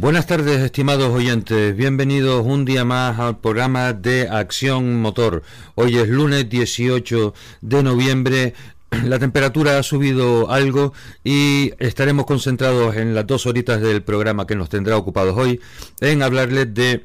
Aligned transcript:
Buenas 0.00 0.26
tardes, 0.26 0.62
estimados 0.62 1.10
oyentes. 1.10 1.76
Bienvenidos 1.76 2.46
un 2.46 2.64
día 2.64 2.86
más 2.86 3.18
al 3.18 3.38
programa 3.38 3.92
de 3.92 4.30
Acción 4.30 4.98
Motor. 5.02 5.42
Hoy 5.74 5.98
es 5.98 6.08
lunes 6.08 6.48
18 6.48 7.34
de 7.60 7.82
noviembre. 7.82 8.54
La 9.04 9.18
temperatura 9.18 9.78
ha 9.78 9.82
subido 9.82 10.50
algo 10.50 10.94
y 11.22 11.72
estaremos 11.78 12.24
concentrados 12.24 12.96
en 12.96 13.14
las 13.14 13.26
dos 13.26 13.44
horitas 13.44 13.82
del 13.82 14.02
programa 14.02 14.46
que 14.46 14.56
nos 14.56 14.70
tendrá 14.70 14.96
ocupados 14.96 15.36
hoy 15.36 15.60
en 16.00 16.22
hablarles 16.22 16.72
de 16.72 17.02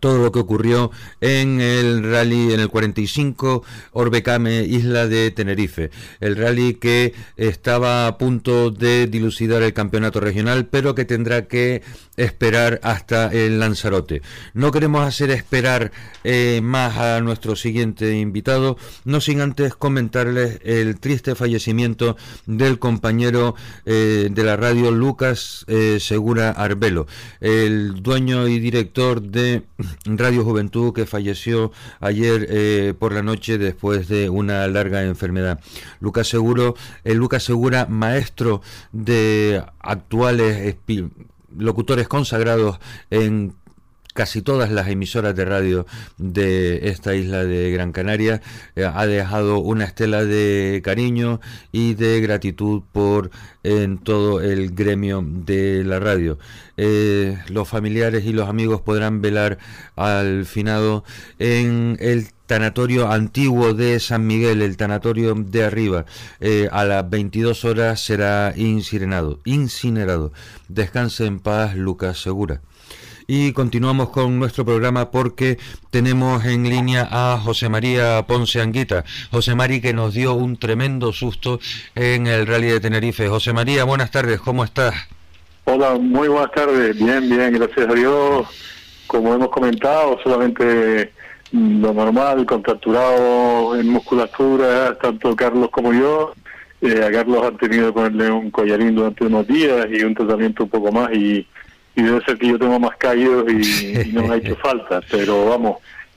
todo 0.00 0.18
lo 0.18 0.32
que 0.32 0.38
ocurrió 0.38 0.90
en 1.20 1.60
el 1.60 2.10
rally 2.10 2.52
en 2.52 2.60
el 2.60 2.68
45 2.68 3.62
Orbecame 3.92 4.64
Isla 4.64 5.06
de 5.06 5.30
Tenerife. 5.30 5.90
El 6.20 6.36
rally 6.36 6.74
que 6.74 7.14
estaba 7.36 8.06
a 8.06 8.18
punto 8.18 8.70
de 8.70 9.06
dilucidar 9.06 9.62
el 9.62 9.72
campeonato 9.72 10.20
regional 10.20 10.66
pero 10.66 10.94
que 10.94 11.04
tendrá 11.04 11.46
que 11.46 11.82
esperar 12.16 12.80
hasta 12.82 13.32
el 13.32 13.58
Lanzarote. 13.58 14.22
No 14.52 14.70
queremos 14.70 15.06
hacer 15.06 15.30
esperar 15.30 15.92
eh, 16.22 16.60
más 16.62 16.96
a 16.96 17.20
nuestro 17.20 17.56
siguiente 17.56 18.18
invitado 18.18 18.76
no 19.04 19.20
sin 19.20 19.40
antes 19.40 19.74
comentarles 19.74 20.60
el 20.64 20.98
triste 21.00 21.34
fallecimiento 21.34 22.16
del 22.46 22.78
compañero 22.78 23.54
eh, 23.84 24.28
de 24.30 24.44
la 24.44 24.56
radio 24.56 24.90
Lucas 24.90 25.64
eh, 25.68 25.98
Segura 26.00 26.50
Arbelo 26.50 27.06
el 27.40 28.02
dueño 28.02 28.48
y 28.48 28.58
director 28.58 29.20
de 29.20 29.62
Radio 30.04 30.44
Juventud 30.44 30.92
que 30.92 31.06
falleció 31.06 31.72
ayer 32.00 32.46
eh, 32.48 32.94
por 32.98 33.12
la 33.12 33.22
noche 33.22 33.58
después 33.58 34.08
de 34.08 34.28
una 34.30 34.66
larga 34.68 35.02
enfermedad. 35.02 35.60
Lucas 36.00 36.28
Seguro, 36.28 36.74
el 37.02 37.18
Lucas 37.18 37.42
Segura, 37.42 37.86
maestro 37.86 38.62
de 38.92 39.64
actuales 39.80 40.76
locutores 41.56 42.08
consagrados 42.08 42.78
en 43.10 43.54
casi 44.14 44.42
todas 44.42 44.70
las 44.70 44.88
emisoras 44.88 45.34
de 45.34 45.44
radio 45.44 45.86
de 46.16 46.88
esta 46.88 47.14
isla 47.14 47.44
de 47.44 47.70
Gran 47.72 47.92
Canaria, 47.92 48.40
eh, 48.76 48.84
ha 48.84 49.06
dejado 49.06 49.58
una 49.58 49.84
estela 49.84 50.24
de 50.24 50.80
cariño 50.84 51.40
y 51.72 51.94
de 51.94 52.20
gratitud 52.20 52.82
por 52.92 53.30
en 53.64 53.98
todo 53.98 54.40
el 54.40 54.70
gremio 54.70 55.22
de 55.26 55.82
la 55.84 55.98
radio. 55.98 56.38
Eh, 56.76 57.38
los 57.48 57.68
familiares 57.68 58.24
y 58.24 58.32
los 58.32 58.48
amigos 58.48 58.80
podrán 58.80 59.20
velar 59.20 59.58
al 59.96 60.44
finado 60.46 61.04
en 61.38 61.96
el 62.00 62.28
tanatorio 62.46 63.10
antiguo 63.10 63.74
de 63.74 63.98
San 64.00 64.26
Miguel, 64.26 64.62
el 64.62 64.76
tanatorio 64.76 65.34
de 65.34 65.64
arriba, 65.64 66.04
eh, 66.40 66.68
a 66.70 66.84
las 66.84 67.08
22 67.08 67.64
horas 67.64 68.00
será 68.00 68.52
incinerado. 68.56 69.40
incinerado. 69.44 70.32
Descanse 70.68 71.26
en 71.26 71.40
paz, 71.40 71.74
Lucas 71.74 72.18
Segura 72.18 72.60
y 73.26 73.52
continuamos 73.52 74.10
con 74.10 74.38
nuestro 74.38 74.64
programa 74.64 75.10
porque 75.10 75.58
tenemos 75.90 76.44
en 76.44 76.68
línea 76.68 77.08
a 77.10 77.38
José 77.38 77.68
María 77.68 78.24
Ponce 78.26 78.60
Anguita. 78.60 79.04
José 79.30 79.54
María 79.54 79.80
que 79.80 79.92
nos 79.92 80.14
dio 80.14 80.34
un 80.34 80.56
tremendo 80.56 81.12
susto 81.12 81.58
en 81.94 82.26
el 82.26 82.46
rally 82.46 82.68
de 82.68 82.80
Tenerife. 82.80 83.28
José 83.28 83.52
María, 83.52 83.84
buenas 83.84 84.10
tardes, 84.10 84.40
¿cómo 84.40 84.64
estás? 84.64 84.94
Hola, 85.64 85.94
muy 85.98 86.28
buenas 86.28 86.52
tardes, 86.52 86.96
bien, 86.96 87.28
bien, 87.28 87.52
gracias 87.52 87.88
a 87.88 87.94
Dios. 87.94 88.46
Como 89.06 89.34
hemos 89.34 89.48
comentado, 89.48 90.18
solamente 90.22 91.12
lo 91.52 91.92
normal, 91.94 92.44
contracturado 92.46 93.78
en 93.78 93.88
musculatura, 93.88 94.98
tanto 94.98 95.34
Carlos 95.36 95.70
como 95.70 95.92
yo. 95.92 96.34
Eh, 96.80 97.02
a 97.02 97.10
Carlos 97.10 97.42
han 97.46 97.56
tenido 97.56 97.86
que 97.86 97.92
ponerle 97.92 98.30
un 98.30 98.50
collarín 98.50 98.94
durante 98.94 99.24
unos 99.24 99.46
días 99.46 99.86
y 99.90 100.02
un 100.02 100.14
tratamiento 100.14 100.64
un 100.64 100.68
poco 100.68 100.92
más 100.92 101.10
y 101.14 101.46
y 101.96 102.02
debe 102.02 102.24
ser 102.24 102.38
que 102.38 102.48
yo 102.48 102.58
tengo 102.58 102.78
más 102.80 102.96
caídos 102.96 103.44
y, 103.50 104.12
no 104.12 104.22
me 104.22 104.34
ha 104.34 104.36
hecho 104.36 104.56
falta, 104.56 105.00
pero 105.10 105.46
vamos, 105.46 105.76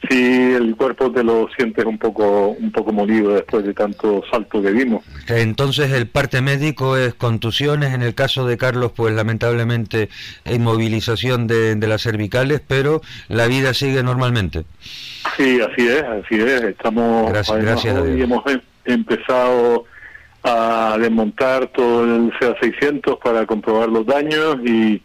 sí 0.10 0.54
el 0.54 0.76
cuerpo 0.76 1.12
te 1.12 1.24
lo 1.24 1.48
sientes 1.56 1.86
un 1.86 1.98
poco 1.98 2.50
un 2.50 2.72
poco 2.72 2.92
molido 2.92 3.34
después 3.34 3.66
de 3.66 3.74
tanto 3.74 4.24
salto 4.30 4.62
que 4.62 4.72
vimos. 4.72 5.04
Entonces 5.28 5.92
el 5.92 6.08
parte 6.08 6.42
médico 6.42 6.98
es 6.98 7.14
contusiones, 7.14 7.94
en 7.94 8.02
el 8.02 8.16
caso 8.16 8.48
de 8.48 8.58
Carlos 8.58 8.92
pues 8.96 9.14
lamentablemente 9.14 10.10
inmovilización 10.46 11.48
de, 11.48 11.76
de 11.76 11.88
las 11.88 12.02
cervicales, 12.02 12.62
pero 12.66 13.02
la 13.28 13.48
vida 13.48 13.74
sigue 13.74 14.04
normalmente. 14.04 14.66
Sí, 15.36 15.60
así 15.62 15.88
es, 15.88 16.04
así 16.04 16.36
es, 16.36 16.64
estamos 16.64 17.32
gracias, 17.32 17.96
hoy 17.98 18.22
hemos 18.22 18.46
em, 18.48 18.62
empezado 18.86 19.86
a 20.44 20.98
desmontar 21.00 21.68
todo 21.68 22.04
el 22.04 22.32
CA600 22.34 23.20
para 23.20 23.46
comprobar 23.46 23.90
los 23.90 24.06
daños 24.06 24.58
y 24.64 25.02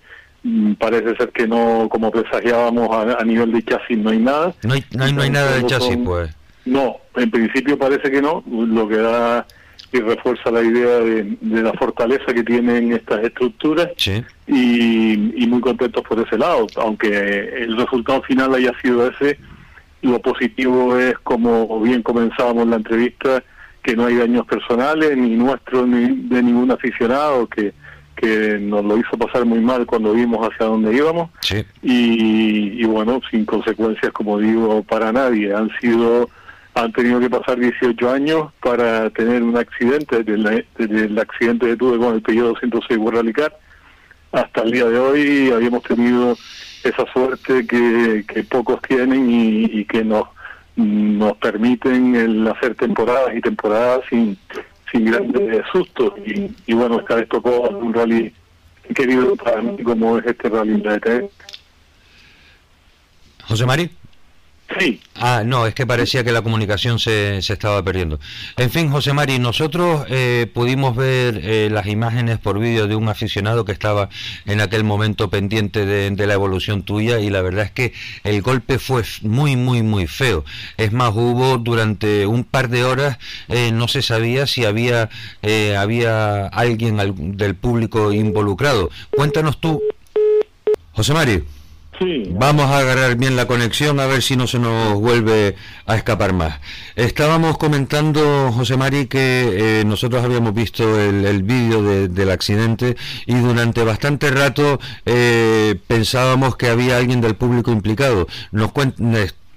parece 0.78 1.16
ser 1.16 1.30
que 1.30 1.47
no, 1.47 1.88
como 1.91 2.10
presagiábamos 2.10 2.88
a, 3.19 3.25
nivel 3.25 3.53
de 3.53 3.62
chasis, 3.62 3.98
no 3.98 4.10
hay 4.10 4.19
nada. 4.19 4.54
No 4.62 4.75
hay, 4.75 4.84
no 4.92 5.22
hay, 5.22 5.30
nada 5.30 5.56
de 5.56 5.66
chasis, 5.66 5.98
pues. 6.04 6.30
No, 6.64 6.97
en 7.16 7.30
principio 7.30 7.78
parece 7.78 8.10
que 8.10 8.22
no, 8.22 8.44
lo 8.47 8.88
que 8.88 8.97
da 8.97 9.47
y 9.92 10.00
refuerza 10.00 10.50
la 10.50 10.62
idea 10.62 11.00
de, 11.00 11.36
la 11.42 11.72
fortaleza 11.75 12.32
que 12.32 12.42
tienen 12.42 12.92
estas 12.92 13.22
estructuras 13.25 13.91
y, 14.47 15.42
y, 15.42 15.47
muy 15.47 15.60
contentos 15.60 16.02
por 16.02 16.19
ese 16.19 16.38
lado, 16.38 16.66
aunque 16.76 17.08
el 17.08 17.76
resultado 17.76 18.22
final 18.22 18.54
haya 18.54 18.72
sido 18.81 19.06
ese, 19.08 19.38
lo 20.00 20.20
positivo 20.20 20.97
es 20.97 21.19
como 21.19 21.81
bien 21.81 22.02
comenzábamos 22.02 22.66
la 22.69 22.76
entrevista, 22.76 23.42
que 23.82 23.94
no 23.94 24.06
hay 24.06 24.16
daños 24.16 24.47
personales, 24.47 25.16
ni 25.16 25.36
nuestros 25.36 25.86
ni 25.86 26.28
de 26.28 26.42
ningún 26.42 26.70
aficionado, 26.70 27.47
que 27.48 27.75
que 28.22 28.56
nos 28.60 28.84
lo 28.84 28.96
hizo 28.96 29.18
pasar 29.18 29.44
muy 29.44 29.58
mal 29.58 29.84
cuando 29.84 30.12
vimos 30.12 30.46
hacia 30.46 30.66
dónde 30.66 30.94
íbamos. 30.94 31.28
Y, 31.82 32.84
bueno, 32.84 33.20
sin 33.28 33.44
consecuencias, 33.44 34.12
como 34.12 34.38
digo, 34.38 34.84
para 34.84 35.10
nadie. 35.10 35.52
Han 35.52 35.68
sido, 35.80 36.30
han 36.74 36.92
tenido 36.92 37.18
que 37.18 37.28
pasar 37.28 37.58
18 37.58 38.10
años 38.10 38.52
para 38.62 39.10
tener 39.10 39.42
un 39.42 39.56
accidente, 39.56 40.22
desde, 40.22 41.04
el 41.04 41.18
accidente 41.18 41.66
que 41.66 41.76
tuve 41.76 41.98
con 41.98 42.14
el 42.14 42.22
Peugeot 42.22 42.60
206 42.60 43.00
Rallycar 43.12 43.58
hasta 44.30 44.62
el 44.62 44.70
día 44.70 44.86
de 44.86 44.98
hoy 44.98 45.50
habíamos 45.50 45.82
tenido 45.82 46.34
esa 46.84 47.04
suerte 47.12 47.66
que, 47.66 48.24
que 48.26 48.44
pocos 48.44 48.80
tienen 48.82 49.28
y, 49.28 49.84
que 49.84 50.04
nos 50.04 50.28
nos 50.74 51.36
permiten 51.36 52.16
el 52.16 52.48
hacer 52.48 52.74
temporadas 52.76 53.36
y 53.36 53.42
temporadas 53.42 54.00
sin 54.08 54.38
sin 54.92 55.06
grandes 55.06 55.64
sustos. 55.72 56.12
Y, 56.25 56.54
y 56.66 56.75
bueno, 56.75 57.00
esta 57.00 57.16
vez 57.16 57.28
tocó 57.28 57.62
un 57.70 57.92
rally 57.92 58.32
querido 58.94 59.34
para 59.36 59.62
mí 59.62 59.82
como 59.82 60.19
es 60.19 60.26
este 60.26 60.48
rally 60.48 60.80
de 60.80 60.94
ETE. 60.94 61.30
José 63.44 63.66
Mari. 63.66 63.91
Ah, 65.16 65.42
no, 65.44 65.66
es 65.66 65.74
que 65.74 65.86
parecía 65.86 66.24
que 66.24 66.32
la 66.32 66.42
comunicación 66.42 66.98
se, 66.98 67.42
se 67.42 67.52
estaba 67.52 67.82
perdiendo. 67.82 68.18
En 68.56 68.70
fin, 68.70 68.90
José 68.90 69.12
Mari, 69.12 69.38
nosotros 69.38 70.04
eh, 70.08 70.50
pudimos 70.52 70.96
ver 70.96 71.40
eh, 71.42 71.68
las 71.70 71.86
imágenes 71.86 72.38
por 72.38 72.58
vídeo 72.58 72.88
de 72.88 72.96
un 72.96 73.08
aficionado 73.08 73.64
que 73.64 73.72
estaba 73.72 74.08
en 74.46 74.60
aquel 74.60 74.84
momento 74.84 75.30
pendiente 75.30 75.86
de, 75.86 76.22
la 76.22 76.34
evolución 76.34 76.84
tuya 76.84 77.18
y 77.18 77.30
la 77.30 77.42
verdad 77.42 77.64
es 77.64 77.72
que 77.72 77.92
el 78.22 78.42
golpe 78.42 78.78
fue 78.78 79.02
muy, 79.22 79.56
muy, 79.56 79.82
muy 79.82 80.06
feo. 80.06 80.44
Es 80.76 80.92
más, 80.92 81.10
hubo 81.14 81.58
durante 81.58 82.26
un 82.26 82.44
par 82.44 82.68
de 82.68 82.84
horas, 82.84 83.18
eh, 83.48 83.70
no 83.72 83.88
se 83.88 84.02
sabía 84.02 84.46
si 84.46 84.64
había, 84.64 85.10
había 85.76 86.46
alguien 86.46 87.36
del 87.36 87.54
público 87.56 88.12
involucrado. 88.12 88.90
Cuéntanos 89.10 89.60
tú, 89.60 89.82
José 90.92 91.12
Mari. 91.12 91.42
Vamos 92.30 92.70
a 92.70 92.78
agarrar 92.78 93.16
bien 93.16 93.36
la 93.36 93.46
conexión 93.46 94.00
a 94.00 94.06
ver 94.06 94.22
si 94.22 94.36
no 94.36 94.46
se 94.46 94.58
nos 94.58 94.94
vuelve 94.94 95.56
a 95.86 95.96
escapar 95.96 96.32
más. 96.32 96.60
Estábamos 96.96 97.58
comentando, 97.58 98.52
José 98.52 98.76
Mari, 98.76 99.06
que 99.06 99.80
eh, 99.80 99.84
nosotros 99.84 100.24
habíamos 100.24 100.54
visto 100.54 101.00
el, 101.00 101.42
vídeo 101.42 102.08
del 102.08 102.30
accidente 102.30 102.96
y 103.26 103.34
durante 103.34 103.82
bastante 103.84 104.30
rato 104.30 104.81
eh, 105.06 105.76
pensábamos 105.87 106.56
que 106.56 106.69
había 106.69 106.96
alguien 106.96 107.20
del 107.20 107.34
público 107.34 107.72
implicado. 107.72 108.26
Nos 108.50 108.72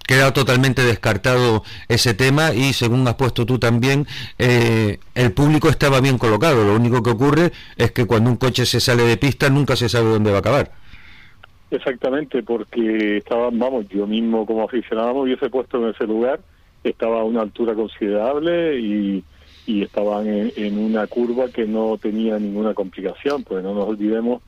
queda 0.05 0.33
totalmente 0.33 0.83
descartado 0.83 1.63
ese 1.87 2.13
tema 2.13 2.53
y 2.53 2.73
según 2.73 3.07
has 3.07 3.15
puesto 3.15 3.45
tú 3.45 3.59
también, 3.59 4.07
eh, 4.37 4.99
el 5.15 5.31
público 5.31 5.69
estaba 5.69 5.99
bien 5.99 6.17
colocado. 6.17 6.63
Lo 6.63 6.75
único 6.75 7.01
que 7.01 7.09
ocurre 7.09 7.51
es 7.77 7.91
que 7.91 8.05
cuando 8.05 8.29
un 8.29 8.37
coche 8.37 8.65
se 8.65 8.79
sale 8.79 9.03
de 9.03 9.17
pista 9.17 9.49
nunca 9.49 9.75
se 9.75 9.89
sabe 9.89 10.09
dónde 10.09 10.31
va 10.31 10.37
a 10.37 10.39
acabar. 10.39 10.84
Exactamente, 11.71 12.43
porque 12.43 13.17
estaban, 13.17 13.57
vamos, 13.57 13.87
yo 13.89 14.05
mismo 14.05 14.45
como 14.45 14.63
aficionado 14.63 15.15
me 15.15 15.21
hubiese 15.21 15.49
puesto 15.49 15.81
en 15.81 15.93
ese 15.93 16.05
lugar, 16.05 16.39
estaba 16.83 17.21
a 17.21 17.23
una 17.23 17.41
altura 17.41 17.73
considerable 17.73 18.79
y, 18.79 19.23
y 19.65 19.81
estaban 19.81 20.27
en, 20.27 20.77
una 20.77 21.07
curva 21.07 21.49
que 21.49 21.65
no 21.65 21.97
tenía 21.97 22.37
ninguna 22.37 22.73
complicación, 22.75 23.43
pues 23.43 23.63
no 23.63 23.73
nos 23.73 23.87
olvidemos 23.87 24.43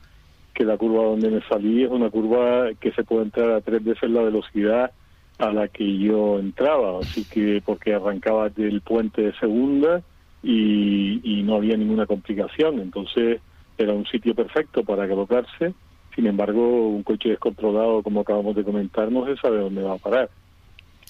que 0.53 0.63
la 0.63 0.77
curva 0.77 1.03
donde 1.03 1.29
me 1.29 1.41
salí 1.47 1.83
es 1.83 1.89
una 1.89 2.09
curva 2.09 2.69
que 2.79 2.91
se 2.91 3.03
puede 3.03 3.23
entrar 3.23 3.51
a 3.51 3.61
tres 3.61 3.83
veces 3.83 4.09
la 4.09 4.21
velocidad 4.21 4.91
a 5.39 5.51
la 5.51 5.67
que 5.67 5.97
yo 5.97 6.39
entraba, 6.39 6.99
así 6.99 7.23
que 7.25 7.61
porque 7.65 7.93
arrancaba 7.93 8.49
del 8.49 8.81
puente 8.81 9.21
de 9.21 9.33
segunda 9.39 10.01
y, 10.43 11.19
y 11.23 11.43
no 11.43 11.55
había 11.55 11.77
ninguna 11.77 12.05
complicación, 12.05 12.79
entonces 12.79 13.41
era 13.77 13.93
un 13.93 14.05
sitio 14.05 14.33
perfecto 14.35 14.83
para 14.83 15.07
colocarse 15.07 15.73
Sin 16.17 16.25
embargo, 16.25 16.89
un 16.89 17.03
coche 17.03 17.29
descontrolado, 17.29 18.01
como 18.01 18.21
acabamos 18.21 18.55
de 18.55 18.63
comentar, 18.63 19.11
no 19.11 19.27
se 19.27 19.37
sabe 19.37 19.59
dónde 19.59 19.83
va 19.83 19.93
a 19.93 19.97
parar. 19.97 20.31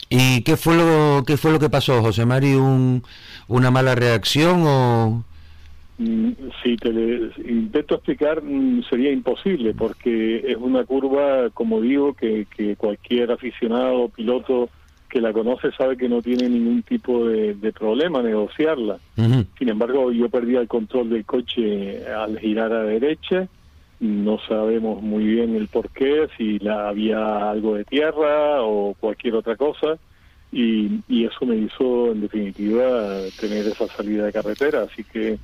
¿Y 0.09 0.41
qué 0.41 0.57
fue 0.57 0.75
lo, 0.75 1.23
qué 1.25 1.37
fue 1.37 1.53
lo 1.53 1.59
que 1.59 1.69
pasó, 1.69 2.01
José 2.01 2.25
Mari? 2.25 2.55
¿Un, 2.55 3.01
¿Una 3.47 3.71
mala 3.71 3.95
reacción 3.95 4.63
o...? 4.65 5.23
Mm, 5.97 6.31
si 6.61 6.75
te 6.75 6.89
intento 7.47 7.95
explicar, 7.95 8.43
mm, 8.43 8.83
sería 8.89 9.13
imposible, 9.13 9.73
porque 9.73 10.43
es 10.45 10.57
una 10.57 10.83
curva, 10.83 11.51
como 11.53 11.79
digo, 11.79 12.13
que, 12.13 12.45
que 12.53 12.75
cualquier 12.75 13.31
aficionado 13.31 14.01
o 14.01 14.09
piloto 14.09 14.69
que 15.09 15.21
la 15.21 15.31
conoce 15.31 15.71
sabe 15.71 15.95
que 15.95 16.09
no 16.09 16.21
tiene 16.21 16.49
ningún 16.49 16.83
tipo 16.83 17.25
de, 17.25 17.55
problema 17.71 18.21
negociarla. 18.21 18.97
Sin 19.57 19.69
embargo, 19.69 20.11
yo 20.11 20.27
perdí 20.27 20.57
el 20.57 20.67
control 20.67 21.09
del 21.11 21.23
coche 21.23 22.05
al 22.07 22.37
girar 22.39 22.73
a 22.73 22.83
derecha. 22.83 23.47
No 23.99 24.39
sabemos 24.47 25.01
muy 25.01 25.25
bien 25.25 25.55
el 25.55 25.67
por 25.67 25.89
qué, 25.89 26.27
si 26.37 26.59
la, 26.59 26.89
había 26.89 27.49
algo 27.49 27.75
de 27.75 27.85
tierra 27.85 28.61
o 28.61 28.93
cualquier 28.99 29.35
otra 29.35 29.55
cosa. 29.55 29.97
Y, 30.51 31.01
y 31.09 31.25
eso 31.25 31.45
me 31.45 31.57
hizo, 31.57 32.11
en 32.11 32.21
definitiva, 32.21 33.19
tener 33.39 33.65
esa 33.67 33.87
salida 33.87 34.25
de 34.25 34.33
carretera. 34.33 34.83
Así 34.83 35.03
que 35.03 35.39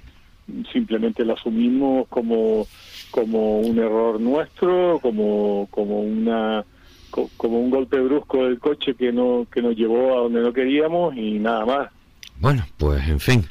simplemente 0.72 1.26
la 1.26 1.34
asumimos 1.34 2.08
como, 2.10 2.68
como 3.12 3.60
un 3.60 3.80
error 3.80 4.20
nuestro, 4.20 5.00
como, 5.02 5.68
como 5.72 6.02
una 6.02 6.66
como 7.38 7.60
un 7.60 7.70
golpe 7.70 8.00
brusco 8.00 8.44
del 8.44 8.58
coche 8.58 8.96
que 8.96 9.12
no 9.12 9.46
que 9.54 9.62
nos 9.62 9.76
llevó 9.76 10.18
a 10.18 10.22
donde 10.24 10.42
no 10.42 10.52
queríamos 10.52 11.16
y 11.16 11.38
nada 11.38 11.64
más. 11.66 11.90
Bueno, 12.40 12.66
pues 12.78 13.08
en 13.08 13.20
fin. 13.20 13.46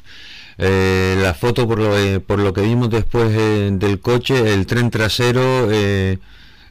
Eh, 0.57 1.15
la 1.21 1.33
foto 1.33 1.67
por 1.67 1.79
lo, 1.79 1.97
eh, 1.97 2.19
por 2.19 2.39
lo 2.39 2.53
que 2.53 2.61
vimos 2.61 2.89
después 2.89 3.31
eh, 3.35 3.69
del 3.73 3.99
coche, 3.99 4.53
el 4.53 4.65
tren 4.65 4.89
trasero 4.89 5.67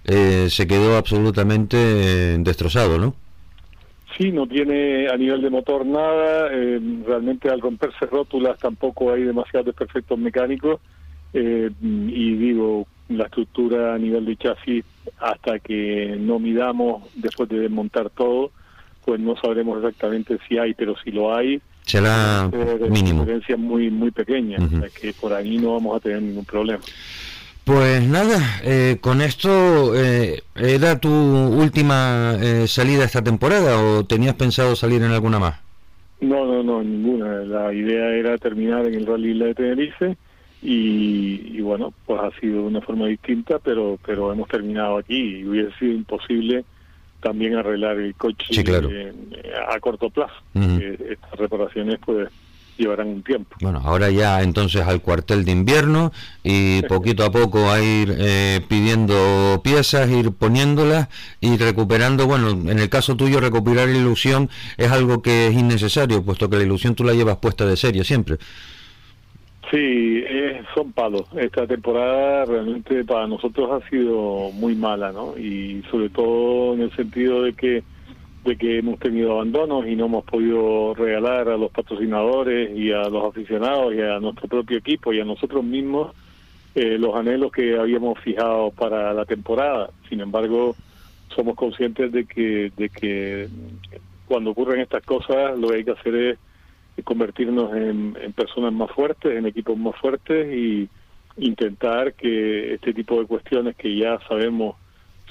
se 0.04 0.66
quedó 0.66 0.96
absolutamente 0.96 1.76
destrozado, 2.38 2.98
¿no? 2.98 3.14
Sí, 4.16 4.30
no 4.30 4.46
tiene 4.46 5.08
a 5.08 5.16
nivel 5.16 5.40
de 5.40 5.50
motor 5.50 5.86
nada, 5.86 6.48
realmente 7.06 7.48
al 7.48 7.60
romperse 7.60 8.06
rótulas 8.06 8.58
tampoco 8.58 9.12
hay 9.12 9.22
demasiados 9.22 9.66
desperfectos 9.66 10.18
mecánicos 10.18 10.80
y 11.32 12.34
digo, 12.34 12.86
la 13.08 13.24
estructura 13.24 13.94
a 13.94 13.98
nivel 13.98 14.26
de 14.26 14.36
chasis 14.36 14.84
hasta 15.18 15.58
que 15.60 16.16
no 16.18 16.38
midamos 16.38 17.04
después 17.14 17.48
de 17.48 17.60
desmontar 17.60 18.10
todo, 18.10 18.50
pues 19.04 19.18
no 19.20 19.36
sabremos 19.36 19.78
exactamente 19.78 20.38
si 20.46 20.58
hay, 20.58 20.74
pero 20.74 20.94
si 21.02 21.10
lo 21.10 21.34
hay, 21.34 21.60
será 21.84 22.50
mínimo. 22.88 23.20
diferencia 23.22 23.56
muy 23.56 23.90
muy 23.90 24.10
pequeña, 24.10 24.58
que 25.00 25.12
por 25.12 25.32
ahí 25.32 25.58
no 25.58 25.74
vamos 25.74 25.96
a 25.96 26.00
tener 26.00 26.22
ningún 26.22 26.44
problema. 26.44 26.80
Pues 27.64 28.02
nada, 28.08 28.40
eh, 28.64 28.98
con 29.00 29.20
esto, 29.22 29.94
eh, 29.94 30.42
¿era 30.56 30.98
tu 30.98 31.08
última 31.08 32.36
eh, 32.40 32.66
salida 32.66 33.04
esta 33.04 33.22
temporada 33.22 33.80
o 33.80 34.04
tenías 34.04 34.34
pensado 34.34 34.74
salir 34.74 35.00
en 35.02 35.12
alguna 35.12 35.38
más? 35.38 35.60
No, 36.20 36.44
no, 36.44 36.62
no, 36.64 36.82
ninguna. 36.82 37.36
La 37.44 37.72
idea 37.72 38.14
era 38.14 38.36
terminar 38.38 38.86
en 38.86 38.94
el 38.94 39.06
Rally 39.06 39.38
de 39.38 39.54
Tenerife 39.54 40.16
y, 40.60 41.60
bueno, 41.60 41.92
pues 42.04 42.20
ha 42.20 42.40
sido 42.40 42.62
de 42.62 42.68
una 42.68 42.80
forma 42.80 43.06
distinta, 43.06 43.60
pero 43.60 43.98
pero 44.04 44.32
hemos 44.32 44.48
terminado 44.48 44.98
aquí 44.98 45.40
y 45.40 45.44
hubiese 45.44 45.72
sido 45.78 45.92
imposible 45.92 46.64
también 47.22 47.54
arreglar 47.54 47.98
el 47.98 48.14
coche 48.14 48.44
a 49.68 49.80
corto 49.80 50.10
plazo. 50.10 50.34
estas 50.54 51.38
reparaciones 51.38 51.98
pues 52.04 52.28
llevarán 52.76 53.08
un 53.08 53.22
tiempo. 53.22 53.56
Bueno, 53.60 53.80
ahora 53.84 54.10
ya 54.10 54.42
entonces 54.42 54.82
al 54.82 55.00
cuartel 55.00 55.44
de 55.44 55.52
invierno 55.52 56.12
y 56.42 56.82
poquito 56.88 57.24
a 57.24 57.30
poco 57.30 57.70
a 57.70 57.80
ir 57.80 58.14
eh, 58.18 58.60
pidiendo 58.68 59.60
piezas, 59.62 60.10
ir 60.10 60.32
poniéndolas 60.32 61.08
y 61.40 61.56
recuperando, 61.56 62.26
bueno, 62.26 62.50
en 62.50 62.78
el 62.78 62.88
caso 62.88 63.16
tuyo 63.16 63.40
recuperar 63.40 63.88
ilusión 63.88 64.50
es 64.76 64.90
algo 64.90 65.22
que 65.22 65.48
es 65.48 65.54
innecesario, 65.54 66.22
puesto 66.22 66.48
que 66.50 66.56
la 66.56 66.64
ilusión 66.64 66.94
tú 66.94 67.04
la 67.04 67.14
llevas 67.14 67.36
puesta 67.36 67.64
de 67.64 67.76
serie 67.76 68.04
siempre. 68.04 68.38
Sí, 69.72 70.22
son 70.74 70.92
palos. 70.92 71.22
Esta 71.34 71.66
temporada 71.66 72.44
realmente 72.44 73.04
para 73.04 73.26
nosotros 73.26 73.70
ha 73.72 73.88
sido 73.88 74.50
muy 74.52 74.74
mala, 74.74 75.12
¿no? 75.12 75.38
Y 75.38 75.82
sobre 75.90 76.10
todo 76.10 76.74
en 76.74 76.82
el 76.82 76.94
sentido 76.94 77.42
de 77.42 77.54
que 77.54 77.82
de 78.44 78.56
que 78.56 78.78
hemos 78.78 78.98
tenido 78.98 79.32
abandonos 79.34 79.86
y 79.86 79.96
no 79.96 80.06
hemos 80.06 80.24
podido 80.24 80.94
regalar 80.94 81.48
a 81.48 81.56
los 81.56 81.70
patrocinadores 81.70 82.76
y 82.76 82.90
a 82.90 83.08
los 83.08 83.24
aficionados 83.24 83.94
y 83.94 84.00
a 84.00 84.18
nuestro 84.18 84.48
propio 84.48 84.78
equipo 84.78 85.12
y 85.12 85.20
a 85.20 85.24
nosotros 85.24 85.64
mismos 85.64 86.12
eh, 86.74 86.98
los 86.98 87.14
anhelos 87.14 87.52
que 87.52 87.78
habíamos 87.78 88.18
fijado 88.18 88.72
para 88.72 89.14
la 89.14 89.24
temporada. 89.24 89.90
Sin 90.08 90.20
embargo, 90.20 90.76
somos 91.34 91.54
conscientes 91.54 92.12
de 92.12 92.26
que 92.26 92.72
de 92.76 92.90
que 92.90 93.48
cuando 94.26 94.50
ocurren 94.50 94.80
estas 94.80 95.02
cosas 95.04 95.58
lo 95.58 95.68
que 95.68 95.76
hay 95.76 95.84
que 95.84 95.92
hacer 95.92 96.14
es 96.14 96.38
convertirnos 97.04 97.74
en, 97.74 98.14
personas 98.34 98.72
más 98.72 98.90
fuertes, 98.90 99.36
en 99.36 99.46
equipos 99.46 99.78
más 99.78 99.96
fuertes 99.96 100.54
y 100.54 100.88
intentar 101.38 102.12
que 102.14 102.74
este 102.74 102.92
tipo 102.92 103.18
de 103.20 103.26
cuestiones 103.26 103.76
que 103.76 103.96
ya 103.96 104.18
sabemos 104.28 104.76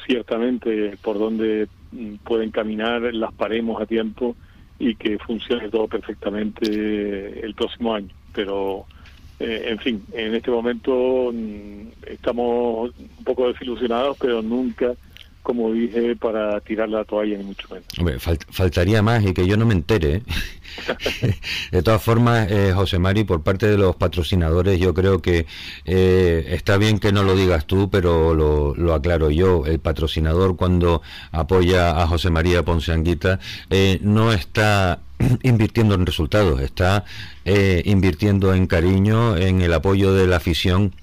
ciertamente 0.05 0.97
por 1.03 1.19
dónde 1.19 1.67
mm, 1.91 2.15
pueden 2.23 2.49
caminar, 2.49 3.01
las 3.13 3.31
paremos 3.33 3.79
a 3.81 3.85
tiempo 3.85 4.35
y 4.79 4.95
que 4.95 5.19
funcione 5.19 5.69
todo 5.69 5.87
perfectamente 5.87 7.45
el 7.45 7.53
próximo 7.53 7.93
año. 7.93 8.09
Pero, 8.33 8.85
eh, 9.39 9.65
en 9.67 9.77
fin, 9.77 10.03
en 10.13 10.33
este 10.33 10.49
momento 10.49 11.31
mm, 11.31 12.07
estamos 12.07 12.91
un 12.97 13.23
poco 13.23 13.47
desilusionados, 13.49 14.17
pero 14.19 14.41
nunca 14.41 14.93
como 15.43 15.71
dije, 15.71 16.15
para 16.15 16.59
tirar 16.61 16.89
la 16.89 17.03
toalla, 17.03 17.37
ni 17.37 17.43
mucho 17.43 17.67
menos. 17.69 18.23
faltaría 18.49 19.01
más 19.01 19.23
y 19.25 19.33
que 19.33 19.47
yo 19.47 19.57
no 19.57 19.65
me 19.65 19.73
entere. 19.73 20.15
¿eh? 20.17 20.23
de 21.71 21.81
todas 21.81 22.01
formas, 22.01 22.47
eh, 22.51 22.71
José 22.75 22.99
Mari, 22.99 23.23
por 23.23 23.41
parte 23.41 23.67
de 23.67 23.77
los 23.77 23.95
patrocinadores, 23.95 24.79
yo 24.79 24.93
creo 24.93 25.21
que 25.21 25.47
eh, 25.85 26.45
está 26.49 26.77
bien 26.77 26.99
que 26.99 27.11
no 27.11 27.23
lo 27.23 27.35
digas 27.35 27.65
tú, 27.65 27.89
pero 27.89 28.35
lo, 28.35 28.93
aclaro 28.93 29.31
yo. 29.31 29.65
El 29.65 29.79
patrocinador, 29.79 30.55
cuando 30.57 31.01
apoya 31.31 32.01
a 32.01 32.07
José 32.07 32.29
María 32.29 32.63
Ponce 32.63 32.91
Anguita, 32.91 33.39
no 34.01 34.33
está 34.33 34.99
invirtiendo 35.43 35.95
en 35.95 36.05
resultados, 36.05 36.61
está 36.61 37.03
invirtiendo 37.45 38.53
en 38.53 38.67
cariño, 38.67 39.37
en 39.37 39.61
el 39.61 39.73
apoyo 39.73 40.13
de 40.13 40.27
la 40.27 40.37
afición 40.37 40.93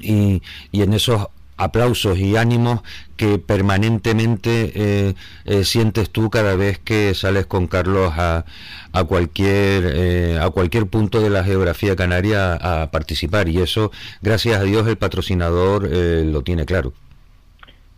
y, 0.00 0.42
y 0.72 0.82
en 0.82 0.92
esos 0.92 1.28
aplausos 1.60 2.18
y 2.18 2.36
ánimos 2.36 2.80
que 3.16 3.38
permanentemente 3.38 4.72
eh, 4.74 5.14
eh, 5.44 5.64
sientes 5.64 6.10
tú 6.10 6.30
cada 6.30 6.56
vez 6.56 6.78
que 6.78 7.12
sales 7.14 7.44
con 7.46 7.66
Carlos 7.66 8.12
a, 8.16 8.46
a 8.92 9.04
cualquier 9.04 9.84
eh, 9.94 10.38
a 10.40 10.48
cualquier 10.50 10.86
punto 10.86 11.20
de 11.20 11.28
la 11.28 11.44
geografía 11.44 11.94
canaria 11.96 12.54
a 12.54 12.90
participar 12.90 13.48
y 13.48 13.58
eso 13.58 13.90
gracias 14.22 14.58
a 14.58 14.64
Dios 14.64 14.88
el 14.88 14.96
patrocinador 14.96 15.88
lo 15.90 16.42
tiene 16.42 16.64
claro. 16.64 16.92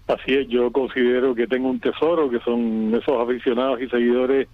Así 0.08 0.34
es, 0.34 0.48
yo 0.48 0.72
considero 0.72 1.34
que 1.34 1.46
tengo 1.46 1.70
un 1.70 1.78
tesoro 1.78 2.28
que 2.28 2.40
son 2.40 2.92
esos 2.94 3.22
aficionados 3.22 3.80
y 3.80 3.88
seguidores 3.88 4.48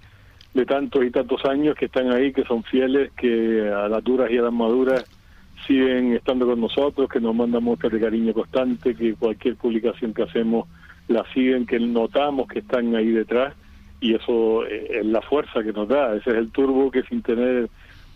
de 0.52 0.66
tantos 0.66 1.02
y 1.04 1.10
tantos 1.10 1.44
años 1.46 1.74
que 1.76 1.86
están 1.86 2.12
ahí, 2.12 2.32
que 2.32 2.44
son 2.44 2.62
fieles, 2.64 3.10
que 3.16 3.70
a 3.74 3.88
las 3.88 4.04
duras 4.04 4.30
y 4.30 4.36
a 4.36 4.42
las 4.42 4.52
maduras 4.52 5.04
siguen 5.68 6.14
estando 6.14 6.46
con 6.46 6.60
nosotros, 6.60 7.08
que 7.08 7.20
nos 7.20 7.34
mandan 7.34 7.62
muestras 7.62 7.92
de 7.92 8.00
cariño 8.00 8.32
constante, 8.32 8.96
que 8.96 9.14
cualquier 9.14 9.54
publicación 9.54 10.12
que 10.12 10.25
hacemos 10.25 10.66
la 11.06 11.25
siguen, 11.32 11.66
que 11.66 11.78
notamos 11.78 12.48
que 12.48 12.58
están 12.58 12.96
ahí 12.96 13.12
detrás 13.12 13.54
y 14.00 14.14
eso 14.14 14.64
eh, 14.66 14.98
es 15.00 15.06
la 15.06 15.20
fuerza 15.22 15.62
que 15.62 15.72
nos 15.72 15.88
da, 15.88 16.16
ese 16.16 16.30
es 16.30 16.37
el 16.37 16.50
turbo 16.50 16.90
que 16.90 17.02
sin 17.04 17.22
tener 17.22 17.68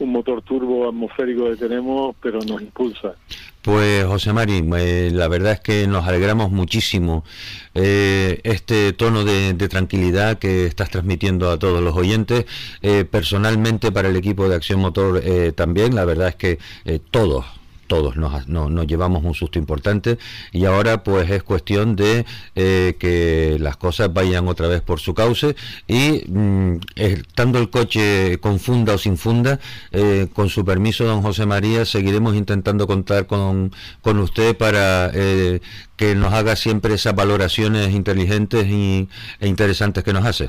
un 0.02 0.12
motor 0.12 0.42
turbo 0.42 0.88
atmosférico 0.88 1.50
que 1.50 1.56
tenemos, 1.56 2.14
pero 2.20 2.40
nos 2.40 2.60
impulsa. 2.60 3.14
Pues 3.62 4.04
José 4.04 4.32
Mari, 4.32 4.68
eh, 4.76 5.10
la 5.12 5.28
verdad 5.28 5.52
es 5.52 5.60
que 5.60 5.86
nos 5.86 6.06
alegramos 6.06 6.50
muchísimo 6.50 7.24
eh, 7.74 8.40
este 8.42 8.92
tono 8.92 9.24
de, 9.24 9.54
tranquilidad 9.68 10.38
que 10.38 10.66
estás 10.66 10.90
transmitiendo 10.90 11.48
a 11.48 11.58
todos 11.58 11.80
los 11.80 11.94
oyentes. 11.96 12.44
Eh, 12.82 13.04
personalmente 13.04 13.92
para 13.92 14.08
el 14.08 14.16
equipo 14.16 14.48
de 14.48 14.56
Acción 14.56 14.80
Motor 14.80 15.22
también, 15.54 15.94
la 15.94 16.04
verdad 16.04 16.28
es 16.28 16.34
que 16.34 16.58
todos, 17.12 17.46
todos 17.92 18.16
nos, 18.16 18.48
nos, 18.48 18.86
llevamos 18.86 19.22
un 19.22 19.34
susto 19.34 19.58
importante 19.58 20.16
y 20.50 20.64
ahora 20.64 21.02
pues 21.02 21.28
es 21.28 21.42
cuestión 21.42 21.94
de 21.94 22.24
eh, 22.54 22.96
que 22.98 23.58
las 23.60 23.76
cosas 23.76 24.10
vayan 24.14 24.48
otra 24.48 24.66
vez 24.66 24.80
por 24.80 24.98
su 24.98 25.12
cauce 25.12 25.56
y 25.86 26.24
mm, 26.26 26.76
estando 26.96 27.58
el 27.58 27.68
coche 27.68 28.38
con 28.40 28.60
funda 28.60 28.94
o 28.94 28.98
sin 28.98 29.18
funda, 29.18 29.60
eh, 29.90 30.26
con 30.32 30.48
su 30.48 30.64
permiso 30.64 31.04
don 31.04 31.20
José 31.20 31.44
María, 31.44 31.84
seguiremos 31.84 32.34
intentando 32.34 32.86
contar 32.86 33.26
con, 33.26 33.72
con 34.00 34.18
usted 34.20 34.56
para 34.56 35.10
eh, 35.12 35.60
que 35.98 36.14
nos 36.14 36.32
haga 36.32 36.56
siempre 36.56 36.94
esas 36.94 37.14
valoraciones 37.14 37.90
inteligentes 37.92 38.66
y, 38.68 39.06
e 39.38 39.48
interesantes 39.48 40.02
que 40.02 40.14
nos 40.14 40.24
hace. 40.24 40.48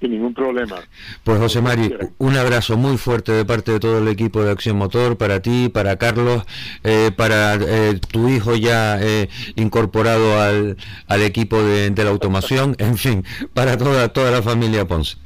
Sin 0.00 0.12
ningún 0.12 0.34
problema. 0.34 0.76
Pues 1.24 1.38
José 1.38 1.60
Mari, 1.60 1.94
un 2.18 2.36
abrazo 2.36 2.76
muy 2.76 2.96
fuerte 2.96 3.32
de 3.32 3.44
parte 3.44 3.72
de 3.72 3.80
todo 3.80 3.98
el 3.98 4.08
equipo 4.08 4.42
de 4.42 4.50
Acción 4.50 4.76
Motor, 4.76 5.16
para 5.16 5.40
ti, 5.40 5.68
para 5.68 5.96
Carlos, 5.96 6.44
eh, 6.84 7.10
para 7.16 7.54
eh, 7.54 7.98
tu 8.12 8.28
hijo 8.28 8.56
ya 8.56 8.98
eh, 9.00 9.28
incorporado 9.56 10.40
al, 10.40 10.76
al 11.06 11.22
equipo 11.22 11.62
de, 11.62 11.90
de, 11.90 12.04
la 12.04 12.10
automación, 12.10 12.76
en 12.78 12.96
fin, 12.96 13.24
para 13.54 13.76
toda, 13.76 14.08
toda 14.12 14.30
la 14.30 14.42
familia 14.42 14.86
Ponce. 14.86 15.16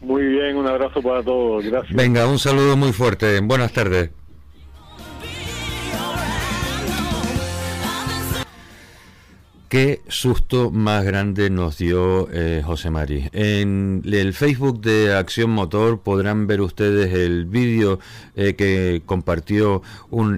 Muy 0.00 0.22
bien, 0.22 0.56
un 0.56 0.66
abrazo 0.66 1.00
para 1.00 1.22
todos, 1.22 1.64
gracias. 1.64 1.94
Venga, 1.94 2.26
un 2.26 2.38
saludo 2.38 2.76
muy 2.76 2.92
fuerte, 2.92 3.40
buenas 3.40 3.72
tardes. 3.72 4.10
Qué 9.72 10.02
susto 10.06 10.70
más 10.70 11.02
grande 11.02 11.48
nos 11.48 11.78
dio 11.78 12.28
eh, 12.30 12.60
José 12.62 12.90
Mari. 12.90 13.30
En 13.32 14.02
el 14.04 14.34
Facebook 14.34 14.82
de 14.82 15.14
Acción 15.14 15.48
Motor 15.48 16.02
podrán 16.02 16.46
ver 16.46 16.60
ustedes 16.60 17.14
el 17.14 17.46
vídeo 17.46 17.98
eh, 18.36 18.54
que 18.54 19.00
compartió 19.06 19.80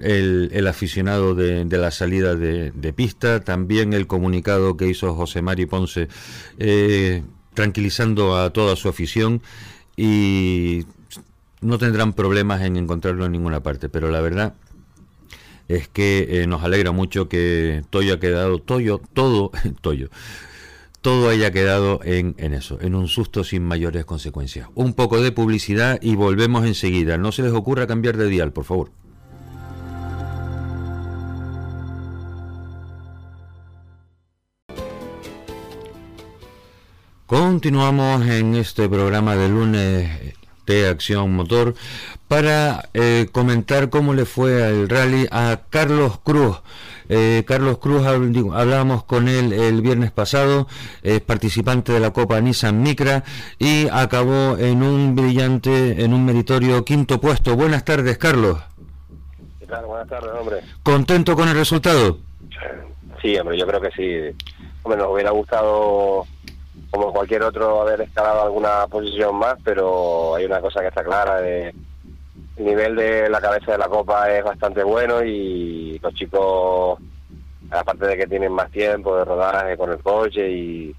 el, 0.05 0.67
aficionado 0.69 1.35
de, 1.35 1.67
la 1.67 1.91
salida 1.91 2.37
de, 2.37 2.93
pista, 2.93 3.41
también 3.41 3.93
el 3.93 4.07
comunicado 4.07 4.77
que 4.77 4.87
hizo 4.87 5.17
José 5.17 5.43
Mari 5.43 5.67
Ponce 5.67 6.07
eh, 6.61 7.25
tranquilizando 7.55 8.37
a 8.37 8.51
toda 8.51 8.77
su 8.77 8.89
afición 8.89 9.43
y 9.97 10.87
no 11.61 11.79
tendrán 11.79 12.13
problemas 12.13 12.63
en 12.63 12.77
encontrarlo 12.77 13.27
en 13.27 13.33
ninguna 13.33 13.65
parte, 13.65 13.89
pero 13.89 14.13
la 14.13 14.21
verdad 14.21 14.55
es 15.69 15.89
que 15.89 16.43
eh, 16.43 16.47
nos 16.47 16.63
alegra 16.63 16.93
mucho 16.93 17.29
que 17.29 17.83
Toyo 17.91 18.15
ha 18.15 18.21
quedado, 18.21 18.59
Toyo, 18.59 19.01
todo, 19.13 19.51
Toyo, 19.81 20.09
todo 21.01 21.29
haya 21.29 21.51
quedado 21.51 22.01
en, 22.05 22.35
en, 22.39 22.55
eso, 22.55 22.79
en 22.81 22.95
un 22.95 23.09
susto 23.09 23.45
sin 23.45 23.65
mayores 23.65 24.05
consecuencias. 24.05 24.69
Un 24.75 24.95
poco 24.95 25.21
de 25.21 25.33
publicidad 25.33 25.99
y 26.01 26.15
volvemos 26.17 26.67
enseguida. 26.67 27.19
No 27.19 27.33
se 27.33 27.43
les 27.43 27.53
ocurra 27.53 27.87
cambiar 27.87 28.17
de 28.17 28.29
dial, 28.29 28.53
por 28.53 28.65
favor. 28.65 28.91
Continuamos 37.27 38.27
en 38.27 38.55
este 38.55 38.89
programa 38.89 39.35
de 39.35 39.49
lunes 39.49 40.35
de 40.67 40.89
Acción 40.89 41.33
Motor 41.33 41.75
para 42.29 42.89
eh, 42.95 43.29
comentar 43.33 43.91
cómo 43.91 44.15
le 44.15 44.25
fue 44.25 44.65
al 44.65 44.89
rally 44.89 45.27
a 45.31 45.61
Carlos 45.71 46.19
Cruz. 46.23 46.59
Eh, 47.09 47.45
Carlos 47.47 47.79
Cruz, 47.79 48.07
hablábamos 48.07 49.05
con 49.05 49.29
él 49.29 49.53
el 49.53 49.83
viernes 49.83 50.11
pasado, 50.11 50.67
es 51.03 51.21
participante 51.21 51.93
de 51.93 52.01
la 52.01 52.13
Copa 52.13 52.41
Nissan 52.41 52.83
Micra 52.83 53.25
y 53.59 53.89
acabó 53.93 54.57
en 54.59 54.83
un 54.83 55.15
brillante, 55.15 56.03
en 56.03 56.15
un 56.15 56.25
meritorio 56.25 56.85
quinto 56.85 57.21
puesto. 57.21 57.57
Buenas 57.57 57.85
tardes, 57.85 58.17
Carlos. 58.17 58.59
¿Qué 59.61 59.67
tal? 59.67 59.85
Buenas 59.85 60.09
tardes, 60.09 60.31
hombre. 60.39 60.61
¿Contento 60.83 61.37
con 61.37 61.49
el 61.49 61.55
resultado? 61.55 62.19
Sí, 63.21 63.37
hombre, 63.37 63.59
yo 63.59 63.67
creo 63.67 63.81
que 63.81 63.91
sí. 63.91 64.37
Hombre, 64.83 64.99
nos 64.99 65.13
hubiera 65.13 65.31
gustado 65.31 66.27
como 66.95 67.13
cualquier 67.13 67.43
otro 67.43 67.81
haber 67.81 68.03
escalado 68.03 68.43
alguna 68.43 68.87
posición 68.87 69.35
más, 69.35 69.57
pero 69.65 70.37
hay 70.37 70.45
una 70.45 70.61
cosa 70.61 70.81
que 70.81 70.87
está 70.87 71.03
clara, 71.03 71.41
de, 71.41 71.75
el 72.57 72.65
nivel 72.65 72.95
de 72.95 73.29
la 73.29 73.41
cabeza 73.41 73.73
de 73.73 73.79
la 73.79 73.89
copa 73.89 74.31
es 74.31 74.45
bastante 74.45 74.85
bueno 74.85 75.25
y 75.25 75.99
los 75.99 76.15
chicos, 76.15 77.01
aparte 77.69 78.07
de 78.07 78.17
que 78.17 78.29
tienen 78.29 78.53
más 78.53 78.71
tiempo 78.71 79.17
de 79.17 79.25
rodaje 79.25 79.77
con 79.77 79.91
el 79.91 79.99
coche 79.99 80.49
y 80.49 80.95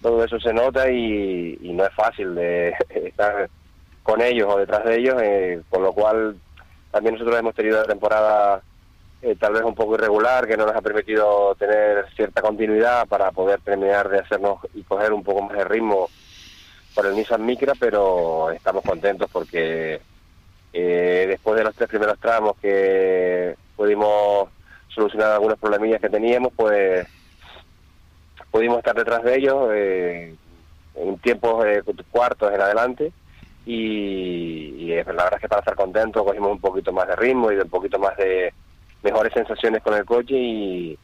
todo 0.00 0.22
eso 0.22 0.38
se 0.38 0.52
nota 0.52 0.88
y, 0.88 1.58
no 1.60 1.84
es 1.84 1.92
fácil 1.92 2.36
de 2.36 2.72
estar 2.88 3.50
con 4.04 4.22
ellos 4.22 4.46
o 4.48 4.58
detrás 4.58 4.84
de 4.84 4.96
ellos, 4.96 5.16
eh, 5.20 5.60
con 5.68 5.82
lo 5.82 5.92
cual 5.92 6.36
también 6.92 7.14
nosotros 7.14 7.36
hemos 7.36 7.54
tenido 7.56 7.78
una 7.78 7.88
temporada 7.88 8.62
eh, 9.22 9.34
tal 9.38 9.54
vez 9.54 9.62
un 9.62 9.74
poco 9.74 9.94
irregular, 9.94 10.46
que 10.46 10.56
no 10.56 10.66
nos 10.66 10.76
ha 10.76 10.82
permitido 10.82 11.54
tener 11.54 12.06
cierta 12.14 12.42
continuidad 12.42 13.06
para 13.08 13.32
poder 13.32 13.60
terminar 13.60 14.08
de 14.08 14.20
hacernos 14.20 14.60
y 14.74 14.82
coger 14.82 15.12
un 15.12 15.24
poco 15.24 15.42
más 15.42 15.56
de 15.56 15.64
ritmo 15.64 16.08
por 16.94 17.06
el 17.06 17.14
Nissan 17.14 17.44
Micra, 17.44 17.72
pero 17.78 18.50
estamos 18.50 18.82
contentos 18.84 19.30
porque 19.32 20.00
eh, 20.72 21.24
después 21.28 21.56
de 21.56 21.64
los 21.64 21.74
tres 21.74 21.88
primeros 21.88 22.18
tramos 22.18 22.56
que 22.58 23.56
pudimos 23.74 24.48
solucionar 24.88 25.32
algunos 25.32 25.58
problemillas 25.58 26.00
que 26.00 26.08
teníamos, 26.08 26.52
pues 26.54 27.06
pudimos 28.50 28.78
estar 28.78 28.94
detrás 28.94 29.22
de 29.22 29.36
ellos 29.36 29.68
eh, 29.72 30.34
en 30.94 31.18
tiempos 31.18 31.64
cuartos 32.10 32.52
en 32.52 32.60
adelante. 32.60 33.12
Y, 33.66 34.76
y 34.78 34.94
la 34.94 35.02
verdad 35.02 35.34
es 35.34 35.40
que 35.40 35.48
para 35.48 35.60
estar 35.60 35.74
contentos 35.74 36.24
cogimos 36.24 36.52
un 36.52 36.60
poquito 36.60 36.92
más 36.92 37.08
de 37.08 37.16
ritmo 37.16 37.50
y 37.50 37.56
un 37.56 37.68
poquito 37.68 37.98
más 37.98 38.16
de 38.16 38.54
mejores 39.06 39.32
sensaciones 39.32 39.82
con 39.82 39.94
el 39.94 40.04
coche 40.04 40.34
y 40.36 40.98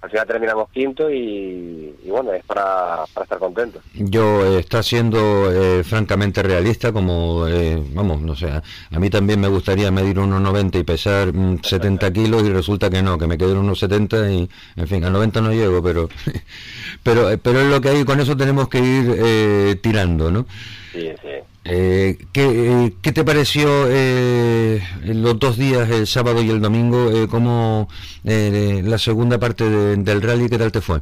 al 0.00 0.10
final 0.10 0.26
terminamos 0.28 0.70
quinto 0.70 1.10
y, 1.10 1.92
bueno, 2.06 2.32
es 2.32 2.44
para, 2.44 3.02
estar 3.04 3.38
contentos. 3.38 3.82
Yo 3.94 4.44
eh, 4.44 4.60
está 4.60 4.80
siendo 4.82 5.50
eh, 5.50 5.82
francamente 5.82 6.40
realista, 6.42 6.92
como, 6.92 7.48
eh, 7.48 7.82
vamos, 7.94 8.20
no 8.20 8.36
sé, 8.36 8.48
a 8.48 8.98
mí 9.00 9.10
también 9.10 9.40
me 9.40 9.48
gustaría 9.48 9.90
medir 9.90 10.18
1,90 10.18 10.78
y 10.78 10.84
pesar 10.84 11.32
70 11.62 12.10
mm, 12.10 12.12
kilos 12.12 12.42
y 12.44 12.52
resulta 12.52 12.90
que 12.90 13.02
no, 13.02 13.18
que 13.18 13.26
me 13.26 13.36
quedo 13.36 13.52
en 13.52 13.66
1,70 13.66 14.32
y, 14.32 14.80
en 14.80 14.86
fin, 14.86 15.04
a 15.04 15.10
90 15.10 15.40
no 15.40 15.52
llego, 15.52 15.82
pero, 15.82 16.08
pero, 17.02 17.36
pero 17.42 17.60
es 17.60 17.66
lo 17.66 17.80
que 17.80 17.88
hay, 17.88 18.04
con 18.04 18.20
eso 18.20 18.36
tenemos 18.36 18.68
que 18.68 18.78
ir 18.78 19.80
tirando, 19.80 20.30
¿no? 20.30 20.46
Sí, 20.92 21.10
sí. 21.20 21.37
Eh, 21.70 22.16
¿qué, 22.32 22.94
¿qué, 23.02 23.12
te 23.12 23.24
pareció 23.24 23.68
eh, 23.88 24.80
los 25.04 25.38
dos 25.38 25.58
días, 25.58 25.90
el 25.90 26.06
sábado 26.06 26.40
y 26.40 26.48
el 26.48 26.62
domingo, 26.62 27.10
eh, 27.10 27.28
como 27.28 27.88
eh, 28.24 28.80
la 28.82 28.96
segunda 28.96 29.38
parte 29.38 29.68
del 29.68 30.22
rally, 30.22 30.48
qué 30.48 30.56
tal 30.56 30.72
te 30.72 30.80
fue? 30.80 31.00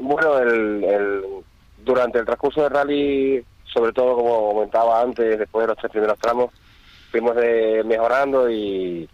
Bueno, 0.00 0.38
el, 0.38 1.24
durante 1.84 2.20
el 2.20 2.24
transcurso 2.24 2.62
del 2.62 2.70
rally, 2.70 3.44
sobre 3.64 3.92
todo 3.92 4.14
como 4.14 4.52
comentaba 4.52 5.00
antes, 5.02 5.36
después 5.36 5.64
de 5.64 5.68
los 5.68 5.78
tres 5.78 5.90
primeros 5.90 6.18
tramos, 6.20 6.52
fuimos 7.10 7.34
de, 7.34 7.82
mejorando 7.84 8.48
y, 8.48 9.08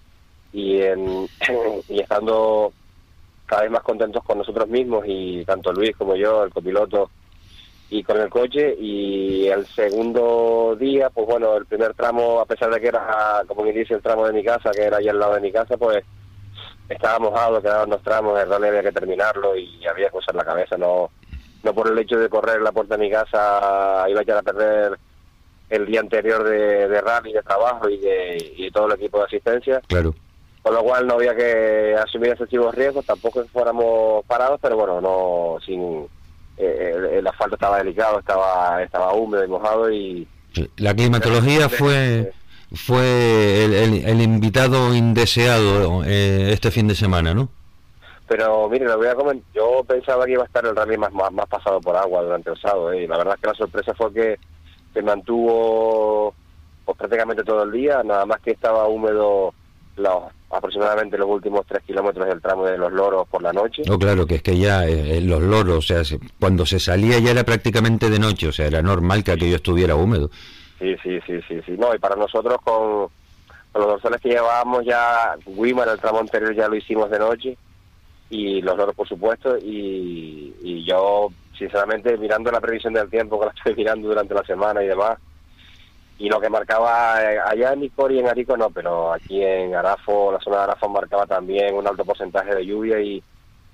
y, 0.52 0.82
en, 0.82 1.26
y 1.88 2.00
estando 2.00 2.74
cada 3.46 3.62
vez 3.62 3.70
más 3.70 3.82
contentos 3.82 4.22
con 4.22 4.36
nosotros 4.36 4.68
mismos 4.68 5.04
y 5.06 5.46
tanto 5.46 5.72
Luis 5.72 5.96
como 5.96 6.14
yo, 6.14 6.44
el 6.44 6.50
copiloto, 6.50 7.10
y 7.88 8.02
con 8.02 8.20
el 8.20 8.28
coche 8.28 8.74
y 8.78 9.46
el 9.46 9.66
segundo 9.66 10.76
día, 10.78 11.10
pues 11.10 11.26
bueno, 11.26 11.56
el 11.56 11.66
primer 11.66 11.94
tramo, 11.94 12.40
a 12.40 12.46
pesar 12.46 12.72
de 12.72 12.80
que 12.80 12.88
era, 12.88 13.42
como 13.46 13.62
me 13.62 13.72
dice, 13.72 13.94
el 13.94 14.02
tramo 14.02 14.26
de 14.26 14.32
mi 14.32 14.44
casa, 14.44 14.70
que 14.72 14.82
era 14.82 14.96
allá 14.96 15.12
al 15.12 15.20
lado 15.20 15.34
de 15.34 15.40
mi 15.40 15.52
casa, 15.52 15.76
pues 15.76 16.04
estaba 16.88 17.18
mojado, 17.18 17.62
quedaban 17.62 17.90
dos 17.90 18.02
tramos, 18.02 18.40
el 18.40 18.48
rally 18.48 18.68
había 18.68 18.82
que 18.82 18.92
terminarlo 18.92 19.56
y 19.56 19.86
había 19.86 20.10
cosas 20.10 20.30
en 20.30 20.36
la 20.38 20.44
cabeza, 20.44 20.76
no 20.76 21.10
no 21.62 21.74
por 21.74 21.90
el 21.90 21.98
hecho 21.98 22.18
de 22.18 22.28
correr 22.28 22.62
la 22.62 22.70
puerta 22.70 22.96
de 22.96 23.04
mi 23.04 23.10
casa 23.10 24.04
iba 24.08 24.20
a 24.20 24.22
echar 24.22 24.38
a 24.38 24.42
perder 24.42 24.98
el 25.68 25.84
día 25.84 25.98
anterior 25.98 26.44
de, 26.44 26.86
de 26.86 27.00
rally, 27.00 27.32
de 27.32 27.42
trabajo 27.42 27.88
y 27.88 27.98
de 27.98 28.54
y 28.56 28.70
todo 28.70 28.86
el 28.86 28.92
equipo 28.92 29.18
de 29.18 29.24
asistencia. 29.24 29.80
Claro. 29.88 30.14
Con 30.62 30.74
lo 30.74 30.82
cual 30.82 31.06
no 31.06 31.14
había 31.14 31.34
que 31.34 31.94
asumir 31.94 32.30
excesivos 32.30 32.74
riesgos, 32.74 33.04
tampoco 33.04 33.42
que 33.42 33.48
fuéramos 33.48 34.24
parados, 34.26 34.60
pero 34.60 34.76
bueno, 34.76 35.00
no 35.00 35.58
sin 35.64 36.06
eh, 36.56 37.18
el, 37.18 37.26
asfalto 37.26 37.56
estaba 37.56 37.78
delicado, 37.78 38.18
estaba 38.18 38.82
estaba 38.82 39.12
húmedo 39.12 39.44
y 39.44 39.48
mojado 39.48 39.90
y... 39.90 40.28
La 40.76 40.94
climatología 40.94 41.68
fue 41.68 42.32
fue 42.74 43.64
el, 43.64 44.20
invitado 44.20 44.94
indeseado 44.94 46.02
eh, 46.04 46.52
este 46.52 46.70
fin 46.70 46.88
de 46.88 46.94
semana, 46.94 47.34
¿no? 47.34 47.48
Pero 48.26 48.68
mire, 48.68 48.86
lo 48.86 48.96
voy 48.96 49.06
a 49.06 49.14
comentar. 49.14 49.46
Yo 49.54 49.84
pensaba 49.86 50.24
que 50.26 50.32
iba 50.32 50.42
a 50.42 50.46
estar 50.46 50.64
el 50.66 50.74
rally 50.74 50.96
más, 50.96 51.12
más, 51.12 51.46
pasado 51.48 51.80
por 51.80 51.96
agua 51.96 52.22
durante 52.22 52.50
el 52.50 52.60
sábado. 52.60 52.92
¿eh? 52.92 53.04
Y 53.04 53.06
la 53.06 53.18
verdad 53.18 53.34
es 53.34 53.40
que 53.40 53.46
la 53.46 53.54
sorpresa 53.54 53.94
fue 53.94 54.12
que 54.12 54.38
se 54.92 55.02
mantuvo 55.02 56.34
pues, 56.84 56.98
prácticamente 56.98 57.44
todo 57.44 57.62
el 57.62 57.72
día, 57.72 58.02
nada 58.02 58.26
más 58.26 58.40
que 58.40 58.50
estaba 58.50 58.88
húmedo 58.88 59.54
los 59.96 60.24
aproximadamente 60.50 61.18
los 61.18 61.28
últimos 61.28 61.66
tres 61.66 61.82
kilómetros 61.84 62.26
del 62.26 62.40
tramo 62.40 62.64
de 62.64 62.78
los 62.78 62.92
loros 62.92 63.26
por 63.28 63.42
la 63.42 63.52
noche. 63.52 63.82
No, 63.86 63.98
claro, 63.98 64.26
que 64.26 64.36
es 64.36 64.42
que 64.42 64.56
ya 64.58 64.86
eh, 64.86 65.18
eh, 65.18 65.20
los 65.20 65.42
loros, 65.42 65.78
o 65.78 65.82
sea, 65.82 66.18
cuando 66.38 66.64
se 66.64 66.78
salía 66.78 67.18
ya 67.18 67.32
era 67.32 67.44
prácticamente 67.44 68.10
de 68.10 68.18
noche, 68.18 68.48
o 68.48 68.52
sea, 68.52 68.66
era 68.66 68.82
normal 68.82 69.24
que 69.24 69.32
aquello 69.32 69.56
estuviera 69.56 69.96
húmedo. 69.96 70.30
Sí, 70.78 70.94
sí, 71.02 71.18
sí, 71.26 71.40
sí, 71.48 71.60
sí. 71.64 71.72
No, 71.78 71.94
y 71.94 71.98
para 71.98 72.16
nosotros 72.16 72.58
con, 72.62 73.08
los 73.74 73.86
dorsales 73.86 74.20
que 74.20 74.30
llevábamos 74.30 74.84
ya, 74.84 75.36
Wimar, 75.46 75.88
el 75.88 75.98
tramo 75.98 76.20
anterior 76.20 76.54
ya 76.54 76.68
lo 76.68 76.76
hicimos 76.76 77.10
de 77.10 77.18
noche, 77.18 77.58
y 78.30 78.62
los 78.62 78.76
loros 78.76 78.94
por 78.94 79.08
supuesto, 79.08 79.58
y, 79.58 80.54
y 80.62 80.84
yo, 80.86 81.28
sinceramente, 81.58 82.16
mirando 82.16 82.50
la 82.50 82.60
previsión 82.60 82.94
del 82.94 83.10
tiempo 83.10 83.38
que 83.40 83.46
la 83.46 83.52
estoy 83.52 83.74
mirando 83.76 84.08
durante 84.08 84.34
la 84.34 84.44
semana 84.44 84.82
y 84.82 84.86
demás, 84.86 85.18
y 86.18 86.28
lo 86.28 86.40
que 86.40 86.48
marcaba 86.48 87.22
eh, 87.22 87.38
allá 87.38 87.72
en 87.72 87.80
Licor 87.80 88.10
y 88.12 88.18
en 88.18 88.28
Arico 88.28 88.56
no, 88.56 88.70
pero 88.70 89.12
aquí 89.12 89.42
en 89.42 89.74
Arafo, 89.74 90.32
la 90.32 90.40
zona 90.40 90.58
de 90.58 90.62
Arafo 90.64 90.88
marcaba 90.88 91.26
también 91.26 91.74
un 91.74 91.86
alto 91.86 92.04
porcentaje 92.04 92.54
de 92.54 92.64
lluvia 92.64 93.00
y 93.00 93.22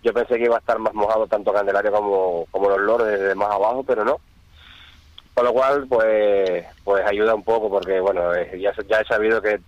yo 0.03 0.13
pensé 0.13 0.37
que 0.37 0.45
iba 0.45 0.57
a 0.57 0.61
estar 0.61 0.79
más 0.79 0.93
mojado 0.95 1.27
tanto 1.29 1.53
Candelaria 1.53 1.93
como, 1.93 2.47
como 2.51 2.69
los 2.69 2.81
loros 2.81 3.07
desde 3.07 3.35
más 3.37 3.51
abajo, 3.51 3.85
pero 3.85 4.05
no. 4.05 4.19
con 5.35 5.45
lo 5.45 5.53
cual 5.53 5.87
pues 5.89 6.65
pues 6.83 7.07
ayuda 7.07 7.35
un 7.35 7.45
poco 7.45 7.71
porque 7.71 8.01
bueno 8.01 8.35
ya 8.59 8.73
ya 8.89 9.01
he 9.01 9.05
sabido 9.05 9.41
que 9.41 9.61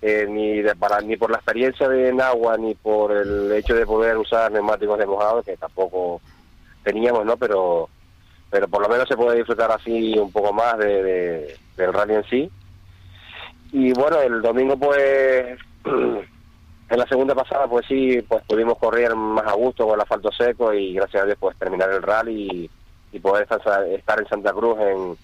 eh, 0.00 0.26
ni 0.28 0.62
de, 0.62 0.74
para 0.76 1.00
ni 1.00 1.16
por 1.16 1.30
la 1.30 1.38
experiencia 1.38 1.88
de 1.88 2.08
en 2.08 2.20
agua 2.22 2.56
ni 2.56 2.74
por 2.74 3.12
el 3.12 3.52
hecho 3.52 3.74
de 3.74 3.84
poder 3.84 4.16
usar 4.16 4.50
neumáticos 4.50 4.98
de 4.98 5.06
mojado 5.06 5.42
que 5.42 5.56
tampoco 5.56 6.22
teníamos 6.84 7.26
no 7.26 7.36
pero 7.36 7.90
pero 8.50 8.68
por 8.68 8.82
lo 8.82 8.88
menos 8.88 9.08
se 9.08 9.16
puede 9.16 9.38
disfrutar 9.38 9.70
así 9.70 10.18
un 10.18 10.32
poco 10.32 10.52
más 10.52 10.78
de, 10.78 11.56
del 11.76 11.92
rally 11.92 12.14
en 12.14 12.24
sí. 12.24 12.50
Y 13.72 13.92
bueno 13.92 14.20
el 14.20 14.40
domingo 14.40 14.76
pues 14.78 15.58
en 15.84 16.98
la 16.98 17.06
segunda 17.06 17.34
pasada 17.34 17.66
pues 17.66 17.86
sí 17.86 18.22
pues 18.26 18.42
pudimos 18.44 18.78
correr 18.78 19.14
más 19.14 19.46
a 19.46 19.52
gusto 19.52 19.86
con 19.86 19.94
el 19.94 20.00
asfalto 20.00 20.32
seco 20.32 20.72
y 20.72 20.94
gracias 20.94 21.22
a 21.22 21.26
Dios 21.26 21.38
pues 21.38 21.56
terminar 21.58 21.90
el 21.90 22.02
rally 22.02 22.70
y, 23.12 23.18
poder 23.20 23.42
estar, 23.50 24.20
en 24.20 24.28
Santa 24.28 24.52
Cruz 24.52 24.78
en, 24.80 25.16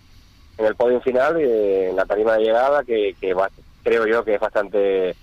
en 0.59 0.66
el 0.66 0.75
podio 0.75 1.00
final 1.00 1.40
y 1.40 1.45
en 1.45 1.97
la 1.97 2.04
tarima 2.04 2.35
de 2.35 2.45
llegada 2.45 2.83
que, 2.83 3.14
que 3.21 3.35
creo 3.83 4.07
yo 4.07 4.25
que 4.25 4.35
es 4.35 4.40
bastante 4.40 5.14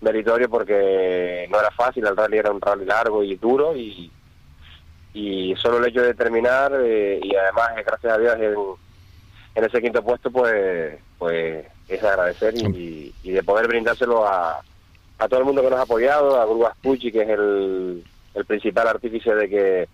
meritorio 0.00 0.50
porque 0.50 1.46
no 1.50 1.58
era 1.58 1.70
fácil 1.70 2.06
el 2.06 2.16
rally 2.16 2.38
era 2.38 2.50
un 2.50 2.60
rally 2.60 2.84
largo 2.84 3.22
y 3.22 3.36
duro 3.36 3.74
y 3.76 4.10
y 5.18 5.56
solo 5.56 5.78
el 5.78 5.86
hecho 5.86 6.02
de 6.02 6.14
terminar 6.14 6.72
eh, 6.84 7.20
y 7.22 7.34
además 7.34 7.70
gracias 7.86 8.12
a 8.12 8.18
Dios 8.18 8.36
en, 8.38 8.54
en 9.54 9.64
ese 9.64 9.80
quinto 9.80 10.02
puesto 10.02 10.30
pues 10.30 10.98
pues 11.18 11.64
es 11.88 12.02
agradecer 12.02 12.54
y, 12.56 13.14
y 13.22 13.30
de 13.30 13.42
poder 13.42 13.68
brindárselo 13.68 14.26
a 14.26 14.60
a 15.18 15.28
todo 15.28 15.40
el 15.40 15.46
mundo 15.46 15.62
que 15.62 15.70
nos 15.70 15.78
ha 15.78 15.82
apoyado, 15.82 16.40
a 16.40 16.44
Grúas 16.44 16.76
Pucci, 16.82 17.10
que 17.10 17.22
es 17.22 17.28
el, 17.28 18.04
el 18.34 18.44
principal 18.44 18.88
artífice 18.88 19.34
de 19.34 19.48
que 19.48 19.88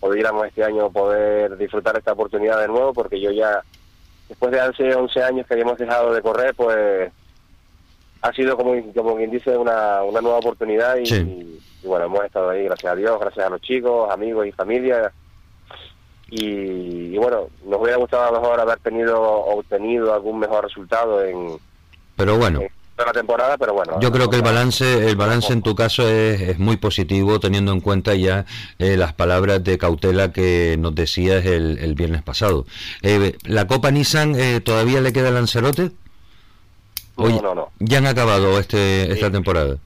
pudiéramos 0.00 0.46
este 0.46 0.64
año 0.64 0.90
poder 0.90 1.56
disfrutar 1.56 1.96
esta 1.96 2.12
oportunidad 2.12 2.60
de 2.60 2.68
nuevo, 2.68 2.92
porque 2.92 3.20
yo 3.20 3.30
ya, 3.30 3.62
después 4.28 4.50
de 4.50 4.60
hace 4.60 4.94
11 4.94 5.22
años 5.22 5.46
que 5.46 5.54
habíamos 5.54 5.78
dejado 5.78 6.14
de 6.14 6.22
correr, 6.22 6.54
pues 6.54 7.12
ha 8.22 8.32
sido 8.32 8.56
como, 8.56 8.72
como 8.94 9.16
quien 9.16 9.30
dice 9.30 9.56
una, 9.56 10.02
una 10.02 10.20
nueva 10.20 10.38
oportunidad 10.38 10.96
y, 10.96 11.60
bueno, 11.84 12.06
hemos 12.06 12.24
estado 12.24 12.50
ahí, 12.50 12.64
gracias 12.64 12.92
a 12.92 12.96
Dios, 12.96 13.20
gracias 13.20 13.46
a 13.46 13.50
los 13.50 13.60
chicos, 13.60 14.10
amigos 14.10 14.46
y 14.46 14.52
familia. 14.52 15.12
Y, 16.30 17.16
bueno, 17.18 17.48
nos 17.66 17.80
hubiera 17.80 17.98
gustado 17.98 18.24
a 18.24 18.30
lo 18.30 18.40
mejor 18.40 18.58
haber 18.58 18.78
tenido 18.78 19.20
obtenido 19.20 20.14
algún 20.14 20.38
mejor 20.38 20.64
resultado 20.64 21.22
en... 21.22 21.58
Pero 22.16 22.38
bueno 22.38 22.60
la 23.06 23.12
temporada, 23.12 23.56
pero 23.58 23.74
bueno. 23.74 23.98
Yo 24.00 24.12
creo 24.12 24.28
que 24.30 24.36
el 24.36 24.42
balance, 24.42 25.08
el 25.08 25.16
balance 25.16 25.52
en 25.52 25.62
tu 25.62 25.74
caso 25.74 26.08
es, 26.08 26.58
muy 26.58 26.76
positivo, 26.76 27.40
teniendo 27.40 27.72
en 27.72 27.80
cuenta 27.80 28.14
ya 28.14 28.44
eh, 28.78 28.96
las 28.96 29.12
palabras 29.12 29.62
de 29.64 29.78
cautela 29.78 30.32
que 30.32 30.76
nos 30.78 30.94
decías 30.94 31.44
el, 31.44 31.78
el 31.78 31.94
viernes 31.94 32.22
pasado. 32.22 32.66
Eh, 33.02 33.36
¿La 33.44 33.66
Copa 33.66 33.90
Nissan 33.90 34.34
eh, 34.38 34.60
todavía 34.60 35.00
le 35.00 35.12
queda 35.12 35.28
el 35.28 35.34
Lanzarote? 35.34 35.92
No, 37.16 37.40
no, 37.40 37.54
no. 37.54 37.68
¿Ya 37.78 37.98
han 37.98 38.06
acabado 38.06 38.58
este, 38.58 39.12
esta 39.12 39.30
temporada? 39.30 39.76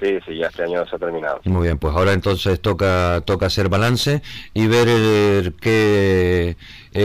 Sí, 0.00 0.18
sí, 0.24 0.36
ya 0.36 0.46
este 0.46 0.62
año 0.62 0.86
se 0.86 0.94
ha 0.94 0.98
terminado. 0.98 1.40
Muy 1.44 1.66
bien, 1.66 1.78
pues 1.78 1.94
ahora 1.94 2.12
entonces 2.12 2.60
toca 2.60 3.20
toca 3.24 3.46
hacer 3.46 3.68
balance 3.68 4.22
y 4.54 4.68
ver 4.68 5.54
qué, 5.60 6.56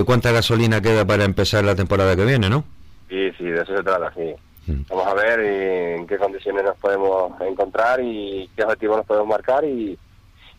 cuánta 0.05 0.31
gasolina 0.31 0.81
queda 0.81 1.05
para 1.05 1.23
empezar 1.25 1.63
la 1.63 1.75
temporada 1.75 2.15
que 2.15 2.25
viene, 2.25 2.49
¿no? 2.49 2.63
Sí, 3.09 3.31
sí, 3.37 3.45
de 3.45 3.61
eso 3.61 3.75
se 3.75 3.83
trata, 3.83 4.13
sí. 4.13 4.35
Mm. 4.67 4.83
Vamos 4.89 5.07
a 5.07 5.13
ver 5.13 5.39
en 5.39 6.07
qué 6.07 6.17
condiciones 6.17 6.63
nos 6.63 6.77
podemos 6.77 7.39
encontrar 7.41 7.99
y 8.01 8.49
qué 8.55 8.63
objetivos 8.63 8.97
nos 8.97 9.05
podemos 9.05 9.27
marcar 9.27 9.65
y, 9.65 9.97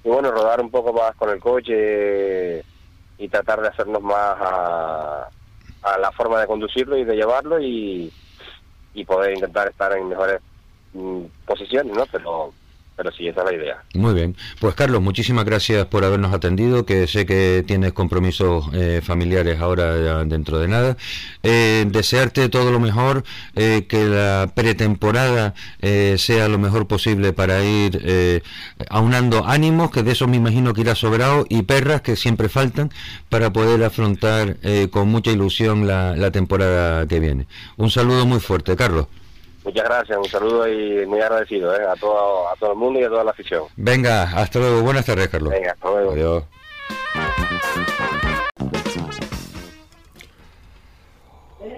bueno, 0.02 0.30
rodar 0.30 0.60
un 0.60 0.70
poco 0.70 0.92
más 0.92 1.14
con 1.16 1.30
el 1.30 1.40
coche 1.40 2.62
y 3.16 3.28
tratar 3.28 3.62
de 3.62 3.68
hacernos 3.68 4.02
más 4.02 4.36
a, 4.40 5.28
la 6.00 6.12
forma 6.12 6.40
de 6.40 6.46
conducirlo 6.46 6.96
y 6.96 7.04
de 7.04 7.14
llevarlo 7.14 7.60
y, 7.60 8.12
y 8.94 9.04
poder 9.04 9.34
intentar 9.34 9.68
estar 9.68 9.96
en 9.96 10.08
mejores 10.08 10.40
posiciones, 11.46 11.96
¿no? 11.96 12.06
Pero 12.10 12.52
pero 12.96 13.10
sí, 13.10 13.26
esa 13.26 13.40
es 13.40 13.46
la 13.46 13.56
idea. 13.56 13.84
Muy 13.94 14.14
bien. 14.14 14.36
Pues 14.60 14.74
Carlos, 14.74 15.02
muchísimas 15.02 15.44
gracias 15.44 15.86
por 15.86 16.04
habernos 16.04 16.32
atendido, 16.32 16.86
que 16.86 17.08
sé 17.08 17.26
que 17.26 17.64
tienes 17.66 17.92
compromisos 17.92 18.66
eh, 18.72 19.00
familiares 19.02 19.60
ahora 19.60 20.24
dentro 20.24 20.58
de 20.58 20.68
nada. 20.68 20.96
Eh, 21.42 21.84
desearte 21.88 22.48
todo 22.48 22.70
lo 22.70 22.78
mejor, 22.78 23.24
eh, 23.56 23.86
que 23.88 24.04
la 24.04 24.52
pretemporada 24.54 25.54
sea 26.16 26.48
lo 26.48 26.58
mejor 26.58 26.86
posible 26.86 27.32
para 27.32 27.62
ir 27.64 28.42
aunando 28.88 29.44
ánimos, 29.44 29.90
que 29.90 30.02
de 30.02 30.12
eso 30.12 30.26
me 30.26 30.36
imagino 30.36 30.72
que 30.72 30.82
irá 30.82 30.94
sobrado, 30.94 31.46
y 31.48 31.62
perras 31.62 32.00
que 32.00 32.16
siempre 32.16 32.48
faltan 32.48 32.90
para 33.28 33.52
poder 33.52 33.82
afrontar 33.84 34.56
con 34.90 35.08
mucha 35.08 35.30
ilusión 35.30 35.86
la 35.86 36.30
temporada 36.30 37.06
que 37.06 37.20
viene. 37.20 37.46
Un 37.76 37.90
saludo 37.90 38.24
muy 38.26 38.40
fuerte, 38.40 38.76
Carlos. 38.76 39.06
Muchas 39.64 39.84
gracias, 39.84 40.18
un 40.18 40.28
saludo 40.28 40.68
y 40.68 41.06
muy 41.06 41.20
agradecido 41.20 41.74
¿eh? 41.74 41.86
a, 41.86 41.94
todo, 41.96 42.48
a 42.48 42.54
todo 42.56 42.72
el 42.72 42.78
mundo 42.78 43.00
y 43.00 43.04
a 43.04 43.08
toda 43.08 43.24
la 43.24 43.30
afición. 43.30 43.64
Venga, 43.76 44.24
hasta 44.24 44.58
luego. 44.58 44.82
Buenas 44.82 45.06
tardes, 45.06 45.28
Carlos. 45.28 45.50
Venga, 45.50 45.72
hasta 45.72 45.90
luego. 45.90 46.12
Adiós. 46.12 46.44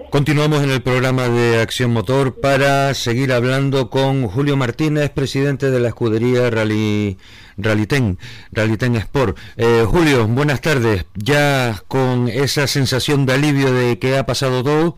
Continuamos 0.09 0.63
en 0.63 0.71
el 0.71 0.81
programa 0.81 1.29
de 1.29 1.61
Acción 1.61 1.91
Motor 1.91 2.39
para 2.41 2.93
seguir 2.93 3.31
hablando 3.31 3.89
con 3.89 4.27
Julio 4.27 4.57
Martínez, 4.57 5.09
presidente 5.09 5.69
de 5.69 5.79
la 5.79 5.89
escudería 5.89 6.49
Rally, 6.49 7.17
Rallyten, 7.57 8.17
Rallyten 8.51 8.95
Sport. 8.95 9.37
Eh, 9.57 9.85
Julio, 9.85 10.27
buenas 10.27 10.59
tardes. 10.61 11.05
Ya 11.13 11.83
con 11.87 12.27
esa 12.27 12.67
sensación 12.67 13.25
de 13.25 13.33
alivio 13.33 13.71
de 13.71 13.99
que 13.99 14.17
ha 14.17 14.25
pasado 14.25 14.63
todo. 14.63 14.97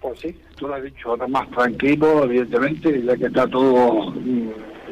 Pues 0.00 0.20
sí, 0.20 0.36
tú 0.56 0.66
lo 0.66 0.74
has 0.74 0.82
dicho, 0.82 1.10
ahora 1.10 1.26
más 1.28 1.48
tranquilo, 1.50 2.24
evidentemente, 2.24 3.02
ya 3.02 3.16
que 3.16 3.26
está 3.26 3.46
todo 3.46 4.10
mm, 4.10 4.50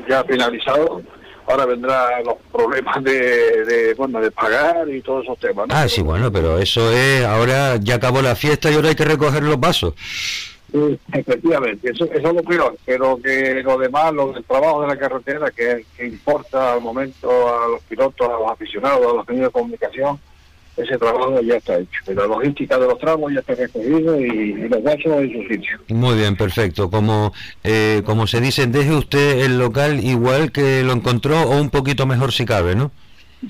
ya 0.09 0.23
finalizado. 0.25 1.03
Ahora 1.47 1.67
vendrán 1.67 2.25
los 2.25 2.37
problemas 2.51 3.05
de, 3.05 3.95
bueno, 3.99 4.19
de 4.21 4.31
pagar 4.31 4.89
y 4.89 5.03
todos 5.03 5.25
esos 5.25 5.39
temas. 5.39 5.67
Ah, 5.71 5.87
sí, 5.89 6.01
bueno, 6.01 6.33
pero 6.33 6.59
eso 6.59 6.91
es, 6.91 7.23
ahora 7.25 7.77
ya 7.77 7.97
acabó 7.97 8.23
la 8.23 8.35
fiesta 8.35 8.71
y 8.71 8.75
ahora 8.75 8.89
hay 8.89 8.95
que 8.95 9.05
recoger 9.05 9.43
los 9.43 9.61
vasos. 9.61 9.93
efectivamente, 11.13 11.91
eso, 11.91 12.07
eso, 12.07 12.29
es 12.29 12.35
lo 12.35 12.43
peor, 12.43 12.75
pero 12.87 13.19
que 13.23 13.63
lo 13.63 13.77
demás, 13.77 14.15
lo 14.15 14.33
del 14.33 14.45
trabajo 14.45 14.83
de 14.83 14.89
la 14.89 14.97
carretera, 14.97 15.51
que, 15.51 15.85
que 15.95 16.07
importa 16.07 16.73
al 16.73 16.81
momento 16.81 17.29
a 17.31 17.69
los 17.69 17.83
pilotos, 17.83 18.27
a 18.27 18.33
los 18.33 18.51
aficionados, 18.51 19.07
a 19.07 19.17
los 19.17 19.29
medios 19.29 19.45
de 19.45 19.53
comunicación, 19.53 20.19
ese 20.77 20.99
trabajo 20.99 21.41
ya 21.43 21.57
está 21.57 21.79
hecho. 21.79 22.01
La 22.07 22.27
logística 22.27 22.79
de 22.79 22.87
los 22.87 22.99
tramos 22.99 23.33
ya 23.33 23.41
está 23.41 23.55
recogida 23.55 24.19
y, 24.19 24.69
los 24.69 24.83
vasos 24.83 25.07
en 25.07 25.33
su 25.33 25.49
sitio. 25.49 25.79
Muy 25.89 26.17
bien, 26.17 26.37
perfecto. 26.37 26.91
Como, 26.91 27.33
eh, 27.63 28.03
como 28.05 28.27
se 28.27 28.41
dice, 28.41 28.67
deje 28.67 28.95
usted 28.95 29.45
el 29.45 29.59
local 29.59 30.03
igual 30.03 30.53
que 30.53 30.83
lo 30.83 30.93
encontró 30.93 31.43
o 31.43 31.61
un 31.61 31.71
poquito 31.71 32.07
mejor 32.07 32.33
si 32.33 32.45
cabe, 32.45 32.75
¿no? 32.75 32.91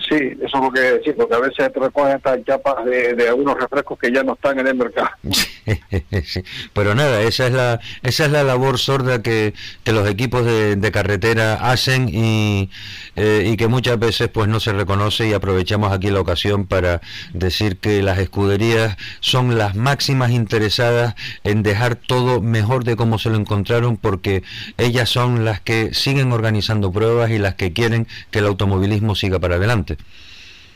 Sí, 0.08 0.16
eso 0.16 0.56
es 0.56 0.62
lo 0.62 0.72
que 0.72 0.80
decir, 0.80 1.14
porque 1.16 1.34
a 1.34 1.40
veces 1.40 1.72
te 1.72 1.80
recogen 1.80 2.16
estas 2.16 2.44
chapas 2.44 2.84
de, 2.84 3.28
algunos 3.28 3.58
refrescos 3.58 3.98
que 3.98 4.12
ya 4.12 4.22
no 4.22 4.34
están 4.34 4.58
en 4.58 4.66
el 4.66 4.74
mercado. 4.74 5.10
Pero 6.72 6.94
nada, 6.94 7.22
esa 7.22 7.46
es 7.46 7.52
la 7.52 7.80
esa 8.02 8.26
es 8.26 8.30
la 8.30 8.44
labor 8.44 8.78
sorda 8.78 9.22
que, 9.22 9.54
que 9.82 9.92
los 9.92 10.08
equipos 10.08 10.44
de, 10.44 10.92
carretera 10.92 11.54
hacen 11.54 12.08
y, 12.08 12.70
eh, 13.16 13.48
y 13.50 13.56
que 13.56 13.68
muchas 13.68 13.98
veces 13.98 14.28
pues 14.28 14.48
no 14.48 14.60
se 14.60 14.72
reconoce 14.72 15.26
y 15.26 15.32
aprovechamos 15.32 15.92
aquí 15.92 16.10
la 16.10 16.20
ocasión 16.20 16.66
para 16.66 17.00
decir 17.32 17.78
que 17.78 18.02
las 18.02 18.18
escuderías 18.18 18.96
son 19.20 19.58
las 19.58 19.74
máximas 19.74 20.30
interesadas 20.30 21.14
en 21.42 21.62
dejar 21.62 21.96
todo 21.96 22.40
mejor 22.40 22.84
de 22.84 22.96
como 22.96 23.18
se 23.18 23.30
lo 23.30 23.36
encontraron 23.36 23.96
porque 23.96 24.44
ellas 24.78 25.08
son 25.08 25.44
las 25.44 25.60
que 25.60 25.94
siguen 25.94 26.32
organizando 26.32 26.92
pruebas 26.92 27.30
y 27.30 27.38
las 27.38 27.54
que 27.54 27.72
quieren 27.72 28.06
que 28.30 28.38
el 28.38 28.46
automovilismo 28.46 29.14
siga 29.14 29.38
para 29.38 29.56
adelante. 29.56 29.83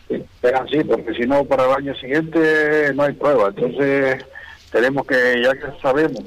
Sí, 0.09 0.25
es 0.43 0.53
así, 0.53 0.85
porque 0.85 1.15
si 1.15 1.27
no, 1.27 1.45
para 1.45 1.67
el 1.67 1.77
año 1.77 1.95
siguiente 1.97 2.93
no 2.95 3.03
hay 3.03 3.13
prueba. 3.13 3.49
Entonces, 3.49 4.25
tenemos 4.73 5.07
que, 5.07 5.43
ya 5.43 5.53
que 5.55 5.81
sabemos 5.83 6.25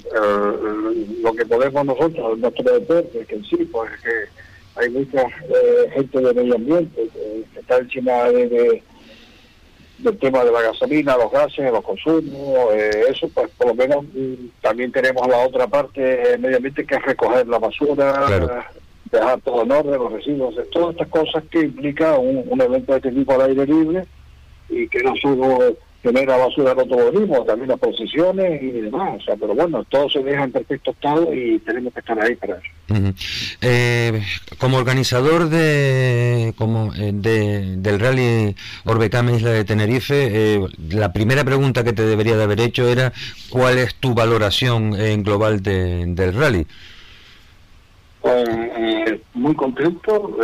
lo 1.22 1.34
que 1.34 1.46
podemos 1.46 1.86
nosotros, 1.86 2.38
nuestro 2.38 2.80
deporte, 2.80 3.26
que 3.26 3.42
sí, 3.50 3.58
pues 3.72 3.92
que 4.02 4.42
hay 4.76 4.90
mucha 4.90 5.22
eh, 5.22 5.90
gente 5.94 6.20
de 6.20 6.34
medio 6.34 6.56
ambiente 6.56 7.10
que, 7.14 7.60
está 7.60 7.78
encima 7.78 8.24
de, 8.30 8.82
del 10.00 10.18
tema 10.18 10.44
de 10.44 10.52
la 10.52 10.62
gasolina, 10.62 11.18
los 11.18 11.32
gases, 11.32 11.72
los 11.72 11.84
consumos, 11.84 12.74
eh, 12.74 13.04
eso, 13.10 13.30
pues 13.34 13.50
por 13.58 13.68
lo 13.68 13.76
menos 13.76 14.04
mm, 14.06 14.62
también 14.62 14.92
tenemos 14.92 15.28
la 15.28 15.40
otra 15.40 15.68
parte 15.68 16.38
medio 16.40 16.58
ambiente 16.58 16.86
que 16.86 16.96
es 16.96 17.02
recoger 17.04 17.48
la 17.48 17.60
basura, 17.60 18.72
dejar 19.12 19.42
todo 19.42 19.64
en 19.64 19.72
orden, 19.72 20.00
los 20.00 20.12
residuos, 20.12 20.56
todas 20.72 20.92
estas 20.92 21.08
cosas 21.10 21.44
que 21.52 21.62
implica 21.62 22.18
un, 22.18 22.62
evento 22.62 22.94
de 22.94 22.98
este 22.98 23.12
tipo 23.12 23.34
al 23.34 23.50
aire 23.50 23.66
libre 23.66 24.06
y 24.70 24.88
que 24.88 25.04
no 25.04 25.14
solo 25.22 25.78
genera 26.02 26.38
basura 26.38 26.74
de 26.74 26.82
automovilismo, 26.82 27.44
también 27.44 27.70
las 27.70 27.80
procesiones 27.80 28.62
y 28.62 28.72
demás. 28.72 29.22
Pero 29.28 29.54
bueno, 29.54 29.84
todo 29.90 30.10
se 30.10 30.24
deja 30.24 30.46
en 30.46 30.52
perfecto 30.52 30.92
estado 30.92 31.34
y 31.34 31.60
tenemos 31.60 31.94
que 31.94 32.00
estar 32.00 32.20
ahí 32.20 32.36
para 32.36 32.56
eso. 32.56 33.14
Eh, 33.62 34.24
como 34.58 34.78
organizador 34.78 35.50
de, 35.50 36.54
como, 36.58 36.94
eh, 36.96 37.12
de, 37.14 37.78
del 37.78 38.00
rally 38.00 38.56
Orbecame 38.86 39.36
Isla 39.36 39.52
de 39.52 39.64
Tenerife, 39.64 40.30
eh, 40.32 40.68
la 40.90 41.14
primera 41.14 41.44
pregunta 41.44 41.84
que 41.84 41.94
te 41.94 42.06
debería 42.06 42.36
de 42.36 42.44
haber 42.44 42.60
hecho 42.60 42.90
era 42.90 43.14
¿cuál 43.50 43.78
es 43.78 43.96
tu 43.96 44.14
valoración 44.14 45.00
en 45.00 45.24
global 45.24 45.62
del 45.62 46.34
rally? 46.34 46.66
Pues, 48.22 49.20
muy 49.34 49.56
contento, 49.56 50.38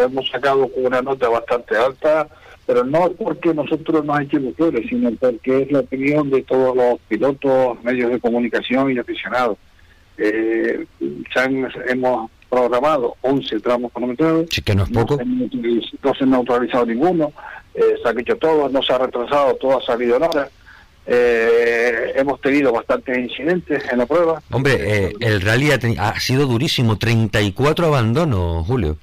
hemos 0.00 0.30
sacado 0.30 0.70
una 0.76 1.02
nota 1.02 1.28
bastante 1.28 1.76
alta 1.76 2.26
pero 2.68 2.84
no 2.84 3.10
porque 3.12 3.54
nosotros 3.54 4.04
nos 4.04 4.20
equivoquemos, 4.20 4.82
sino 4.90 5.10
porque 5.12 5.62
es 5.62 5.72
la 5.72 5.80
opinión 5.80 6.28
de 6.28 6.42
todos 6.42 6.76
los 6.76 7.00
pilotos, 7.08 7.82
medios 7.82 8.10
de 8.10 8.20
comunicación 8.20 8.92
y 8.92 8.98
aficionados. 8.98 9.56
Eh, 10.18 10.84
hemos 11.86 12.30
programado 12.50 13.16
11 13.22 13.60
tramos 13.60 13.90
cronometrados. 13.90 14.48
Sí, 14.50 14.60
que 14.60 14.74
no 14.74 14.82
es 14.82 14.90
poco. 14.90 15.16
No 15.16 16.14
se, 16.14 16.24
ha 16.24 16.26
neutralizado 16.26 16.84
ninguno, 16.84 17.32
eh, 17.72 17.94
se 18.02 18.06
ha 18.06 18.12
hecho 18.12 18.36
todo, 18.36 18.68
no 18.68 18.82
se 18.82 18.92
ha 18.92 18.98
retrasado, 18.98 19.54
todo 19.54 19.78
ha 19.78 19.82
salido 19.82 20.18
en 20.18 20.24
hora. 20.24 20.50
Eh, 21.10 22.12
hemos 22.16 22.38
tenido 22.42 22.70
bastantes 22.70 23.16
incidentes 23.16 23.82
en 23.90 23.98
la 23.98 24.06
prueba. 24.06 24.42
Hombre, 24.50 24.74
eh, 24.78 25.12
el 25.20 25.40
rally 25.40 25.70
ha, 25.70 26.08
ha 26.08 26.20
sido 26.20 26.46
durísimo, 26.46 26.98
34 26.98 27.86
abandonos, 27.86 28.66
Julio. 28.66 28.98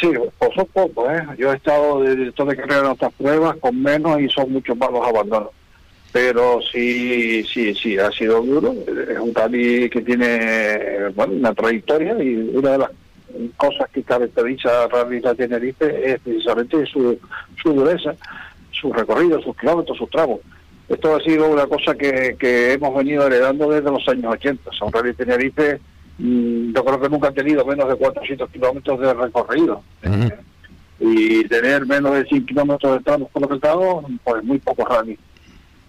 Sí, 0.00 0.08
por 0.38 0.54
son 0.54 0.66
pocos, 0.72 1.10
¿eh? 1.10 1.22
Yo 1.36 1.52
he 1.52 1.56
estado 1.56 2.02
de 2.02 2.16
director 2.16 2.48
de 2.48 2.56
carrera 2.56 2.80
en 2.80 2.86
otras 2.86 3.12
pruebas 3.12 3.56
con 3.58 3.82
menos 3.82 4.20
y 4.22 4.28
son 4.30 4.52
muchos 4.52 4.74
más 4.76 4.90
los 4.90 5.06
abandonos. 5.06 5.50
Pero 6.12 6.60
sí, 6.62 7.44
sí, 7.44 7.74
sí, 7.74 7.98
ha 7.98 8.10
sido 8.10 8.40
duro. 8.42 8.74
Es 9.10 9.18
un 9.18 9.34
rally 9.34 9.90
que 9.90 10.00
tiene 10.00 11.08
bueno, 11.14 11.34
una 11.34 11.52
trayectoria 11.52 12.22
y 12.22 12.36
una 12.54 12.72
de 12.72 12.78
las 12.78 12.90
cosas 13.56 13.88
que 13.90 14.02
caracteriza 14.02 14.84
a 14.84 14.88
Rally 14.88 15.20
de 15.20 15.34
Tenerife 15.34 16.12
es 16.12 16.20
precisamente 16.20 16.86
su, 16.86 17.18
su 17.62 17.72
dureza, 17.72 18.14
su 18.70 18.92
recorrido, 18.92 19.40
sus 19.42 19.56
kilómetros, 19.56 19.96
sus 19.98 20.10
tramos. 20.10 20.40
Esto 20.92 21.16
ha 21.16 21.20
sido 21.20 21.48
una 21.48 21.66
cosa 21.66 21.94
que, 21.94 22.36
que 22.38 22.74
hemos 22.74 22.94
venido 22.94 23.26
heredando 23.26 23.68
desde 23.70 23.90
los 23.90 24.06
años 24.08 24.32
80. 24.32 24.70
Son 24.72 24.92
Rally 24.92 25.14
Tenerife 25.14 25.80
Mm, 26.18 26.72
yo 26.72 26.84
creo 26.84 27.00
que 27.00 27.08
nunca 27.08 27.28
han 27.28 27.34
tenido 27.34 27.64
menos 27.64 27.88
de 27.88 27.96
400 27.96 28.50
kilómetros 28.50 29.00
de 29.00 29.14
recorrido. 29.14 29.82
y 31.00 31.44
tener 31.48 31.84
menos 31.84 32.14
de 32.14 32.24
100 32.26 32.46
kilómetros 32.46 32.98
de 32.98 33.02
tramos 33.02 33.28
colocados, 33.32 34.04
pues 34.22 34.44
muy 34.44 34.58
poco 34.60 34.84
rally. 34.84 35.18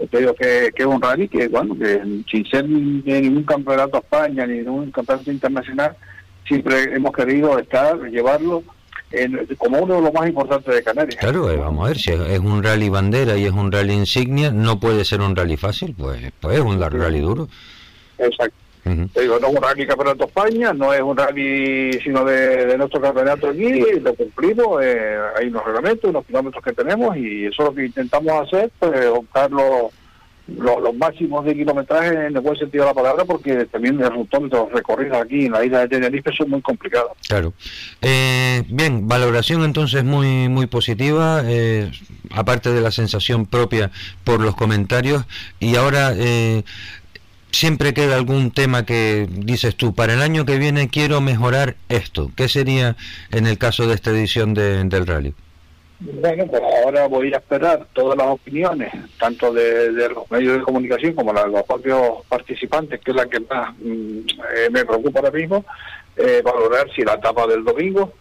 Te 0.10 0.18
digo 0.18 0.34
que, 0.34 0.72
que, 0.76 0.82
es 0.82 0.88
un 0.88 1.00
rally 1.00 1.28
que, 1.28 1.48
bueno, 1.50 1.78
que 1.78 2.02
sin 2.32 2.46
ser 2.48 2.68
ni, 2.68 3.04
ningún 3.04 3.44
campeonato 3.44 4.00
España 4.00 4.48
ni 4.48 4.58
ningún 4.58 4.90
campeonato 4.90 5.32
internacional, 5.32 5.96
siempre 6.48 6.96
hemos 6.96 7.12
querido 7.12 7.60
estar, 7.60 7.96
llevarlo 8.10 8.64
en, 9.14 9.48
como 9.58 9.80
uno 9.80 9.96
de 9.96 10.02
los 10.02 10.14
más 10.14 10.28
importantes 10.28 10.74
de 10.74 10.84
Canarias. 10.84 11.20
Claro, 11.20 11.50
eh, 11.50 11.58
vamos 11.58 11.86
a 11.86 11.88
ver, 11.90 11.98
si 11.98 12.12
es 12.12 12.40
un 12.40 12.64
rally 12.64 12.90
bandera 12.90 13.38
y 13.38 13.46
es 13.46 13.52
un 13.52 13.72
rally 13.72 13.94
insignia, 13.94 14.52
no 14.52 14.80
puede 14.80 15.06
ser 15.06 15.22
un 15.22 15.36
rally 15.36 15.58
fácil, 15.58 15.96
pues, 15.98 16.20
pues 16.40 16.58
es 16.58 16.64
un 16.64 16.82
rally 16.82 17.20
duro. 17.20 17.48
Exacto 18.18 18.64
digo, 18.86 19.40
no 19.40 19.48
es 19.48 19.56
un 19.56 19.62
rally 19.62 19.88
campeonato 19.88 20.26
España, 20.26 20.74
no 20.74 20.94
es 20.94 21.02
un 21.02 21.16
rally 21.16 22.00
sino 22.02 22.26
de, 22.26 22.78
nuestro 22.78 23.00
campeonato 23.00 23.50
aquí, 23.50 23.82
lo 24.02 24.14
cumplimos, 24.14 24.84
eh, 24.84 25.18
hay 25.38 25.48
unos 25.48 25.66
reglamentos, 25.66 26.10
unos 26.10 26.26
kilómetros 26.26 26.64
que 26.64 26.74
tenemos 26.74 27.16
y 27.16 27.46
eso 27.46 27.64
es 27.64 27.70
lo 27.70 27.76
que 27.76 27.86
intentamos 27.86 28.48
hacer, 28.48 28.72
pues 28.80 29.10
buscar 29.10 29.52
los, 30.48 30.82
los, 30.82 30.96
máximos 30.96 31.46
de 31.46 31.56
kilometraje 31.56 32.28
en 32.28 32.36
el 32.36 32.42
buen 32.42 32.58
sentido 32.58 32.84
de 32.84 32.90
la 32.90 32.94
palabra, 32.94 33.26
porque 33.26 33.66
también 33.66 34.00
el 34.02 34.12
rutómetros 34.12 34.72
recorridos 34.72 35.18
aquí 35.18 35.46
en 35.46 35.54
la 35.54 35.64
isla 35.64 35.80
de 35.80 35.88
Tenerife 35.88 36.32
son 36.34 36.50
muy 36.50 36.62
complicados. 36.62 37.12
Claro. 37.28 37.54
Eh, 38.02 38.64
bien, 38.68 39.08
valoración 39.08 39.64
entonces 39.64 40.04
muy 40.04 40.50
muy 40.50 40.68
positiva, 40.68 41.42
eh, 41.46 41.92
aparte 42.32 42.72
de 42.72 42.82
la 42.82 42.92
sensación 42.92 43.46
propia 43.46 43.92
por 44.24 44.42
los 44.42 44.56
comentarios, 44.56 45.26
y 45.60 45.76
ahora 45.76 46.14
eh, 46.16 46.64
siempre 47.52 47.94
queda 47.94 48.16
algún 48.16 48.52
tema 48.52 48.86
que 48.86 49.30
dices 49.32 49.76
tú, 49.76 49.96
para 49.96 50.14
el 50.14 50.22
año 50.22 50.46
que 50.46 50.58
viene 50.58 50.90
quiero 50.90 51.22
mejorar 51.22 51.78
esto. 51.88 52.32
¿Qué 52.36 52.50
sería 52.50 52.98
en 53.32 53.48
el 53.48 53.58
caso 53.58 53.88
de 53.88 53.96
esta 53.96 54.12
edición 54.12 54.54
de, 54.54 54.84
del 54.84 55.08
rally? 55.08 55.34
Bueno, 56.06 56.46
pues 56.48 56.62
ahora 56.62 57.08
voy 57.08 57.34
a 57.34 57.38
esperar 57.38 57.88
todas 57.94 58.18
las 58.18 58.28
opiniones, 58.28 58.92
tanto 59.18 59.54
de, 59.54 59.90
los 59.92 60.30
medios 60.30 60.58
de 60.58 60.64
comunicación 60.64 61.14
como 61.14 61.34
de 61.34 61.48
los 61.48 61.64
propios 61.64 62.26
participantes, 62.28 63.00
que 63.00 63.12
es 63.12 63.18
la 63.18 63.26
que 63.26 63.40
más 63.40 63.74
mm, 63.80 64.20
eh, 64.56 64.70
me 64.70 64.84
preocupa 64.84 65.20
ahora 65.20 65.32
mismo, 65.32 65.64
eh, 66.18 66.42
valorar 66.44 66.88
si 66.94 67.04
la 67.04 67.14
etapa 67.14 67.48
del 67.48 67.64
domingo 67.64 68.12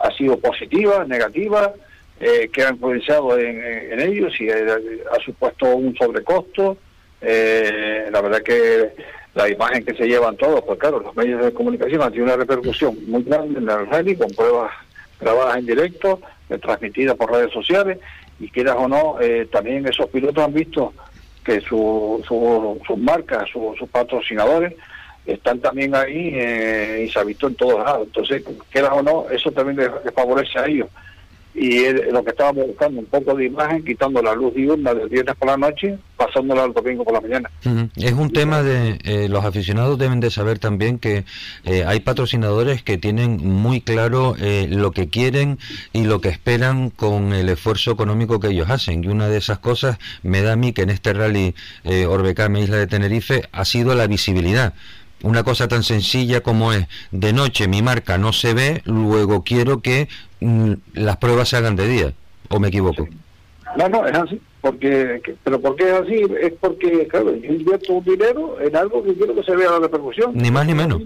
ha 0.00 0.10
sido 0.12 0.38
positiva, 0.38 1.04
negativa, 1.04 1.72
eh, 2.18 2.50
qué 2.52 2.64
ha 2.64 2.70
influenciado 2.70 3.38
en, 3.38 3.62
en 3.62 4.00
ellos, 4.00 4.32
si 4.36 4.50
ha 4.50 5.24
supuesto 5.24 5.76
un 5.76 5.96
sobrecosto, 5.96 6.76
eh, 7.20 8.08
la 8.10 8.20
verdad 8.20 8.42
que 8.42 8.90
la 9.34 9.48
imagen 9.48 9.84
que 9.84 9.94
se 9.94 10.06
llevan 10.06 10.36
todos, 10.36 10.62
pues 10.64 10.78
claro, 10.78 10.98
los 10.98 11.14
medios 11.14 11.44
de 11.44 11.52
comunicación 11.52 12.02
han 12.02 12.10
tenido 12.10 12.26
una 12.26 12.36
repercusión 12.36 12.98
muy 13.06 13.22
grande 13.22 13.60
en 13.60 13.68
el 13.68 13.86
rally, 13.86 14.16
con 14.16 14.28
pruebas 14.30 14.72
grabadas 15.20 15.58
en 15.58 15.66
directo, 15.66 16.20
eh, 16.48 16.58
transmitidas 16.58 17.16
por 17.16 17.32
redes 17.32 17.52
sociales, 17.52 17.98
y 18.40 18.48
quieras 18.48 18.76
o 18.78 18.88
no, 18.88 19.20
eh, 19.20 19.48
también 19.50 19.86
esos 19.86 20.08
pilotos 20.08 20.44
han 20.44 20.52
visto 20.52 20.92
que 21.44 21.60
su, 21.60 22.22
sus 22.26 22.98
marcas, 22.98 23.48
sus 23.50 23.88
patrocinadores, 23.90 24.74
están 25.26 25.60
también 25.60 25.94
ahí 25.94 26.32
eh, 26.34 27.04
y 27.06 27.10
se 27.10 27.18
ha 27.18 27.24
visto 27.24 27.48
en 27.48 27.54
todos 27.54 27.84
lados. 27.84 28.06
Entonces, 28.06 28.42
quieras 28.70 28.92
o 28.94 29.02
no, 29.02 29.28
eso 29.30 29.50
también 29.52 29.76
les 29.76 30.14
favorece 30.14 30.58
a 30.58 30.66
ellos 30.66 30.88
y 31.58 31.92
lo 32.12 32.22
que 32.22 32.30
estábamos 32.30 32.66
buscando, 32.68 33.00
un 33.00 33.06
poco 33.06 33.34
de 33.34 33.46
imagen, 33.46 33.84
quitando 33.84 34.22
la 34.22 34.34
luz 34.34 34.54
diurna 34.54 34.94
del 34.94 35.08
viernes 35.08 35.34
por 35.36 35.48
la 35.48 35.56
noche, 35.56 35.98
pasándola 36.16 36.64
al 36.64 36.72
domingo 36.72 37.04
por 37.04 37.14
la 37.14 37.20
mañana. 37.20 37.50
Es 37.96 38.12
un 38.12 38.32
tema 38.32 38.62
de, 38.62 38.98
eh, 39.04 39.28
los 39.28 39.44
aficionados 39.44 39.98
deben 39.98 40.20
de 40.20 40.30
saber 40.30 40.58
también 40.60 40.98
que 40.98 41.24
eh, 41.64 41.84
hay 41.84 42.00
patrocinadores 42.00 42.82
que 42.82 42.96
tienen 42.96 43.38
muy 43.38 43.80
claro 43.80 44.36
eh, 44.38 44.68
lo 44.70 44.92
que 44.92 45.08
quieren 45.08 45.58
y 45.92 46.04
lo 46.04 46.20
que 46.20 46.28
esperan 46.28 46.90
con 46.90 47.32
el 47.32 47.48
esfuerzo 47.48 47.90
económico 47.90 48.38
que 48.38 48.48
ellos 48.48 48.70
hacen. 48.70 49.02
Y 49.02 49.08
una 49.08 49.28
de 49.28 49.38
esas 49.38 49.58
cosas 49.58 49.98
me 50.22 50.42
da 50.42 50.52
a 50.52 50.56
mí 50.56 50.72
que 50.72 50.82
en 50.82 50.90
este 50.90 51.12
rally 51.12 51.54
Orbecame 52.08 52.60
Isla 52.60 52.76
de 52.76 52.86
Tenerife 52.86 53.42
ha 53.52 53.64
sido 53.64 53.94
la 53.94 54.06
visibilidad 54.06 54.74
una 55.22 55.42
cosa 55.42 55.66
tan 55.66 55.82
sencilla 55.82 56.42
como 56.42 56.72
es 56.72 56.86
de 57.10 57.32
noche 57.32 57.66
mi 57.66 57.82
marca 57.82 58.18
no 58.18 58.32
se 58.32 58.54
ve, 58.54 58.82
luego 58.84 59.42
quiero 59.42 59.80
que 59.80 60.08
las 60.40 61.16
pruebas 61.16 61.48
se 61.48 61.56
hagan 61.56 61.76
de 61.76 61.88
día, 61.88 62.12
o 62.48 62.58
me 62.58 62.68
equivoco. 62.68 63.08
No, 63.76 63.88
no, 63.88 64.06
es 64.06 64.16
así, 64.16 64.40
porque, 64.60 65.20
pero 65.44 65.60
¿por 65.60 65.76
qué 65.76 65.88
es 65.88 65.94
así? 65.94 66.22
Es 66.40 66.52
porque, 66.60 67.06
claro, 67.06 67.34
yo 67.34 67.52
invierto 67.52 67.92
un 67.94 68.04
dinero 68.04 68.56
en 68.60 68.74
algo 68.76 69.02
que 69.02 69.14
quiero 69.14 69.34
que 69.34 69.42
se 69.42 69.54
vea 69.54 69.70
la 69.72 69.80
repercusión. 69.80 70.32
Ni 70.34 70.50
más 70.50 70.66
ni 70.66 70.74
menos. 70.74 71.02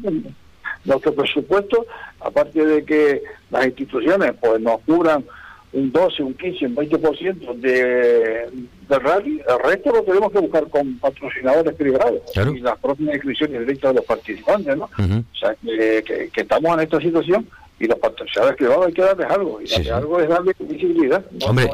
Nuestro 0.84 1.14
presupuesto, 1.14 1.86
aparte 2.20 2.64
de 2.64 2.84
que 2.84 3.22
las 3.50 3.66
instituciones 3.66 4.32
pues 4.40 4.60
nos 4.60 4.80
cubran 4.80 5.24
un 5.72 5.90
12, 5.90 6.22
un 6.22 6.34
15, 6.34 6.66
un 6.66 6.76
20% 6.76 7.54
de, 7.56 8.50
de 8.88 8.98
rally, 8.98 9.40
el 9.48 9.70
resto 9.70 9.92
lo 9.92 10.02
tenemos 10.02 10.30
que 10.32 10.38
buscar 10.38 10.68
con 10.68 10.98
patrocinadores 10.98 11.74
privados 11.74 12.20
y 12.34 12.60
las 12.60 12.78
propias 12.78 13.14
inscripciones 13.14 13.60
directas 13.60 13.90
de 13.90 13.96
los 13.96 14.04
participantes, 14.04 14.76
¿no? 14.76 14.84
O 14.84 15.36
sea, 15.36 15.54
que, 15.62 16.30
estamos 16.34 16.74
en 16.74 16.80
esta 16.80 17.00
situación 17.00 17.46
y 17.82 17.88
los 17.88 17.98
patrocinadores 17.98 18.56
privados 18.56 18.86
hay 18.86 18.92
que 18.92 19.02
darles 19.02 19.28
algo, 19.28 19.60
y 19.60 19.88
algo 19.88 20.20
es 20.20 20.28
darle 20.28 20.54
visibilidad, 20.60 21.24
Hombre, 21.44 21.68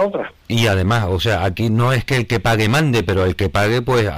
otra. 0.00 0.32
Y 0.46 0.68
además, 0.68 1.06
o 1.10 1.18
sea, 1.18 1.44
aquí 1.44 1.70
no 1.70 1.92
es 1.92 2.04
que 2.04 2.18
el 2.18 2.28
que 2.28 2.38
pague 2.38 2.68
mande, 2.68 3.02
pero 3.02 3.24
el 3.24 3.34
que 3.34 3.48
pague 3.48 3.82
pues 3.82 4.08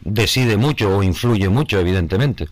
decide 0.00 0.56
mucho 0.56 0.96
o 0.96 1.02
influye 1.04 1.48
mucho, 1.48 1.78
evidentemente. 1.78 2.48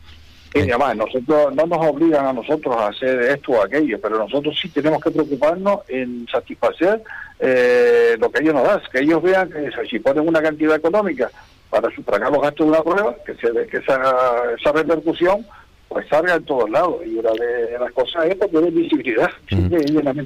Y 0.55 0.61
además, 0.61 0.97
nosotros 0.97 1.53
no 1.53 1.67
nos 1.67 1.85
obligan 1.85 2.27
a 2.27 2.33
nosotros 2.33 2.77
a 2.77 2.87
hacer 2.87 3.21
esto 3.23 3.51
o 3.51 3.65
aquello, 3.65 4.01
pero 4.01 4.19
nosotros 4.19 4.57
sí 4.63 4.69
tenemos 4.69 5.03
que 5.03 5.11
preocuparnos 5.11 5.81
en 5.89 6.29
satisfacer 6.31 7.03
eh, 7.41 8.17
lo 8.21 8.31
que 8.31 8.41
ellos 8.41 8.55
nos 8.55 8.69
dan, 8.69 8.81
que 8.93 9.01
ellos 9.01 9.21
vean 9.21 9.51
que 9.51 9.69
si 9.91 9.99
ponen 9.99 10.29
una 10.29 10.41
cantidad 10.41 10.77
económica 10.77 11.29
para 11.71 11.93
sufragar 11.93 12.31
los 12.31 12.41
gastos 12.41 12.67
de 12.67 12.73
una 12.73 12.83
prueba, 12.85 13.17
que, 13.27 13.35
se, 13.35 13.67
que 13.67 13.79
esa, 13.79 14.01
esa 14.57 14.71
repercusión 14.71 15.45
pues 15.95 16.09
salga 16.09 16.35
en 16.35 16.45
todos 16.45 16.69
lados. 16.69 16.97
Y 17.07 17.15
una 17.15 17.31
de 17.31 17.79
las 17.79 17.93
cosas 17.93 18.27
es 18.27 18.39
tener 18.39 18.73
visibilidad, 18.73 19.31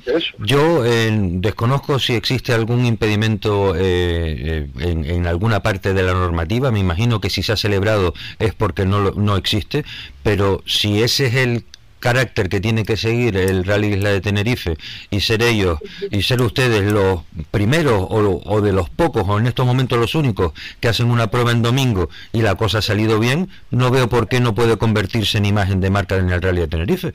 eso. 0.06 0.34
Yo 0.38 0.84
eh, 0.84 1.10
desconozco 1.12 1.98
si 1.98 2.14
existe 2.14 2.54
algún 2.54 2.86
impedimento 2.86 3.76
eh, 3.76 3.80
eh, 3.80 4.66
en, 4.80 5.04
en, 5.04 5.26
alguna 5.26 5.60
parte 5.60 5.92
de 5.92 6.02
la 6.02 6.14
normativa, 6.14 6.72
me 6.72 6.80
imagino 6.80 7.20
que 7.20 7.28
si 7.28 7.42
se 7.42 7.52
ha 7.52 7.56
celebrado 7.56 8.14
es 8.38 8.54
porque 8.54 8.86
no, 8.86 9.10
no 9.10 9.36
existe, 9.36 9.84
pero 10.22 10.62
si 10.64 11.02
ese 11.02 11.26
es 11.26 11.34
el 11.34 11.64
carácter 11.98 12.48
que 12.48 12.60
tiene 12.60 12.84
que 12.84 12.96
seguir 12.96 13.36
el 13.36 13.64
Rally 13.64 13.94
Isla 13.94 14.10
de 14.10 14.20
Tenerife 14.20 14.76
y 15.10 15.20
ser 15.20 15.42
ellos 15.42 15.78
y 16.10 16.22
ser 16.22 16.42
ustedes 16.42 16.90
los 16.90 17.22
primeros 17.50 18.02
o, 18.08 18.42
o, 18.44 18.60
de 18.60 18.72
los 18.72 18.88
pocos 18.90 19.24
o 19.26 19.38
en 19.38 19.46
estos 19.46 19.66
momentos 19.66 19.98
los 19.98 20.14
únicos 20.14 20.52
que 20.80 20.88
hacen 20.88 21.10
una 21.10 21.30
prueba 21.30 21.52
en 21.52 21.62
domingo 21.62 22.08
y 22.32 22.42
la 22.42 22.54
cosa 22.54 22.78
ha 22.78 22.82
salido 22.82 23.18
bien, 23.18 23.48
no 23.70 23.90
veo 23.90 24.08
por 24.08 24.28
qué 24.28 24.40
no 24.40 24.54
puede 24.54 24.76
convertirse 24.76 25.38
en 25.38 25.46
imagen 25.46 25.80
de 25.80 25.90
marca 25.90 26.16
en 26.16 26.30
el 26.30 26.42
Rally 26.42 26.60
de 26.60 26.68
Tenerife. 26.68 27.12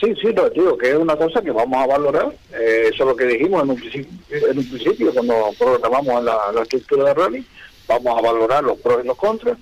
Sí, 0.00 0.12
sí, 0.20 0.28
no, 0.34 0.50
digo 0.50 0.76
que 0.76 0.90
es 0.90 0.96
una 0.96 1.14
cosa 1.14 1.40
que 1.40 1.52
vamos 1.52 1.80
a 1.80 1.86
valorar. 1.86 2.32
Eh, 2.52 2.90
eso 2.92 3.04
es 3.04 3.08
lo 3.08 3.14
que 3.14 3.24
dijimos 3.24 3.62
en 3.62 3.70
un 3.70 3.76
principio, 3.76 4.10
en 4.50 4.58
un 4.58 4.68
principio 4.68 5.14
cuando 5.14 5.50
programamos 5.56 6.24
la, 6.24 6.36
la 6.52 6.62
estructura 6.62 7.04
de 7.04 7.14
rally. 7.14 7.46
Vamos 7.86 8.18
a 8.18 8.22
valorar 8.22 8.64
los 8.64 8.78
pros 8.78 9.04
y 9.04 9.06
los 9.06 9.16
contras 9.16 9.58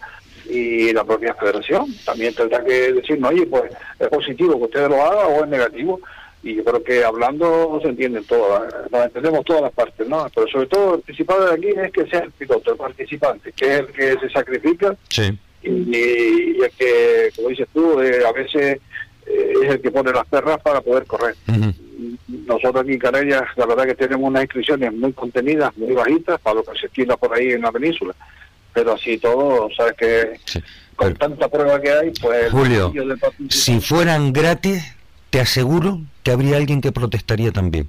y 0.50 0.92
la 0.92 1.04
propia 1.04 1.34
federación 1.34 1.86
también 2.04 2.34
tendrá 2.34 2.64
que 2.64 2.92
decirnos, 2.92 3.30
oye, 3.30 3.46
pues 3.46 3.72
es 3.98 4.08
positivo 4.08 4.58
que 4.58 4.64
ustedes 4.64 4.88
lo 4.88 5.02
hagan 5.02 5.32
o 5.32 5.44
es 5.44 5.48
negativo. 5.48 6.00
Y 6.42 6.54
yo 6.54 6.64
creo 6.64 6.82
que 6.82 7.04
hablando 7.04 7.78
se 7.82 7.88
entienden 7.88 8.24
todas, 8.24 8.72
nos 8.90 9.04
entendemos 9.04 9.44
todas 9.44 9.62
las 9.62 9.72
partes, 9.72 10.08
¿no? 10.08 10.26
Pero 10.34 10.48
sobre 10.48 10.66
todo 10.68 10.94
el 10.94 11.02
principal 11.02 11.46
de 11.46 11.52
aquí 11.52 11.78
es 11.78 11.92
que 11.92 12.06
sea 12.06 12.20
el 12.20 12.30
piloto, 12.30 12.72
el 12.72 12.78
participante, 12.78 13.52
que 13.52 13.74
es 13.74 13.80
el 13.80 13.86
que 13.88 14.18
se 14.18 14.30
sacrifica 14.30 14.96
sí. 15.10 15.38
y, 15.62 16.62
el 16.62 16.70
que, 16.78 17.30
como 17.36 17.50
dices 17.50 17.68
tú, 17.74 18.00
eh, 18.00 18.24
a 18.26 18.32
veces 18.32 18.80
eh, 19.26 19.52
es 19.64 19.70
el 19.70 19.82
que 19.82 19.90
pone 19.90 20.12
las 20.12 20.26
perras 20.26 20.60
para 20.62 20.80
poder 20.80 21.04
correr. 21.04 21.34
Nosotros 22.26 22.84
aquí 22.84 22.92
en 22.92 22.98
Canarias, 22.98 23.42
la 23.56 23.66
verdad 23.66 23.84
que 23.84 23.94
tenemos 23.94 24.26
unas 24.26 24.44
inscripciones 24.44 24.94
muy 24.94 25.12
contenidas, 25.12 25.76
muy 25.76 25.92
bajitas, 25.92 26.40
para 26.40 26.56
lo 26.56 26.62
que 26.64 26.78
se 26.78 26.86
estila 26.86 27.18
por 27.18 27.34
ahí 27.34 27.52
en 27.52 27.60
la 27.60 27.70
península. 27.70 28.14
Pero 28.72 28.92
así 28.94 29.18
todo, 29.18 29.68
sabes 29.76 29.94
que 29.94 30.40
con 30.96 31.14
tanta 31.14 31.48
prueba 31.48 31.80
que 31.80 31.90
hay, 31.90 32.12
pues... 32.20 32.50
Julio, 32.50 32.92
si 33.48 33.80
fueran 33.80 34.32
gratis, 34.32 34.82
te 35.30 35.40
aseguro 35.40 36.00
que 36.22 36.30
habría 36.30 36.56
alguien 36.56 36.80
que 36.80 36.92
protestaría 36.92 37.52
también. 37.52 37.88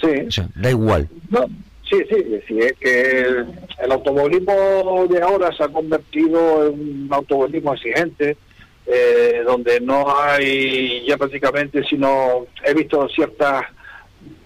Sí. 0.00 0.44
da 0.54 0.70
igual. 0.70 1.08
No, 1.30 1.46
sí, 1.88 1.96
sí, 2.10 2.16
sí, 2.46 2.58
es 2.58 2.74
que 2.74 3.20
el, 3.20 3.46
el 3.82 3.92
automovilismo 3.92 5.06
de 5.08 5.22
ahora 5.22 5.50
se 5.56 5.64
ha 5.64 5.68
convertido 5.68 6.68
en 6.68 6.80
un 6.80 7.08
automovilismo 7.10 7.72
exigente, 7.74 8.36
eh, 8.86 9.42
donde 9.44 9.80
no 9.80 10.06
hay 10.20 11.04
ya 11.06 11.16
prácticamente, 11.16 11.82
sino 11.84 12.46
he 12.64 12.72
visto 12.74 13.08
ciertas, 13.08 13.64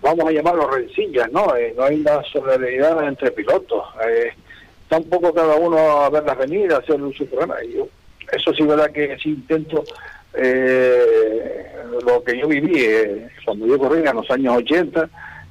vamos 0.00 0.26
a 0.26 0.32
llamarlo 0.32 0.70
rencillas, 0.70 1.30
¿no? 1.30 1.54
Eh, 1.56 1.74
no 1.76 1.84
hay 1.84 2.00
una 2.00 2.22
solidaridad 2.32 3.06
entre 3.06 3.32
pilotos. 3.32 3.84
Eh, 4.08 4.32
tampoco 4.90 5.32
cada 5.32 5.54
uno 5.54 5.78
a 5.78 6.10
ver 6.10 6.24
las 6.24 6.36
venidas, 6.36 6.80
hacer 6.80 7.00
su 7.16 7.26
programa. 7.26 7.56
Y 7.64 7.74
yo, 7.74 7.88
eso 8.30 8.52
sí, 8.52 8.64
verdad 8.64 8.90
que 8.90 9.16
sí 9.22 9.30
intento. 9.30 9.84
Eh, 10.34 11.66
lo 12.04 12.22
que 12.22 12.38
yo 12.38 12.46
viví 12.46 12.84
cuando 13.44 13.66
yo 13.66 13.78
corría 13.78 14.10
en 14.10 14.16
los 14.16 14.30
años 14.30 14.56
80, 14.58 15.08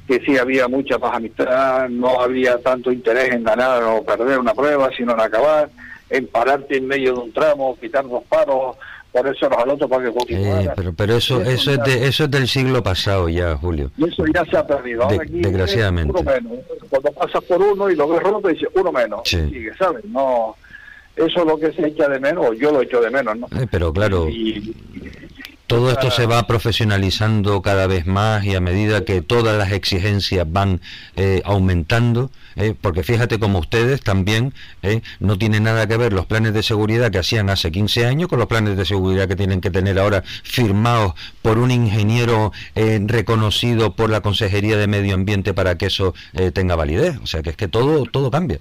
que 0.07 0.19
sí 0.21 0.37
había 0.37 0.67
mucha 0.67 0.97
más 0.97 1.15
amistad, 1.15 1.89
no 1.89 2.21
había 2.21 2.57
tanto 2.59 2.91
interés 2.91 3.31
en 3.31 3.43
ganar 3.43 3.81
o 3.83 4.03
perder 4.03 4.39
una 4.39 4.53
prueba, 4.53 4.89
sino 4.95 5.13
en 5.13 5.21
acabar 5.21 5.69
en 6.09 6.27
pararte 6.27 6.77
en 6.77 6.87
medio 6.87 7.13
de 7.13 7.19
un 7.19 7.33
tramo, 7.33 7.77
quitar 7.79 8.07
dos 8.07 8.23
paros, 8.23 8.77
ponerse 9.11 9.45
al 9.45 9.69
otro 9.69 9.87
para 9.87 10.05
que 10.05 10.11
continuara. 10.11 10.73
pero 10.75 10.93
pero 10.93 11.15
eso 11.15 11.41
eso, 11.41 11.71
es 11.71 11.83
de, 11.83 12.07
eso 12.07 12.25
es 12.25 12.31
del 12.31 12.47
siglo 12.47 12.83
pasado 12.83 13.29
ya, 13.29 13.55
Julio. 13.57 13.91
Y 13.97 14.07
eso 14.07 14.23
ya 14.33 14.45
se 14.45 14.57
ha 14.57 14.65
perdido. 14.65 15.07
desgraciadamente. 15.29 16.11
Uno 16.11 16.23
menos. 16.23 16.59
Cuando 16.89 17.11
pasas 17.11 17.43
por 17.43 17.61
uno 17.61 17.89
y 17.89 17.95
lo 17.95 18.07
ves 18.07 18.21
roto, 18.21 18.49
uno 18.75 18.91
menos. 18.91 19.21
Sigue, 19.25 19.71
¿sabes? 19.77 20.05
No, 20.05 20.55
eso 21.15 21.39
es 21.41 21.45
lo 21.45 21.59
que 21.59 21.71
se 21.73 21.87
echa 21.87 22.07
de 22.07 22.19
menos, 22.19 22.45
o 22.47 22.53
yo 22.53 22.71
lo 22.71 22.81
echo 22.81 23.01
de 23.01 23.09
menos, 23.09 23.37
¿no? 23.37 23.47
Eh, 23.47 23.67
pero 23.69 23.91
claro. 23.91 24.27
todo 25.67 25.91
esto 25.91 26.11
se 26.11 26.25
va 26.25 26.47
profesionalizando 26.47 27.61
cada 27.61 27.87
vez 27.87 28.05
más 28.05 28.45
y 28.45 28.55
a 28.55 28.61
medida 28.61 29.03
que 29.03 29.21
todas 29.21 29.57
las 29.57 29.71
exigencias 29.71 30.45
van 30.49 30.81
eh, 31.15 31.41
aumentando, 31.43 32.31
eh, 32.59 32.75
porque 32.79 33.03
fíjate 33.03 33.39
como 33.39 33.59
ustedes 33.59 34.01
también 34.01 34.53
eh, 34.81 35.01
no 35.19 35.37
tienen 35.37 35.63
nada 35.63 35.87
que 35.87 35.95
ver 35.95 36.11
los 36.11 36.25
planes 36.25 36.53
de 36.53 36.61
seguridad 36.61 37.09
que 37.09 37.19
hacían 37.19 37.49
hace 37.49 37.71
15 37.71 38.05
años 38.05 38.27
con 38.27 38.37
los 38.37 38.47
planes 38.47 38.75
de 38.75 38.85
seguridad 38.85 39.27
que 39.29 39.37
tienen 39.37 39.61
que 39.61 39.71
tener 39.71 39.97
ahora 39.97 40.23
firmados 40.43 41.13
por 41.41 41.57
un 41.57 41.71
ingeniero 41.71 42.51
eh, 42.75 42.99
reconocido 43.05 43.95
por 43.95 44.09
la 44.09 44.21
Consejería 44.21 44.77
de 44.77 44.87
Medio 44.87 45.15
Ambiente 45.15 45.53
para 45.53 45.77
que 45.77 45.85
eso 45.85 46.13
tenga 46.53 46.75
validez. 46.75 47.17
O 47.23 47.27
sea 47.27 47.41
que 47.41 47.51
es 47.51 47.55
que 47.55 47.67
todo, 47.67 48.03
todo 48.05 48.29
cambia. 48.29 48.59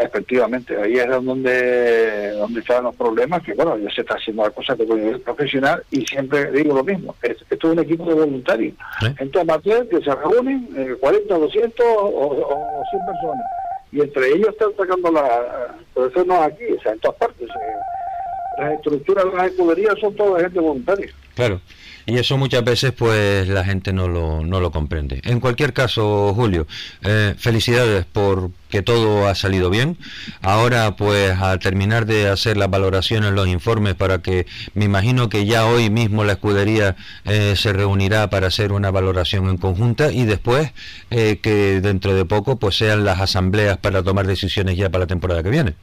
Efectivamente, 0.00 0.74
ahí 0.80 0.94
es 0.94 1.08
donde 1.08 2.30
donde 2.30 2.60
están 2.60 2.84
los 2.84 2.96
problemas, 2.96 3.42
que 3.42 3.52
bueno, 3.52 3.76
ya 3.76 3.90
se 3.90 4.00
está 4.00 4.14
haciendo 4.14 4.44
la 4.44 4.50
cosa 4.50 4.74
con 4.74 4.98
nivel 4.98 5.20
profesional 5.20 5.82
y 5.90 6.06
siempre 6.06 6.50
digo 6.52 6.74
lo 6.74 6.82
mismo, 6.82 7.14
esto 7.20 7.44
es 7.50 7.64
un 7.64 7.78
equipo 7.80 8.06
de 8.06 8.14
voluntarios, 8.14 8.74
entonces 9.18 9.46
Martín 9.46 9.88
que 9.90 10.00
se 10.02 10.14
reúnen 10.14 10.96
40, 11.00 11.34
200 11.38 11.86
o, 11.86 11.92
o, 11.92 12.82
100 12.90 13.06
personas 13.06 13.44
y 13.92 14.00
entre 14.00 14.28
ellos 14.28 14.48
están 14.48 14.70
sacando 14.76 15.12
la, 15.12 15.74
por 15.92 16.10
eso 16.10 16.24
no 16.24 16.42
aquí, 16.42 16.64
o 16.78 16.80
sea, 16.80 16.92
en 16.92 17.00
todas 17.00 17.18
partes, 17.18 17.48
eh, 17.48 18.58
las 18.58 18.72
estructuras 18.72 19.24
de 19.26 19.32
las 19.32 19.46
escuderías 19.48 19.94
son 20.00 20.14
todas 20.14 20.42
gente 20.42 20.60
voluntaria. 20.60 21.10
Claro. 21.34 21.60
Y 22.06 22.18
eso 22.18 22.36
muchas 22.36 22.64
veces 22.64 22.92
pues 22.92 23.48
la 23.48 23.64
gente 23.64 23.92
no 23.92 24.08
lo, 24.08 24.44
no 24.44 24.60
lo 24.60 24.70
comprende. 24.70 25.20
En 25.24 25.40
cualquier 25.40 25.72
caso, 25.72 26.32
Julio, 26.34 26.66
eh, 27.02 27.34
felicidades 27.38 28.04
por 28.04 28.50
que 28.70 28.82
todo 28.82 29.26
ha 29.26 29.34
salido 29.34 29.68
bien. 29.68 29.98
Ahora 30.40 30.96
pues 30.96 31.32
a 31.38 31.58
terminar 31.58 32.06
de 32.06 32.28
hacer 32.28 32.56
las 32.56 32.70
valoraciones, 32.70 33.32
los 33.32 33.48
informes 33.48 33.94
para 33.94 34.22
que 34.22 34.46
me 34.74 34.84
imagino 34.84 35.28
que 35.28 35.44
ya 35.44 35.66
hoy 35.66 35.90
mismo 35.90 36.24
la 36.24 36.32
escudería 36.32 36.96
eh, 37.24 37.54
se 37.56 37.72
reunirá 37.72 38.30
para 38.30 38.46
hacer 38.46 38.72
una 38.72 38.90
valoración 38.90 39.48
en 39.48 39.58
conjunta 39.58 40.12
y 40.12 40.24
después 40.24 40.72
eh, 41.10 41.40
que 41.42 41.80
dentro 41.80 42.14
de 42.14 42.24
poco 42.24 42.56
pues 42.56 42.76
sean 42.76 43.04
las 43.04 43.20
asambleas 43.20 43.76
para 43.76 44.02
tomar 44.02 44.26
decisiones 44.26 44.76
ya 44.76 44.88
para 44.88 45.04
la 45.04 45.08
temporada 45.08 45.42
que 45.42 45.50
viene. 45.50 45.74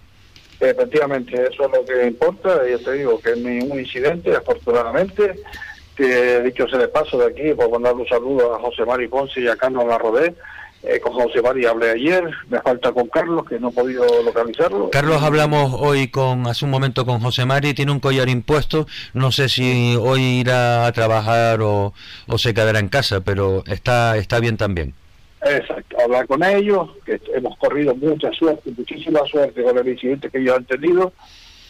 Efectivamente, 0.60 1.34
eso 1.34 1.66
es 1.66 1.72
lo 1.72 1.86
que 1.86 2.08
importa. 2.08 2.62
Ya 2.68 2.84
te 2.84 2.94
digo 2.94 3.20
que 3.20 3.32
es 3.32 3.38
ningún 3.38 3.80
incidente, 3.80 4.36
afortunadamente 4.36 5.36
que 5.98 6.42
dicho 6.44 6.68
sea 6.68 6.80
de 6.80 6.88
paso 6.88 7.18
de 7.18 7.26
aquí, 7.26 7.54
por 7.54 7.72
mandar 7.72 7.96
un 7.96 8.08
saludo 8.08 8.56
a 8.56 8.60
José 8.60 8.86
Mari 8.86 9.08
Ponce 9.08 9.42
y 9.42 9.48
a 9.48 9.56
Carlos 9.56 9.86
Larrodé. 9.86 10.36
Eh, 10.84 11.00
con 11.00 11.12
José 11.12 11.42
Mari 11.42 11.66
hablé 11.66 11.90
ayer, 11.90 12.24
me 12.50 12.62
falta 12.62 12.92
con 12.92 13.08
Carlos, 13.08 13.46
que 13.50 13.60
no 13.60 13.70
he 13.70 13.72
podido 13.72 14.06
localizarlo. 14.24 14.92
Carlos, 14.92 15.24
hablamos 15.24 15.74
hoy 15.74 16.10
con, 16.10 16.46
hace 16.46 16.66
un 16.66 16.72
momento 16.72 17.04
con 17.04 17.20
José 17.20 17.46
Mari, 17.46 17.74
tiene 17.74 17.92
un 17.92 18.00
collar 18.00 18.30
impuesto, 18.30 18.86
no 19.14 19.32
sé 19.32 19.50
si 19.50 19.98
hoy 20.00 20.22
irá 20.22 20.86
a 20.86 20.92
trabajar 20.92 21.62
o, 21.62 21.94
o 22.28 22.38
se 22.38 22.54
quedará 22.54 22.78
en 22.78 22.90
casa, 22.90 23.22
pero 23.22 23.64
está, 23.66 24.18
está 24.18 24.40
bien 24.40 24.56
también. 24.56 24.94
Exacto, 25.42 25.98
hablar 26.00 26.28
con 26.28 26.44
ellos, 26.44 26.90
que 27.06 27.20
hemos 27.34 27.58
corrido 27.58 27.96
mucha 27.96 28.32
suerte, 28.34 28.72
muchísima 28.78 29.22
suerte 29.26 29.64
con 29.64 29.78
el 29.80 29.88
incidente 29.88 30.30
que 30.30 30.38
ellos 30.38 30.58
han 30.58 30.66
tenido, 30.66 31.12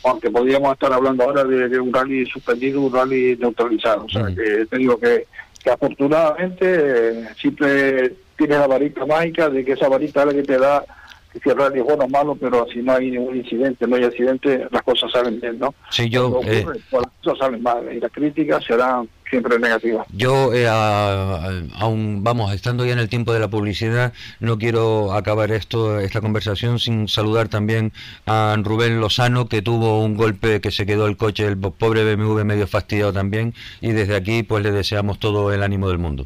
aunque 0.10 0.32
podríamos 0.32 0.74
estar 0.74 0.92
hablando 0.94 1.24
ahora 1.24 1.44
de, 1.44 1.80
un 1.80 1.94
rally 1.94 2.26
suspendido, 2.26 2.82
un 2.82 2.94
rally 2.94 3.38
neutralizado. 3.40 4.06
O 4.06 4.10
sea, 4.10 4.28
que 4.28 4.66
te 4.66 4.78
digo 4.78 5.00
que, 5.00 5.28
que 5.64 5.70
afortunadamente 5.70 6.66
eh, 6.66 7.28
siempre 7.40 8.14
tienes 8.38 8.60
la 8.60 8.68
varita 8.68 9.06
mágica 9.06 9.50
de 9.50 9.66
que 9.66 9.74
esa 9.74 9.90
varita 9.90 10.22
es 10.22 10.28
la 10.28 10.34
que 10.34 10.44
te 10.44 10.58
da 10.58 10.84
que 11.32 11.40
si 11.40 11.50
el 11.50 11.58
rally 11.58 11.80
es 11.80 11.86
bueno 11.86 12.06
o 12.06 12.10
malo, 12.10 12.36
pero 12.36 12.66
si 12.72 12.80
no 12.80 12.94
hay 12.94 13.12
ningún 13.12 13.36
incidente, 13.36 13.86
no 13.86 13.96
hay 13.96 14.06
accidente, 14.06 14.68
las 14.72 14.82
cosas 14.84 15.12
salen 15.12 15.40
bien, 15.42 15.60
¿no? 15.60 15.74
Sí, 15.90 16.10
yo... 16.10 16.40
Eh, 16.44 16.64
pues 16.64 16.84
las 16.92 17.12
cosas 17.24 17.40
salen 17.40 17.62
mal 17.62 17.94
y 17.94 18.00
las 18.00 18.12
críticas 18.12 18.64
serán 18.64 19.10
siempre 19.30 19.60
negativa. 19.60 20.06
Yo, 20.12 20.54
eh, 20.54 20.68
aún, 20.68 22.24
vamos, 22.24 22.54
estando 22.54 22.86
ya 22.86 22.94
en 22.94 23.00
el 23.00 23.10
tiempo 23.10 23.34
de 23.34 23.40
la 23.40 23.48
publicidad, 23.48 24.14
no 24.40 24.58
quiero 24.58 25.14
acabar 25.14 25.52
esto, 25.52 26.00
esta 26.00 26.22
conversación 26.22 26.80
sin 26.80 27.08
saludar 27.08 27.48
también 27.48 27.92
a 28.26 28.56
Rubén 28.62 29.00
Lozano, 29.00 29.48
que 29.48 29.62
tuvo 29.62 30.04
un 30.04 30.16
golpe 30.16 30.62
que 30.62 30.72
se 30.72 30.86
quedó 30.86 31.08
el 31.08 31.18
coche, 31.18 31.46
el 31.46 31.58
pobre 31.58 32.16
BMW 32.16 32.44
medio 32.44 32.68
fastidiado 32.68 33.14
también, 33.14 33.54
y 33.82 33.92
desde 33.92 34.16
aquí 34.16 34.44
pues 34.44 34.64
le 34.64 34.72
deseamos 34.72 35.20
todo 35.20 35.54
el 35.54 35.64
ánimo 35.64 35.90
del 35.90 35.98
mundo. 35.98 36.26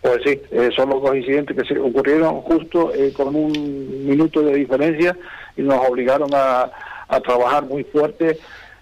Pues 0.00 0.20
sí, 0.24 0.40
eh, 0.52 0.70
son 0.76 0.90
los 0.90 1.02
dos 1.02 1.16
incidentes 1.16 1.56
que 1.56 1.64
se 1.64 1.78
ocurrieron 1.78 2.40
justo 2.42 2.94
eh, 2.94 3.12
con 3.12 3.34
un 3.34 4.06
minuto 4.06 4.42
de 4.42 4.54
diferencia 4.54 5.16
y 5.56 5.62
nos 5.62 5.84
obligaron 5.88 6.30
a, 6.32 6.70
a 7.08 7.20
trabajar 7.20 7.64
muy 7.64 7.82
fuerte 7.84 8.38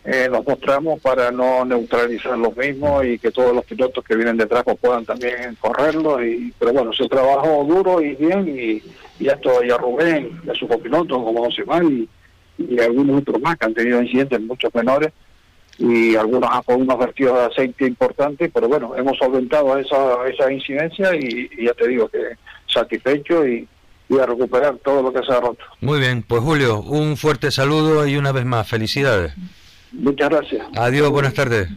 eh, 0.09 0.29
nos 0.31 0.47
mostramos 0.47 1.01
para 1.01 1.33
no 1.33 1.65
neutralizar 1.65 2.39
los 2.39 2.57
mismos 2.57 3.05
y 3.05 3.19
que 3.19 3.33
todos 3.33 3.53
los 3.53 3.65
pilotos 3.65 4.05
que 4.05 4.15
vienen 4.15 4.37
detrás 4.37 4.63
pues, 4.63 4.79
puedan 4.79 5.05
también 5.05 5.57
correrlo. 5.59 6.25
Y, 6.25 6.55
pero 6.61 6.73
bueno, 6.73 6.93
se 6.93 7.09
trabajó 7.09 7.65
duro 7.65 8.01
y 8.01 8.15
bien 8.15 8.47
y, 8.49 8.81
y 9.19 9.29
esto 9.29 9.65
y 9.65 9.71
a 9.73 9.77
Rubén, 9.77 10.41
a 10.49 10.55
su 10.55 10.69
copiloto 10.69 11.23
como 11.25 11.45
José 11.45 11.65
Mal 11.65 11.91
y, 11.93 12.09
algunos 12.81 13.21
otros 13.21 13.41
más 13.43 13.59
que 13.59 13.67
han 13.67 13.75
tenido 13.75 14.01
incidentes 14.01 14.41
muchos 14.41 14.75
menores 14.75 15.13
y 15.77 16.17
algunos 16.17 16.49
con 16.65 16.81
unos 16.83 16.99
vertidos 16.99 17.39
de 17.39 17.45
aceite 17.45 17.87
importantes, 17.87 18.51
pero 18.55 18.67
bueno, 18.67 18.97
hemos 18.97 19.19
solventado 19.19 19.77
esa, 19.77 20.27
esa 20.27 20.51
incidencia 20.51 21.15
y, 21.15 21.51
ya 21.63 21.75
te 21.75 21.89
digo 21.89 22.09
que 22.09 22.37
satisfecho 22.67 23.47
y, 23.47 23.69
y 24.09 24.19
a 24.19 24.25
recuperar 24.25 24.79
todo 24.79 25.03
lo 25.03 25.13
que 25.13 25.27
se 25.27 25.33
ha 25.33 25.41
roto. 25.41 25.65
Muy 25.81 25.99
bien, 25.99 26.23
pues 26.23 26.43
Julio, 26.43 26.81
un 26.81 27.19
fuerte 27.19 27.51
saludo 27.51 28.07
y 28.07 28.17
una 28.17 28.33
vez 28.33 28.47
más, 28.47 28.67
felicidades. 28.67 29.35
Muchas 29.99 30.29
gracias. 30.29 30.67
Adiós, 30.77 31.11
buenas 31.11 31.35
tardes. 31.35 31.69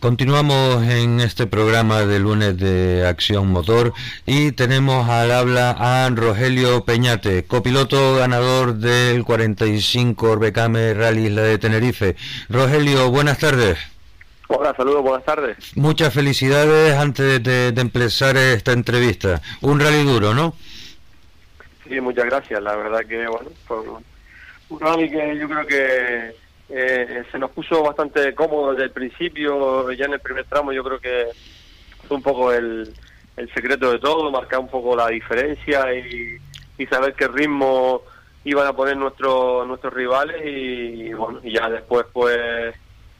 Continuamos 0.00 0.82
en 0.84 1.20
este 1.20 1.46
programa 1.46 2.06
de 2.06 2.18
lunes 2.20 2.56
de 2.56 3.06
Acción 3.06 3.48
Motor 3.48 3.92
y 4.24 4.52
tenemos 4.52 5.06
al 5.10 5.30
habla 5.30 5.76
a 5.78 6.08
Rogelio 6.08 6.86
Peñate, 6.86 7.44
copiloto 7.44 8.16
ganador 8.16 8.76
del 8.76 9.24
45 9.24 10.30
Orbecame 10.30 10.94
Rally 10.94 11.26
Isla 11.26 11.42
de 11.42 11.58
Tenerife. 11.58 12.16
Rogelio, 12.48 13.10
buenas 13.10 13.38
tardes. 13.38 13.76
Hola, 14.48 14.74
saludos, 14.76 15.02
buenas 15.02 15.24
tardes. 15.24 15.56
Muchas 15.76 16.12
felicidades 16.12 16.94
antes 16.96 17.42
de, 17.42 17.68
empezar 17.76 18.36
esta 18.36 18.72
entrevista. 18.72 19.40
Un 19.60 19.78
rally 19.78 20.02
duro, 20.02 20.34
¿no? 20.34 20.54
Sí, 21.90 22.00
muchas 22.00 22.26
gracias. 22.26 22.62
La 22.62 22.76
verdad 22.76 23.00
que, 23.00 23.26
bueno, 23.26 23.50
fue 23.66 23.78
un 24.68 24.80
rally 24.80 25.10
que 25.10 25.36
yo 25.36 25.48
creo 25.48 25.66
que 25.66 26.34
eh, 26.68 27.24
se 27.32 27.38
nos 27.38 27.50
puso 27.50 27.82
bastante 27.82 28.32
cómodo 28.32 28.70
desde 28.70 28.84
el 28.84 28.90
principio, 28.92 29.90
ya 29.90 30.04
en 30.04 30.12
el 30.12 30.20
primer 30.20 30.44
tramo 30.44 30.70
yo 30.72 30.84
creo 30.84 31.00
que 31.00 31.26
fue 32.06 32.16
un 32.16 32.22
poco 32.22 32.52
el, 32.52 32.94
el 33.36 33.52
secreto 33.52 33.90
de 33.90 33.98
todo, 33.98 34.30
marcar 34.30 34.60
un 34.60 34.68
poco 34.68 34.94
la 34.94 35.08
diferencia 35.08 35.92
y, 35.92 36.36
y 36.78 36.86
saber 36.86 37.14
qué 37.14 37.26
ritmo 37.26 38.02
iban 38.44 38.68
a 38.68 38.72
poner 38.72 38.96
nuestros 38.96 39.66
nuestros 39.66 39.92
rivales 39.92 40.40
y, 40.46 41.12
bueno 41.12 41.40
y 41.42 41.52
ya 41.52 41.68
después 41.68 42.06
pues 42.10 42.74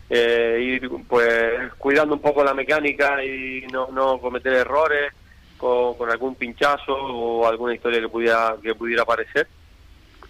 eh, 0.09 0.59
ir 0.63 0.89
pues 1.07 1.73
cuidando 1.77 2.15
un 2.15 2.23
poco 2.23 2.43
la 2.43 2.55
mecánica 2.55 3.23
y 3.23 3.67
no, 3.73 3.89
no 3.89 4.19
cometer 4.19 4.53
errores 4.55 5.13
con, 5.61 5.95
con 5.95 6.11
algún 6.11 6.35
pinchazo 6.35 6.95
o 6.95 7.47
alguna 7.47 7.75
historia 7.75 8.01
que 8.01 8.09
pudiera 8.09 8.57
que 8.63 8.75
pudiera 8.75 9.03
aparecer 9.03 9.47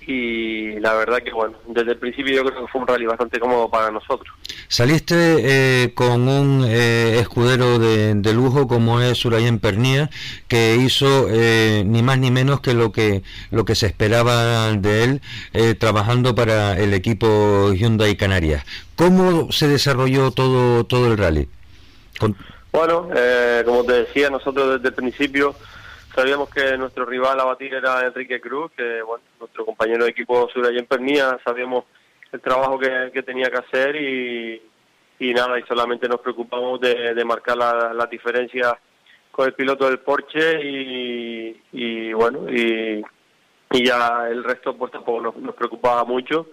y 0.07 0.81
la 0.81 0.95
verdad 0.95 1.19
que 1.19 1.33
bueno, 1.33 1.57
desde 1.69 1.93
el 1.93 1.99
principio 1.99 2.35
yo 2.35 2.45
creo 2.45 2.67
que 2.67 2.73
fue 2.73 2.81
un 2.81 2.87
rally 2.87 3.07
bastante 3.07 3.39
cómodo 3.39 3.71
para 3.71 3.91
nosotros. 3.91 4.35
Saliste 4.69 5.15
eh, 5.15 5.95
con 5.95 6.29
un 6.29 6.65
eh, 6.67 7.19
escudero 7.21 7.79
de, 7.79 8.33
lujo 8.33 8.67
como 8.67 9.01
es 9.01 9.19
Surayen 9.19 9.59
Pernía, 9.59 10.11
que 10.49 10.77
hizo 10.77 11.27
eh, 11.29 11.83
ni 11.87 12.03
más 12.03 12.19
ni 12.19 12.31
menos 12.31 12.61
que 12.61 12.75
lo 12.75 12.93
que 12.93 13.23
lo 13.51 13.65
que 13.65 13.75
se 13.75 13.87
esperaba 13.87 14.73
de 14.73 15.05
él 15.05 15.21
trabajando 15.79 16.35
para 16.35 16.79
el 16.79 16.95
equipo 16.95 17.73
Hyundai 17.73 18.17
Canarias. 18.17 18.65
¿Cómo 18.97 19.51
se 19.53 19.69
desarrolló 19.69 20.31
todo 20.31 20.85
todo 20.85 21.13
el 21.13 21.19
rally? 21.19 21.49
Bueno, 22.73 23.09
como 23.65 23.85
te 23.85 23.93
decía, 23.93 24.31
nosotros 24.31 24.75
desde 24.75 24.89
el 24.89 24.95
principio 24.95 25.55
Sabíamos 26.15 26.51
que 26.51 26.77
nuestro 26.77 27.05
rival 27.05 27.39
a 27.39 27.45
batir 27.45 27.73
era 27.73 28.05
Enrique 28.05 28.41
Cruz, 28.41 28.73
que 28.77 29.01
bueno, 29.03 29.23
nuestro 29.39 29.65
compañero 29.65 30.05
de 30.05 30.11
equipo 30.11 30.49
sur 30.49 30.67
allí 30.67 30.79
en 30.79 30.87
Pernía, 30.87 31.39
sabíamos 31.45 31.85
el 32.33 32.41
trabajo 32.41 32.79
que, 32.79 33.23
tenía 33.23 33.49
que 33.49 33.59
hacer 33.59 33.97
y, 33.97 34.63
y, 35.21 35.33
nada, 35.33 35.59
y 35.59 35.63
solamente 35.63 36.09
nos 36.09 36.21
preocupamos 36.21 36.81
de, 36.81 37.25
marcar 37.25 37.57
las 37.57 37.95
la 37.95 38.07
diferencias 38.07 38.75
con 39.31 39.47
el 39.47 39.55
piloto 39.55 39.87
del 39.87 40.01
Porsche 40.01 40.61
y, 40.65 41.63
y 41.73 42.13
bueno, 42.13 42.51
y, 42.51 43.03
y, 43.71 43.85
ya 43.85 44.27
el 44.29 44.43
resto 44.43 44.77
pues 44.77 44.91
tampoco 44.91 45.21
nos, 45.21 45.37
nos, 45.37 45.55
preocupaba 45.55 46.05
mucho. 46.05 46.49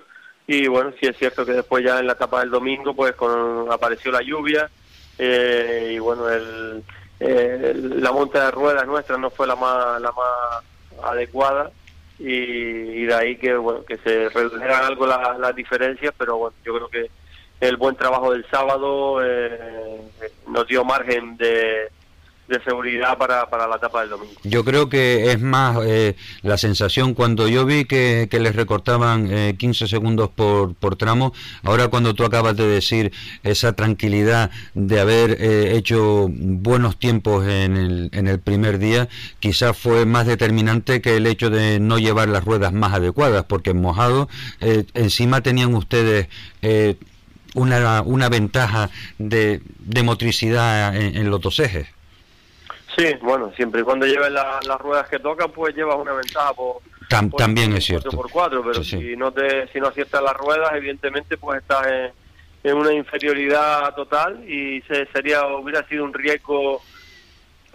Y 0.46 0.68
bueno, 0.68 0.94
sí 1.00 1.08
es 1.08 1.18
cierto 1.18 1.46
que 1.46 1.54
después 1.54 1.84
ya 1.84 2.00
en 2.00 2.08
la 2.08 2.14
etapa 2.14 2.42
del 2.42 2.52
domingo 2.52 2.96
pues 2.96 3.14
con, 3.14 3.72
apareció 3.72 4.12
la 4.12 4.22
lluvia 4.22 4.70
eh, 5.18 5.92
y 5.94 6.00
bueno, 6.00 6.30
el 6.30 6.84
eh, 7.20 7.74
la 7.76 8.12
monta 8.12 8.46
de 8.46 8.52
ruedas 8.52 8.86
nuestra 8.86 9.18
no 9.18 9.30
fue 9.30 9.48
la 9.48 9.56
más, 9.56 10.00
la 10.02 10.12
más 10.12 10.64
adecuada. 11.04 11.72
Y, 12.20 13.06
de 13.06 13.14
ahí 13.14 13.38
que 13.38 13.56
bueno 13.56 13.86
que 13.86 13.98
se 13.98 14.30
redujeran 14.30 14.86
algo 14.86 15.06
las 15.06 15.56
diferencias, 15.56 16.14
pero 16.18 16.38
bueno, 16.38 16.56
yo 16.66 16.74
creo 16.76 16.90
que 16.90 17.12
el 17.60 17.78
buen 17.78 17.96
trabajo 17.96 18.32
del 18.32 18.44
sábado 18.50 19.24
eh, 19.24 20.02
nos 20.48 20.68
dio 20.68 20.84
margen 20.84 21.38
de, 21.38 21.90
de 22.48 22.64
seguridad 22.64 23.18
para, 23.18 23.50
para 23.50 23.68
la 23.68 23.76
etapa 23.76 24.02
del 24.02 24.12
domingo. 24.12 24.34
Yo 24.44 24.64
creo 24.64 24.90
que 24.90 25.32
es 25.32 25.42
más 25.42 25.78
eh, 25.86 26.16
la 26.42 26.58
sensación 26.58 27.14
cuando 27.14 27.48
yo 27.48 27.66
vi 27.66 27.86
que, 27.86 28.28
les 28.38 28.56
recortaban 28.56 29.28
eh, 29.32 29.56
15 29.58 29.88
segundos 29.88 30.30
por, 30.30 30.76
por 30.76 30.96
tramo, 30.96 31.34
ahora 31.64 31.88
cuando 31.88 32.14
tú 32.14 32.24
acabas 32.24 32.56
de 32.56 32.68
decir 32.68 33.12
esa 33.44 33.74
tranquilidad 33.74 34.52
de 34.76 35.00
haber 35.00 35.38
eh, 35.40 35.76
hecho 35.76 36.28
buenos 36.30 36.98
tiempos 36.98 37.48
en 37.48 37.76
el, 37.76 38.10
en 38.14 38.28
el 38.28 38.40
primer 38.40 38.78
día, 38.78 39.10
quizás 39.40 39.76
fue 39.76 40.06
más 40.06 40.28
determinante 40.28 41.02
que 41.02 41.18
el 41.18 41.26
hecho 41.26 41.50
de 41.50 41.80
no 41.80 41.98
llevar 41.98 42.30
las 42.30 42.46
ruedas 42.46 42.72
más 42.74 42.94
adecuadas, 42.94 43.46
porque 43.46 43.72
en 43.72 43.82
mojado 43.82 44.30
eh, 44.62 44.86
encima 44.94 45.42
tenían 45.42 45.74
ustedes... 45.74 46.28
una, 47.56 48.02
una 48.04 48.30
ventaja 48.30 48.90
de, 49.18 49.62
de 49.80 50.04
motricidad 50.04 50.96
en 50.96 51.30
los 51.32 51.42
dos 51.42 51.60
ejes. 51.60 51.88
Sí, 52.98 53.14
bueno, 53.22 53.52
siempre 53.56 53.82
y 53.82 53.84
cuando 53.84 54.08
lleves 54.08 54.32
las 54.32 54.80
ruedas 54.80 55.08
que 55.08 55.20
tocan, 55.20 55.52
pues 55.52 55.76
llevas 55.76 55.98
una 55.98 56.14
ventaja 56.14 56.52
por, 56.54 56.82
también 57.38 57.74
es 57.74 57.86
cierto. 57.86 58.10
por 58.10 58.30
cuatro, 58.30 58.64
pero 58.66 58.84
si 58.84 59.16
no 59.16 59.32
te 59.32 59.68
si 59.72 59.80
no 59.80 59.88
aciertas 59.88 60.22
las 60.22 60.36
ruedas, 60.36 60.72
evidentemente 60.74 61.38
pues 61.38 61.62
estás 61.62 61.86
en, 61.88 62.76
una 62.76 62.92
inferioridad 62.92 63.94
total 63.96 64.44
y 64.50 64.82
se, 64.82 65.06
sería 65.14 65.46
hubiera 65.46 65.88
sido 65.88 66.04
un 66.04 66.14
riesgo 66.14 66.82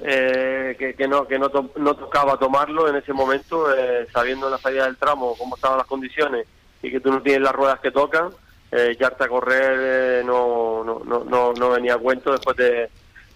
eh, 0.01 0.77
que, 0.79 0.95
que, 0.95 1.09
no 1.09 1.27
que 1.27 1.39
no, 1.39 1.51
no 1.77 1.95
tocaba 1.95 2.37
tomarlo 2.37 2.89
en 2.89 2.97
ese 2.97 3.13
momento, 3.15 3.75
eh, 3.75 4.07
sabiendo 4.13 4.51
la 4.51 4.59
salida 4.59 4.85
del 4.85 4.99
tramo, 4.99 5.35
cómo 5.39 5.55
estaban 5.55 5.79
las 5.79 5.87
condiciones 5.87 6.47
y 6.83 6.91
que 6.91 7.01
tú 7.01 7.11
no 7.11 7.23
tienes 7.23 7.43
las 7.43 7.55
ruedas 7.55 7.81
que 7.81 7.91
tocan, 7.91 8.31
eh, 8.71 8.91
echarte 8.91 9.25
a 9.25 9.29
correr 9.29 9.79
eh, 9.81 10.23
no, 10.27 10.83
no, 10.85 11.01
no, 11.05 11.25
no, 11.25 11.53
no 11.53 11.71
venía 11.71 11.95
a 11.95 11.99
cuento 11.99 12.33
después 12.33 12.57
de 12.57 12.91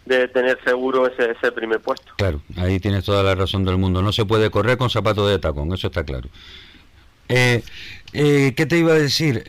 de 0.06 0.28
tener 0.28 0.58
seguro 0.64 1.06
ese, 1.06 1.32
ese 1.32 1.52
primer 1.52 1.80
puesto. 1.80 2.12
Claro, 2.16 2.40
ahí 2.56 2.80
tienes 2.80 3.04
toda 3.04 3.22
la 3.22 3.34
razón 3.34 3.64
del 3.64 3.76
mundo. 3.76 4.02
No 4.02 4.12
se 4.12 4.24
puede 4.24 4.50
correr 4.50 4.78
con 4.78 4.88
zapatos 4.88 5.28
de 5.28 5.38
tacón, 5.38 5.72
eso 5.74 5.88
está 5.88 6.04
claro. 6.04 6.28
Eh, 7.28 7.62
eh, 8.12 8.54
¿Qué 8.56 8.66
te 8.66 8.78
iba 8.78 8.92
a 8.92 8.98
decir? 8.98 9.44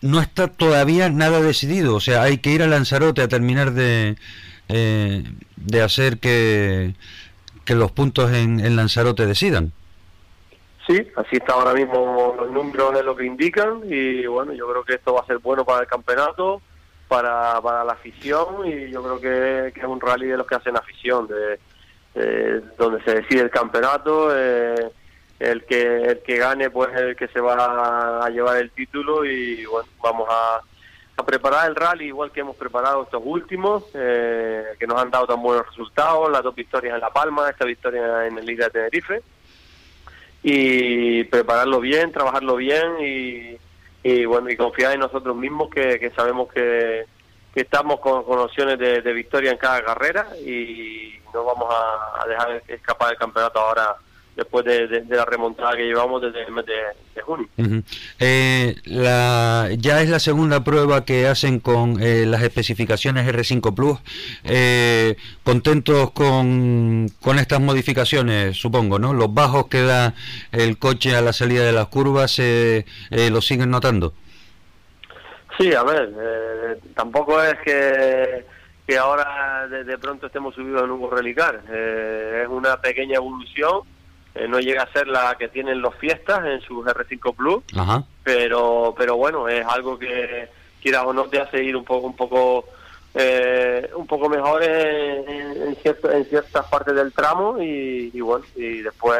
no 0.00 0.20
está 0.20 0.46
todavía 0.46 1.08
nada 1.08 1.40
decidido, 1.40 1.96
o 1.96 2.00
sea, 2.00 2.22
hay 2.22 2.38
que 2.38 2.50
ir 2.50 2.62
a 2.62 2.68
Lanzarote 2.68 3.20
a 3.20 3.26
terminar 3.26 3.72
de, 3.72 4.16
eh, 4.68 5.24
de 5.56 5.82
hacer 5.82 6.18
que, 6.18 6.94
que 7.64 7.74
los 7.74 7.90
puntos 7.90 8.32
en, 8.32 8.60
en 8.60 8.76
Lanzarote 8.76 9.26
decidan. 9.26 9.72
Sí, 10.86 11.06
así 11.16 11.36
está 11.36 11.54
ahora 11.54 11.74
mismo 11.74 12.34
los 12.38 12.50
números 12.50 12.94
de 12.94 13.02
lo 13.02 13.16
que 13.16 13.26
indican 13.26 13.82
y 13.84 14.24
bueno, 14.26 14.52
yo 14.52 14.68
creo 14.70 14.84
que 14.84 14.94
esto 14.94 15.14
va 15.14 15.22
a 15.22 15.26
ser 15.26 15.38
bueno 15.38 15.64
para 15.64 15.80
el 15.82 15.88
campeonato 15.88 16.62
para, 17.08 17.60
para 17.60 17.84
la 17.84 17.92
afición 17.94 18.66
y 18.66 18.90
yo 18.90 19.02
creo 19.02 19.20
que, 19.20 19.80
es 19.80 19.84
un 19.84 20.00
rally 20.00 20.26
de 20.26 20.36
los 20.36 20.46
que 20.46 20.54
hacen 20.54 20.76
afición, 20.76 21.26
de, 21.26 21.58
donde 22.76 23.02
se 23.04 23.14
decide 23.14 23.42
el 23.42 23.50
campeonato, 23.50 24.30
eh, 24.36 24.90
el 25.38 25.64
que 25.64 26.02
el 26.02 26.22
que 26.22 26.36
gane 26.36 26.68
pues 26.68 26.94
el 26.96 27.14
que 27.14 27.28
se 27.28 27.40
va 27.40 28.24
a 28.24 28.28
llevar 28.28 28.56
el 28.56 28.72
título 28.72 29.24
y 29.24 29.64
bueno, 29.66 29.88
vamos 30.02 30.28
a, 30.28 30.60
a 31.18 31.26
preparar 31.26 31.68
el 31.68 31.74
rally 31.74 32.06
igual 32.06 32.30
que 32.30 32.40
hemos 32.40 32.56
preparado 32.56 33.02
estos 33.02 33.22
últimos, 33.24 33.84
eh, 33.94 34.64
que 34.78 34.86
nos 34.86 35.00
han 35.00 35.10
dado 35.10 35.26
tan 35.26 35.42
buenos 35.42 35.66
resultados, 35.66 36.30
las 36.30 36.42
dos 36.42 36.54
victorias 36.54 36.94
en 36.94 37.00
La 37.00 37.12
Palma, 37.12 37.50
esta 37.50 37.64
victoria 37.64 38.26
en 38.26 38.38
el 38.38 38.46
Liga 38.46 38.66
de 38.66 38.70
Tenerife, 38.70 39.22
y 40.44 41.24
prepararlo 41.24 41.80
bien, 41.80 42.12
trabajarlo 42.12 42.54
bien 42.54 43.00
y 43.00 43.58
y 44.02 44.24
bueno 44.24 44.50
y 44.50 44.56
confiar 44.56 44.92
en 44.92 45.00
nosotros 45.00 45.36
mismos 45.36 45.70
que, 45.70 46.10
sabemos 46.14 46.52
que, 46.52 47.06
estamos 47.54 47.98
con, 48.00 48.22
opciones 48.26 48.78
de, 48.78 49.12
victoria 49.12 49.50
en 49.50 49.58
cada 49.58 49.84
carrera 49.84 50.28
y 50.38 51.14
no 51.34 51.44
vamos 51.44 51.68
a, 51.74 52.26
dejar 52.26 52.62
escapar 52.68 53.12
el 53.12 53.18
campeonato 53.18 53.58
ahora 53.58 53.96
después 54.38 54.64
de, 54.64 55.04
la 55.08 55.24
remontada 55.24 55.76
que 55.76 55.82
llevamos 55.82 56.22
desde 56.22 56.44
el 56.44 56.52
mes 56.52 56.64
de, 56.64 57.20
junio. 57.22 57.48
Eh, 58.20 58.76
la, 58.84 59.68
ya 59.76 60.00
es 60.00 60.08
la 60.08 60.20
segunda 60.20 60.62
prueba 60.62 61.04
que 61.04 61.26
hacen 61.26 61.58
con 61.58 62.00
eh, 62.00 62.24
las 62.24 62.42
especificaciones 62.42 63.26
R5 63.26 63.74
Plus. 63.74 63.98
Eh, 64.44 65.16
contentos 65.42 66.12
con, 66.12 67.08
con 67.20 67.40
estas 67.40 67.60
modificaciones, 67.60 68.56
supongo, 68.56 69.00
¿no? 69.00 69.12
Los 69.12 69.34
bajos 69.34 69.66
que 69.66 69.82
da 69.82 70.14
el 70.52 70.78
coche 70.78 71.16
a 71.16 71.20
la 71.20 71.32
salida 71.32 71.64
de 71.64 71.72
las 71.72 71.88
curvas, 71.88 72.30
se 72.30 72.86
¿lo 73.10 73.40
siguen 73.40 73.70
notando? 73.70 74.14
Sí, 75.58 75.74
a 75.74 75.82
ver, 75.82 76.78
tampoco 76.94 77.42
es 77.42 77.58
que 77.64 78.46
que 78.86 78.96
ahora 78.96 79.68
de, 79.68 79.98
pronto 79.98 80.28
estemos 80.28 80.54
subidos 80.54 80.84
en 80.84 80.90
un 80.92 81.10
relicar. 81.10 81.60
es 81.70 82.48
una 82.48 82.80
pequeña 82.80 83.16
evolución 83.16 83.82
eh, 84.38 84.48
no 84.48 84.60
llega 84.60 84.82
a 84.82 84.92
ser 84.92 85.08
la 85.08 85.36
que 85.38 85.48
tienen 85.48 85.80
los 85.80 85.94
fiestas 85.96 86.44
en 86.46 86.60
sus 86.60 86.86
R5 86.86 87.34
Plus, 87.34 87.62
pero 88.22 88.94
pero 88.96 89.16
bueno, 89.16 89.48
es 89.48 89.66
algo 89.66 89.98
que 89.98 90.48
quieras 90.80 91.04
o 91.06 91.12
no 91.12 91.24
te 91.24 91.40
hace 91.40 91.62
ir 91.62 91.76
un 91.76 91.84
poco 91.84 92.06
un 92.06 92.16
poco 92.16 92.64
eh, 93.20 93.90
un 93.96 94.06
poco 94.06 94.28
mejores 94.28 94.68
en, 94.68 95.76
en, 95.76 96.24
ciertas 96.24 96.66
partes 96.66 96.94
del 96.94 97.12
tramo 97.12 97.60
y, 97.60 98.20
bueno, 98.20 98.44
y 98.54 98.80
después 98.80 99.18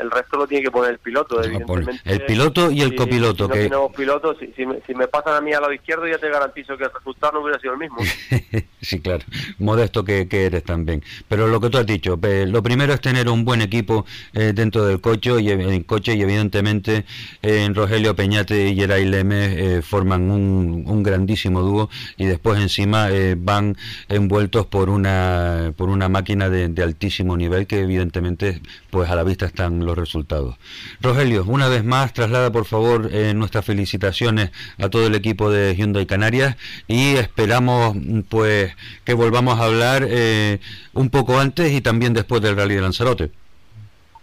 el 0.00 0.10
resto 0.10 0.38
lo 0.38 0.46
tiene 0.46 0.64
que 0.64 0.70
poner 0.70 0.92
el 0.92 0.98
piloto, 0.98 1.44
evidentemente. 1.44 2.00
El 2.06 2.24
piloto 2.24 2.70
y 2.70 2.80
el 2.80 2.94
copiloto. 2.94 3.46
Si 3.46 3.52
que... 3.52 3.58
tenemos 3.64 3.94
pilotos, 3.94 4.38
si, 4.38 4.64
me, 4.64 4.80
si, 4.86 4.94
me, 4.94 5.06
pasan 5.06 5.34
a 5.34 5.40
mí 5.42 5.52
al 5.52 5.60
lado 5.60 5.74
izquierdo 5.74 6.06
ya 6.06 6.16
te 6.16 6.30
garantizo 6.30 6.78
que 6.78 6.84
el 6.84 6.90
resultado 6.90 7.34
no 7.34 7.40
hubiera 7.40 7.60
sido 7.60 7.74
el 7.74 7.78
mismo. 7.78 7.98
sí, 8.80 9.00
claro, 9.00 9.24
modesto 9.58 10.02
que, 10.02 10.26
eres 10.30 10.64
también. 10.64 11.02
Pero 11.28 11.46
lo 11.48 11.60
que 11.60 11.68
tú 11.68 11.76
has 11.76 11.86
dicho, 11.86 12.18
lo 12.22 12.62
primero 12.62 12.94
es 12.94 13.02
tener 13.02 13.28
un 13.28 13.44
buen 13.44 13.60
equipo 13.60 14.06
eh, 14.32 14.52
dentro 14.54 14.86
del 14.86 15.02
coche 15.02 15.32
y, 15.40 15.50
el 15.50 15.84
coche 15.84 16.14
y 16.14 16.22
evidentemente 16.22 17.04
en 17.42 17.74
Rogelio 17.74 18.16
Peñate 18.16 18.68
y 18.68 18.76
Geray 18.76 19.04
Leme 19.04 19.76
eh, 19.76 19.82
forman 19.82 20.30
un, 20.30 20.84
un 20.86 21.02
grandísimo 21.02 21.60
dúo 21.60 21.90
y 22.16 22.24
después 22.24 22.60
encima 22.60 23.10
eh, 23.10 23.25
van 23.34 23.76
envueltos 24.08 24.66
por 24.66 24.88
una 24.88 25.72
por 25.76 25.88
una 25.88 26.08
máquina 26.08 26.48
de, 26.48 26.82
altísimo 26.82 27.36
nivel 27.36 27.66
que 27.66 27.80
evidentemente 27.80 28.60
pues 28.90 29.10
a 29.10 29.16
la 29.16 29.24
vista 29.24 29.46
están 29.46 29.84
los 29.84 29.96
resultados. 29.96 30.56
Rogelio, 31.00 31.44
una 31.46 31.68
vez 31.68 31.84
más 31.84 32.12
traslada 32.12 32.50
por 32.50 32.64
favor 32.64 33.08
eh, 33.12 33.34
nuestras 33.34 33.64
felicitaciones 33.64 34.50
a 34.78 34.88
todo 34.88 35.06
el 35.06 35.14
equipo 35.14 35.50
de 35.50 35.74
Hyundai 35.74 36.06
Canarias 36.06 36.56
y 36.86 37.16
esperamos 37.16 37.96
pues 38.28 38.74
que 39.04 39.14
volvamos 39.14 39.58
a 39.58 39.64
hablar 39.64 40.04
eh, 40.08 40.60
un 40.92 41.10
poco 41.10 41.38
antes 41.38 41.72
y 41.72 41.80
también 41.80 42.12
después 42.14 42.42
del 42.42 42.56
Rally 42.56 42.76
de 42.76 42.80
Lanzarote. 42.80 43.30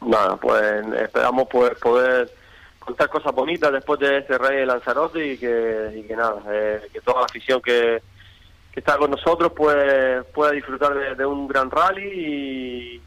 Nada, 0.06 0.36
pues 0.38 0.64
esperamos 1.02 1.48
pues, 1.50 1.78
poder 1.80 2.30
contar 2.80 3.10
cosas 3.10 3.34
bonitas 3.34 3.72
después 3.72 4.00
de 4.00 4.18
ese 4.18 4.38
Rally 4.38 4.58
de 4.58 4.66
Lanzarote 4.66 5.34
y 5.34 5.38
que, 5.38 5.94
y 5.96 6.04
que 6.04 6.16
nada, 6.16 6.42
que 6.92 7.02
toda 7.02 7.22
la 7.22 7.26
afición 7.26 7.62
que 7.62 8.02
que 8.74 8.80
está 8.80 8.98
con 8.98 9.12
nosotros 9.12 9.52
pues 9.56 10.26
pueda 10.34 10.52
disfrutar 10.52 11.16
de, 11.16 11.26
un 11.26 11.48
gran 11.48 11.70
rally 11.70 13.02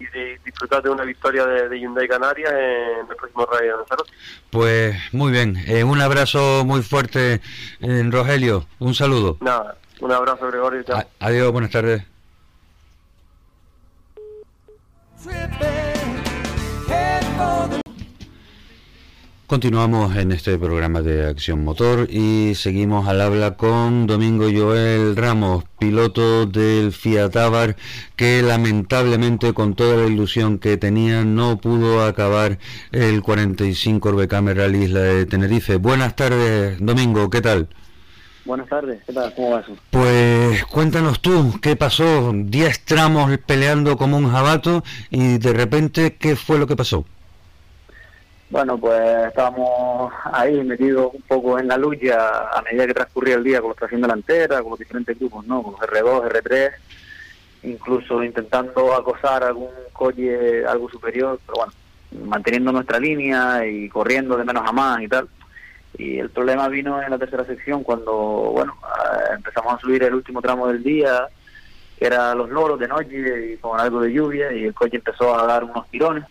y, 0.00 0.06
de 0.12 0.40
disfrutar 0.44 0.82
de 0.82 0.90
una 0.90 1.04
victoria 1.04 1.46
de, 1.46 1.78
Hyundai 1.78 2.08
Canarias 2.08 2.52
en 2.52 3.08
el 3.08 3.16
próximo 3.16 3.46
Rally 3.46 3.68
de 3.68 3.76
Lanzarote. 3.76 4.12
Pues 4.50 4.96
muy 5.12 5.30
bien, 5.30 5.56
eh, 5.68 5.84
un 5.84 6.00
abrazo 6.00 6.64
muy 6.66 6.82
fuerte, 6.82 7.40
en 7.80 8.10
Rogelio, 8.10 8.66
un 8.80 8.94
saludo. 8.94 9.38
Nada, 9.40 9.76
un 10.00 10.10
abrazo 10.10 10.48
Gregorio. 10.48 10.84
adiós, 11.20 11.52
buenas 11.52 11.70
tardes. 11.70 12.02
Continuamos 19.52 20.16
en 20.16 20.32
este 20.32 20.56
programa 20.56 21.02
de 21.02 21.26
Acción 21.26 21.62
Motor 21.62 22.08
y 22.10 22.54
seguimos 22.54 23.06
al 23.06 23.20
habla 23.20 23.58
con 23.58 24.06
Domingo 24.06 24.46
Joel 24.50 25.14
Ramos, 25.14 25.64
piloto 25.78 26.46
del 26.46 26.90
Fiat 26.90 27.36
Abar, 27.36 27.76
que 28.16 28.40
lamentablemente 28.40 29.52
con 29.52 29.74
toda 29.74 29.98
la 29.98 30.06
ilusión 30.06 30.58
que 30.58 30.78
tenía 30.78 31.22
no 31.26 31.58
pudo 31.58 32.02
acabar 32.02 32.56
el 32.92 33.20
45 33.20 34.08
Orbecame 34.08 34.54
Rally 34.54 34.84
Isla 34.84 35.00
de 35.00 35.26
Tenerife. 35.26 35.76
Buenas 35.76 36.16
tardes, 36.16 36.78
Domingo, 36.80 37.28
¿qué 37.28 37.42
tal? 37.42 37.68
Buenas 38.46 38.70
tardes, 38.70 39.02
¿qué 39.06 39.12
tal? 39.12 39.34
¿Cómo 39.34 39.50
vas? 39.50 39.66
Pues 39.90 40.64
cuéntanos 40.64 41.20
tú, 41.20 41.60
¿qué 41.60 41.76
pasó? 41.76 42.32
Diez 42.34 42.86
tramos 42.86 43.36
peleando 43.44 43.98
como 43.98 44.16
un 44.16 44.30
jabato 44.30 44.82
y 45.10 45.36
de 45.36 45.52
repente, 45.52 46.16
¿qué 46.16 46.36
fue 46.36 46.58
lo 46.58 46.66
que 46.66 46.74
pasó? 46.74 47.04
Bueno, 48.52 48.76
pues 48.76 49.00
estábamos 49.28 50.12
ahí 50.30 50.62
metidos 50.62 51.14
un 51.14 51.22
poco 51.22 51.58
en 51.58 51.68
la 51.68 51.78
lucha 51.78 52.50
a 52.50 52.60
medida 52.60 52.86
que 52.86 52.92
transcurría 52.92 53.36
el 53.36 53.44
día 53.44 53.62
con 53.62 53.70
la 53.70 53.76
tracción 53.76 54.02
delantera, 54.02 54.60
con 54.60 54.72
los 54.72 54.78
diferentes 54.78 55.18
grupos, 55.18 55.46
¿no? 55.46 55.62
Con 55.62 55.72
los 55.72 55.80
R2, 55.80 56.28
R3, 56.28 56.70
incluso 57.62 58.22
intentando 58.22 58.92
acosar 58.94 59.42
algún 59.42 59.70
coche 59.94 60.66
algo 60.66 60.90
superior, 60.90 61.40
pero 61.46 61.60
bueno, 61.60 61.72
manteniendo 62.28 62.72
nuestra 62.72 63.00
línea 63.00 63.66
y 63.66 63.88
corriendo 63.88 64.36
de 64.36 64.44
menos 64.44 64.68
a 64.68 64.72
más 64.72 65.00
y 65.00 65.08
tal. 65.08 65.30
Y 65.96 66.18
el 66.18 66.28
problema 66.28 66.68
vino 66.68 67.02
en 67.02 67.08
la 67.08 67.16
tercera 67.16 67.46
sección 67.46 67.82
cuando, 67.82 68.12
bueno, 68.12 68.76
eh, 68.84 69.34
empezamos 69.34 69.72
a 69.72 69.78
subir 69.78 70.02
el 70.02 70.14
último 70.14 70.42
tramo 70.42 70.68
del 70.68 70.82
día, 70.82 71.26
que 71.98 72.04
era 72.04 72.34
los 72.34 72.50
loros 72.50 72.78
de 72.78 72.88
noche 72.88 73.54
y 73.54 73.56
con 73.56 73.80
algo 73.80 74.02
de 74.02 74.12
lluvia, 74.12 74.52
y 74.52 74.64
el 74.64 74.74
coche 74.74 74.96
empezó 74.98 75.34
a 75.40 75.46
dar 75.46 75.64
unos 75.64 75.88
tirones 75.88 76.24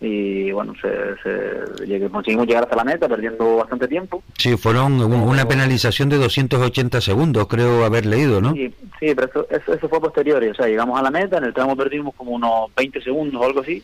y 0.00 0.50
bueno, 0.52 0.72
se, 0.80 2.08
conseguimos 2.08 2.46
llegar 2.46 2.64
hasta 2.64 2.76
la 2.76 2.84
meta 2.84 3.06
perdiendo 3.06 3.56
bastante 3.56 3.86
tiempo. 3.86 4.22
Sí, 4.38 4.56
fueron 4.56 5.00
una 5.02 5.46
penalización 5.46 6.08
de 6.08 6.16
280 6.16 7.00
segundos, 7.02 7.46
creo 7.48 7.84
haber 7.84 8.06
leído, 8.06 8.40
¿no? 8.40 8.54
Sí, 8.54 8.72
sí 8.98 9.14
pero 9.14 9.26
eso, 9.26 9.46
eso, 9.50 9.88
fue 9.88 10.00
posterior, 10.00 10.42
o 10.42 10.54
sea, 10.54 10.66
llegamos 10.66 10.98
a 10.98 11.02
la 11.02 11.10
meta, 11.10 11.36
en 11.36 11.44
el 11.44 11.52
tramo 11.52 11.76
perdimos 11.76 12.14
como 12.14 12.32
unos 12.32 12.74
20 12.74 13.02
segundos 13.02 13.40
o 13.40 13.44
algo 13.44 13.60
así, 13.60 13.82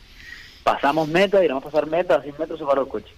pasamos 0.64 1.06
meta, 1.06 1.44
y 1.44 1.48
a 1.48 1.60
pasar 1.60 1.86
meta, 1.86 2.16
a 2.16 2.22
100 2.22 2.34
metros 2.38 2.58
se 2.58 2.64
paró 2.64 2.82
el 2.82 2.88
coche. 2.88 3.12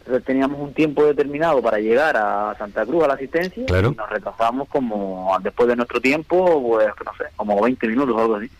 Entonces 0.00 0.24
teníamos 0.24 0.60
un 0.60 0.74
tiempo 0.74 1.04
determinado 1.06 1.62
para 1.62 1.78
llegar 1.78 2.16
a 2.16 2.54
Santa 2.58 2.84
Cruz 2.84 3.04
a 3.04 3.08
la 3.08 3.14
asistencia 3.14 3.64
claro. 3.64 3.92
y 3.92 3.94
nos 3.94 4.10
retrasamos 4.10 4.68
como 4.68 5.34
después 5.42 5.66
de 5.68 5.76
nuestro 5.76 5.98
tiempo, 5.98 6.62
pues 6.62 6.88
no 6.88 7.12
sé, 7.16 7.24
como 7.36 7.62
20 7.62 7.86
minutos 7.86 8.14
o 8.14 8.20
algo 8.20 8.34
así. 8.34 8.50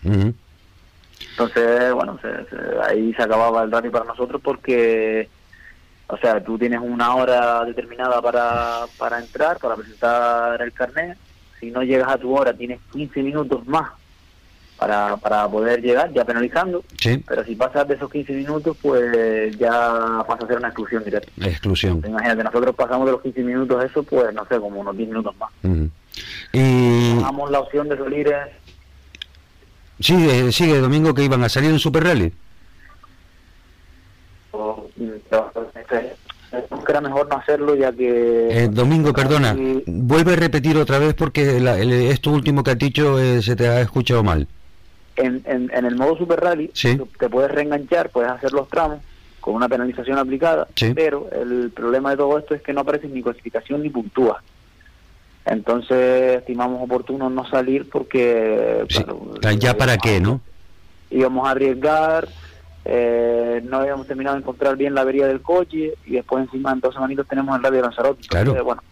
Entonces, 1.31 1.93
bueno, 1.93 2.18
ahí 2.87 3.12
se 3.14 3.22
acababa 3.22 3.64
el 3.64 3.72
rally 3.72 3.91
para 3.91 4.05
nosotros 4.05 4.41
porque, 4.43 5.29
o 6.07 6.16
sea, 6.16 6.43
tú 6.43 6.59
tienes 6.59 6.81
una 6.81 7.14
hora 7.16 7.64
determinada 7.64 8.22
para, 8.22 8.83
para 8.99 9.18
entrar, 9.18 9.59
para 9.59 9.77
presentar 9.77 10.61
el 10.62 10.72
carnet. 10.72 11.18
Si 11.59 11.70
no 11.70 11.83
llegas 11.83 12.09
a 12.09 12.18
tu 12.18 12.37
hora, 12.37 12.53
tienes 12.53 12.81
15 12.93 13.22
minutos 13.22 13.66
más 13.66 13.91
para, 14.79 15.16
para 15.16 15.49
poder 15.49 15.81
llegar, 15.81 16.12
ya 16.12 16.25
penalizando. 16.25 16.85
Pero 17.27 17.45
si 17.45 17.55
pasas 17.55 17.89
de 17.89 17.95
esos 17.95 18.11
15 18.11 18.33
minutos, 18.33 18.77
pues 18.81 19.57
ya 19.59 20.25
pasa 20.27 20.45
a 20.45 20.47
ser 20.47 20.59
una 20.59 20.68
exclusión 20.68 21.05
directa. 21.05 21.31
Exclusión. 21.41 22.03
Imagínate, 22.07 22.45
nosotros 22.45 22.75
pasamos 22.75 23.07
de 23.07 23.12
los 23.12 23.22
15 23.22 23.43
minutos 23.43 23.85
eso, 23.85 24.03
pues 24.03 24.33
no 24.35 24.45
sé, 24.47 24.59
como 24.59 24.81
unos 24.81 24.97
10 24.97 25.09
minutos 25.09 25.35
más. 25.37 25.51
Y... 26.53 27.20
Damos 27.20 27.51
la 27.51 27.61
opción 27.61 27.89
de 27.89 27.97
salir 27.97 28.33
Sigue, 30.05 30.52
sigue 30.52 30.78
Domingo 30.80 31.14
que 31.14 31.24
iban 31.24 31.42
a 31.44 31.48
salir 31.48 31.70
en 31.70 31.78
Super 31.78 32.05
Rally. 32.05 32.30
que 36.84 36.92
era 36.92 37.00
mejor 37.00 37.26
no 37.26 37.36
hacerlo 37.38 37.74
ya 37.74 37.90
que... 37.90 38.64
Eh, 38.64 38.68
Domingo, 38.68 39.14
perdona, 39.14 39.57
vuelve 39.86 40.34
a 40.34 40.36
repetir 40.36 40.76
otra 40.76 40.98
vez 40.98 41.14
porque 41.14 41.57
esto 42.11 42.30
último 42.32 42.62
que 42.62 42.72
has 42.72 42.78
dicho 42.78 43.18
eh, 43.18 43.40
se 43.40 43.57
te 43.57 43.66
ha 43.66 43.80
escuchado 43.80 44.22
mal. 44.22 44.46
En, 45.16 45.42
en, 45.46 45.70
el 45.72 45.96
modo 45.96 46.18
Super 46.18 46.38
Rally 46.38 46.68
te 46.68 47.30
puedes 47.30 47.50
reenganchar, 47.50 48.11
puedes 48.11 48.30
hacer 48.30 48.52
los 48.52 48.68
tramos 48.68 48.98
con 49.40 49.55
una 49.55 49.70
penalización 49.70 50.18
aplicada, 50.18 50.68
pero 50.94 51.30
el 51.32 51.70
problema 51.70 52.11
de 52.11 52.18
todo 52.18 52.38
esto 52.38 52.55
es 52.55 52.61
que 52.61 52.74
no 52.74 52.82
aparece 52.82 53.09
ni 53.09 53.22
clasificación 53.22 53.82
ni 53.82 53.88
puntúa. 53.88 54.42
Entonces 55.47 56.38
estimamos 56.38 56.82
oportuno 56.82 57.28
no 57.28 57.47
salir 57.49 57.88
porque... 57.90 58.86
¿Ya 59.59 59.76
para 59.76 59.99
qué, 59.99 60.20
no? 60.20 60.40
Íbamos 61.11 61.47
a 61.47 61.51
arriesgar, 61.51 62.28
eh, 62.84 63.61
no 63.64 63.78
habíamos 63.78 64.07
terminado 64.07 64.36
de 64.36 64.42
encontrar 64.42 64.76
bien 64.76 64.95
la 64.95 65.03
avería 65.03 65.26
del 65.26 65.42
coche 65.42 65.95
y 66.07 66.12
después 66.12 66.45
encima 66.45 66.72
en 66.72 66.80
dos 66.80 66.95
semanitos 66.95 67.26
tenemos 67.28 67.57
el 67.57 67.62
radio 67.62 67.76
de 67.76 67.82
Lanzarote. 67.82 68.26
Claro. 68.26 68.64
bueno, 68.64 68.82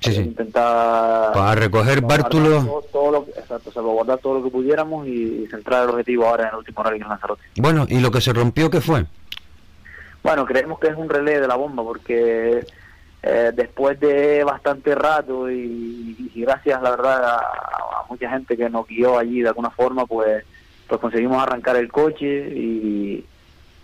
sí, 0.00 0.14
sí. 0.14 0.22
intentar... 0.22 1.32
Para 1.32 1.54
recoger 1.54 2.00
bártulos... 2.00 2.66
Todo, 2.90 3.10
lo, 3.12 3.26
exacto, 3.36 3.70
salvaguardar 3.70 4.18
todo 4.18 4.38
lo 4.38 4.44
que 4.44 4.50
pudiéramos 4.50 5.06
y 5.06 5.46
centrar 5.50 5.84
el 5.84 5.90
objetivo 5.90 6.26
ahora 6.26 6.44
en 6.44 6.50
el 6.50 6.56
último 6.56 6.82
rally 6.82 7.02
en 7.02 7.08
Lanzarote. 7.08 7.42
Bueno, 7.56 7.84
¿y 7.86 8.00
lo 8.00 8.10
que 8.10 8.22
se 8.22 8.32
rompió 8.32 8.70
qué 8.70 8.80
fue? 8.80 9.04
Bueno, 10.22 10.46
creemos 10.46 10.80
que 10.80 10.88
es 10.88 10.96
un 10.96 11.08
relé 11.08 11.38
de 11.38 11.46
la 11.46 11.54
bomba 11.54 11.84
porque 11.84 12.66
eh, 13.22 13.52
después 13.54 13.98
de 13.98 14.44
bastante 14.44 14.94
rato 14.94 15.50
y, 15.50 16.30
gracias, 16.36 16.80
la 16.80 16.90
verdad, 16.90 17.24
a, 17.24 18.04
mucha 18.08 18.30
gente 18.30 18.56
que 18.56 18.70
nos 18.70 18.86
guió 18.86 19.18
allí 19.18 19.42
de 19.42 19.48
alguna 19.48 19.70
forma, 19.70 20.06
pues, 20.06 20.44
pues 20.86 21.00
conseguimos 21.00 21.42
arrancar 21.42 21.76
el 21.76 21.90
coche 21.90 22.48
y, 22.54 23.24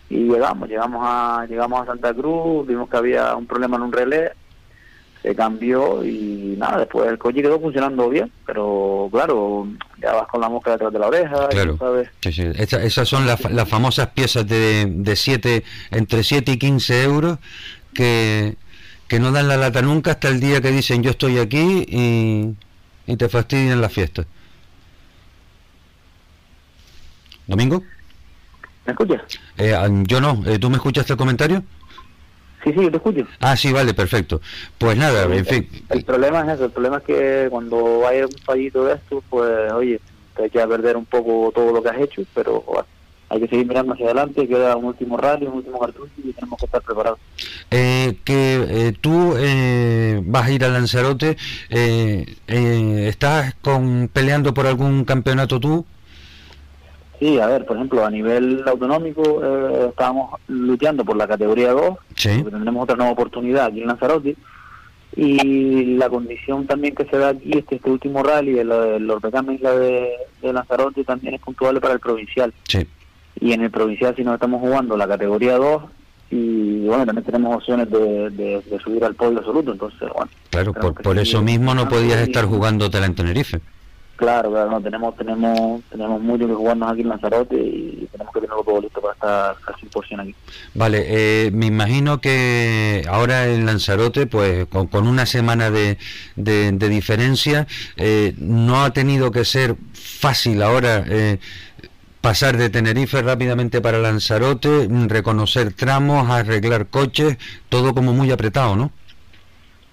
llegamos, 0.08 0.68
llegamos 0.68 1.00
a, 1.04 1.46
llegamos 1.48 1.82
a 1.82 1.86
Santa 1.86 2.14
Cruz, 2.14 2.66
vimos 2.66 2.88
que 2.88 2.96
había 2.96 3.34
un 3.34 3.46
problema 3.46 3.76
en 3.76 3.82
un 3.82 3.92
relé, 3.92 4.32
se 5.22 5.34
cambió 5.34 6.04
y 6.04 6.54
nada, 6.58 6.78
después 6.78 7.08
el 7.08 7.18
coche 7.18 7.42
quedó 7.42 7.58
funcionando 7.58 8.08
bien, 8.08 8.30
pero 8.46 9.08
claro, 9.10 9.66
ya 10.00 10.12
vas 10.12 10.28
con 10.28 10.40
la 10.40 10.48
mosca 10.48 10.72
detrás 10.72 10.92
de 10.92 10.98
la 10.98 11.08
oreja, 11.08 11.48
¿sabes? 11.78 12.10
esas 12.22 13.08
son 13.08 13.26
las, 13.26 13.50
las 13.50 13.68
famosas 13.68 14.08
piezas 14.08 14.46
de, 14.46 14.86
de 14.86 15.16
siete, 15.16 15.64
entre 15.90 16.22
7 16.22 16.52
y 16.52 16.58
15 16.58 17.02
euros 17.02 17.38
que 17.94 18.56
que 19.12 19.20
no 19.20 19.30
dan 19.30 19.46
la 19.46 19.58
lata 19.58 19.82
nunca 19.82 20.12
hasta 20.12 20.28
el 20.28 20.40
día 20.40 20.62
que 20.62 20.70
dicen 20.70 21.02
yo 21.02 21.10
estoy 21.10 21.38
aquí 21.38 21.84
y, 21.86 23.16
te 23.16 23.28
fastidian 23.28 23.78
la 23.78 23.90
fiesta. 23.90 24.24
¿Domingo? 27.46 27.82
¿Me 28.86 28.92
escuchas? 28.92 29.20
Eh, 29.58 29.76
yo 30.06 30.18
no. 30.18 30.42
Eh, 30.46 30.58
¿Tú 30.58 30.70
me 30.70 30.76
escuchaste 30.76 31.12
el 31.12 31.18
comentario? 31.18 31.62
Sí, 32.64 32.72
sí, 32.72 32.90
te 32.90 32.96
escucho. 32.96 33.26
Ah, 33.40 33.54
sí, 33.54 33.70
vale, 33.70 33.92
perfecto. 33.92 34.40
Pues 34.78 34.96
nada, 34.96 35.24
en 35.24 35.44
fin. 35.44 35.68
El, 35.90 36.04
problema 36.04 36.40
es 36.40 36.54
eso, 36.54 36.64
el 36.64 36.70
problema 36.70 36.96
es 36.96 37.02
que 37.02 37.48
cuando 37.50 38.08
hay 38.08 38.22
un 38.22 38.32
fallito 38.46 38.86
de 38.86 38.94
esto, 38.94 39.22
pues 39.28 39.70
oye, 39.74 40.00
te 40.34 40.48
que 40.48 40.66
perder 40.66 40.96
un 40.96 41.04
poco 41.04 41.52
todo 41.54 41.70
lo 41.70 41.82
que 41.82 41.90
has 41.90 42.00
hecho, 42.00 42.22
pero 42.32 42.64
hay 43.32 43.40
que 43.40 43.48
seguir 43.48 43.66
mirando 43.66 43.94
hacia 43.94 44.06
adelante, 44.06 44.46
queda 44.46 44.76
un 44.76 44.84
último 44.84 45.16
rally, 45.16 45.46
un 45.46 45.54
último 45.54 45.78
cartucho 45.78 46.12
y 46.18 46.32
tenemos 46.32 46.58
que 46.58 46.66
estar 46.66 46.82
preparados. 46.82 47.18
Eh, 47.70 48.18
que 48.24 48.66
eh, 48.68 48.92
tú 49.00 49.34
eh, 49.38 50.20
vas 50.24 50.46
a 50.46 50.50
ir 50.52 50.64
a 50.64 50.68
Lanzarote, 50.68 51.38
¿estás 52.46 53.54
con, 53.62 54.10
peleando 54.12 54.52
por 54.52 54.66
algún 54.66 55.04
campeonato 55.04 55.58
tú? 55.58 55.86
Sí, 57.22 57.38
a 57.38 57.46
ver, 57.46 57.64
por 57.64 57.76
ejemplo, 57.76 58.04
a 58.04 58.10
nivel 58.10 58.64
autonómico 58.66 59.40
eh, 59.44 59.86
estábamos 59.90 60.40
luchando 60.48 61.04
por 61.04 61.16
la 61.16 61.28
categoría 61.28 61.70
2, 61.70 61.96
sí. 62.16 62.30
porque 62.38 62.50
tendremos 62.50 62.82
otra 62.82 62.96
nueva 62.96 63.12
oportunidad 63.12 63.66
aquí 63.66 63.80
en 63.80 63.86
Lanzarote. 63.86 64.36
Y 65.14 65.96
la 65.98 66.08
condición 66.08 66.66
también 66.66 66.96
que 66.96 67.04
se 67.04 67.16
da 67.18 67.28
aquí 67.28 67.52
es 67.56 67.64
que 67.64 67.76
este 67.76 67.90
último 67.90 68.24
rally, 68.24 68.58
el, 68.58 68.72
el 68.72 69.12
Isla 69.54 69.72
de, 69.72 70.16
Lanzarote, 70.42 71.04
también 71.04 71.34
es 71.34 71.40
puntuable 71.40 71.80
para 71.80 71.94
el 71.94 72.00
provincial. 72.00 72.52
Sí. 72.66 72.88
Y 73.40 73.52
en 73.52 73.62
el 73.62 73.70
provincial 73.70 74.14
si 74.16 74.24
nos 74.24 74.34
estamos 74.34 74.60
jugando 74.60 74.96
la 74.96 75.08
categoría 75.08 75.56
2 75.56 75.82
y 76.30 76.86
bueno, 76.86 77.04
también 77.04 77.24
tenemos 77.24 77.56
opciones 77.56 77.90
de, 77.90 78.62
subir 78.82 79.04
al 79.04 79.14
podio 79.14 79.38
absoluto, 79.38 79.72
entonces 79.72 80.08
bueno. 80.14 80.30
Claro, 80.50 80.72
por, 80.72 80.94
por 80.94 81.18
eso 81.18 81.42
mismo 81.42 81.74
no 81.74 81.88
podías 81.88 82.20
estar 82.20 82.46
jugándotela 82.46 83.06
en 83.06 83.14
Tenerife. 83.14 83.60
Claro, 84.22 84.52
claro, 84.52 84.70
no, 84.70 84.80
tenemos, 84.80 85.16
tenemos, 85.16 85.82
tenemos 85.90 86.20
mucho 86.20 86.46
que 86.46 86.54
jugarnos 86.54 86.92
aquí 86.92 87.00
en 87.00 87.08
Lanzarote 87.08 87.56
y 87.56 88.08
tenemos 88.12 88.32
que 88.32 88.40
tenerlo 88.40 88.62
todo 88.62 88.80
listo 88.80 89.00
para 89.00 89.14
estar 89.14 89.56
al 89.66 89.74
100% 89.74 90.20
aquí. 90.20 90.34
Vale, 90.74 91.04
eh, 91.08 91.50
me 91.50 91.66
imagino 91.66 92.20
que 92.20 93.02
ahora 93.08 93.48
en 93.48 93.66
Lanzarote, 93.66 94.28
pues 94.28 94.66
con, 94.68 95.08
una 95.08 95.26
semana 95.26 95.72
de, 95.72 95.98
de, 96.36 96.88
diferencia, 96.88 97.66
eh, 97.96 98.34
no 98.38 98.84
ha 98.84 98.92
tenido 98.92 99.32
que 99.32 99.44
ser 99.44 99.74
fácil 99.92 100.62
ahora 100.62 101.04
eh, 101.08 101.40
pasar 102.22 102.56
de 102.56 102.70
Tenerife 102.70 103.20
rápidamente 103.20 103.80
para 103.82 103.98
Lanzarote, 103.98 104.88
reconocer 105.08 105.74
tramos, 105.74 106.30
arreglar 106.30 106.86
coches, 106.86 107.36
todo 107.68 107.92
como 107.92 108.14
muy 108.14 108.30
apretado, 108.30 108.76
¿no? 108.76 108.92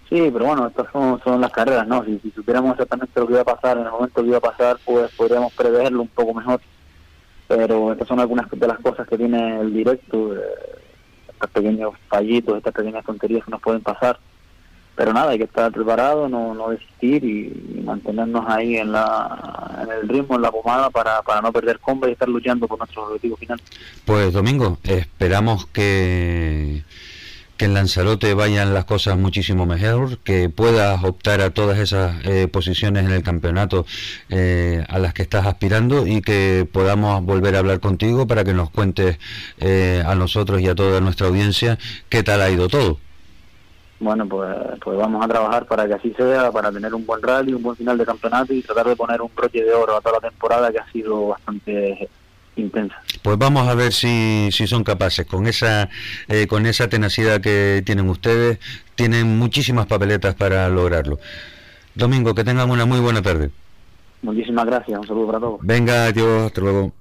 Sí, 0.10 0.30
pero 0.32 0.46
bueno, 0.46 0.68
estas 0.68 0.92
son, 0.92 1.20
son 1.24 1.42
las 1.42 1.52
carreras, 1.52 1.88
¿no? 1.88 2.04
Si, 2.06 2.20
si, 2.20 2.32
supiéramos 2.32 2.72
exactamente 2.74 3.20
lo 3.20 3.28
que 3.28 3.34
iba 3.34 3.42
a 3.42 3.46
pasar 3.46 3.78
en 3.78 3.86
el 3.86 3.92
momento 3.92 4.22
que 4.22 4.28
iba 4.28 4.38
a 4.38 4.42
pasar, 4.42 4.78
pues 4.86 5.12
podríamos 5.16 5.54
preverlo 5.54 6.04
un 6.04 6.08
poco 6.08 6.34
mejor. 6.34 6.62
Pero 7.48 7.92
estas 7.92 8.08
son 8.08 8.20
algunas 8.20 8.50
de 8.50 8.68
las 8.68 8.80
cosas 8.80 9.08
que 9.08 9.18
tiene 9.18 9.60
el 9.60 9.74
directo, 9.74 10.36
eh, 10.36 10.40
estos 11.30 11.50
pequeños 11.50 11.94
fallitos, 12.08 12.58
estas 12.58 12.74
pequeñas 12.74 13.06
tonterías 13.06 13.44
que 13.44 13.52
nos 13.52 13.62
pueden 13.62 13.82
pasar. 13.82 14.20
Pero 15.00 15.14
nada, 15.14 15.32
hay 15.32 15.38
que 15.38 15.46
estar 15.46 15.72
preparado, 15.72 16.28
no, 16.28 16.54
no 16.54 16.72
desistir 16.72 17.24
y, 17.24 17.82
mantenernos 17.86 18.44
ahí 18.50 18.76
en, 18.76 18.92
la, 18.92 19.80
en 19.82 19.90
el 19.94 20.10
ritmo, 20.10 20.36
en 20.36 20.42
la 20.42 20.52
pomada 20.52 20.90
para, 20.90 21.22
para 21.22 21.40
no 21.40 21.54
perder 21.54 21.80
comba 21.80 22.10
y 22.10 22.12
estar 22.12 22.28
luchando 22.28 22.68
por 22.68 22.78
nuestro 22.78 23.06
objetivo 23.06 23.38
final. 23.38 23.62
Pues 24.04 24.34
Domingo, 24.34 24.78
esperamos 24.84 25.68
que 25.68 26.84
que 27.56 27.66
en 27.66 27.74
Lanzarote 27.74 28.34
vayan 28.34 28.74
las 28.74 28.86
cosas 28.86 29.18
muchísimo 29.18 29.66
mejor, 29.66 30.18
que 30.20 30.50
puedas 30.50 31.02
optar 31.04 31.42
a 31.42 31.50
todas 31.50 31.80
esas 31.80 32.16
eh, 32.26 32.48
posiciones 32.48 33.06
en 33.06 33.12
el 33.12 33.24
campeonato 33.24 33.86
eh, 34.30 34.86
a 34.88 35.00
las 35.00 35.14
que 35.14 35.24
estás 35.24 35.46
aspirando 35.46 36.08
y 36.08 36.22
que 36.22 36.68
podamos 36.70 37.24
volver 37.24 37.56
a 37.56 37.60
hablar 37.60 37.80
contigo 37.80 38.28
para 38.28 38.44
que 38.44 38.54
nos 38.54 38.70
cuentes 38.70 39.18
eh, 39.60 40.04
a 40.06 40.16
nosotros 40.16 40.62
y 40.62 40.68
a 40.68 40.76
toda 40.76 41.02
nuestra 41.02 41.28
audiencia 41.28 41.78
qué 42.10 42.22
tal 42.22 42.42
ha 42.42 42.50
ido 42.50 42.68
todo. 42.68 43.00
Bueno, 44.00 44.28
pues, 44.28 44.56
pues 44.82 44.98
vamos 44.98 45.24
a 45.24 45.28
trabajar 45.28 45.66
para 45.66 45.86
que 45.86 45.94
así 45.94 46.14
sea, 46.16 46.52
para 46.52 46.72
tener 46.72 46.94
un 46.94 47.06
buen 47.06 47.22
rally, 47.22 47.54
un 47.54 47.62
buen 47.62 47.76
final 47.76 47.98
de 47.98 48.06
campeonato 48.06 48.54
y 48.54 48.62
tratar 48.62 48.88
de 48.88 48.96
poner 48.96 49.22
un 49.22 49.30
broche 49.36 49.64
de 49.64 49.74
oro 49.74 49.98
a 49.98 50.02
toda 50.02 50.20
la 50.22 50.30
temporada 50.30 50.72
que 50.72 50.80
ha 50.80 50.92
sido 50.92 51.28
bastante 51.28 52.08
intensa. 52.56 52.96
Pues 53.22 53.38
vamos 53.38 53.68
a 53.68 53.76
ver 53.76 53.92
si, 53.92 54.50
si 54.52 54.68
son 54.68 54.84
capaces 54.84 55.26
con 55.26 55.48
esa 55.48 55.90
eh, 56.28 56.48
con 56.48 56.66
esa 56.66 56.88
tenacidad 56.88 57.42
que 57.42 57.84
tienen 57.86 58.10
ustedes, 58.10 58.60
tienen 58.96 59.38
muchísimas 59.38 59.86
papeletas 59.86 60.36
para 60.36 60.70
lograrlo. 60.70 61.20
Domingo, 61.96 62.34
que 62.34 62.44
tengan 62.44 62.70
una 62.70 62.86
muy 62.86 63.00
buena 63.00 63.22
tarde. 63.22 63.52
Muchísimas 64.22 64.66
gracias, 64.66 65.00
un 65.00 65.08
saludo 65.08 65.28
para 65.28 65.40
todos. 65.40 65.60
Venga, 65.62 66.06
adiós, 66.06 66.44
hasta 66.48 66.62
luego. 66.62 66.94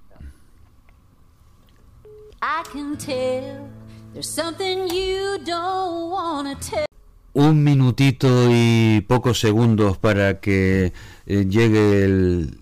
Un 7.39 7.63
minutito 7.63 8.49
y 8.51 9.01
pocos 9.03 9.39
segundos 9.39 9.97
para 9.97 10.41
que 10.41 10.93
eh, 11.25 11.47
llegue 11.49 12.03
el 12.05 12.59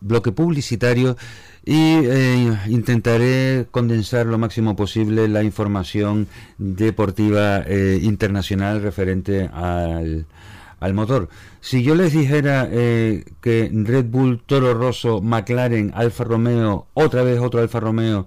bloque 0.00 0.32
publicitario 0.32 1.18
y 1.62 1.76
eh, 1.76 2.58
intentaré 2.68 3.66
condensar 3.70 4.24
lo 4.24 4.38
máximo 4.38 4.76
posible 4.76 5.28
la 5.28 5.42
información 5.42 6.26
deportiva 6.56 7.62
eh, 7.66 8.00
internacional 8.02 8.80
referente 8.80 9.50
al, 9.52 10.24
al, 10.80 10.94
motor. 10.94 11.28
Si 11.60 11.82
yo 11.82 11.94
les 11.94 12.14
dijera 12.14 12.66
que 12.70 13.70
Red 13.70 14.06
Bull, 14.06 14.40
Toro 14.46 14.72
Rosso, 14.72 15.20
McLaren, 15.20 15.92
Alfa 15.94 16.24
Romeo, 16.24 16.86
otra 16.94 17.22
vez 17.24 17.40
otro 17.40 17.60
Alfa 17.60 17.78
Romeo, 17.78 18.26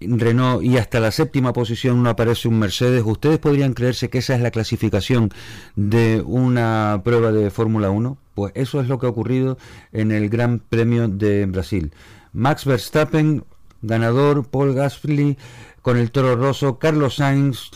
Renault 0.00 0.62
y 0.64 0.78
hasta 0.78 1.00
la 1.00 1.10
séptima 1.10 1.52
posición 1.52 2.02
no 2.02 2.10
aparece 2.10 2.48
un 2.48 2.58
Mercedes, 2.58 3.02
¿ustedes 3.04 3.38
podrían 3.38 3.74
creerse 3.74 4.08
que 4.08 4.18
esa 4.18 4.34
es 4.34 4.40
la 4.40 4.50
clasificación 4.50 5.30
de 5.76 6.22
una 6.24 7.00
prueba 7.04 7.32
de 7.32 7.50
Fórmula 7.50 7.90
1? 7.90 8.16
Pues 8.34 8.52
eso 8.54 8.80
es 8.80 8.88
lo 8.88 8.98
que 8.98 9.06
ha 9.06 9.10
ocurrido 9.10 9.58
en 9.92 10.10
el 10.10 10.28
Gran 10.28 10.58
Premio 10.60 11.08
de 11.08 11.46
Brasil. 11.46 11.92
Max 12.32 12.64
Verstappen, 12.64 13.44
ganador, 13.82 14.46
Paul 14.46 14.74
Gasly 14.74 15.36
con 15.82 15.96
el 15.96 16.10
Toro 16.10 16.36
Rosso, 16.36 16.78
Carlos 16.78 17.16
Sainz, 17.16 17.70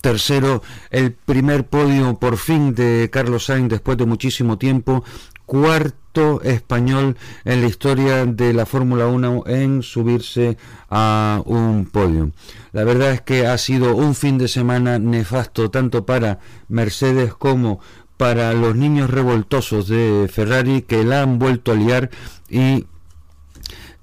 tercero, 0.00 0.62
el 0.90 1.12
primer 1.12 1.66
podio 1.66 2.18
por 2.18 2.36
fin 2.36 2.74
de 2.74 3.10
Carlos 3.12 3.46
Sainz 3.46 3.68
después 3.68 3.98
de 3.98 4.06
muchísimo 4.06 4.58
tiempo, 4.58 5.04
cuarto 5.50 6.40
español 6.42 7.16
en 7.44 7.60
la 7.60 7.66
historia 7.66 8.24
de 8.24 8.52
la 8.52 8.66
Fórmula 8.66 9.08
1 9.08 9.42
en 9.48 9.82
subirse 9.82 10.56
a 10.88 11.42
un 11.44 11.86
podio. 11.86 12.30
La 12.70 12.84
verdad 12.84 13.10
es 13.10 13.20
que 13.20 13.48
ha 13.48 13.58
sido 13.58 13.96
un 13.96 14.14
fin 14.14 14.38
de 14.38 14.46
semana 14.46 15.00
nefasto 15.00 15.68
tanto 15.68 16.06
para 16.06 16.38
Mercedes 16.68 17.34
como 17.34 17.80
para 18.16 18.52
los 18.52 18.76
niños 18.76 19.10
revoltosos 19.10 19.88
de 19.88 20.30
Ferrari 20.32 20.82
que 20.82 21.02
la 21.02 21.22
han 21.22 21.40
vuelto 21.40 21.72
a 21.72 21.74
liar 21.74 22.10
y 22.48 22.86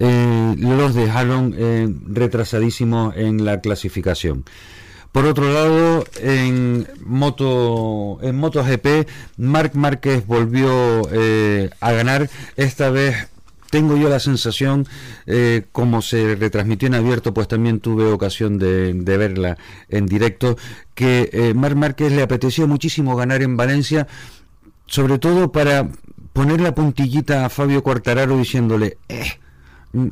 eh, 0.00 0.54
los 0.58 0.94
dejaron 0.94 1.54
eh, 1.56 1.88
retrasadísimos 2.08 3.16
en 3.16 3.46
la 3.46 3.62
clasificación. 3.62 4.44
Por 5.12 5.26
otro 5.26 5.52
lado, 5.52 6.04
en 6.20 6.86
moto 7.04 8.18
en 8.22 8.36
MotoGP, 8.36 9.08
Marc 9.38 9.74
Márquez 9.74 10.26
volvió 10.26 11.08
eh, 11.12 11.70
a 11.80 11.92
ganar. 11.92 12.28
Esta 12.56 12.90
vez 12.90 13.28
tengo 13.70 13.96
yo 13.96 14.08
la 14.08 14.20
sensación, 14.20 14.86
como 15.72 16.00
se 16.00 16.36
retransmitió 16.36 16.86
en 16.86 16.94
abierto, 16.94 17.34
pues 17.34 17.48
también 17.48 17.80
tuve 17.80 18.06
ocasión 18.06 18.58
de, 18.58 18.94
verla 19.04 19.58
en 19.90 20.06
directo, 20.06 20.56
que 20.94 21.52
Marc 21.54 21.76
Márquez 21.76 22.12
le 22.12 22.22
apeteció 22.22 22.66
muchísimo 22.66 23.14
ganar 23.14 23.42
en 23.42 23.58
Valencia, 23.58 24.06
sobre 24.86 25.18
todo 25.18 25.52
para 25.52 25.90
poner 26.38 26.60
la 26.60 26.72
puntillita 26.72 27.44
a 27.44 27.48
Fabio 27.48 27.82
Quartararo 27.82 28.38
diciéndole, 28.38 28.98
eh, 29.08 29.40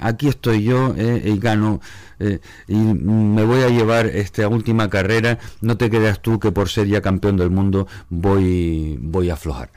aquí 0.00 0.28
estoy 0.28 0.64
yo 0.64 0.94
eh, 0.96 1.22
y 1.24 1.38
gano 1.38 1.80
eh, 2.18 2.40
y 2.66 2.76
me 2.76 3.44
voy 3.44 3.62
a 3.62 3.68
llevar 3.68 4.06
esta 4.06 4.48
última 4.48 4.88
carrera. 4.88 5.38
No 5.60 5.76
te 5.76 5.90
creas 5.90 6.20
tú 6.20 6.38
que 6.38 6.52
por 6.52 6.68
ser 6.68 6.86
ya 6.86 7.00
campeón 7.00 7.36
del 7.36 7.50
mundo 7.50 7.86
voy 8.08 8.98
voy 9.00 9.30
a 9.30 9.34
aflojar 9.34 9.70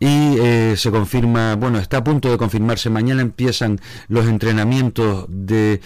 y 0.00 0.38
eh, 0.38 0.74
se 0.76 0.90
confirma, 0.90 1.56
bueno, 1.56 1.78
está 1.78 1.98
a 1.98 2.04
punto 2.04 2.30
de 2.30 2.38
confirmarse, 2.38 2.90
mañana 2.90 3.22
empiezan 3.22 3.80
los 4.08 4.26
entrenamientos 4.26 5.26
de 5.28 5.80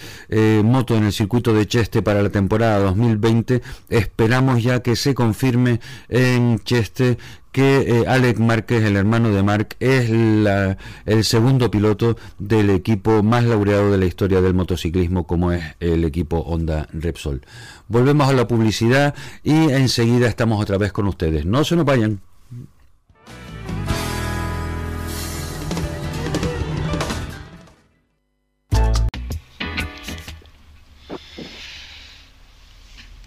moto 0.63 0.95
en 0.95 1.05
el 1.05 1.13
circuito 1.13 1.53
de 1.53 1.67
Cheste 1.67 2.01
para 2.01 2.21
la 2.21 2.29
temporada 2.29 2.79
2020, 2.79 3.61
esperamos 3.89 4.63
ya 4.63 4.81
que 4.81 4.95
se 4.95 5.13
confirme 5.13 5.79
en 6.09 6.59
Cheste 6.59 7.17
que 7.53 8.01
eh, 8.01 8.05
Alex 8.07 8.39
Márquez, 8.39 8.83
el 8.83 8.97
hermano 8.97 9.29
de 9.29 9.43
Marc, 9.43 9.77
es 9.79 10.09
el 10.09 11.23
segundo 11.23 11.71
piloto 11.71 12.17
del 12.39 12.71
equipo 12.71 13.23
más 13.23 13.45
laureado 13.45 13.91
de 13.91 13.99
la 13.99 14.05
historia 14.05 14.41
del 14.41 14.55
motociclismo, 14.55 15.25
como 15.25 15.51
es 15.51 15.63
el 15.79 16.03
equipo 16.03 16.39
Honda 16.39 16.89
Repsol. 16.91 17.41
Volvemos 17.87 18.27
a 18.27 18.33
la 18.33 18.47
publicidad 18.47 19.13
y 19.43 19.69
enseguida 19.69 20.27
estamos 20.27 20.61
otra 20.61 20.79
vez 20.79 20.91
con 20.91 21.07
ustedes. 21.07 21.45
No 21.45 21.63
se 21.63 21.75
nos 21.75 21.85
vayan. 21.85 22.32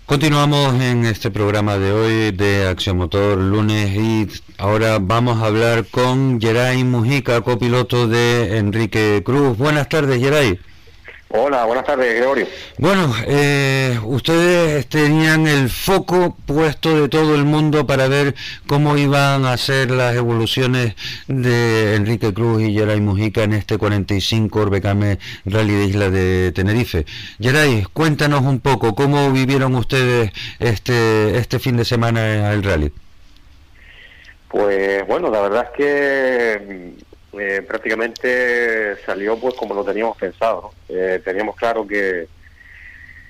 Continuamos 0.06 0.80
en 0.80 1.04
este 1.04 1.32
programa 1.32 1.78
de 1.78 1.90
hoy 1.90 2.30
de 2.30 2.68
Acción 2.68 2.96
Motor 2.96 3.38
lunes 3.38 3.90
y 3.90 4.28
ahora 4.56 4.98
vamos 5.00 5.42
a 5.42 5.46
hablar 5.46 5.84
con 5.86 6.40
Geray 6.40 6.84
Mujica, 6.84 7.40
copiloto 7.40 8.06
de 8.06 8.56
Enrique 8.56 9.22
Cruz. 9.24 9.58
Buenas 9.58 9.88
tardes, 9.88 10.20
Geray. 10.20 10.60
Hola, 11.38 11.66
buenas 11.66 11.84
tardes, 11.84 12.14
Gregorio. 12.14 12.46
Bueno, 12.78 13.12
eh, 13.26 14.00
ustedes 14.04 14.86
tenían 14.86 15.46
el 15.46 15.68
foco 15.68 16.34
puesto 16.46 16.98
de 16.98 17.10
todo 17.10 17.34
el 17.34 17.44
mundo 17.44 17.86
para 17.86 18.08
ver 18.08 18.34
cómo 18.66 18.96
iban 18.96 19.44
a 19.44 19.54
ser 19.58 19.90
las 19.90 20.16
evoluciones 20.16 20.94
de 21.28 21.94
Enrique 21.94 22.32
Cruz 22.32 22.62
y 22.62 22.72
Geray 22.72 23.02
Mujica 23.02 23.42
en 23.42 23.52
este 23.52 23.76
45 23.76 24.58
Orbecame 24.58 25.18
Rally 25.44 25.74
de 25.74 25.84
Isla 25.84 26.08
de 26.08 26.52
Tenerife. 26.52 27.04
Geray, 27.38 27.84
cuéntanos 27.92 28.40
un 28.40 28.60
poco 28.60 28.94
cómo 28.94 29.30
vivieron 29.30 29.74
ustedes 29.74 30.32
este 30.58 31.36
este 31.36 31.58
fin 31.58 31.76
de 31.76 31.84
semana 31.84 32.50
el 32.54 32.62
rally. 32.62 32.90
Pues 34.48 35.06
bueno, 35.06 35.30
la 35.30 35.42
verdad 35.42 35.68
es 35.70 35.76
que 35.76 37.05
eh, 37.38 37.62
prácticamente 37.62 38.96
salió 39.04 39.38
pues 39.38 39.54
como 39.54 39.74
lo 39.74 39.84
teníamos 39.84 40.16
pensado. 40.16 40.72
Eh, 40.88 41.20
teníamos 41.24 41.56
claro 41.56 41.86
que, 41.86 42.28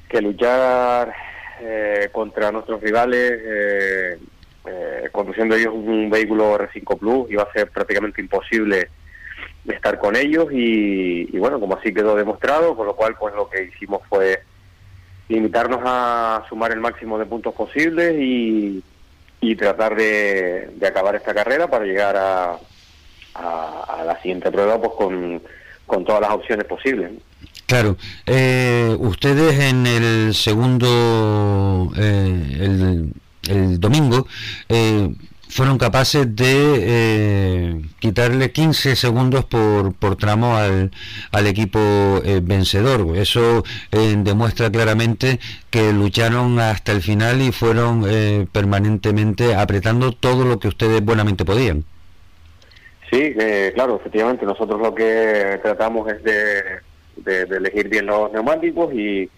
que 0.08 0.20
luchar 0.20 1.12
eh, 1.60 2.08
contra 2.12 2.52
nuestros 2.52 2.80
rivales 2.80 4.20
conduciendo 5.12 5.54
ellos 5.54 5.72
un 5.72 6.10
vehículo 6.10 6.58
R5 6.58 6.98
Plus 6.98 7.30
iba 7.30 7.44
a 7.44 7.52
ser 7.52 7.70
prácticamente 7.70 8.20
imposible 8.20 8.90
estar 9.66 9.98
con 9.98 10.16
ellos 10.16 10.48
y, 10.50 11.38
bueno, 11.38 11.60
como 11.60 11.76
así 11.76 11.94
quedó 11.94 12.16
demostrado, 12.16 12.76
con 12.76 12.86
lo 12.86 12.96
cual 12.96 13.14
pues 13.18 13.34
lo 13.34 13.48
que 13.48 13.64
hicimos 13.64 14.02
fue 14.08 14.42
limitarnos 15.28 15.80
a 15.84 16.44
sumar 16.48 16.72
el 16.72 16.80
máximo 16.80 17.18
de 17.18 17.26
puntos 17.26 17.54
posibles 17.54 18.16
y, 18.18 18.82
y 19.40 19.56
tratar 19.56 19.94
de 19.96 20.86
acabar 20.86 21.14
esta 21.14 21.32
carrera 21.32 21.68
para 21.68 21.84
llegar 21.84 22.16
a, 22.16 22.58
a, 23.38 24.04
la 24.04 24.20
siguiente 24.22 24.50
prueba 24.50 24.78
pues 24.78 24.92
con, 24.96 25.42
con 25.86 26.04
todas 26.04 26.20
las 26.20 26.30
opciones 26.30 26.64
posibles. 26.66 27.12
Claro, 27.66 27.96
eh, 28.26 28.94
ustedes 29.00 29.58
en 29.58 29.86
el 29.88 30.34
segundo, 30.34 31.90
eh, 31.96 32.58
el, 32.60 33.12
el, 33.48 33.80
domingo, 33.80 34.28
eh, 34.68 35.12
fueron 35.48 35.76
capaces 35.76 36.36
de 36.36 37.82
quitarle 37.98 38.52
15 38.52 38.94
segundos 38.94 39.46
por, 39.46 39.94
por 39.94 40.14
tramo 40.16 40.56
al, 40.56 40.92
al 41.32 41.46
equipo 41.46 42.20
vencedor. 42.42 43.16
Eso 43.16 43.64
demuestra 43.90 44.70
claramente 44.70 45.40
que 45.70 45.92
lucharon 45.92 46.60
hasta 46.60 46.92
el 46.92 47.00
final 47.00 47.40
y 47.42 47.52
fueron 47.52 48.04
permanentemente 48.52 49.54
apretando 49.54 50.12
todo 50.12 50.44
lo 50.44 50.58
que 50.58 50.68
ustedes 50.68 51.02
buenamente 51.02 51.44
podían. 51.44 51.84
Sí, 53.10 53.34
eh, 53.38 53.72
claro, 53.74 53.96
efectivamente, 53.96 54.44
nosotros 54.44 54.80
lo 54.80 54.94
que 54.94 55.60
tratamos 55.62 56.10
es 56.10 56.22
de, 56.22 56.80
elegir 57.24 57.88
bien 57.88 58.06
los 58.06 58.32
neumáticos 58.32 58.92
y, 58.92 59.30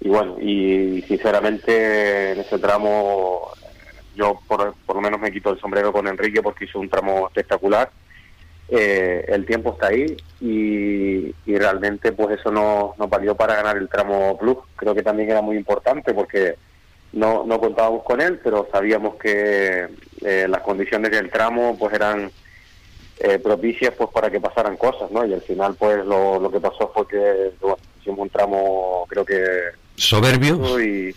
bueno, 0.00 0.36
y 0.40 1.02
sinceramente 1.06 2.32
en 2.32 2.40
ese 2.40 2.58
tramo 2.58 3.52
yo 4.14 4.40
por, 4.46 4.74
por 4.86 4.96
lo 4.96 5.02
menos 5.02 5.20
me 5.20 5.32
quito 5.32 5.50
el 5.50 5.60
sombrero 5.60 5.92
con 5.92 6.06
Enrique 6.06 6.42
porque 6.42 6.66
hizo 6.66 6.78
un 6.78 6.88
tramo 6.88 7.26
espectacular. 7.26 7.90
Eh, 8.68 9.24
el 9.28 9.44
tiempo 9.44 9.72
está 9.72 9.88
ahí 9.88 10.16
y, 10.40 11.32
realmente 11.46 12.12
pues 12.12 12.38
eso 12.40 12.50
nos 12.50 12.98
no 12.98 13.08
valió 13.08 13.34
para 13.34 13.54
ganar 13.54 13.76
el 13.76 13.88
tramo 13.88 14.36
plus. 14.38 14.58
Creo 14.76 14.94
que 14.94 15.02
también 15.02 15.30
era 15.30 15.40
muy 15.42 15.56
importante 15.56 16.14
porque 16.14 16.56
no, 17.12 17.44
no 17.44 17.60
contábamos 17.60 18.02
con 18.02 18.20
él, 18.20 18.40
pero 18.42 18.68
sabíamos 18.72 19.16
que 19.16 19.86
eh, 20.22 20.46
las 20.48 20.60
condiciones 20.62 21.10
del 21.10 21.30
tramo 21.30 21.76
pues 21.78 21.94
eran 21.94 22.30
eh, 23.20 23.38
propicias 23.38 23.94
pues 23.96 24.10
para 24.10 24.30
que 24.30 24.40
pasaran 24.40 24.76
cosas, 24.76 25.10
¿no? 25.10 25.24
Y 25.24 25.32
al 25.32 25.42
final 25.42 25.74
pues 25.78 26.04
lo, 26.04 26.38
lo 26.38 26.50
que 26.50 26.60
pasó 26.60 26.90
fue 26.94 27.06
que 27.06 27.52
bueno, 27.60 27.76
hicimos 28.00 28.20
un 28.20 28.30
tramo 28.30 29.06
creo 29.08 29.24
que 29.24 29.44
soberbio 29.96 30.80
y 30.80 31.14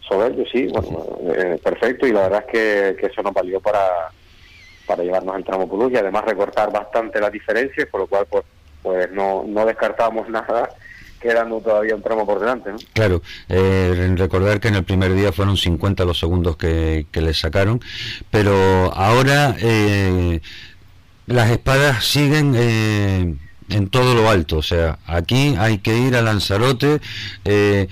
soberbio 0.00 0.44
sí, 0.52 0.68
bueno, 0.68 1.18
eh, 1.34 1.58
perfecto 1.62 2.06
y 2.06 2.12
la 2.12 2.22
verdad 2.22 2.44
es 2.46 2.52
que, 2.52 2.96
que 3.00 3.06
eso 3.06 3.22
nos 3.22 3.32
valió 3.32 3.60
para 3.60 4.10
para 4.86 5.02
llevarnos 5.02 5.36
el 5.36 5.44
tramo 5.44 5.68
Pulus 5.68 5.92
y 5.92 5.96
además 5.96 6.24
recortar 6.24 6.70
bastante 6.72 7.20
las 7.20 7.32
diferencias, 7.32 7.88
por 7.88 8.00
lo 8.00 8.06
cual 8.06 8.26
pues 8.28 8.44
pues 8.82 9.10
no, 9.12 9.44
no 9.46 9.64
descartábamos 9.64 10.28
nada 10.28 10.68
quedando 11.20 11.60
todavía 11.60 11.94
un 11.94 12.02
tramo 12.02 12.26
por 12.26 12.40
delante. 12.40 12.72
¿no? 12.72 12.78
Claro, 12.92 13.22
eh, 13.48 14.12
recordar 14.16 14.58
que 14.58 14.68
en 14.68 14.74
el 14.74 14.84
primer 14.84 15.14
día 15.14 15.32
fueron 15.32 15.56
50 15.56 16.04
los 16.04 16.18
segundos 16.18 16.56
que, 16.56 17.06
que 17.12 17.20
le 17.20 17.32
sacaron, 17.32 17.80
pero 18.30 18.92
ahora 18.92 19.54
eh, 19.60 20.40
las 21.26 21.50
espadas 21.50 22.04
siguen 22.04 22.54
eh, 22.56 23.34
en 23.68 23.88
todo 23.88 24.14
lo 24.14 24.28
alto. 24.28 24.58
O 24.58 24.62
sea, 24.62 24.98
aquí 25.06 25.54
hay 25.58 25.78
que 25.78 25.98
ir 25.98 26.16
a 26.16 26.22
Lanzarote, 26.22 27.00
eh, 27.44 27.88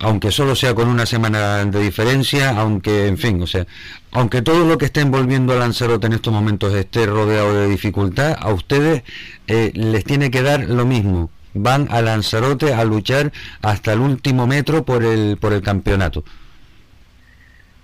aunque 0.00 0.32
solo 0.32 0.56
sea 0.56 0.74
con 0.74 0.88
una 0.88 1.06
semana 1.06 1.64
de 1.64 1.80
diferencia, 1.80 2.50
aunque, 2.50 3.06
en 3.06 3.18
fin, 3.18 3.40
o 3.42 3.46
sea, 3.46 3.66
aunque 4.10 4.42
todo 4.42 4.66
lo 4.66 4.78
que 4.78 4.86
esté 4.86 5.00
envolviendo 5.00 5.52
a 5.52 5.56
Lanzarote 5.56 6.06
en 6.06 6.14
estos 6.14 6.32
momentos 6.32 6.74
esté 6.74 7.06
rodeado 7.06 7.54
de 7.54 7.68
dificultad, 7.68 8.36
a 8.38 8.52
ustedes 8.52 9.02
eh, 9.46 9.72
les 9.74 10.04
tiene 10.04 10.30
que 10.30 10.42
dar 10.42 10.68
lo 10.68 10.84
mismo. 10.84 11.30
Van 11.54 11.86
a 11.90 12.00
Lanzarote 12.00 12.72
a 12.72 12.84
luchar 12.84 13.32
hasta 13.60 13.92
el 13.92 14.00
último 14.00 14.46
metro 14.46 14.84
por 14.84 15.04
el, 15.04 15.36
por 15.36 15.52
el 15.52 15.62
campeonato. 15.62 16.24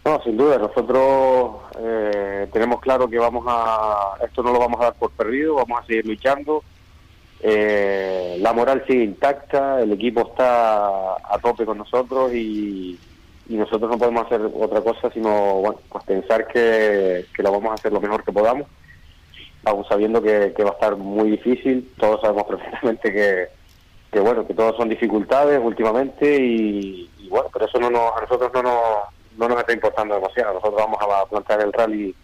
No, 0.09 0.23
sin 0.23 0.39
duda, 0.39 0.57
nosotros 0.57 1.57
eh, 1.79 2.49
tenemos 2.51 2.81
claro 2.81 3.11
que 3.11 3.19
vamos 3.19 3.45
a, 3.47 4.15
esto 4.25 4.43
no 4.43 4.55
lo 4.55 4.59
vamos 4.59 4.81
a 4.81 4.85
dar 4.85 4.95
por 4.95 5.11
perdido, 5.11 5.57
vamos 5.57 5.81
a 5.81 5.85
seguir 5.85 6.07
luchando. 6.07 6.65
Eh, 7.43 8.39
la 8.41 8.55
moral 8.55 8.85
sigue 8.87 9.05
intacta, 9.05 9.83
el 9.83 9.93
equipo 9.93 10.23
está 10.23 11.13
a 11.17 11.39
tope 11.43 11.67
con 11.67 11.77
nosotros 11.77 12.33
y, 12.33 12.99
nosotros 13.49 13.91
no 13.91 13.99
podemos 13.99 14.25
hacer 14.25 14.41
otra 14.55 14.81
cosa 14.81 15.11
sino 15.11 15.57
bueno, 15.57 15.81
pues 15.91 16.05
pensar 16.05 16.47
que, 16.49 17.27
lo 17.37 17.53
vamos 17.53 17.73
a 17.73 17.75
hacer 17.75 17.93
lo 17.93 18.01
mejor 18.01 18.25
que 18.25 18.33
podamos, 18.33 18.67
aún 19.67 19.85
sabiendo 19.91 20.23
que, 20.23 20.55
va 20.65 20.71
a 20.71 20.73
estar 20.73 20.97
muy 20.97 21.33
difícil. 21.33 21.93
Todos 21.99 22.23
sabemos 22.23 22.45
perfectamente 22.45 23.13
que, 23.13 23.49
que 24.11 24.21
bueno, 24.21 24.47
que 24.47 24.55
todos 24.55 24.75
son 24.79 24.89
dificultades 24.89 25.61
últimamente 25.63 26.35
y, 26.35 27.11
y 27.19 27.29
bueno, 27.29 27.51
pero 27.53 27.67
eso 27.67 27.79
no 27.79 27.91
nos, 27.91 28.17
a 28.17 28.23
nosotros 28.23 28.51
no 28.55 28.63
nos 28.63 29.18
no 29.39 29.49
nos 29.49 29.61
está 29.61 29.73
importando 29.73 30.17
demasiado. 30.17 30.55
Nosotros 30.55 30.83
vamos 30.85 30.99
a 31.01 31.27
plantear 31.27 31.61
el 31.63 31.73
rally 31.73 32.15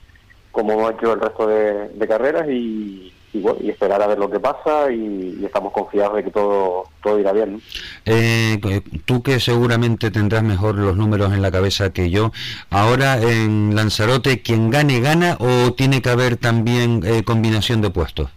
como 0.55 0.73
hemos 0.73 0.93
hecho 0.93 1.13
el 1.13 1.21
resto 1.21 1.47
de, 1.49 2.09
carreras 2.09 2.47
y, 2.49 3.13
y, 3.33 3.69
esperar 3.69 4.01
a 4.01 4.07
ver 4.07 4.19
lo 4.19 4.31
que 4.31 4.39
pasa 4.39 4.91
y, 4.93 5.45
estamos 5.45 5.73
confiados 5.73 6.17
de 6.17 6.25
que 6.25 6.31
todo, 6.31 6.85
todo 7.03 7.19
irá 7.19 7.33
bien. 7.33 7.61
Eh, 8.05 8.61
tú 9.05 9.23
que 9.23 9.41
seguramente 9.41 10.13
tendrás 10.13 10.45
mejor 10.45 10.77
los 10.77 10.97
números 10.97 11.33
en 11.33 11.43
la 11.43 11.51
cabeza 11.51 11.93
que 11.93 12.09
yo, 12.09 12.31
ahora 12.71 13.21
en 13.21 13.75
Lanzarote, 13.75 14.43
¿quién 14.43 14.71
gane 14.71 15.01
gana 15.01 15.37
o 15.41 15.73
tiene 15.73 16.01
que 16.03 16.11
haber 16.11 16.37
también 16.37 17.03
eh, 17.05 17.25
combinación 17.25 17.83
de 17.83 17.91
puestos? 17.91 18.31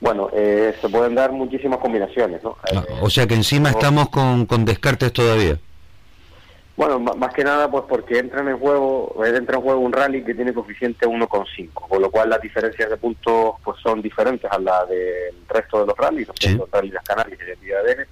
Bueno, 0.00 0.28
eh, 0.34 0.74
se 0.80 0.88
pueden 0.88 1.14
dar 1.14 1.30
muchísimas 1.30 1.78
combinaciones, 1.78 2.42
¿no? 2.42 2.56
Ah, 2.74 2.82
o 3.00 3.08
sea 3.08 3.28
que 3.28 3.34
encima 3.34 3.70
estamos 3.70 4.08
con, 4.08 4.46
con 4.46 4.64
descartes 4.64 5.12
todavía. 5.12 5.60
Bueno, 6.74 6.98
más 6.98 7.34
que 7.34 7.44
nada 7.44 7.70
pues 7.70 7.84
porque 7.86 8.18
entra 8.18 8.40
en 8.40 8.48
el 8.48 8.54
juego, 8.54 9.14
entra 9.24 9.56
en 9.56 9.62
juego 9.62 9.80
un 9.80 9.92
rally 9.92 10.24
que 10.24 10.34
tiene 10.34 10.54
coeficiente 10.54 11.06
1,5, 11.06 11.68
con 11.72 12.00
lo 12.00 12.10
cual 12.10 12.30
las 12.30 12.40
diferencias 12.40 12.88
de 12.88 12.96
puntos 12.96 13.56
pues 13.62 13.78
son 13.82 14.00
diferentes 14.00 14.50
a 14.50 14.58
la 14.58 14.86
del 14.86 15.34
resto 15.48 15.80
de 15.80 15.86
los 15.86 15.96
rallies, 15.96 16.28
los 16.28 16.70
rallies 16.70 16.92
de 16.92 16.94
las 16.94 17.04
Canarias 17.04 17.38
y 17.40 17.66
de. 17.66 18.06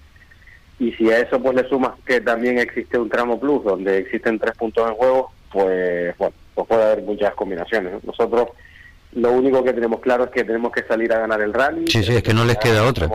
Y 0.78 0.92
si 0.92 1.10
a 1.10 1.18
eso 1.18 1.40
pues 1.40 1.56
le 1.56 1.68
sumas 1.68 1.92
que 2.04 2.20
también 2.20 2.58
existe 2.58 2.98
un 2.98 3.08
tramo 3.08 3.40
plus 3.40 3.64
donde 3.64 3.98
existen 3.98 4.38
tres 4.38 4.56
puntos 4.56 4.88
en 4.88 4.94
juego, 4.94 5.30
pues 5.50 6.16
bueno, 6.18 6.34
pues 6.54 6.68
puede 6.68 6.82
haber 6.82 7.02
muchas 7.02 7.34
combinaciones. 7.34 8.04
Nosotros 8.04 8.48
lo 9.12 9.32
único 9.32 9.64
que 9.64 9.72
tenemos 9.72 10.00
claro 10.00 10.24
es 10.24 10.30
que 10.30 10.44
tenemos 10.44 10.70
que 10.70 10.82
salir 10.84 11.12
a 11.14 11.20
ganar 11.20 11.40
el 11.40 11.54
rally. 11.54 11.86
Sí, 11.86 12.02
sí, 12.02 12.14
es 12.14 12.22
que 12.22 12.34
no 12.34 12.44
les 12.44 12.58
queda 12.58 12.86
otra. 12.86 13.08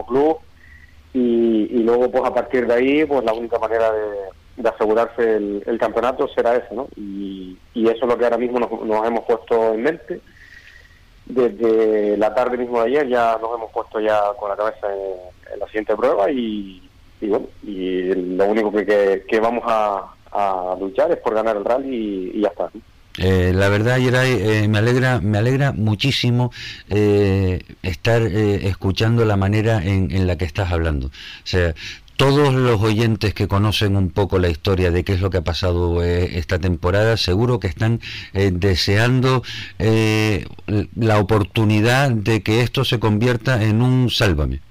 y, 1.13 1.67
y 1.71 1.83
luego 1.83 2.09
pues 2.09 2.25
a 2.25 2.33
partir 2.33 2.65
de 2.65 2.73
ahí 2.73 3.05
pues 3.05 3.23
la 3.23 3.33
única 3.33 3.59
manera 3.59 3.91
de 3.91 4.09
de 4.57 4.69
asegurarse 4.69 5.35
el, 5.65 5.77
campeonato 5.79 6.27
será 6.29 6.55
ese, 6.55 6.73
¿no? 6.73 6.87
Y, 6.95 7.57
eso 7.75 8.05
es 8.05 8.09
lo 8.09 8.17
que 8.17 8.23
ahora 8.23 8.37
mismo 8.37 8.59
nos, 8.59 9.07
hemos 9.07 9.25
puesto 9.25 9.73
en 9.73 9.83
mente. 9.83 10.21
Desde 11.25 12.17
la 12.17 12.33
tarde 12.33 12.57
mismo 12.57 12.81
de 12.81 12.87
ayer 12.87 13.07
ya 13.07 13.37
nos 13.41 13.55
hemos 13.55 13.71
puesto 13.71 13.99
ya 13.99 14.19
con 14.39 14.49
la 14.49 14.55
cabeza 14.55 14.87
en, 14.93 15.59
la 15.59 15.65
siguiente 15.67 15.95
prueba 15.95 16.29
y, 16.31 16.81
bueno, 17.21 17.47
y 17.63 18.13
lo 18.13 18.45
único 18.45 18.71
que, 18.71 19.23
que, 19.27 19.39
vamos 19.39 19.63
a, 19.65 20.11
luchar 20.79 21.11
es 21.11 21.17
por 21.17 21.33
ganar 21.33 21.55
el 21.57 21.65
rally 21.65 22.31
y, 22.33 22.41
ya 22.41 22.49
está. 22.49 22.69
Eh, 23.17 23.53
la 23.55 23.69
verdad, 23.69 23.97
Yeray, 23.97 24.33
eh, 24.33 24.67
me 24.67 24.79
alegra, 24.79 25.21
me 25.21 25.37
alegra 25.37 25.71
muchísimo 25.71 26.51
eh, 26.89 27.61
estar 27.81 28.21
escuchando 28.21 29.23
la 29.23 29.37
manera 29.37 29.81
en, 29.81 30.11
en, 30.11 30.27
la 30.27 30.37
que 30.37 30.43
estás 30.43 30.71
hablando. 30.71 31.07
O 31.07 31.11
sea, 31.45 31.73
todos 32.17 32.53
los 32.53 32.81
oyentes 32.81 33.33
que 33.33 33.47
conocen 33.47 33.95
un 33.95 34.09
poco 34.09 34.39
la 34.39 34.49
historia 34.49 34.91
de 34.91 35.03
qué 35.03 35.13
es 35.13 35.21
lo 35.21 35.29
que 35.29 35.37
ha 35.37 35.43
pasado 35.43 36.03
eh, 36.03 36.37
esta 36.37 36.59
temporada, 36.59 37.17
seguro 37.17 37.59
que 37.59 37.67
están 37.67 37.99
eh, 38.33 38.51
deseando 38.53 39.43
eh, 39.79 40.45
la 40.95 41.19
oportunidad 41.19 42.11
de 42.11 42.41
que 42.41 42.61
esto 42.61 42.85
se 42.85 42.99
convierta 42.99 43.63
en 43.63 43.81
un 43.81 44.09
sálvame. 44.09 44.61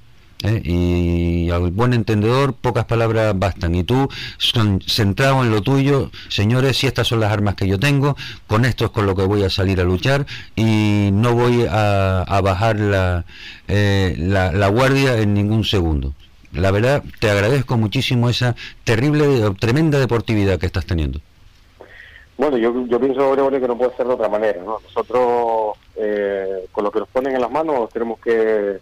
Y 0.63 1.49
al 1.49 1.71
buen 1.71 1.95
entendedor 1.95 2.53
pocas 2.53 2.85
palabras 2.85 3.33
bastan. 3.35 3.75
Y 3.75 3.83
tú, 3.83 4.11
son, 4.37 4.83
centrado 4.87 5.43
en 5.43 5.51
lo 5.51 5.63
tuyo, 5.63 6.11
señores, 6.29 6.77
si 6.77 6.87
estas 6.87 7.09
son 7.09 7.21
las 7.21 7.33
armas 7.33 7.55
que 7.55 7.67
yo 7.67 7.79
tengo, 7.79 8.15
con 8.47 8.67
esto 8.67 8.85
es 8.85 8.91
con 8.91 9.07
lo 9.07 9.17
que 9.17 9.23
voy 9.23 9.43
a 9.43 9.49
salir 9.49 9.81
a 9.81 9.85
luchar 9.85 10.27
y 10.55 11.09
no 11.15 11.33
voy 11.33 11.65
a, 11.67 12.41
bajar 12.45 12.79
la, 12.79 13.25
la, 13.69 14.53
la 14.53 14.69
guardia 14.69 15.17
en 15.19 15.33
ningún 15.33 15.65
segundo 15.65 16.13
la 16.55 16.71
verdad 16.71 17.03
te 17.21 17.31
agradezco 17.31 17.77
muchísimo 17.77 18.29
esa 18.29 18.55
terrible, 18.85 19.51
tremenda 19.59 19.99
deportividad 19.99 20.59
que 20.59 20.67
estás 20.67 20.87
teniendo. 20.87 21.21
Bueno, 22.37 22.57
yo, 22.57 22.87
yo 22.87 22.99
pienso, 22.99 23.31
Gregorio, 23.31 23.61
que 23.61 23.69
no 23.69 23.79
puede 23.79 23.97
ser 23.97 24.07
de 24.07 24.15
otra 24.15 24.29
manera. 24.29 24.61
¿no? 24.63 24.81
Nosotros, 24.81 25.77
eh, 25.97 26.67
con 26.73 26.85
lo 26.85 26.91
que 26.91 27.01
nos 27.01 27.09
ponen 27.09 27.35
en 27.35 27.41
las 27.41 27.51
manos, 27.51 27.91
tenemos 27.91 28.19
que, 28.19 28.81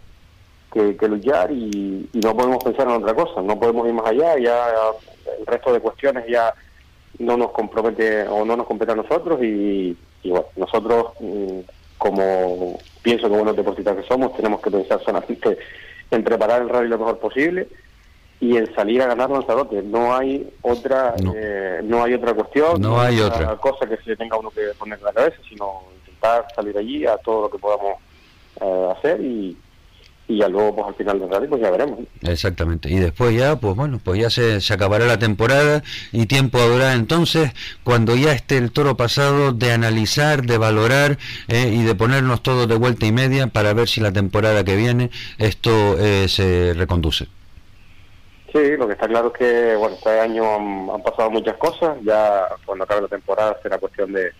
que, 0.71 1.07
luchar 1.07 1.51
y, 1.51 2.09
no 2.13 2.35
podemos 2.35 2.63
pensar 2.63 2.87
en 2.87 2.93
otra 2.93 3.13
cosa. 3.13 3.41
No 3.41 3.59
podemos 3.59 3.87
ir 3.87 3.93
más 3.93 4.07
allá. 4.07 4.39
Ya 4.39 4.67
el 5.39 5.45
resto 5.45 5.71
de 5.71 5.79
cuestiones 5.79 6.25
ya 6.27 6.53
no 7.19 7.37
nos 7.37 7.51
compromete 7.51 8.27
o 8.27 8.43
no 8.43 8.57
nos 8.57 8.65
compete 8.65 8.93
a 8.93 8.95
nosotros. 8.95 9.39
Y, 9.43 9.95
bueno, 10.23 10.45
nosotros, 10.55 11.13
mm, 11.19 11.59
como 11.99 12.79
pienso 13.03 13.29
que 13.29 13.35
buenos 13.35 13.55
deportistas 13.55 13.97
que 13.97 14.07
somos, 14.07 14.35
tenemos 14.35 14.61
que 14.61 14.71
pensar 14.71 14.99
solamente 15.03 15.59
en 16.11 16.23
preparar 16.23 16.61
el 16.61 16.69
rally 16.69 16.89
lo 16.89 16.99
mejor 16.99 17.19
posible 17.19 17.67
y 18.39 18.57
en 18.57 18.73
salir 18.75 19.01
a 19.01 19.07
ganar 19.07 19.29
Lanzarote. 19.29 19.81
No 19.81 20.15
hay 20.15 20.51
otra 20.61 21.15
no. 21.23 21.33
Eh, 21.35 21.81
no 21.83 22.03
hay 22.03 22.13
otra 22.13 22.33
cuestión, 22.33 22.81
no, 22.81 22.99
hay 22.99 23.19
otra 23.19 23.55
cosa 23.57 23.85
que 23.87 23.97
se 23.97 24.15
tenga 24.15 24.37
uno 24.37 24.49
que 24.49 24.73
poner 24.77 24.99
en 24.99 25.05
la 25.05 25.13
cabeza, 25.13 25.37
sino 25.47 25.83
intentar 25.99 26.45
salir 26.55 26.77
allí 26.77 27.05
a 27.05 27.17
todo 27.17 27.43
lo 27.43 27.49
que 27.49 27.57
podamos 27.57 27.97
eh, 28.61 28.93
hacer 28.97 29.21
y, 29.21 29.57
y 30.33 30.39
ya 30.39 30.47
luego 30.47 30.75
pues 30.75 30.87
al 30.87 30.95
final 30.95 31.19
del 31.19 31.29
rally 31.29 31.47
pues 31.47 31.61
ya 31.61 31.69
veremos. 31.69 31.99
Exactamente. 32.21 32.89
Y 32.89 32.95
después 32.95 33.35
ya 33.35 33.55
pues 33.57 33.75
bueno 33.75 33.99
pues 34.03 34.19
ya 34.19 34.29
se, 34.29 34.61
se 34.61 34.73
acabará 34.73 35.05
la 35.05 35.19
temporada 35.19 35.83
y 36.11 36.25
tiempo 36.25 36.59
habrá 36.59 36.93
entonces 36.93 37.51
cuando 37.83 38.15
ya 38.15 38.33
esté 38.33 38.57
el 38.57 38.71
toro 38.71 38.97
pasado 38.97 39.51
de 39.51 39.71
analizar 39.71 40.43
de 40.43 40.57
valorar 40.57 41.17
eh, 41.47 41.71
y 41.71 41.83
de 41.83 41.95
ponernos 41.95 42.41
todos 42.41 42.67
de 42.67 42.75
vuelta 42.75 43.05
y 43.05 43.11
media 43.11 43.47
para 43.47 43.73
ver 43.73 43.87
si 43.87 44.01
la 44.01 44.11
temporada 44.11 44.63
que 44.63 44.75
viene 44.75 45.11
esto 45.37 45.97
eh, 45.99 46.27
se 46.27 46.73
reconduce. 46.73 47.27
Sí, 48.51 48.77
lo 48.77 48.87
que 48.87 48.93
está 48.93 49.07
claro 49.07 49.27
es 49.27 49.33
que 49.33 49.75
bueno 49.75 49.95
este 49.95 50.19
año 50.19 50.43
han 50.93 51.03
pasado 51.03 51.29
muchas 51.29 51.57
cosas. 51.57 51.97
Ya 52.03 52.47
cuando 52.65 52.83
acabe 52.85 53.01
la 53.01 53.07
temporada 53.07 53.57
será 53.61 53.77
cuestión 53.77 54.13
de 54.13 54.31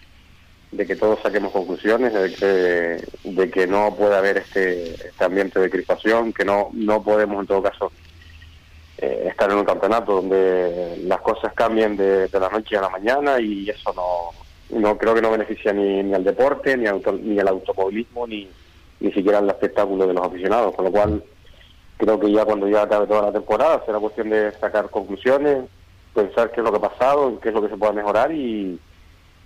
de 0.74 0.86
que 0.88 0.96
todos 0.96 1.20
saquemos 1.22 1.52
conclusiones, 1.52 2.14
de 2.14 2.34
que, 2.34 3.30
de 3.30 3.52
que 3.52 3.68
no 3.68 3.96
puede 3.96 4.16
haber 4.16 4.38
este, 4.38 4.94
este 4.94 5.24
ambiente 5.24 5.60
de 5.60 5.70
crispación, 5.70 6.34
que 6.34 6.44
no, 6.44 6.70
no 6.74 7.04
podemos 7.04 7.40
en 7.42 7.48
todo 7.48 7.62
caso 7.62 7.92
eh, 8.98 9.28
estar 9.30 9.52
en 9.52 9.58
un 9.58 9.66
campeonato 9.66 10.16
donde 10.16 10.98
las 11.06 11.22
cosas 11.22 11.54
cambien 11.54 11.96
de, 11.96 12.28
la 12.32 12.50
noche 12.50 12.78
a 12.78 12.82
la 12.82 12.90
mañana 12.90 13.40
y 13.40 13.70
eso 13.70 13.94
no, 13.94 14.80
no 14.80 14.98
creo 14.98 15.14
que 15.14 15.22
no 15.22 15.32
beneficia 15.32 15.72
ni, 15.74 16.02
ni 16.02 16.14
al 16.14 16.24
deporte, 16.24 16.76
ni, 16.76 16.86
ni 17.22 17.40
al 17.40 17.48
automovilismo, 17.48 18.26
ni, 18.26 18.50
ni 19.00 19.12
siquiera 19.12 19.38
al 19.38 19.50
espectáculo 19.50 20.08
de 20.08 20.14
los 20.14 20.26
aficionados, 20.26 20.74
con 20.74 20.86
lo 20.86 20.92
cual 20.92 21.24
creo 21.98 22.20
que 22.20 22.32
ya 22.32 22.46
cuando 22.46 22.68
ya 22.68 22.82
acabe 22.82 23.06
toda 23.06 23.24
la 23.24 23.32
temporada 23.32 23.84
será 23.86 24.00
cuestión 24.00 24.30
de 24.32 24.52
sacar 24.54 24.90
conclusiones, 24.90 25.66
pensar 26.16 26.52
qué 26.52 26.62
es 26.62 26.64
lo 26.64 26.72
que 26.72 26.78
ha 26.78 26.90
pasado, 26.90 27.40
qué 27.40 27.50
es 27.50 27.56
lo 27.56 27.62
que 27.62 27.70
se 27.70 27.78
puede 27.78 27.94
mejorar 27.94 28.32
y 28.32 28.80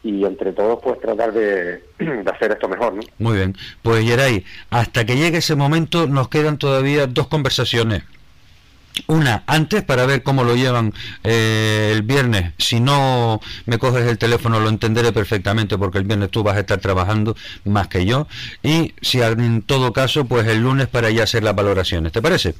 y 0.07 0.23
entre 0.23 0.53
todos 0.53 0.79
pues 0.81 0.99
tratar 1.01 1.33
de, 1.33 1.83
hacer 2.25 2.51
esto 2.51 2.69
mejor. 2.69 2.93
¿no? 2.93 3.01
Muy 3.19 3.37
bien, 3.37 3.55
pues 3.81 4.05
Yeray, 4.05 4.45
hasta 4.69 5.05
que 5.05 5.17
llegue 5.17 5.39
ese 5.39 5.55
momento 5.55 6.07
nos 6.07 6.29
quedan 6.29 6.57
todavía 6.57 7.07
dos 7.07 7.27
conversaciones. 7.27 8.03
Una 9.05 9.43
antes 9.45 9.83
para 9.83 10.07
ver 10.07 10.23
cómo 10.23 10.43
lo 10.43 10.55
llevan 10.55 10.91
eh, 11.23 11.91
el 11.93 12.01
viernes. 12.01 12.53
Si 12.57 12.79
no 12.79 13.39
me 13.67 13.77
coges 13.77 14.07
el 14.07 14.17
teléfono 14.17 14.59
lo 14.59 14.69
entenderé 14.69 15.11
perfectamente 15.11 15.77
porque 15.77 15.99
el 15.99 16.05
viernes 16.05 16.31
tú 16.31 16.41
vas 16.41 16.57
a 16.57 16.61
estar 16.61 16.79
trabajando 16.79 17.35
más 17.63 17.89
que 17.89 18.05
yo. 18.05 18.27
Y 18.63 18.95
si 19.01 19.21
en 19.21 19.61
todo 19.61 19.93
caso, 19.93 20.25
pues 20.25 20.47
el 20.47 20.63
lunes 20.63 20.87
para 20.87 21.11
ya 21.11 21.23
hacer 21.23 21.43
las 21.43 21.53
valoraciones. 21.53 22.11
¿Te 22.11 22.23
parece? 22.23 22.55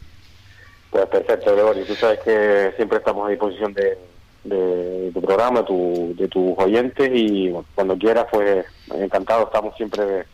Pues 0.92 1.08
perfecto, 1.08 1.54
Gregorio. 1.56 1.86
Tú 1.86 1.96
sabes 1.96 2.20
que 2.20 2.72
siempre 2.76 3.00
estamos 3.00 3.26
a 3.26 3.32
disposición 3.32 3.74
de, 3.74 3.98
de 4.48 5.12
tu 5.14 5.22
programa, 5.22 5.66
tu, 5.66 6.14
de 6.18 6.28
tus 6.28 6.54
oyentes 6.58 7.10
y 7.14 7.52
cuando 7.76 7.98
quieras, 7.98 8.26
pues 8.32 8.66
encantado 8.94 9.46
estamos 9.46 9.76
siempre 9.76 10.26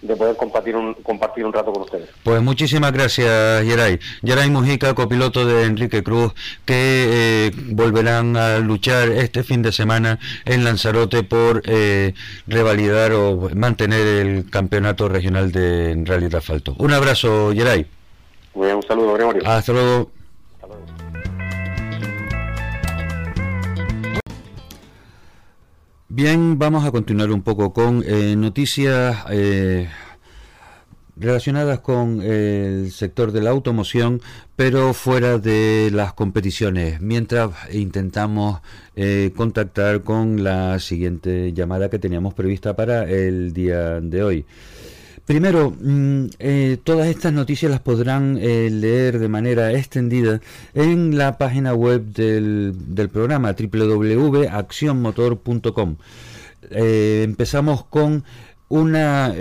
de, 0.00 0.16
poder 0.16 0.36
compartir 0.36 0.74
un, 0.74 0.94
compartir 0.94 1.44
un 1.44 1.52
rato 1.52 1.72
con 1.72 1.82
ustedes. 1.82 2.08
Pues 2.24 2.42
muchísimas 2.42 2.92
gracias, 2.92 3.64
Yeray. 3.64 4.00
Yeray 4.22 4.50
Mujica, 4.50 4.94
copiloto 4.94 5.46
de 5.46 5.64
Enrique 5.64 6.02
Cruz, 6.02 6.32
que 6.64 7.46
eh, 7.46 7.50
volverán 7.70 8.36
a 8.36 8.58
luchar 8.58 9.10
este 9.10 9.42
fin 9.44 9.62
de 9.62 9.72
semana 9.72 10.18
en 10.44 10.64
Lanzarote 10.64 11.22
por 11.22 11.62
eh, 11.66 12.14
revalidar 12.46 13.12
o 13.12 13.50
mantener 13.54 14.06
el 14.06 14.50
campeonato 14.50 15.08
regional 15.08 15.52
de 15.52 16.02
rally 16.04 16.28
de 16.28 16.36
asfalto. 16.36 16.74
Un 16.78 16.92
abrazo, 16.92 17.52
Yeray. 17.52 17.86
un 18.54 18.82
saludo, 18.82 19.14
Gregorio. 19.14 19.42
Hasta 19.46 19.72
luego. 19.72 20.21
Bien, 26.14 26.58
vamos 26.58 26.84
a 26.84 26.90
continuar 26.92 27.30
un 27.30 27.40
poco 27.40 27.72
con 27.72 28.04
eh, 28.06 28.36
noticias 28.36 29.24
eh, 29.30 29.88
relacionadas 31.16 31.80
con 31.80 32.20
el 32.20 32.92
sector 32.92 33.32
de 33.32 33.40
la 33.40 33.48
automoción, 33.48 34.20
pero 34.54 34.92
fuera 34.92 35.38
de 35.38 35.88
las 35.90 36.12
competiciones, 36.12 37.00
mientras 37.00 37.52
intentamos 37.72 38.60
eh, 38.94 39.32
contactar 39.34 40.02
con 40.02 40.44
la 40.44 40.78
siguiente 40.80 41.54
llamada 41.54 41.88
que 41.88 41.98
teníamos 41.98 42.34
prevista 42.34 42.76
para 42.76 43.10
el 43.10 43.54
día 43.54 44.02
de 44.02 44.22
hoy. 44.22 44.44
Primero, 45.26 45.70
mm, 45.70 46.26
eh, 46.40 46.78
todas 46.82 47.06
estas 47.06 47.32
noticias 47.32 47.70
las 47.70 47.80
podrán 47.80 48.38
eh, 48.40 48.68
leer 48.70 49.20
de 49.20 49.28
manera 49.28 49.72
extendida 49.72 50.40
en 50.74 51.16
la 51.16 51.38
página 51.38 51.74
web 51.74 52.06
del, 52.06 52.74
programa 53.12 53.54
www.accionmotor.com. 53.54 55.96
Eh, 56.70 57.22
empezamos 57.24 57.84
con 57.84 58.24
una 58.68 59.34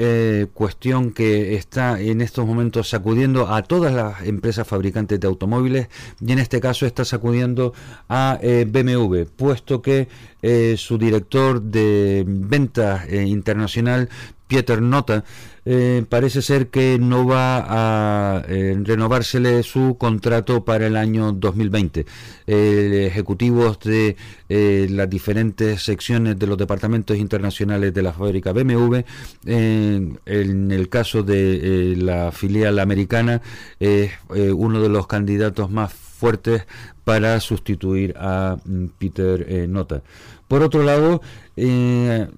cuestión 0.53 1.11
que 1.13 1.55
está 1.55 2.01
en 2.01 2.19
estos 2.19 2.45
momentos 2.45 2.89
sacudiendo 2.89 3.47
a 3.47 3.63
todas 3.63 3.93
las 3.93 4.27
empresas 4.27 4.67
fabricantes 4.67 5.21
de 5.21 5.27
automóviles 5.27 5.87
y 6.19 6.33
en 6.33 6.39
este 6.39 6.59
caso 6.59 6.85
está 6.85 7.05
sacudiendo 7.05 7.73
a 8.09 8.37
BMW, 8.41 9.23
puesto 9.37 9.81
que 9.81 10.09
su 10.75 10.97
director 10.97 11.61
de 11.61 12.25
ventas 12.27 13.09
internacional, 13.09 14.09
Pieter 14.51 14.81
Nota, 14.81 15.23
eh, 15.63 16.03
parece 16.09 16.41
ser 16.41 16.67
que 16.67 16.99
no 16.99 17.25
va 17.25 17.63
a 17.69 18.43
eh, 18.49 18.77
renovársele 18.83 19.63
su 19.63 19.95
contrato 19.97 20.65
para 20.65 20.87
el 20.87 20.97
año 20.97 21.31
2020. 21.31 22.05
ejecutivos 22.47 23.79
de 23.79 24.17
eh, 24.49 24.87
las 24.89 25.09
diferentes 25.09 25.81
secciones 25.81 26.37
de 26.37 26.47
los 26.47 26.57
departamentos 26.57 27.15
internacionales 27.15 27.93
de 27.93 28.01
la 28.01 28.11
fábrica 28.11 28.51
BMW, 28.51 28.97
en 29.45 30.71
el 30.71 30.89
caso 30.89 31.23
de 31.23 31.95
la 31.97 32.33
filial 32.33 32.77
americana, 32.79 33.41
es 33.79 34.11
uno 34.29 34.81
de 34.81 34.89
los 34.89 35.07
candidatos 35.07 35.71
más 35.71 35.93
fuertes 36.21 36.67
para 37.03 37.39
sustituir 37.39 38.13
a 38.17 38.57
mm, 38.63 38.85
Peter 38.99 39.67
Nota. 39.67 40.03
Por 40.47 40.61
otro 40.61 40.83
lado, 40.83 41.21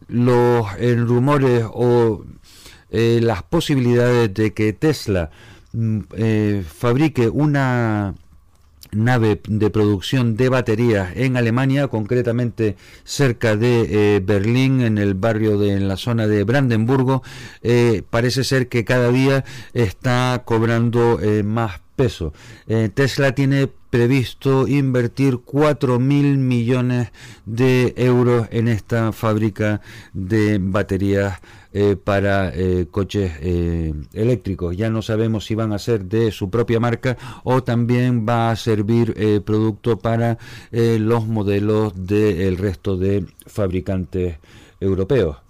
los 0.07 0.67
rumores 1.07 1.65
o 1.73 2.23
eh, 2.95 3.19
las 3.23 3.41
posibilidades 3.41 4.31
de 4.35 4.53
que 4.53 4.71
Tesla 4.71 5.31
mm, 5.73 5.99
eh, 6.15 6.63
fabrique 6.63 7.27
una 7.27 8.13
nave 8.91 9.41
de 9.47 9.71
producción 9.71 10.37
de 10.37 10.49
baterías 10.49 11.09
en 11.15 11.35
Alemania, 11.35 11.87
concretamente 11.87 12.77
cerca 13.03 13.55
de 13.55 14.17
eh, 14.17 14.19
Berlín, 14.23 14.81
en 14.81 14.99
el 14.99 15.15
barrio 15.15 15.57
de 15.57 15.79
la 15.79 15.97
zona 15.97 16.27
de 16.27 16.43
Brandenburgo, 16.43 17.23
parece 18.11 18.43
ser 18.43 18.69
que 18.69 18.85
cada 18.85 19.11
día 19.11 19.43
está 19.73 20.43
cobrando 20.45 21.19
más 21.43 21.81
peso. 21.95 22.33
Tesla 22.93 23.33
tiene 23.33 23.69
previsto 23.93 24.67
invertir 24.67 25.41
4 25.45 25.99
mil 25.99 26.39
millones 26.39 27.11
de 27.45 27.93
euros 27.95 28.47
en 28.49 28.67
esta 28.67 29.11
fábrica 29.11 29.81
de 30.13 30.57
baterías 30.59 31.39
eh, 31.73 31.95
para 31.95 32.51
eh, 32.55 32.87
coches 32.89 33.33
eh, 33.39 33.93
eléctricos. 34.13 34.75
Ya 34.75 34.89
no 34.89 35.03
sabemos 35.03 35.45
si 35.45 35.53
van 35.53 35.73
a 35.73 35.77
ser 35.77 36.05
de 36.05 36.31
su 36.31 36.49
propia 36.49 36.79
marca 36.79 37.17
o 37.43 37.61
también 37.61 38.27
va 38.27 38.49
a 38.49 38.55
servir 38.55 39.43
producto 39.45 39.99
para 39.99 40.39
los 40.71 41.27
modelos 41.27 41.93
del 41.95 42.57
resto 42.57 42.97
de 42.97 43.27
fabricantes 43.45 44.37
europeos. 44.79 45.42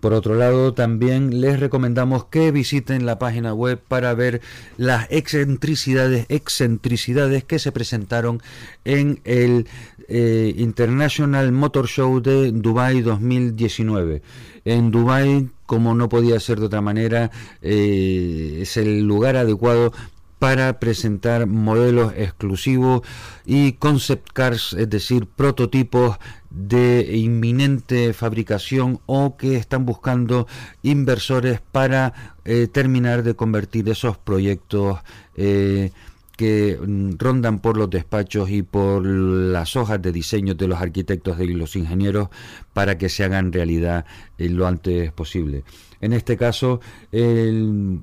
Por 0.00 0.12
otro 0.12 0.34
lado, 0.34 0.74
también 0.74 1.40
les 1.40 1.58
recomendamos 1.58 2.26
que 2.26 2.50
visiten 2.50 3.06
la 3.06 3.18
página 3.18 3.54
web 3.54 3.80
para 3.88 4.14
ver 4.14 4.40
las 4.76 5.06
excentricidades, 5.10 6.26
excentricidades 6.28 7.44
que 7.44 7.58
se 7.58 7.72
presentaron 7.72 8.42
en 8.84 9.20
el 9.24 9.66
International 10.08 11.50
Motor 11.50 11.88
Show 11.88 12.20
de 12.20 12.52
Dubai 12.52 13.00
2019 13.00 14.22
en 14.66 14.90
Dubái, 14.90 15.48
como 15.64 15.94
no 15.94 16.08
podía 16.08 16.38
ser 16.40 16.58
de 16.58 16.66
otra 16.66 16.80
manera, 16.80 17.30
eh, 17.62 18.58
es 18.62 18.76
el 18.76 19.02
lugar 19.02 19.36
adecuado 19.36 19.92
para 20.38 20.78
presentar 20.78 21.46
modelos 21.46 22.12
exclusivos 22.16 23.02
y 23.44 23.72
concept 23.72 24.32
cars, 24.32 24.74
es 24.74 24.90
decir, 24.90 25.26
prototipos 25.26 26.18
de 26.50 27.16
inminente 27.16 28.12
fabricación 28.12 29.00
o 29.06 29.36
que 29.36 29.56
están 29.56 29.84
buscando 29.84 30.46
inversores 30.82 31.60
para 31.60 32.36
eh, 32.44 32.66
terminar 32.66 33.22
de 33.22 33.34
convertir 33.34 33.88
esos 33.88 34.16
proyectos 34.16 35.00
eh, 35.36 35.90
que 36.36 36.78
mm, 36.80 37.12
rondan 37.18 37.58
por 37.60 37.76
los 37.76 37.90
despachos 37.90 38.50
y 38.50 38.62
por 38.62 39.04
las 39.04 39.76
hojas 39.76 40.00
de 40.00 40.12
diseño 40.12 40.54
de 40.54 40.68
los 40.68 40.80
arquitectos 40.80 41.40
y 41.40 41.48
los 41.48 41.76
ingenieros 41.76 42.28
para 42.72 42.98
que 42.98 43.08
se 43.08 43.24
hagan 43.24 43.52
realidad 43.52 44.04
eh, 44.38 44.48
lo 44.48 44.66
antes 44.66 45.12
posible. 45.12 45.64
En 46.00 46.12
este 46.12 46.36
caso, 46.36 46.80
el, 47.10 48.00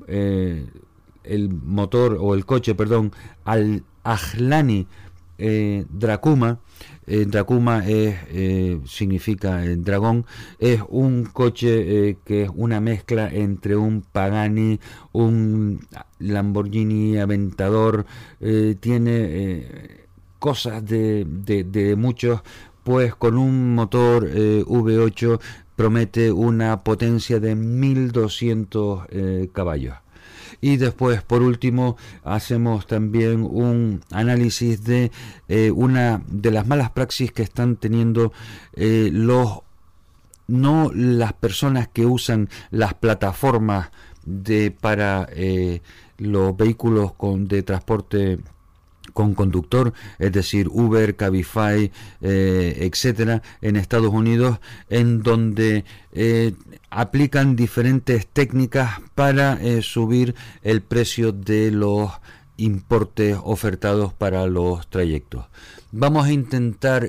el 1.23 1.49
motor 1.49 2.17
o 2.19 2.33
el 2.33 2.45
coche, 2.45 2.75
perdón, 2.75 3.11
al 3.45 3.83
Ajlani 4.03 4.87
eh, 5.39 5.85
Dracuma, 5.89 6.59
eh, 7.07 7.25
Dracuma 7.25 7.85
es, 7.87 8.15
eh, 8.29 8.79
significa 8.85 9.61
dragón, 9.77 10.25
es 10.59 10.81
un 10.89 11.25
coche 11.25 12.17
que 12.23 12.43
es 12.43 12.51
una 12.53 12.79
mezcla 12.79 13.29
entre 13.29 13.75
un 13.75 14.01
Pagani, 14.01 14.79
un 15.11 15.85
Lamborghini 16.19 17.17
Aventador, 17.17 18.05
tiene 18.79 19.97
cosas 20.39 20.85
de, 20.85 21.25
de, 21.27 21.63
de, 21.63 21.95
muchos, 21.95 22.41
pues 22.83 23.15
con 23.15 23.37
un 23.37 23.73
motor 23.75 24.29
V8 24.29 25.39
promete 25.75 26.31
una 26.31 26.83
potencia 26.83 27.39
de 27.39 27.55
1200 27.55 29.07
caballos 29.51 29.95
y 30.63 30.77
después 30.77 31.21
por 31.21 31.41
último 31.41 31.97
hacemos 32.23 32.87
también 32.87 33.43
un 33.43 34.01
análisis 34.11 34.81
de 34.85 35.11
eh, 35.49 35.71
una 35.71 36.21
de 36.29 36.51
las 36.51 36.65
malas 36.65 36.89
praxis 36.91 37.33
que 37.33 37.43
están 37.43 37.75
teniendo 37.75 38.31
eh, 38.71 39.09
los 39.11 39.59
no 40.47 40.89
las 40.93 41.33
personas 41.33 41.89
que 41.89 42.05
usan 42.05 42.47
las 42.71 42.93
plataformas 42.93 43.91
de 44.25 44.71
para 44.71 45.27
eh, 45.33 45.81
los 46.17 46.55
vehículos 46.55 47.11
con 47.11 47.45
de 47.49 47.63
transporte 47.63 48.39
con 49.13 49.33
conductor, 49.35 49.93
es 50.19 50.31
decir, 50.31 50.67
Uber, 50.69 51.15
Cabify, 51.15 51.91
eh, 52.21 52.77
etcétera, 52.81 53.41
en 53.61 53.75
Estados 53.75 54.11
Unidos, 54.11 54.59
en 54.89 55.23
donde 55.23 55.85
eh, 56.11 56.53
aplican 56.89 57.55
diferentes 57.55 58.27
técnicas 58.27 58.99
para 59.15 59.53
eh, 59.61 59.81
subir 59.81 60.35
el 60.63 60.81
precio 60.81 61.31
de 61.31 61.71
los 61.71 62.11
importes 62.57 63.37
ofertados 63.43 64.13
para 64.13 64.45
los 64.47 64.87
trayectos. 64.89 65.45
Vamos 65.91 66.25
a 66.25 66.31
intentar 66.31 67.07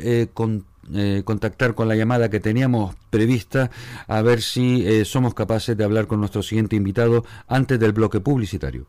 contactar 1.24 1.74
con 1.74 1.88
la 1.88 1.96
llamada 1.96 2.28
que 2.28 2.40
teníamos 2.40 2.94
prevista 3.10 3.70
a 4.06 4.20
ver 4.20 4.42
si 4.42 5.04
somos 5.04 5.32
capaces 5.32 5.76
de 5.76 5.84
hablar 5.84 6.06
con 6.06 6.20
nuestro 6.20 6.42
siguiente 6.42 6.76
invitado 6.76 7.24
antes 7.46 7.78
del 7.78 7.92
bloque 7.92 8.20
publicitario. 8.20 8.86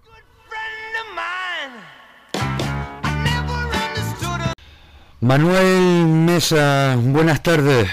Manuel 5.26 6.06
Mesa, 6.06 7.00
buenas 7.02 7.42
tardes. 7.42 7.90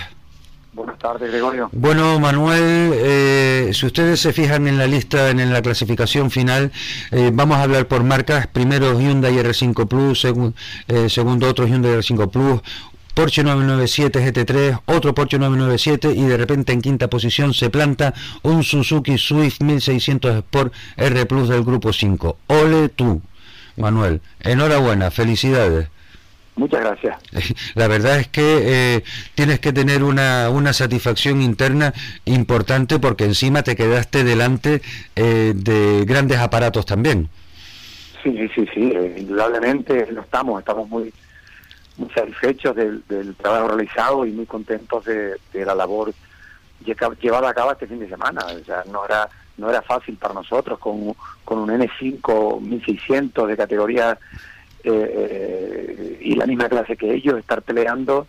Buenas 0.75 0.99
tardes, 0.99 1.31
Gregorio. 1.31 1.71
Bueno, 1.73 2.21
Manuel, 2.21 2.93
eh, 2.95 3.71
si 3.73 3.87
ustedes 3.87 4.21
se 4.21 4.35
fijan 4.35 4.69
en 4.69 4.77
la 4.77 4.87
lista, 4.87 5.31
en 5.31 5.51
la 5.51 5.63
clasificación 5.63 6.31
final, 6.31 6.73
eh, 7.11 7.31
vamos 7.33 7.57
a 7.57 7.63
hablar 7.63 7.89
por 7.89 8.05
marcas. 8.05 8.49
Primero 8.49 9.01
Hyundai 9.01 9.35
R5 9.39 9.89
Plus, 9.89 10.27
eh, 10.89 11.09
segundo 11.09 11.49
otro 11.49 11.67
Hyundai 11.67 11.93
R5 11.93 12.31
Plus, 12.31 12.61
Porsche 13.15 13.43
997 13.43 14.21
GT3, 14.21 14.83
otro 14.85 15.15
Porsche 15.15 15.39
997 15.39 16.13
y 16.15 16.25
de 16.25 16.37
repente 16.37 16.75
en 16.75 16.83
quinta 16.83 17.09
posición 17.09 17.55
se 17.55 17.71
planta 17.71 18.13
un 18.43 18.63
Suzuki 18.63 19.17
Swift 19.17 19.63
1600 19.63 20.37
Sport 20.37 20.75
R 20.99 21.25
Plus 21.25 21.49
del 21.49 21.65
grupo 21.65 21.95
5. 21.95 22.37
Ole 22.49 22.91
tú, 22.91 23.23
Manuel. 23.79 24.21
Enhorabuena, 24.41 25.11
felicidades. 25.11 25.89
Muchas 26.57 26.81
gracias. 26.81 27.19
La 27.75 27.89
verdad 27.89 28.19
es 28.19 28.29
que 28.29 28.97
eh, 28.97 29.05
tienes 29.35 29.61
que 29.61 29.73
tener 29.73 30.03
una, 30.03 30.51
una, 30.51 30.73
satisfacción 30.73 31.41
interna 31.41 31.95
importante 32.25 32.99
porque 32.99 33.25
encima 33.25 33.63
te 33.63 33.75
quedaste 33.75 34.23
delante 34.23 34.83
eh, 35.17 35.53
de 35.55 36.05
grandes 36.05 36.39
aparatos 36.39 36.85
también. 36.85 37.29
Sí, 38.23 38.49
sí, 38.55 38.67
sí, 38.73 38.93
indudablemente 39.17 40.13
lo 40.13 40.21
estamos, 40.21 40.61
estamos 40.61 40.89
muy, 40.89 41.13
muy 41.97 42.11
satisfechos 42.11 42.77
del, 42.77 43.03
trabajo 43.37 43.69
realizado 43.69 44.25
y 44.27 44.31
muy 44.31 44.47
contentos 44.47 45.05
de, 45.05 45.39
la 45.55 45.75
labor 45.75 46.13
llevada 46.85 47.49
a 47.49 47.55
cabo 47.55 47.73
este 47.73 47.87
fin 47.87 47.99
de 47.99 48.09
semana. 48.09 48.45
O 48.45 48.65
sea, 48.65 48.85
no 48.91 49.05
era 49.05 49.29
no 49.59 49.69
era 49.69 49.83
fácil 49.83 50.17
para 50.17 50.35
nosotros 50.35 50.79
con, 50.79 51.15
con 51.45 51.59
un 51.59 51.69
N5 51.69 52.61
1600 52.61 53.49
de 53.49 53.57
categoría 53.57 54.19
eh, 54.85 56.19
y 56.21 56.35
la 56.35 56.47
misma 56.47 56.69
clase 56.69 56.97
que 56.97 57.13
ellos, 57.13 57.39
estar 57.39 57.63
peleando 57.63 58.27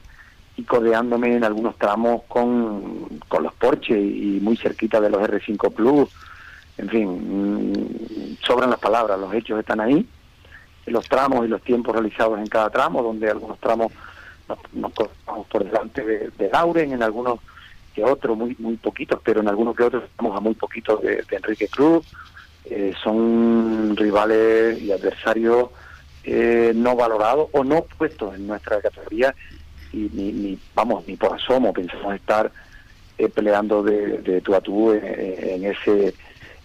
y 0.55 0.63
codeándome 0.63 1.35
en 1.35 1.43
algunos 1.43 1.77
tramos 1.77 2.23
con, 2.27 3.07
con 3.27 3.43
los 3.43 3.53
Porsche 3.53 3.99
y 3.99 4.39
muy 4.41 4.55
cerquita 4.55 5.01
de 5.01 5.09
los 5.09 5.21
R5 5.21 5.73
Plus. 5.73 6.09
En 6.77 6.89
fin, 6.89 7.09
mm, 7.09 8.37
sobran 8.45 8.69
las 8.69 8.79
palabras, 8.79 9.19
los 9.19 9.33
hechos 9.33 9.59
están 9.59 9.79
ahí, 9.79 10.07
los 10.85 11.07
tramos 11.07 11.45
y 11.45 11.47
los 11.47 11.61
tiempos 11.61 11.93
realizados 11.93 12.39
en 12.39 12.47
cada 12.47 12.69
tramo, 12.69 13.01
donde 13.01 13.29
algunos 13.29 13.59
tramos 13.59 13.91
nos, 14.47 14.59
nos 14.73 14.91
por 15.47 15.63
delante 15.63 16.03
de, 16.03 16.49
Lauren, 16.51 16.91
en 16.91 17.03
algunos 17.03 17.39
que 17.95 18.03
otros, 18.03 18.37
muy 18.37 18.55
muy 18.59 18.75
poquitos, 18.77 19.19
pero 19.23 19.41
en 19.41 19.47
algunos 19.47 19.75
que 19.75 19.83
otros 19.83 20.03
estamos 20.03 20.35
a 20.35 20.39
muy 20.39 20.55
poquitos 20.55 21.01
de, 21.01 21.23
Enrique 21.31 21.67
Cruz. 21.67 22.05
Eh, 22.65 22.93
son 23.03 23.95
rivales 23.97 24.81
y 24.81 24.91
adversarios 24.91 25.69
eh, 26.23 26.71
no 26.75 26.95
valorado 26.95 27.49
o 27.51 27.63
no 27.63 27.83
puesto 27.97 28.33
en 28.33 28.47
nuestra 28.47 28.81
categoría 28.81 29.35
y 29.91 30.09
ni, 30.13 30.57
vamos 30.73 31.07
ni 31.07 31.15
por 31.15 31.33
asomo 31.33 31.73
pensamos 31.73 32.15
estar 32.15 32.51
eh, 33.17 33.29
peleando 33.29 33.83
de, 33.83 34.19
de, 34.19 34.41
tú 34.41 34.55
a 34.55 34.61
tú 34.61 34.91
en, 34.93 35.65
ese 35.65 36.13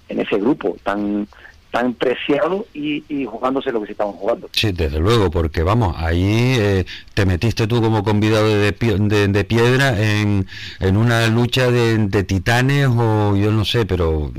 en 0.08 0.20
ese 0.20 0.38
grupo 0.38 0.76
tan 0.82 1.28
tan 1.70 1.92
preciado 1.92 2.66
y, 2.72 3.26
jugándose 3.26 3.70
lo 3.70 3.80
que 3.80 3.86
se 3.86 3.92
estaban 3.92 4.14
jugando. 4.14 4.48
Sí, 4.52 4.72
desde 4.72 4.98
luego, 4.98 5.30
porque 5.30 5.62
vamos, 5.62 5.94
ahí 5.98 6.56
eh, 6.58 6.86
te 7.12 7.26
metiste 7.26 7.66
tú 7.66 7.82
como 7.82 8.02
convidado 8.02 8.48
de, 8.48 8.72
de, 8.72 9.44
piedra 9.44 10.00
en, 10.00 10.46
en, 10.80 10.96
una 10.96 11.26
lucha 11.26 11.70
de, 11.70 11.98
de, 11.98 12.24
titanes 12.24 12.88
o 12.88 13.36
yo 13.36 13.50
no 13.52 13.66
sé, 13.66 13.84
pero 13.84 14.32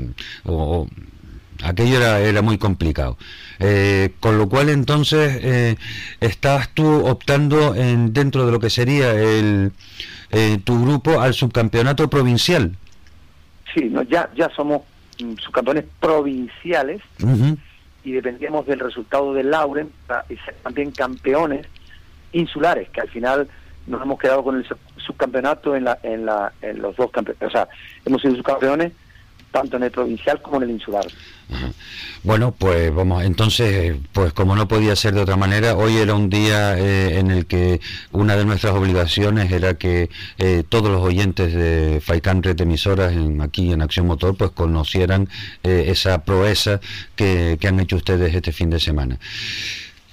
o, 0.44 0.88
aquello 1.62 1.98
era, 1.98 2.18
era 2.20 2.42
muy 2.42 2.58
complicado. 2.58 3.16
Eh, 3.62 4.14
con 4.20 4.38
lo 4.38 4.48
cual 4.48 4.70
entonces 4.70 5.38
eh, 5.42 5.76
estás 6.20 6.70
tú 6.70 7.06
optando 7.06 7.74
en, 7.74 8.14
dentro 8.14 8.46
de 8.46 8.52
lo 8.52 8.58
que 8.58 8.70
sería 8.70 9.12
el, 9.12 9.72
eh, 10.30 10.58
tu 10.64 10.82
grupo 10.82 11.20
al 11.20 11.34
subcampeonato 11.34 12.08
provincial. 12.08 12.74
Sí, 13.74 13.84
no, 13.90 14.02
ya, 14.02 14.30
ya 14.34 14.48
somos 14.56 14.80
mm, 15.22 15.34
subcampeones 15.36 15.84
provinciales 16.00 17.02
y 18.02 18.12
dependíamos 18.12 18.66
del 18.66 18.80
resultado 18.80 19.34
del 19.34 19.50
Lauren 19.50 19.90
y 20.30 20.36
ser 20.36 20.54
también 20.62 20.90
campeones 20.92 21.66
insulares, 22.32 22.88
que 22.88 23.02
al 23.02 23.10
final 23.10 23.46
nos 23.86 24.00
hemos 24.00 24.18
quedado 24.18 24.42
con 24.42 24.56
el 24.56 24.66
subcampeonato 24.96 25.76
en, 25.76 25.84
la, 25.84 25.98
en, 26.02 26.24
la, 26.24 26.50
en 26.62 26.80
los 26.80 26.96
dos 26.96 27.10
campeonatos. 27.10 27.48
O 27.48 27.52
sea, 27.52 27.68
hemos 28.06 28.22
sido 28.22 28.36
subcampeones 28.36 28.92
tanto 29.50 29.76
en 29.76 29.84
el 29.84 29.90
provincial 29.90 30.40
como 30.42 30.56
en 30.56 30.62
el 30.64 30.70
insular. 30.70 31.06
Bueno, 32.22 32.52
pues 32.52 32.94
vamos, 32.94 33.24
entonces, 33.24 33.96
pues 34.12 34.32
como 34.32 34.54
no 34.54 34.68
podía 34.68 34.94
ser 34.94 35.14
de 35.14 35.22
otra 35.22 35.36
manera, 35.36 35.74
hoy 35.74 35.96
era 35.96 36.14
un 36.14 36.28
día 36.28 36.78
eh, 36.78 37.18
en 37.18 37.30
el 37.30 37.46
que 37.46 37.80
una 38.12 38.36
de 38.36 38.44
nuestras 38.44 38.74
obligaciones 38.74 39.50
era 39.50 39.74
que 39.74 40.10
eh, 40.38 40.62
todos 40.68 40.90
los 40.90 41.00
oyentes 41.00 41.54
de 41.54 42.00
Faikán 42.04 42.42
Red 42.42 42.60
Emisoras 42.60 43.12
en, 43.12 43.40
aquí 43.40 43.72
en 43.72 43.80
Acción 43.80 44.06
Motor 44.06 44.36
pues 44.36 44.50
conocieran 44.50 45.28
eh, 45.62 45.86
esa 45.88 46.22
proeza 46.24 46.80
que, 47.16 47.58
han 47.66 47.80
hecho 47.80 47.96
ustedes 47.96 48.34
este 48.34 48.52
fin 48.52 48.68
de 48.68 48.80
semana. 48.80 49.18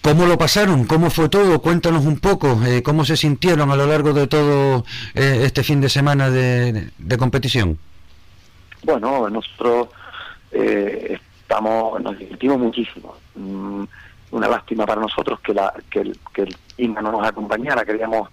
¿Cómo 0.02 0.26
lo 0.28 0.38
pasaron? 0.38 0.86
¿Cómo 0.86 1.10
fue 1.10 1.28
todo? 1.28 1.60
Cuéntanos 1.62 2.06
un 2.06 2.20
poco, 2.20 2.62
¿cómo 2.84 3.04
se 3.04 3.18
sintieron 3.18 3.72
a 3.72 3.76
lo 3.76 3.88
largo 3.88 4.14
de 4.14 4.28
todo 4.28 4.86
este 5.14 5.64
fin 5.64 5.82
de 5.82 5.90
semana 5.90 6.30
de 6.30 7.18
competición? 7.18 7.78
Bueno, 8.84 9.30
nosotros 9.30 9.90
eh, 10.52 11.20
estamos, 11.42 12.02
nos 12.02 12.18
divertimos 12.18 12.60
muchísimo. 12.60 13.16
Mm, 13.36 13.84
una 14.32 14.48
lástima 14.48 14.86
para 14.86 15.02
nosotros 15.02 15.40
que, 15.40 15.54
la, 15.54 15.74
que, 15.90 16.00
el, 16.02 16.20
que 16.34 16.48
clima 16.76 17.02
no 17.02 17.12
nos 17.12 17.26
acompañara, 17.26 17.86
queríamos 17.86 18.30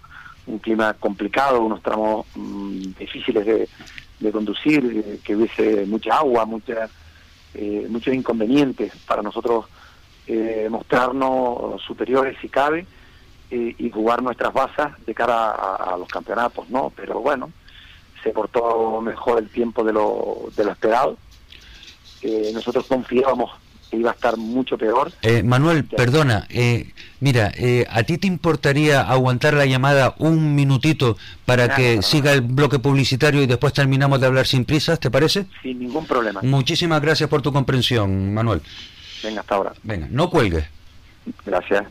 un 0.47 0.59
clima 0.59 0.95
complicado, 0.95 1.63
unos 1.63 1.83
tramos 1.83 2.27
mm, 2.35 2.93
difíciles 2.99 3.47
de, 3.47 4.33
conducir, 4.33 5.05
eh, 5.07 5.21
que 5.23 5.37
hubiese 5.37 5.85
mucha 5.87 6.17
agua, 6.17 6.47
mucha, 6.47 6.89
eh, 7.53 7.87
muchos 7.91 8.15
inconvenientes 8.15 8.93
para 9.07 9.23
nosotros 9.23 9.67
eh, 10.27 10.67
mostrarnos 10.71 11.83
superiores 11.83 12.37
si 12.41 12.49
cabe 12.49 12.87
y 13.51 13.89
jugar 13.89 14.21
nuestras 14.21 14.53
bazas 14.53 14.93
de 15.07 15.15
cara 15.15 15.51
a, 15.53 15.97
los 15.97 16.09
campeonatos, 16.09 16.69
¿no? 16.71 16.91
Pero 16.97 17.21
bueno, 17.21 17.53
se 18.25 18.31
portó 18.31 19.01
mejor 19.01 19.39
el 19.39 19.49
tiempo 19.49 19.85
de 19.85 19.93
lo, 19.93 20.49
de 20.57 20.65
lo 20.65 20.73
esperado 20.73 21.17
nosotros 22.55 22.87
confiábamos 22.87 23.51
que 23.91 23.99
iba 23.99 24.11
a 24.11 24.15
estar 24.15 24.37
mucho 24.37 24.79
peor. 24.79 25.13
Eh, 25.23 25.43
Manuel, 25.43 25.85
perdona, 25.85 26.47
eh, 26.49 26.93
mira, 27.21 27.53
eh, 27.57 27.87
¿a 27.91 28.03
ti 28.03 28.19
te 28.19 28.27
importaría 28.27 29.03
aguantar 29.03 29.55
la 29.55 29.67
llamada 29.67 30.15
un 30.19 30.55
minutito 30.55 31.17
para 31.45 31.75
que 31.75 32.03
siga 32.03 32.33
el 32.33 32.41
bloque 32.41 32.79
publicitario 32.79 33.43
y 33.43 33.47
después 33.47 33.73
terminamos 33.73 34.21
de 34.21 34.27
hablar 34.27 34.47
sin 34.47 34.65
prisas, 34.65 34.99
¿te 34.99 35.11
parece? 35.11 35.47
Sin 35.63 35.79
ningún 35.79 36.07
problema. 36.07 36.41
Muchísimas 36.43 37.01
gracias 37.03 37.29
por 37.29 37.43
tu 37.43 37.53
comprensión, 37.53 38.33
Manuel. 38.33 38.63
Venga, 39.23 39.41
hasta 39.41 39.55
ahora. 39.55 39.73
Venga, 39.83 40.09
no 40.11 40.31
cuelgues. 40.31 40.65
Gracias. 41.45 41.85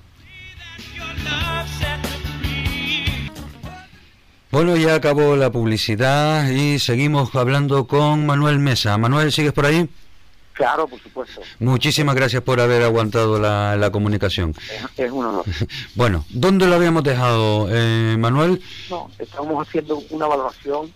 Bueno, 4.53 4.75
ya 4.75 4.93
acabó 4.93 5.35
la 5.35 5.51
publicidad 5.51 6.47
y 6.47 6.77
seguimos 6.77 7.33
hablando 7.33 7.87
con 7.87 8.27
Manuel 8.27 8.59
Mesa. 8.59 8.95
Manuel, 8.99 9.31
¿sigues 9.31 9.51
por 9.51 9.65
ahí? 9.65 9.89
Claro, 10.53 10.87
por 10.87 10.99
supuesto. 10.99 11.41
Muchísimas 11.57 12.13
gracias 12.13 12.43
por 12.43 12.59
haber 12.59 12.83
aguantado 12.83 13.39
la, 13.39 13.89
comunicación. 13.91 14.53
Es, 14.95 15.11
un 15.11 15.25
honor. 15.25 15.45
bueno, 15.95 16.23
¿dónde 16.29 16.67
lo 16.67 16.75
habíamos 16.75 17.03
dejado, 17.03 17.67
eh, 17.71 18.15
Manuel? 18.19 18.61
No, 18.91 19.09
estábamos 19.17 19.67
haciendo 19.67 20.03
una 20.11 20.27
valoración 20.27 20.93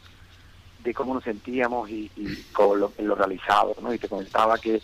de 0.84 0.93
cómo 0.93 1.16
nos 1.16 1.24
sentíamos 1.24 1.89
y, 1.89 2.12
con 2.53 2.80
lo, 2.80 2.93
en 2.95 3.08
lo 3.08 3.16
realizado, 3.16 3.76
¿no? 3.82 3.91
Y 3.91 3.97
te 3.97 4.08
comentaba 4.08 4.60
que, 4.60 4.84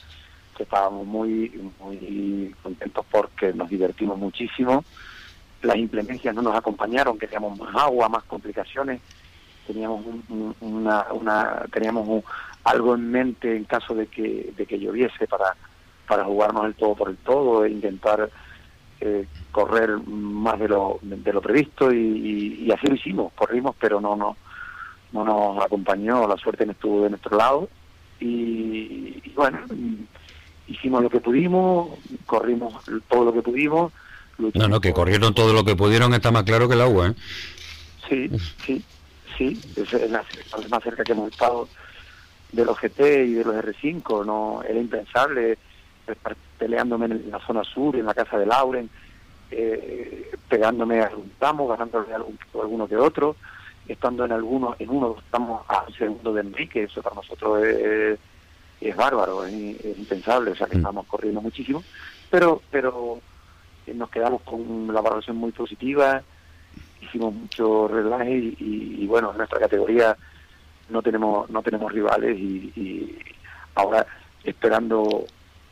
estábamos 0.57 1.05
muy, 1.05 1.71
muy 1.79 2.55
contentos 2.63 3.05
porque 3.11 3.53
nos 3.53 3.69
divertimos 3.69 4.17
muchísimo. 4.17 4.83
Las 5.63 5.77
implemencias 5.77 6.35
no 6.35 6.41
nos 6.41 6.55
acompañaron, 6.55 7.17
queríamos 7.17 7.57
más 7.57 7.75
agua, 7.75 8.09
más 8.09 8.23
complicaciones. 8.23 9.01
Teníamos 9.65 10.05
una, 10.59 11.07
una, 11.11 11.65
teníamos 11.71 12.07
un, 12.07 12.23
algo 12.63 12.95
en 12.95 13.09
mente 13.09 13.55
en 13.55 13.63
caso 13.63 13.95
de 13.95 14.07
que, 14.07 14.53
de 14.55 14.65
que 14.65 14.79
lloviese 14.79 15.27
para, 15.27 15.55
para 16.07 16.25
jugarnos 16.25 16.65
el 16.65 16.75
todo 16.75 16.95
por 16.95 17.09
el 17.09 17.17
todo 17.17 17.65
e 17.65 17.71
intentar 17.71 18.29
eh, 18.99 19.25
correr 19.51 19.97
más 20.05 20.59
de 20.59 20.69
lo, 20.69 20.99
de 21.01 21.33
lo 21.33 21.41
previsto 21.41 21.91
y, 21.93 22.71
así 22.71 22.87
lo 22.87 22.95
hicimos, 22.95 23.33
corrimos 23.33 23.75
pero 23.79 23.99
no, 23.99 24.15
no, 24.15 24.37
no 25.11 25.25
nos 25.25 25.65
acompañó, 25.65 26.27
la 26.27 26.37
suerte 26.37 26.65
no 26.65 26.71
estuvo 26.71 27.03
de 27.03 27.09
nuestro 27.09 27.37
lado 27.37 27.69
y, 28.19 29.21
bueno, 29.35 29.59
hicimos 30.67 31.03
lo 31.03 31.09
que 31.09 31.19
pudimos, 31.19 31.89
corrimos 32.25 32.73
todo 33.09 33.25
lo 33.25 33.33
que 33.33 33.41
pudimos. 33.41 33.91
No, 34.37 34.67
no, 34.67 34.81
que 34.81 34.93
corrieron 34.93 35.33
todo 35.33 35.53
lo 35.53 35.63
que 35.63 35.75
pudieron 35.75 36.13
está 36.13 36.31
más 36.31 36.43
claro 36.43 36.67
que 36.67 36.73
el 36.73 36.81
agua, 36.81 37.09
¿eh? 37.09 37.13
Sí, 38.09 38.29
sí, 38.65 38.83
sí, 39.37 39.61
es 39.75 40.11
la, 40.11 40.25
más 40.69 40.83
cerca 40.83 41.03
que 41.03 41.11
hemos 41.13 41.31
estado 41.31 41.67
de 42.51 42.65
los 42.65 42.77
GT 42.79 42.99
y 43.25 43.33
de 43.33 43.43
los 43.43 43.55
R5, 43.55 44.25
no 44.25 44.61
era 44.63 44.79
impensable 44.79 45.57
estar 46.05 46.35
peleándome 46.57 47.05
en 47.05 47.31
la 47.31 47.39
zona 47.39 47.63
sur, 47.63 47.95
en 47.95 48.05
la 48.05 48.13
casa 48.13 48.37
de 48.37 48.45
Lauren, 48.45 48.89
eh, 49.51 50.31
pegándome 50.49 51.01
a 51.01 51.07
algún 51.07 51.31
tramo, 51.39 51.67
ganándole 51.67 52.13
algún, 52.13 52.37
alguno 52.53 52.87
que 52.87 52.97
otro, 52.97 53.35
estando 53.87 54.25
en 54.25 54.31
alguno, 54.31 54.75
en 54.79 54.89
uno 54.89 55.15
estamos 55.23 55.63
a 55.67 55.83
un 55.87 55.93
segundo 55.93 56.33
de 56.33 56.41
Enrique, 56.41 56.83
eso 56.83 57.01
para 57.01 57.15
nosotros 57.15 57.63
es, 57.63 58.95
bárbaro, 58.95 59.45
es, 59.45 59.53
impensable, 59.53 60.51
o 60.51 60.55
sea 60.55 60.67
que 60.67 60.75
mm. 60.75 60.79
estamos 60.79 61.05
corriendo 61.07 61.41
muchísimo, 61.41 61.83
pero, 62.29 62.61
pero 62.69 63.19
nos 63.93 64.09
quedamos 64.09 64.41
con 64.41 64.93
la 64.93 65.01
valoración 65.01 65.37
muy 65.37 65.51
positiva, 65.51 66.21
hicimos 67.01 67.33
mucho 67.33 67.87
relaje 67.87 68.37
y, 68.37 68.97
y 68.99 69.07
bueno, 69.07 69.31
en 69.31 69.37
nuestra 69.37 69.59
categoría 69.59 70.15
no 70.89 71.01
tenemos 71.01 71.49
no 71.49 71.61
tenemos 71.61 71.91
rivales 71.91 72.37
y, 72.37 73.17
ahora 73.75 74.05
esperando 74.43 75.25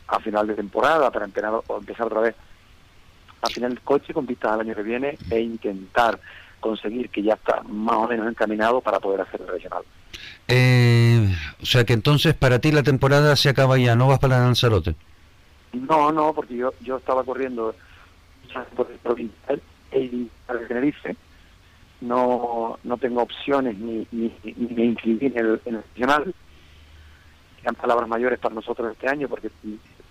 a 0.07 0.19
final 0.19 0.47
de 0.47 0.55
temporada 0.55 1.11
para 1.11 1.25
empezar, 1.25 1.53
empezar 1.77 2.07
otra 2.07 2.21
vez 2.21 2.35
a 3.41 3.47
final 3.49 3.71
del 3.71 3.81
coche 3.81 4.13
con 4.13 4.25
vistas 4.25 4.51
al 4.51 4.61
año 4.61 4.75
que 4.75 4.83
viene 4.83 5.17
e 5.29 5.39
intentar 5.39 6.19
conseguir 6.59 7.09
que 7.09 7.23
ya 7.23 7.33
está 7.33 7.61
más 7.63 7.97
o 7.97 8.07
menos 8.07 8.27
encaminado 8.27 8.81
para 8.81 8.99
poder 8.99 9.21
hacer 9.21 9.41
el 9.41 9.47
regional. 9.47 9.83
Eh, 10.47 11.35
o 11.61 11.65
sea 11.65 11.83
que 11.85 11.93
entonces 11.93 12.33
para 12.33 12.59
ti 12.59 12.71
la 12.71 12.83
temporada 12.83 13.35
se 13.35 13.49
acaba 13.49 13.77
ya, 13.77 13.95
¿no 13.95 14.07
vas 14.07 14.19
para 14.19 14.39
Lanzarote? 14.39 14.95
No, 15.73 16.11
no, 16.11 16.33
porque 16.33 16.55
yo 16.55 16.73
yo 16.81 16.97
estaba 16.97 17.23
corriendo 17.23 17.73
por 18.75 18.89
el 18.91 18.97
provincial 18.99 19.61
y 19.93 20.29
para 20.45 20.67
Tenerife 20.67 21.15
no, 22.01 22.79
no 22.83 22.97
tengo 22.97 23.21
opciones 23.21 23.77
ni, 23.77 24.07
ni, 24.11 24.33
me 24.43 24.85
inscribí 24.85 25.27
en 25.27 25.37
el, 25.37 25.61
en 25.65 25.75
el 25.75 25.83
nacional. 25.89 26.33
Eran 27.61 27.75
palabras 27.75 28.09
mayores 28.09 28.39
para 28.39 28.55
nosotros 28.55 28.91
este 28.91 29.07
año 29.07 29.27
porque 29.27 29.51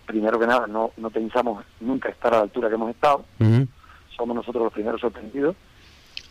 primero 0.06 0.38
que 0.38 0.46
nada 0.46 0.66
no, 0.66 0.92
no 0.96 1.10
pensamos 1.10 1.64
nunca 1.80 2.08
estar 2.08 2.32
a 2.32 2.38
la 2.38 2.42
altura 2.44 2.68
que 2.68 2.74
hemos 2.74 2.90
estado. 2.90 3.24
Somos 4.16 4.36
nosotros 4.36 4.64
los 4.64 4.72
primeros 4.72 5.00
sorprendidos 5.00 5.56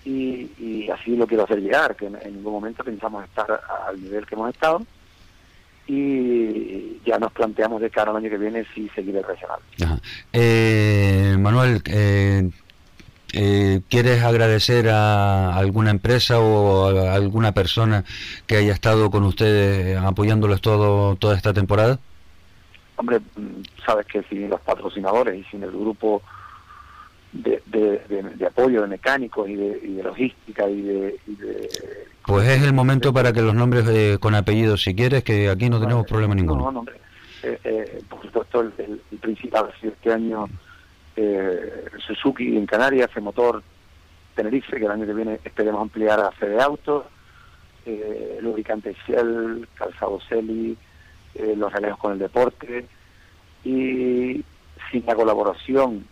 y, 0.05 0.51
y 0.57 0.89
así 0.89 1.15
lo 1.15 1.27
quiero 1.27 1.43
hacer 1.43 1.59
llegar, 1.59 1.95
que 1.95 2.05
en, 2.05 2.35
ningún 2.35 2.53
momento 2.53 2.83
pensamos 2.83 3.25
estar 3.25 3.61
al 3.87 4.01
nivel 4.01 4.25
que 4.25 4.35
hemos 4.35 4.49
estado 4.53 4.81
y 5.89 7.01
ya 7.03 7.17
nos 7.17 7.31
planteamos 7.31 7.81
de 7.81 7.89
cara 7.89 8.11
al 8.11 8.17
año 8.17 8.29
que 8.29 8.37
viene 8.37 8.63
si 8.75 8.87
seguir 8.89 9.15
el 9.15 9.23
regional. 9.23 9.59
Eh, 10.31 11.35
Manuel, 11.39 11.81
eh, 11.85 12.47
eh, 13.33 13.81
¿Quieres 13.89 14.23
agradecer 14.23 14.89
a 14.89 15.55
alguna 15.55 15.89
empresa 15.89 16.39
o 16.39 16.95
a 16.95 17.15
alguna 17.15 17.53
persona 17.53 18.03
que 18.45 18.57
haya 18.57 18.73
estado 18.73 19.09
con 19.09 19.23
ustedes 19.23 19.97
apoyándoles 19.97 20.61
todo 20.61 21.15
toda 21.15 21.35
esta 21.35 21.53
temporada? 21.53 21.99
Hombre, 22.95 23.19
mm, 23.19 23.61
sabes 23.85 24.05
que 24.05 24.21
sin 24.23 24.49
los 24.49 24.61
patrocinadores 24.61 25.39
y 25.39 25.43
sin 25.49 25.63
el 25.63 25.71
grupo 25.71 26.21
de, 27.31 27.61
de, 27.67 28.45
apoyo 28.45 28.81
de 28.81 28.87
mecánicos 28.87 29.47
y 29.49 29.55
de, 29.55 30.01
logística 30.03 30.67
y 30.69 30.81
de, 30.81 31.19
Pues 32.25 32.47
es 32.47 32.63
el 32.63 32.73
momento 32.73 33.13
para 33.13 33.31
que 33.31 33.41
los 33.41 33.53
nombres 33.53 33.87
eh, 33.87 34.17
con 34.19 34.35
apellidos, 34.35 34.83
si 34.83 34.95
quieres, 34.95 35.23
que 35.23 35.49
aquí 35.49 35.69
no 35.69 35.79
tenemos 35.79 36.05
problema 36.05 36.35
ninguno. 36.35 36.71
No, 36.71 36.79
hombre. 36.79 36.95
Eh, 37.41 38.01
por 38.09 38.21
supuesto, 38.21 38.61
el, 38.61 38.73
el 39.11 39.17
principal 39.19 39.71
ha 39.73 39.79
sido 39.79 39.93
este 39.93 40.11
año 40.11 40.47
eh, 41.21 41.85
Suzuki 42.05 42.55
en 42.55 42.65
Canarias, 42.65 43.09
motor 43.21 43.61
Tenerife, 44.35 44.77
que 44.77 44.85
el 44.85 44.91
año 44.91 45.05
que 45.05 45.13
viene 45.13 45.39
esperemos 45.43 45.81
ampliar 45.81 46.17
a 46.19 46.31
Fede 46.31 46.61
Auto, 46.61 47.07
eh, 47.85 48.39
lubricante 48.41 48.95
Shell, 49.05 49.67
calzado 49.75 50.21
Celi, 50.29 50.77
eh, 51.35 51.55
los 51.57 51.73
relevos 51.73 51.99
con 51.99 52.13
el 52.13 52.19
deporte, 52.19 52.85
y 53.65 54.41
sin 54.89 55.05
la 55.05 55.15
colaboración 55.15 56.05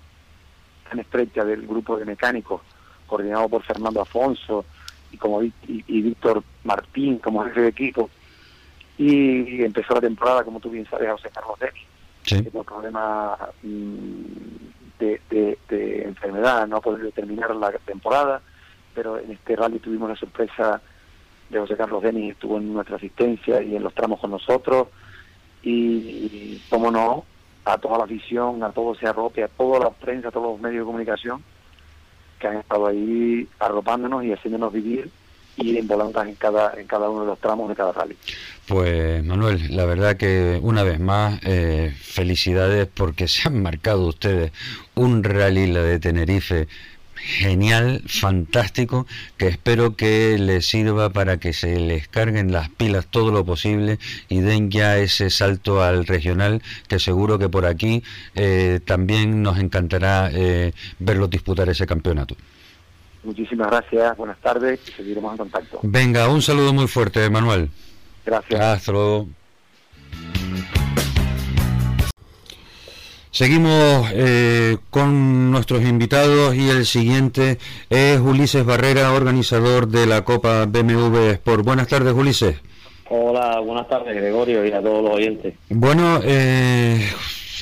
tan 0.89 0.99
estrecha 0.99 1.43
del 1.43 1.65
grupo 1.67 1.97
de 1.97 2.05
mecánicos, 2.05 2.61
coordinado 3.05 3.49
por 3.49 3.63
Fernando 3.63 4.01
Afonso 4.01 4.65
y 5.11 5.17
como 5.17 5.41
y, 5.41 5.53
Víctor 5.87 6.43
Martín 6.63 7.17
como 7.19 7.43
jefe 7.45 7.61
de 7.61 7.67
equipo, 7.69 8.09
y 8.97 9.63
empezó 9.63 9.93
la 9.93 10.01
temporada, 10.01 10.43
como 10.43 10.59
tú 10.59 10.69
bien 10.69 10.87
sabes, 10.89 11.11
José 11.11 11.29
Carlos 11.33 11.59
Denis, 11.59 11.85
sí. 12.23 12.43
que 12.43 12.63
problema 12.63 13.37
mm, 13.61 14.23
de, 14.99 16.03
enfermedad, 16.05 16.67
no 16.67 16.77
ha 16.77 16.81
podido 16.81 17.11
terminar 17.11 17.55
la 17.55 17.71
temporada, 17.71 18.41
pero 18.93 19.19
en 19.19 19.31
este 19.31 19.55
rally 19.55 19.79
tuvimos 19.79 20.09
la 20.09 20.15
sorpresa 20.15 20.81
de 21.49 21.59
José 21.59 21.77
Carlos 21.77 22.03
Denis 22.03 22.33
estuvo 22.33 22.57
en 22.57 22.73
nuestra 22.73 22.97
asistencia 22.97 23.61
y 23.61 23.75
en 23.75 23.83
los 23.83 23.93
tramos 23.93 24.19
con 24.19 24.31
nosotros. 24.31 24.87
Y, 25.63 26.61
como 26.69 26.91
no, 26.91 27.25
a 27.67 27.77
toda 27.77 27.97
la 27.97 28.05
afición, 28.05 28.63
a 28.63 28.71
todo 28.71 28.93
ese 28.93 29.07
arrope, 29.07 29.43
a 29.43 29.47
toda 29.47 29.79
la 29.79 29.89
prensa, 29.89 30.29
a 30.29 30.31
todos 30.31 30.53
los 30.53 30.61
medios 30.61 30.81
de 30.81 30.85
comunicación 30.85 31.43
que 32.39 32.47
han 32.47 32.57
estado 32.57 32.87
ahí 32.87 33.47
arropándonos 33.59 34.23
y 34.23 34.31
haciéndonos 34.31 34.71
vivir 34.71 35.09
y 35.57 35.75
en 35.75 35.87
volantas 35.87 36.27
en 36.27 36.35
cada, 36.35 36.79
en 36.79 36.85
cada 36.85 37.09
uno 37.09 37.21
de 37.21 37.27
los 37.27 37.39
tramos 37.39 37.67
de 37.67 37.75
cada 37.75 37.91
rally. 37.91 38.15
Pues 38.67 39.23
Manuel, 39.23 39.75
la 39.75 39.85
verdad 39.85 40.15
que 40.15 40.59
una 40.61 40.83
vez 40.83 40.99
más, 40.99 41.39
eh, 41.43 41.93
felicidades 41.99 42.87
porque 42.93 43.27
se 43.27 43.47
han 43.47 43.61
marcado 43.61 44.07
ustedes 44.07 44.51
un 44.95 45.23
rally, 45.23 45.67
la 45.67 45.81
de 45.81 45.99
Tenerife, 45.99 46.67
genial, 47.17 48.01
fantástico, 48.07 49.05
que 49.37 49.47
espero 49.47 49.95
que 49.95 50.37
les 50.37 50.65
sirva 50.65 51.09
para 51.09 51.37
que 51.37 51.53
se 51.53 51.79
les 51.79 52.07
carguen 52.07 52.51
las 52.51 52.69
pilas 52.69 53.07
todo 53.07 53.31
lo 53.31 53.45
posible 53.45 53.99
y 54.29 54.41
den 54.41 54.71
ya 54.71 54.97
ese 54.97 55.29
salto 55.29 55.83
al 55.83 56.05
regional, 56.05 56.61
que 56.87 56.99
seguro 56.99 57.39
que 57.39 57.49
por 57.49 57.65
aquí 57.65 58.03
eh, 58.35 58.79
también 58.85 59.41
nos 59.41 59.59
encantará 59.59 60.29
eh, 60.33 60.73
verlos 60.99 61.29
disputar 61.29 61.69
ese 61.69 61.85
campeonato. 61.85 62.35
Muchísimas 63.23 63.67
gracias, 63.67 64.15
buenas 64.15 64.39
tardes 64.39 64.79
y 64.87 64.91
seguiremos 64.91 65.31
en 65.31 65.37
contacto. 65.37 65.79
Venga, 65.83 66.29
un 66.29 66.41
saludo 66.41 66.73
muy 66.73 66.87
fuerte, 66.87 67.29
Manuel. 67.29 67.69
Gracias. 68.25 68.61
Hasta 68.61 68.91
luego. 68.91 69.27
Seguimos 73.37 74.09
eh, 74.15 74.77
con 74.89 75.51
nuestros 75.51 75.83
invitados 75.83 76.55
y 76.55 76.69
el 76.69 76.87
siguiente 76.87 77.59
es 77.87 78.19
Ulises 78.19 78.65
Barrera, 78.65 79.13
organizador 79.13 79.89
de 79.89 80.07
la 80.07 80.23
Copa 80.23 80.65
BMW 80.65 81.33
Sport. 81.33 81.63
Buenas 81.63 81.87
tardes, 81.87 82.15
Ulises. 82.15 82.55
Hola, 83.11 83.59
buenas 83.59 83.87
tardes, 83.87 84.15
Gregorio, 84.15 84.65
y 84.65 84.71
a 84.71 84.81
todos 84.81 85.03
los 85.03 85.13
oyentes. 85.13 85.53
Bueno, 85.69 86.19
eh, 86.23 87.11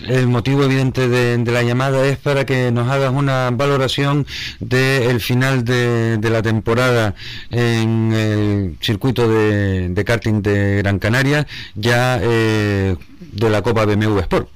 el 0.08 0.28
motivo 0.28 0.64
evidente 0.64 1.10
de, 1.10 1.52
la 1.52 1.62
llamada 1.62 2.08
es 2.08 2.20
para 2.20 2.46
que 2.46 2.72
nos 2.72 2.90
hagas 2.90 3.12
una 3.12 3.50
valoración 3.52 4.26
del 4.62 5.20
final 5.20 5.66
de, 5.66 6.18
la 6.22 6.42
temporada 6.42 7.16
en 7.52 8.14
el 8.14 8.78
circuito 8.80 9.28
de, 9.28 10.04
karting 10.06 10.42
de 10.42 10.78
Gran 10.78 11.00
Canaria, 11.00 11.46
ya 11.76 12.18
eh, 12.24 12.96
de 13.20 13.50
la 13.50 13.62
Copa 13.62 13.84
BMW 13.84 14.20
Sport. 14.20 14.48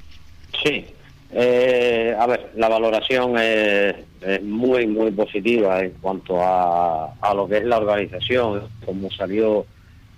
Sí, 0.63 0.85
eh, 1.31 2.15
a 2.17 2.25
ver, 2.25 2.51
la 2.55 2.69
valoración 2.69 3.37
es, 3.37 3.95
muy, 4.43 4.85
muy 4.85 5.11
positiva 5.11 5.81
en 5.81 5.91
cuanto 6.01 6.41
a, 6.41 7.13
a 7.21 7.33
lo 7.33 7.47
que 7.47 7.57
es 7.57 7.63
la 7.63 7.77
organización, 7.77 8.67
cómo 8.85 9.09
salió 9.11 9.65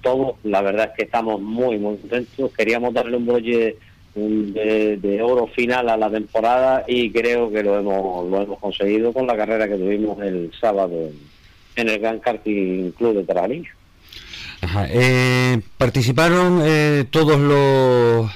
todo. 0.02 0.38
La 0.44 0.62
verdad 0.62 0.90
es 0.90 0.98
que 0.98 1.04
estamos 1.04 1.40
muy, 1.40 1.78
muy 1.78 1.98
contentos. 1.98 2.52
Queríamos 2.54 2.94
darle 2.94 3.18
un 3.18 3.26
broche 3.26 3.78
de, 4.14 5.20
oro 5.24 5.48
final 5.48 5.90
a 5.90 5.98
la 5.98 6.10
temporada 6.10 6.84
y 6.88 7.12
creo 7.12 7.52
que 7.52 7.64
lo 7.64 7.80
hemos, 7.80 8.30
lo 8.30 8.42
hemos 8.42 8.60
conseguido 8.60 9.14
con 9.14 9.26
la 9.26 9.38
carrera 9.38 9.68
que 9.68 9.76
tuvimos 9.76 10.22
el 10.22 10.52
sábado 10.60 11.10
en 11.76 11.90
el 11.90 12.00
Gran 12.00 12.20
Karting 12.20 12.92
Club 12.92 13.16
de 13.16 13.24
Taralillo. 13.24 13.72
Eh, 14.90 15.60
¿Participaron 15.78 16.62
eh, 16.64 17.06
todos 17.10 17.40
los, 17.40 18.30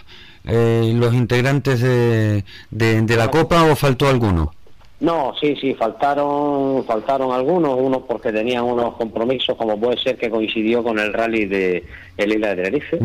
eh, 0.47 0.91
los 0.95 1.13
integrantes 1.13 1.81
de, 1.81 2.43
de, 2.71 3.15
la 3.15 3.29
Copa 3.29 3.63
o 3.63 3.75
faltó 3.75 4.07
alguno? 4.07 4.53
No, 4.99 5.33
sí, 5.39 5.55
sí, 5.59 5.73
faltaron, 5.73 6.83
faltaron 6.85 7.31
algunos, 7.33 7.77
unos 7.79 8.03
porque 8.03 8.31
tenían 8.31 8.63
unos 8.63 8.95
compromisos, 8.95 9.57
como 9.57 9.79
puede 9.79 9.97
ser 9.97 10.17
que 10.17 10.29
coincidió 10.29 10.83
con 10.83 10.99
el 10.99 11.13
rally 11.13 11.45
de 11.45 11.83
el 12.17 12.33
Isla 12.33 12.55
de 12.55 12.63
Tenerife, 12.63 12.99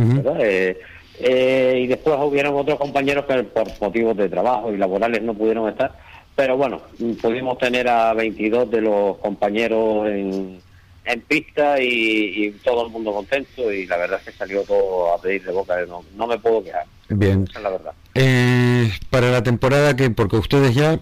eh, 1.23 1.81
y 1.83 1.87
después 1.87 2.17
hubieron 2.21 2.57
otros 2.57 2.79
compañeros 2.79 3.27
que 3.27 3.43
por 3.43 3.67
motivos 3.81 4.17
de 4.17 4.29
trabajo 4.29 4.73
y 4.73 4.79
laborales 4.79 5.23
no 5.23 5.35
pudieron 5.35 5.69
estar. 5.69 5.93
Pero 6.35 6.57
bueno, 6.57 6.81
pudimos 7.21 7.59
tener 7.59 7.87
a 7.89 8.15
22 8.15 8.71
de 8.71 8.81
los 8.81 9.19
compañeros 9.19 10.07
en, 10.09 10.59
en 11.05 11.21
pista 11.23 11.77
y, 11.81 12.51
todo 12.65 12.87
el 12.87 12.93
mundo 12.93 13.13
contento 13.13 13.71
y 13.73 13.87
la 13.87 13.97
verdad 13.97 14.21
es 14.21 14.27
que 14.27 14.39
salió 14.39 14.63
todo 14.63 15.13
a 15.13 15.21
pedir 15.21 15.45
de 15.45 15.53
boca. 15.53 15.77
No, 15.87 16.03
no 16.17 16.27
me 16.27 16.39
puedo 16.39 16.63
quejar. 16.65 16.87
Bien. 17.11 17.45
Esa 17.49 17.59
es 17.59 17.63
la 17.63 17.71
verdad. 17.71 17.93
Eh, 18.15 18.91
para 19.11 19.31
la 19.31 19.43
temporada 19.43 19.95
que, 19.95 20.11
porque 20.11 20.37
ustedes 20.37 20.75
ya, 20.75 20.99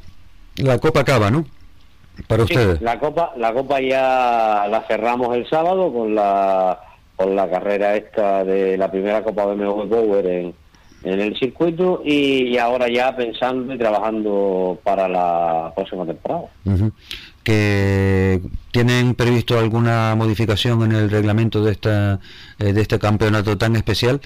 la 0.56 0.78
Copa 0.78 1.00
acaba, 1.00 1.30
¿no? 1.30 1.46
Para 2.26 2.42
ustedes. 2.42 2.80
La 2.80 2.98
Copa, 2.98 3.32
la 3.36 3.52
Copa 3.52 3.80
ya 3.80 4.66
la 4.68 4.84
cerramos 4.88 5.36
el 5.36 5.48
sábado 5.48 5.92
con 5.92 6.14
la 6.14 6.80
con 7.14 7.34
la 7.34 7.50
carrera 7.50 7.96
esta 7.96 8.44
de 8.44 8.76
la 8.76 8.90
primera 8.90 9.24
Copa 9.24 9.46
BMW 9.46 9.88
Power 9.88 10.24
en, 10.24 10.54
en 11.02 11.20
el 11.20 11.36
circuito 11.36 12.00
y, 12.04 12.56
ahora 12.58 12.88
ya 12.88 13.16
pensando 13.16 13.74
y 13.74 13.78
trabajando 13.78 14.78
para 14.84 15.08
la 15.08 15.72
próxima 15.74 16.06
temporada. 16.06 16.44
¿Que 17.42 18.40
tienen 18.70 19.14
previsto 19.14 19.58
alguna 19.58 20.14
modificación 20.16 20.82
en 20.82 20.92
el 20.92 21.10
reglamento 21.10 21.62
de 21.62 21.72
esta 21.72 22.20
eh, 22.58 22.72
de 22.72 22.80
este 22.80 22.98
campeonato 22.98 23.58
tan 23.58 23.74
especial? 23.74 24.20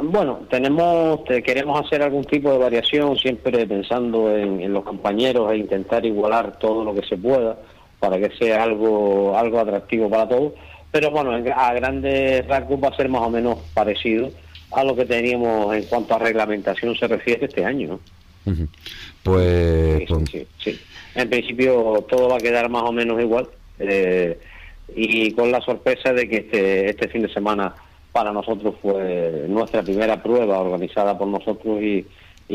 Bueno, 0.00 0.40
tenemos 0.48 1.20
queremos 1.44 1.84
hacer 1.84 2.02
algún 2.02 2.24
tipo 2.24 2.50
de 2.52 2.58
variación 2.58 3.16
siempre 3.16 3.66
pensando 3.66 4.34
en, 4.34 4.60
en 4.60 4.72
los 4.72 4.84
compañeros 4.84 5.52
e 5.52 5.56
intentar 5.56 6.04
igualar 6.06 6.58
todo 6.58 6.84
lo 6.84 6.94
que 6.94 7.06
se 7.06 7.16
pueda 7.16 7.56
para 7.98 8.18
que 8.18 8.30
sea 8.36 8.62
algo 8.62 9.36
algo 9.36 9.60
atractivo 9.60 10.08
para 10.08 10.28
todos. 10.28 10.52
Pero 10.90 11.10
bueno, 11.10 11.32
a 11.32 11.72
grandes 11.74 12.46
rasgos 12.46 12.82
va 12.82 12.88
a 12.88 12.96
ser 12.96 13.08
más 13.08 13.22
o 13.22 13.30
menos 13.30 13.58
parecido 13.74 14.30
a 14.72 14.84
lo 14.84 14.96
que 14.96 15.04
teníamos 15.04 15.74
en 15.74 15.84
cuanto 15.84 16.14
a 16.14 16.18
reglamentación 16.18 16.96
se 16.96 17.06
refiere 17.06 17.46
este 17.46 17.64
año. 17.64 17.98
Pues, 19.22 20.02
pues 20.08 20.30
sí, 20.30 20.46
sí, 20.58 20.80
En 21.14 21.30
principio 21.30 22.04
todo 22.08 22.28
va 22.28 22.36
a 22.36 22.40
quedar 22.40 22.68
más 22.68 22.82
o 22.82 22.92
menos 22.92 23.20
igual 23.20 23.48
eh, 23.78 24.38
y 24.94 25.30
con 25.32 25.52
la 25.52 25.60
sorpresa 25.60 26.12
de 26.12 26.28
que 26.28 26.36
este, 26.38 26.90
este 26.90 27.08
fin 27.08 27.22
de 27.22 27.32
semana 27.32 27.74
para 28.12 28.32
nosotros 28.32 28.74
fue 28.80 29.46
nuestra 29.48 29.82
primera 29.82 30.22
prueba 30.22 30.60
organizada 30.60 31.16
por 31.16 31.28
nosotros 31.28 31.82
y, 31.82 32.06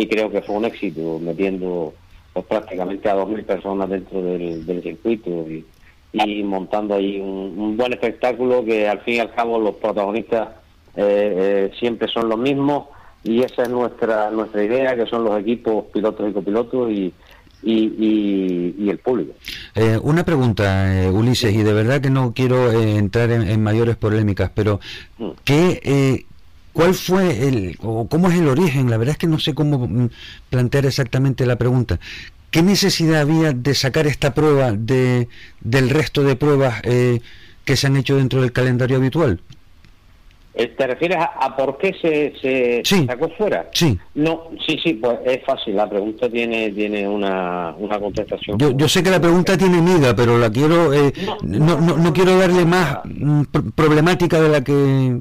creo 0.07 0.29
que 0.29 0.41
fue 0.43 0.55
un 0.55 0.65
éxito, 0.65 1.19
metiendo 1.19 1.93
pues, 2.33 2.45
prácticamente 2.45 3.09
a 3.09 3.15
2.000 3.15 3.45
personas 3.45 3.89
dentro 3.89 4.21
del, 4.21 4.83
circuito 4.83 5.45
y, 5.49 6.43
montando 6.43 6.95
ahí 6.95 7.19
un, 7.19 7.75
buen 7.75 7.93
espectáculo 7.93 8.63
que 8.63 8.87
al 8.87 8.99
fin 9.01 9.15
y 9.15 9.19
al 9.19 9.33
cabo 9.33 9.59
los 9.59 9.75
protagonistas 9.75 10.49
eh, 10.95 11.69
eh, 11.69 11.71
siempre 11.79 12.07
son 12.07 12.29
los 12.29 12.37
mismos 12.37 12.85
y 13.23 13.41
esa 13.41 13.63
es 13.63 13.69
nuestra 13.69 14.31
nuestra 14.31 14.63
idea 14.63 14.95
que 14.95 15.05
son 15.05 15.23
los 15.23 15.39
equipos 15.39 15.85
pilotos 15.93 16.29
y 16.29 16.33
copilotos 16.33 16.91
y, 16.91 17.13
y, 17.63 18.89
el 18.89 18.97
público. 18.99 19.33
Eh, 19.75 19.99
una 20.01 20.23
pregunta, 20.23 21.09
Ulises, 21.11 21.53
y 21.53 21.63
de 21.63 21.73
verdad 21.73 22.01
que 22.01 22.09
no 22.09 22.33
quiero 22.33 22.71
entrar 22.71 23.31
en, 23.31 23.61
mayores 23.61 23.95
polémicas, 23.97 24.51
pero 24.53 24.79
mm. 25.17 25.29
¿qué, 25.43 26.25
¿cuál 26.77 26.93
fue 26.93 27.47
el, 27.47 27.75
o 27.81 28.07
cómo 28.07 28.29
es 28.29 28.37
el 28.39 28.47
origen? 28.47 28.89
La 28.89 28.97
verdad 28.97 29.13
es 29.13 29.17
que 29.17 29.27
no 29.27 29.39
sé 29.39 29.53
cómo 29.55 29.87
mm, 29.87 30.09
plantear 30.49 30.85
exactamente 30.85 31.45
la 31.45 31.55
pregunta. 31.55 31.99
¿Qué 32.51 32.61
necesidad 32.61 33.21
había 33.21 33.51
de 33.51 33.73
sacar 33.73 34.07
esta 34.07 34.33
prueba 34.33 34.71
de, 34.71 35.27
del 35.59 35.89
resto 35.89 36.23
de 36.23 36.35
pruebas 36.35 36.79
eh, 36.83 37.19
que 37.65 37.75
se 37.75 37.87
han 37.87 37.97
hecho 37.97 38.15
dentro 38.15 38.41
del 38.41 38.51
calendario 38.51 38.97
habitual? 38.97 39.41
Eh, 40.59 40.73
¿Te 40.75 40.87
refieres 40.87 41.17
a, 41.19 41.55
por 41.55 41.77
qué 41.77 41.93
se, 42.01 42.33
se 42.41 43.05
sacó 43.05 43.29
fuera? 43.29 43.69
Sí. 43.73 43.97
No, 44.15 44.49
sí, 44.65 44.77
sí, 44.83 44.93
pues 44.95 45.19
es 45.23 45.43
fácil. 45.45 45.75
La 45.75 45.87
pregunta 45.87 46.27
tiene 46.27 46.71
tiene 46.71 47.07
una, 47.07 47.75
una 47.77 47.99
contestación. 47.99 48.57
Yo, 48.57 48.71
yo 48.71 48.89
sé 48.89 49.03
que 49.03 49.11
la 49.11 49.21
pregunta 49.21 49.55
tiene 49.55 49.79
miga, 49.81 50.15
pero 50.15 50.37
la 50.39 50.49
quiero 50.49 50.91
eh, 50.93 51.13
no, 51.43 51.79
no, 51.79 51.97
no, 51.97 52.11
quiero 52.11 52.37
darle 52.39 52.65
más 52.65 52.99
mm, 53.05 53.43
problemática 53.75 54.41
de 54.41 54.49
la 54.49 54.63
que 54.63 55.19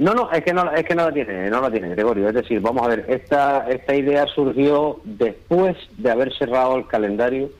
no, 0.00 0.14
no, 0.14 0.32
es 0.32 0.42
que 0.42 0.54
no, 0.54 0.72
es 0.72 0.82
que 0.86 0.94
no 0.94 1.04
la 1.04 1.12
tiene, 1.12 1.50
no 1.50 1.60
la 1.60 1.70
tiene, 1.70 1.90
Gregorio. 1.90 2.26
Es 2.28 2.34
decir, 2.34 2.58
vamos 2.58 2.82
a 2.84 2.88
ver, 2.88 3.04
esta, 3.08 3.68
esta 3.68 3.94
idea 3.94 4.26
surgió 4.28 5.02
después 5.04 5.76
de 5.98 6.10
haber 6.10 6.34
cerrado 6.38 6.76
el 6.76 6.86
calendario 6.86 7.50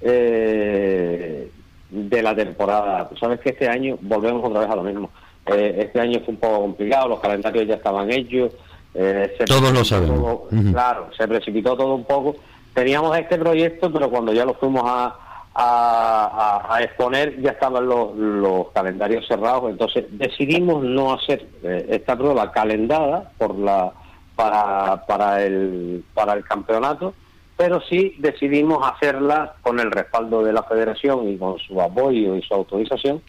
eh, 0.00 1.50
de 1.90 2.22
la 2.22 2.36
temporada. 2.36 3.10
Sabes 3.18 3.40
que 3.40 3.48
este 3.48 3.68
año 3.68 3.98
volvemos 4.02 4.44
otra 4.44 4.60
vez 4.60 4.70
a 4.70 4.76
lo 4.76 4.84
mismo. 4.84 5.10
Eh, 5.52 5.82
este 5.84 6.00
año 6.00 6.20
fue 6.20 6.34
un 6.34 6.40
poco 6.40 6.60
complicado, 6.60 7.08
los 7.08 7.20
calendarios 7.20 7.66
ya 7.66 7.74
estaban 7.74 8.10
hechos. 8.10 8.52
Eh, 8.94 9.36
Todos 9.46 9.72
lo 9.72 9.84
sabemos. 9.84 10.40
Claro, 10.72 11.10
se 11.16 11.26
precipitó 11.26 11.76
todo 11.76 11.94
un 11.94 12.04
poco. 12.04 12.36
Teníamos 12.74 13.16
este 13.18 13.38
proyecto, 13.38 13.92
pero 13.92 14.10
cuando 14.10 14.32
ya 14.32 14.44
lo 14.44 14.54
fuimos 14.54 14.82
a, 14.86 15.16
a, 15.54 16.78
exponer, 16.82 17.40
ya 17.40 17.50
estaban 17.50 17.86
los, 17.86 18.14
los, 18.16 18.68
calendarios 18.72 19.26
cerrados, 19.26 19.70
entonces 19.70 20.04
decidimos 20.10 20.82
no 20.84 21.12
hacer 21.12 21.46
eh, 21.62 21.86
esta 21.90 22.16
prueba 22.16 22.52
calendada 22.52 23.32
por 23.36 23.58
la 23.58 23.92
para, 24.36 25.04
para, 25.06 25.44
el, 25.44 26.02
para 26.14 26.32
el 26.32 26.44
campeonato, 26.44 27.12
pero 27.56 27.82
sí 27.82 28.14
decidimos 28.18 28.78
hacerla 28.86 29.56
con 29.60 29.80
el 29.80 29.90
respaldo 29.90 30.42
de 30.42 30.52
la 30.54 30.62
federación 30.62 31.28
y 31.28 31.36
con 31.36 31.58
su 31.58 31.78
apoyo 31.78 32.36
y 32.36 32.42
su 32.42 32.54
autorización 32.54 33.20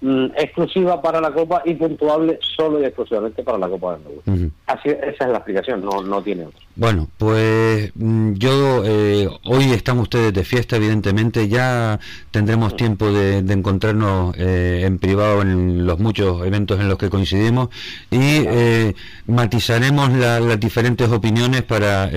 mm, 0.00 0.26
exclusiva 0.36 1.00
para 1.00 1.20
la 1.20 1.32
Copa 1.32 1.62
y 1.64 1.74
puntuable 1.74 2.38
solo 2.56 2.80
y 2.80 2.84
exclusivamente 2.84 3.42
para 3.42 3.58
la 3.58 3.68
Copa 3.68 3.96
del 3.96 4.04
Mundo. 4.24 4.54
Así, 4.66 4.88
esa 4.88 5.24
es 5.24 5.30
la 5.30 5.36
explicación, 5.38 5.84
no, 5.84 6.02
no 6.02 6.22
tiene 6.22 6.46
otra. 6.46 6.60
Bueno, 6.76 7.08
pues 7.18 7.92
mm, 7.94 8.32
yo 8.34 8.82
eh, 8.84 9.28
hoy 9.44 9.64
están 9.72 9.98
ustedes 9.98 10.32
de 10.32 10.44
fiesta, 10.44 10.76
evidentemente, 10.76 11.48
ya 11.48 12.00
tendremos 12.30 12.76
tiempo 12.76 13.12
de, 13.12 13.38
encontrarnos 13.38 14.34
eh, 14.38 14.82
en 14.84 14.98
privado 14.98 15.42
en 15.42 15.86
los 15.86 15.98
muchos 15.98 16.46
eventos 16.46 16.80
en 16.80 16.88
los 16.88 16.96
que 16.96 17.10
coincidimos 17.10 17.68
y 18.10 18.44
eh, 18.46 18.94
matizaremos 19.26 20.10
las 20.12 20.60
diferentes 20.60 21.08
opiniones 21.10 21.62
para 21.62 22.10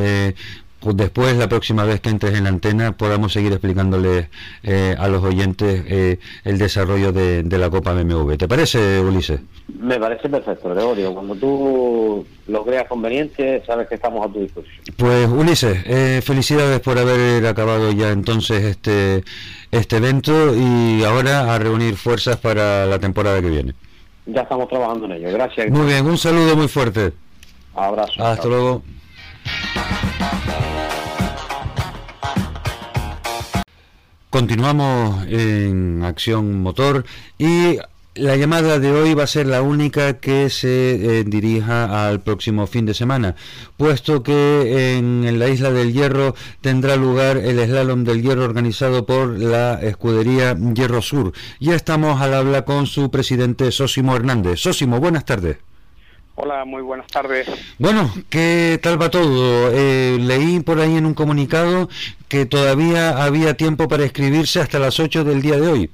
después, 0.92 1.38
la 1.38 1.48
próxima 1.48 1.86
vez 1.86 2.02
que 2.02 2.10
entres 2.10 2.36
en 2.36 2.44
la 2.44 2.50
antena, 2.50 2.92
podamos 2.98 3.34
seguir 3.34 3.52
explicándoles 3.52 4.28
eh, 4.64 4.96
a 4.98 5.08
los 5.08 5.24
oyentes 5.24 5.84
eh, 5.88 6.20
el 6.44 6.58
desarrollo 6.58 7.12
de, 7.12 7.44
la 7.44 7.70
Copa 7.70 7.94
BMW. 7.94 8.34
¿Te 8.34 8.48
parece, 8.48 9.00
Ulises? 9.00 9.40
Me 9.80 10.00
parece 10.00 10.28
perfecto, 10.28 10.70
Gregorio. 10.70 11.14
Cuando 11.14 11.36
tú 11.36 12.26
lo 12.48 12.66
creas 12.66 12.88
conveniente, 12.88 13.64
sabes 13.66 13.88
que 13.88 13.96
estamos 13.96 14.26
a 14.26 14.32
tu 14.32 14.42
disposición. 14.42 14.84
Pues, 14.98 15.28
Ulises, 15.30 15.84
eh, 15.86 16.22
felicidades 16.24 16.80
por 16.82 16.98
haber 16.98 17.46
acabado 17.46 17.92
ya 17.92 18.12
entonces 18.12 18.64
este, 18.64 19.24
este 19.72 19.98
evento 19.98 20.56
y 20.56 21.04
ahora 21.04 21.54
a 21.54 21.60
reunir 21.60 21.96
fuerzas 21.96 22.38
para 22.38 22.86
la 22.86 23.00
temporada 23.00 23.42
que 23.42 23.50
viene. 23.50 23.74
Ya 24.26 24.42
estamos 24.42 24.68
trabajando 24.68 25.06
en 25.06 25.14
ello. 25.14 25.32
Gracias. 25.32 25.70
Muy 25.70 25.86
bien, 25.86 26.06
un 26.06 26.18
saludo 26.18 26.56
muy 26.56 26.68
fuerte. 26.68 27.14
Abrazo. 27.76 28.24
Hasta 28.24 28.48
luego. 28.48 28.84
Continuamos 34.34 35.28
en 35.28 36.02
Acción 36.04 36.64
Motor 36.64 37.06
y 37.38 37.78
la 38.16 38.36
llamada 38.36 38.80
de 38.80 38.92
hoy 38.92 39.14
va 39.14 39.26
a 39.26 39.28
ser 39.28 39.46
la 39.46 39.62
única 39.62 40.14
que 40.20 40.50
se 40.50 41.20
eh, 41.20 41.24
dirija 41.24 42.08
al 42.08 42.20
próximo 42.22 42.66
fin 42.66 42.88
de 42.88 42.96
semana, 42.96 43.36
puesto 43.78 44.24
que 44.24 44.98
en, 44.98 45.38
la 45.38 45.50
isla 45.50 45.70
del 45.70 45.94
Hierro 45.94 46.34
tendrá 46.62 46.96
lugar 46.96 47.38
el 47.38 47.64
slalom 47.64 48.06
del 48.06 48.24
Hierro 48.24 48.44
organizado 48.44 49.06
por 49.06 49.38
la 49.38 49.76
escudería 49.84 50.58
Hierro 50.58 51.04
Sur. 51.04 51.34
Ya 51.60 51.76
estamos 51.76 52.20
al 52.20 52.34
habla 52.34 52.66
con 52.66 52.88
su 52.88 53.12
presidente 53.12 53.72
Sósimo 53.72 54.16
Hernández. 54.16 54.60
Sósimo, 54.60 55.00
buenas 55.00 55.26
tardes. 55.26 55.58
Hola, 56.36 56.66
muy 56.66 56.82
buenas 56.82 57.08
tardes. 57.08 57.48
Bueno, 57.78 58.12
¿qué 58.30 58.80
tal 58.82 59.00
va 59.00 59.12
todo? 59.12 59.72
Eh, 59.72 60.18
leí 60.20 60.62
por 60.62 60.80
ahí 60.80 60.98
en 60.98 61.06
un 61.06 61.14
comunicado 61.14 61.90
que 62.28 62.48
todavía 62.48 63.24
había 63.24 63.54
tiempo 63.56 63.88
para 63.88 64.04
escribirse 64.04 64.60
hasta 64.60 64.80
las 64.80 65.00
8 65.00 65.24
del 65.24 65.44
día 65.44 65.58
de 65.58 65.68
hoy. 65.68 65.90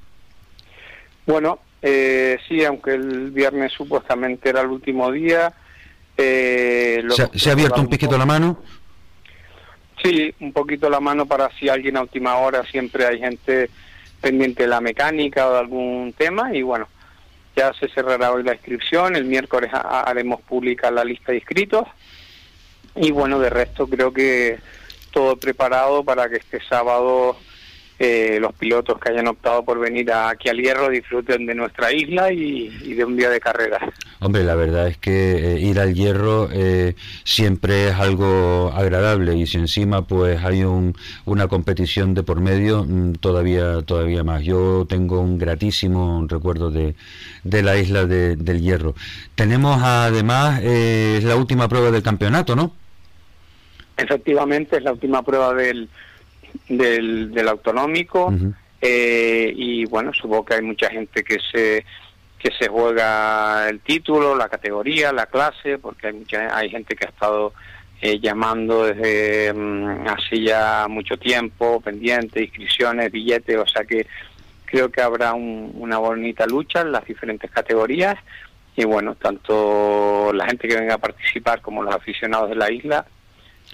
Bueno, 1.26 1.60
eh, 1.82 2.38
sí, 2.48 2.64
aunque 2.64 2.94
el 2.94 3.32
viernes 3.32 3.74
supuestamente 3.74 4.50
era 4.50 4.62
el 4.62 4.68
último 4.68 5.12
día. 5.12 5.54
Eh, 6.18 7.04
¿Se, 7.34 7.50
ha 7.50 7.54
abierto 7.54 7.82
un 7.82 7.88
piquito 7.88 8.18
la 8.18 8.26
mano? 8.26 8.62
Sí, 10.02 10.34
un 10.40 10.54
poquito 10.54 10.90
la 10.90 11.02
mano 11.02 11.26
para 11.26 11.50
si 11.60 11.68
alguien 11.68 11.98
a 11.98 12.02
última 12.02 12.38
hora 12.38 12.64
siempre 12.64 13.06
hay 13.06 13.20
gente 13.20 13.70
pendiente 14.22 14.64
de 14.64 14.70
la 14.70 14.80
mecánica 14.80 15.50
o 15.50 15.54
de 15.54 15.60
algún 15.60 16.14
tema 16.18 16.54
y 16.56 16.62
bueno, 16.62 16.88
ya 17.60 17.74
se 17.74 17.90
cerrará 17.90 18.32
hoy 18.32 18.44
la 18.44 18.54
inscripción, 18.54 19.18
el 19.18 19.26
miércoles 19.26 19.70
haremos 19.74 20.40
pública 20.42 20.90
la 20.90 21.04
lista 21.04 21.34
de 21.34 21.40
inscritos. 21.40 21.86
Y 22.96 23.12
bueno, 23.12 23.38
de 23.40 23.50
resto 23.50 23.86
creo 23.86 24.14
que 24.14 24.60
todo 25.12 25.36
preparado 25.36 26.06
para 26.06 26.30
que 26.30 26.38
este 26.38 26.62
sábado 26.62 27.36
eh, 28.02 28.38
los 28.40 28.54
pilotos 28.54 28.98
que 28.98 29.10
hayan 29.10 29.28
optado 29.28 29.62
por 29.66 29.78
venir 29.78 30.10
aquí 30.14 30.48
al 30.48 30.56
Hierro 30.56 30.88
disfruten 30.88 31.46
de 31.46 31.54
nuestra 31.54 31.92
isla 31.92 32.32
y, 32.32 32.70
de 32.70 33.04
un 33.04 33.18
día 33.18 33.30
de 33.30 33.42
carrera. 33.42 33.78
Hombre, 34.22 34.46
la 34.46 34.56
verdad 34.56 34.88
es 34.88 34.98
que 34.98 35.56
eh, 35.56 35.60
ir 35.60 35.82
al 35.82 35.94
Hierro 35.94 36.48
eh, 36.50 36.96
siempre 37.26 37.90
es 37.90 37.96
algo 37.96 38.72
agradable 38.74 39.36
y 39.36 39.46
si 39.48 39.58
encima 39.58 40.08
pues 40.08 40.42
hay 40.46 40.64
un, 40.64 40.96
una 41.26 41.50
competición 41.50 42.14
de 42.14 42.24
por 42.24 42.40
medio, 42.40 42.86
mm, 42.86 43.16
todavía 43.16 43.82
todavía 43.82 44.24
más. 44.24 44.44
Yo 44.46 44.86
tengo 44.88 45.20
un 45.20 45.38
gratísimo 45.38 46.26
recuerdo 46.30 46.72
de, 46.72 46.96
de 47.44 47.64
la 47.64 47.76
isla 47.76 48.06
del 48.06 48.62
Hierro. 48.62 48.96
Tenemos 49.36 49.84
además 49.84 50.64
la 50.64 51.36
última 51.36 51.68
prueba 51.68 51.92
del 51.92 52.02
campeonato, 52.02 52.56
¿no? 52.56 52.72
Efectivamente, 53.98 54.78
es 54.78 54.84
la 54.84 54.94
última 54.94 55.22
prueba 55.22 55.54
del 55.54 55.90
del, 56.68 57.32
del 57.32 57.48
autonómico 57.48 58.34
eh, 58.82 59.54
y 59.56 59.86
bueno, 59.86 60.14
supongo 60.14 60.46
que 60.46 60.56
hay 60.56 60.62
mucha 60.62 60.90
gente 60.90 61.24
que 61.24 61.38
se 61.52 61.86
que 62.38 62.52
se 62.58 62.70
juega 62.70 63.68
el 63.68 63.82
título, 63.82 64.34
la 64.34 64.48
categoría, 64.48 65.12
la 65.12 65.26
clase, 65.26 65.78
porque 65.78 66.08
hay, 66.08 66.14
mucha, 66.14 66.56
hay 66.56 66.70
gente 66.70 66.96
que 66.96 67.06
ha 67.06 67.10
estado 67.10 67.52
eh, 68.02 68.18
llamando 68.18 68.86
desde 68.86 69.52
mm, 69.54 70.08
así 70.08 70.46
ya 70.46 70.88
mucho 70.90 71.18
tiempo, 71.18 71.82
pendiente, 71.82 72.42
inscripciones, 72.42 73.12
billetes, 73.12 73.58
o 73.58 73.68
sea 73.68 73.84
que 73.84 74.08
creo 74.64 74.90
que 74.90 75.02
habrá 75.02 75.34
una 75.34 75.98
bonita 75.98 76.46
lucha 76.46 76.80
en 76.80 76.94
las 76.94 77.04
diferentes 77.04 77.52
categorías. 77.52 78.18
Y 78.78 78.86
bueno, 78.86 79.16
tanto 79.16 80.32
la 80.34 80.46
gente 80.46 80.66
que 80.66 80.80
venga 80.80 80.94
a 80.94 81.00
participar 81.00 81.60
como 81.60 81.84
los 81.84 81.94
aficionados 81.94 82.50
de 82.50 82.56
la 82.56 82.72
isla 82.72 83.06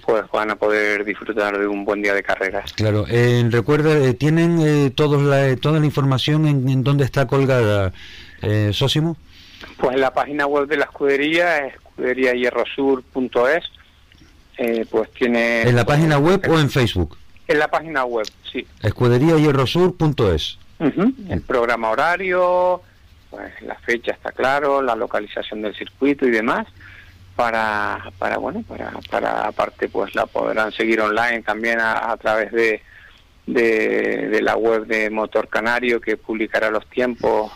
pues 0.06 0.24
van 0.32 0.50
a 0.52 0.56
poder 0.56 1.04
disfrutar 1.04 1.58
de 1.58 1.66
un 1.66 1.84
buen 1.84 2.00
día 2.00 2.14
de 2.14 2.22
carreras. 2.22 2.72
Claro, 2.74 3.06
eh, 3.08 3.44
recuerda, 3.50 3.98
eh, 3.98 4.14
¿tienen 4.14 4.60
eh, 4.60 4.90
todos 4.90 5.20
la, 5.20 5.56
toda 5.56 5.80
la 5.80 5.86
información 5.86 6.46
en, 6.46 6.68
en 6.68 6.84
dónde 6.84 7.04
está 7.04 7.26
colgada, 7.26 7.92
eh, 8.40 8.70
Sósimo? 8.72 9.16
Pues 9.78 9.96
en 9.96 10.00
la 10.00 10.12
página 10.12 10.46
web 10.46 10.68
de 10.68 10.76
la 10.76 10.84
escudería, 10.84 11.66
escuderiahierrosur.es, 11.66 13.64
eh, 14.58 14.86
pues 14.88 15.10
tiene... 15.10 15.62
¿En 15.62 15.74
la 15.74 15.84
página 15.84 16.18
web 16.18 16.40
o 16.48 16.58
en 16.58 16.70
Facebook? 16.70 17.18
En 17.48 17.58
la 17.58 17.68
página 17.68 18.04
web, 18.04 18.26
sí. 18.52 18.64
escuderiahierrosur.es. 18.82 20.58
El 20.78 21.40
programa 21.42 21.90
horario, 21.90 22.80
pues 23.30 23.50
la 23.62 23.74
fecha 23.76 24.12
está 24.12 24.30
claro, 24.30 24.82
la 24.82 24.94
localización 24.94 25.62
del 25.62 25.74
circuito 25.74 26.26
y 26.26 26.30
demás 26.30 26.66
para, 27.36 28.10
para 28.18 28.38
bueno, 28.38 28.62
para, 28.66 28.90
para 29.10 29.46
aparte 29.46 29.88
pues 29.88 30.14
la 30.14 30.26
podrán 30.26 30.72
seguir 30.72 31.00
online 31.00 31.42
también 31.42 31.78
a, 31.80 32.16
través 32.16 32.50
de, 32.50 32.80
de, 33.46 34.40
la 34.40 34.56
web 34.56 34.86
de 34.86 35.10
Motor 35.10 35.48
Canario 35.48 36.00
que 36.00 36.16
publicará 36.16 36.70
los 36.70 36.86
tiempos 36.88 37.52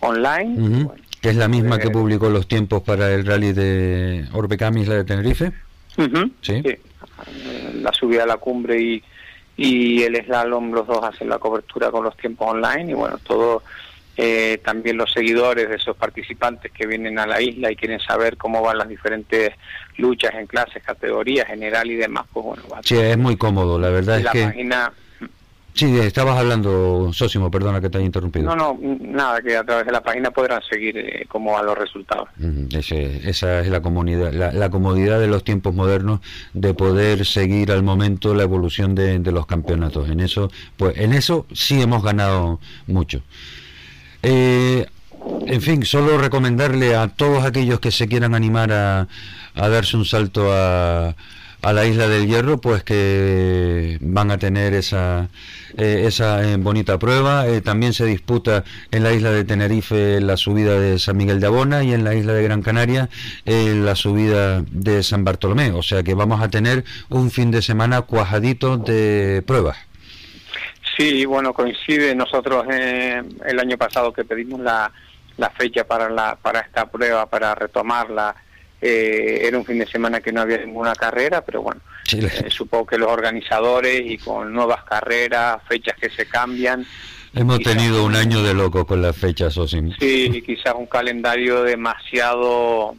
online. 0.00 0.86
que 1.20 1.30
es 1.30 1.36
la 1.36 1.48
misma 1.48 1.78
que 1.78 1.90
publicó 1.90 2.28
los 2.28 2.46
tiempos 2.46 2.82
para 2.82 3.12
el 3.12 3.24
rally 3.24 3.52
de 3.52 4.28
Orbecamis, 4.32 4.86
la 4.86 4.96
de 4.96 5.04
Tenerife. 5.04 5.52
¿Sí? 6.42 6.62
La 7.74 7.92
subida 7.92 8.24
a 8.24 8.26
la 8.26 8.36
cumbre 8.36 8.80
y, 8.80 9.02
y 9.56 10.02
el 10.02 10.22
slalom, 10.24 10.72
los 10.72 10.86
dos 10.86 11.02
hacen 11.02 11.28
la 11.28 11.38
cobertura 11.38 11.90
con 11.90 12.04
los 12.04 12.16
tiempos 12.16 12.48
online 12.50 12.90
y 12.90 12.94
bueno, 12.94 13.18
todo 13.18 13.62
eh, 14.16 14.60
también 14.64 14.96
los 14.96 15.12
seguidores 15.12 15.68
de 15.68 15.76
esos 15.76 15.96
participantes 15.96 16.70
que 16.72 16.86
vienen 16.86 17.18
a 17.18 17.26
la 17.26 17.40
isla 17.40 17.70
y 17.72 17.76
quieren 17.76 17.98
saber 18.00 18.36
cómo 18.36 18.60
van 18.60 18.78
las 18.78 18.88
diferentes 18.88 19.52
luchas 19.96 20.34
en 20.34 20.46
clases, 20.46 20.82
categorías, 20.82 21.46
general 21.46 21.90
y 21.90 21.96
demás, 21.96 22.26
pues 22.32 22.44
bueno. 22.44 22.62
sí, 22.82 22.96
es 22.96 23.16
muy 23.16 23.36
cómodo, 23.36 23.78
la 23.78 23.88
verdad 23.88 24.18
es 24.20 24.26
que... 24.30 24.44
Página... 24.44 24.92
Sí, 25.74 25.98
estabas 25.98 26.38
hablando, 26.38 27.10
Sósimo, 27.14 27.50
perdona 27.50 27.80
que 27.80 27.88
te 27.88 27.96
haya 27.96 28.04
interrumpido. 28.04 28.54
No, 28.54 28.76
no, 28.78 28.78
nada, 29.00 29.40
que 29.40 29.56
a 29.56 29.64
través 29.64 29.86
de 29.86 29.92
la 29.92 30.02
página 30.02 30.30
podrán 30.30 30.60
seguir 30.68 30.98
eh, 30.98 31.24
cómo 31.26 31.52
van 31.52 31.64
los 31.64 31.78
resultados. 31.78 32.28
esa 32.70 33.60
es 33.60 33.68
la, 33.68 33.80
comunidad, 33.80 34.34
la, 34.34 34.68
comodidad 34.68 35.18
de 35.18 35.28
los 35.28 35.44
tiempos 35.44 35.74
modernos 35.74 36.20
de 36.52 36.74
poder 36.74 37.24
seguir 37.24 37.72
al 37.72 37.82
momento 37.82 38.34
la 38.34 38.42
evolución 38.42 38.94
de, 38.94 39.18
de 39.18 39.32
los 39.32 39.46
campeonatos. 39.46 40.10
En 40.10 40.20
eso, 40.20 40.50
pues 40.76 40.98
en 40.98 41.14
eso 41.14 41.46
sí 41.54 41.80
hemos 41.80 42.02
ganado 42.02 42.60
mucho. 42.86 43.22
Eh, 44.22 44.86
en 45.46 45.60
fin, 45.60 45.84
solo 45.84 46.18
recomendarle 46.18 46.94
a 46.94 47.08
todos 47.08 47.44
aquellos 47.44 47.80
que 47.80 47.90
se 47.90 48.08
quieran 48.08 48.34
animar 48.34 48.72
a, 48.72 49.08
darse 49.54 49.96
un 49.96 50.04
salto 50.04 50.52
a, 50.52 51.14
a, 51.60 51.72
la 51.72 51.84
isla 51.84 52.08
del 52.08 52.26
Hierro, 52.26 52.60
pues 52.60 52.84
que 52.84 53.98
van 54.00 54.30
a 54.30 54.38
tener 54.38 54.74
esa, 54.74 55.28
eh, 55.76 56.04
esa 56.06 56.42
eh, 56.48 56.56
bonita 56.56 56.98
prueba. 56.98 57.44
también 57.62 57.92
se 57.92 58.06
disputa 58.06 58.64
en 58.90 59.02
la 59.02 59.12
isla 59.12 59.30
de 59.30 59.44
Tenerife 59.44 60.20
la 60.20 60.36
subida 60.36 60.78
de 60.78 60.98
San 60.98 61.16
Miguel 61.16 61.40
de 61.40 61.46
Abona 61.46 61.82
y 61.82 61.92
en 61.92 62.04
la 62.04 62.14
isla 62.14 62.32
de 62.32 62.42
Gran 62.44 62.62
Canaria 62.62 63.08
la 63.44 63.96
subida 63.96 64.62
de 64.62 65.02
San 65.02 65.24
Bartolomé. 65.24 65.72
O 65.72 65.82
sea 65.82 66.02
que 66.02 66.14
vamos 66.14 66.40
a 66.40 66.48
tener 66.48 66.84
un 67.10 67.30
fin 67.30 67.50
de 67.50 67.62
semana 67.62 68.02
cuajadito 68.02 68.78
de 68.78 69.42
pruebas. 69.46 69.91
Sí, 70.96 71.24
bueno, 71.24 71.52
coincide. 71.52 72.14
Nosotros 72.14 72.66
eh, 72.70 73.22
el 73.44 73.58
año 73.58 73.76
pasado 73.76 74.12
que 74.12 74.24
pedimos 74.24 74.60
la, 74.60 74.90
la 75.36 75.50
fecha 75.50 75.84
para, 75.84 76.08
la, 76.08 76.36
para 76.36 76.60
esta 76.60 76.90
prueba, 76.90 77.26
para 77.26 77.54
retomarla, 77.54 78.34
eh, 78.80 79.42
era 79.44 79.56
un 79.56 79.64
fin 79.64 79.78
de 79.78 79.86
semana 79.86 80.20
que 80.20 80.32
no 80.32 80.40
había 80.40 80.58
ninguna 80.58 80.94
carrera, 80.94 81.44
pero 81.44 81.62
bueno, 81.62 81.80
eh, 82.12 82.50
supongo 82.50 82.86
que 82.86 82.98
los 82.98 83.10
organizadores 83.10 84.02
y 84.04 84.18
con 84.18 84.52
nuevas 84.52 84.82
carreras, 84.84 85.62
fechas 85.68 85.96
que 85.98 86.10
se 86.10 86.26
cambian, 86.26 86.84
Hemos 87.34 87.60
tenido 87.60 88.04
un 88.04 88.14
año 88.14 88.42
de 88.42 88.52
loco 88.52 88.86
con 88.86 89.00
las 89.00 89.16
fechas, 89.16 89.56
Osimo. 89.56 89.92
Sí, 89.98 90.42
quizás 90.44 90.74
un 90.76 90.84
calendario 90.84 91.62
demasiado 91.62 92.94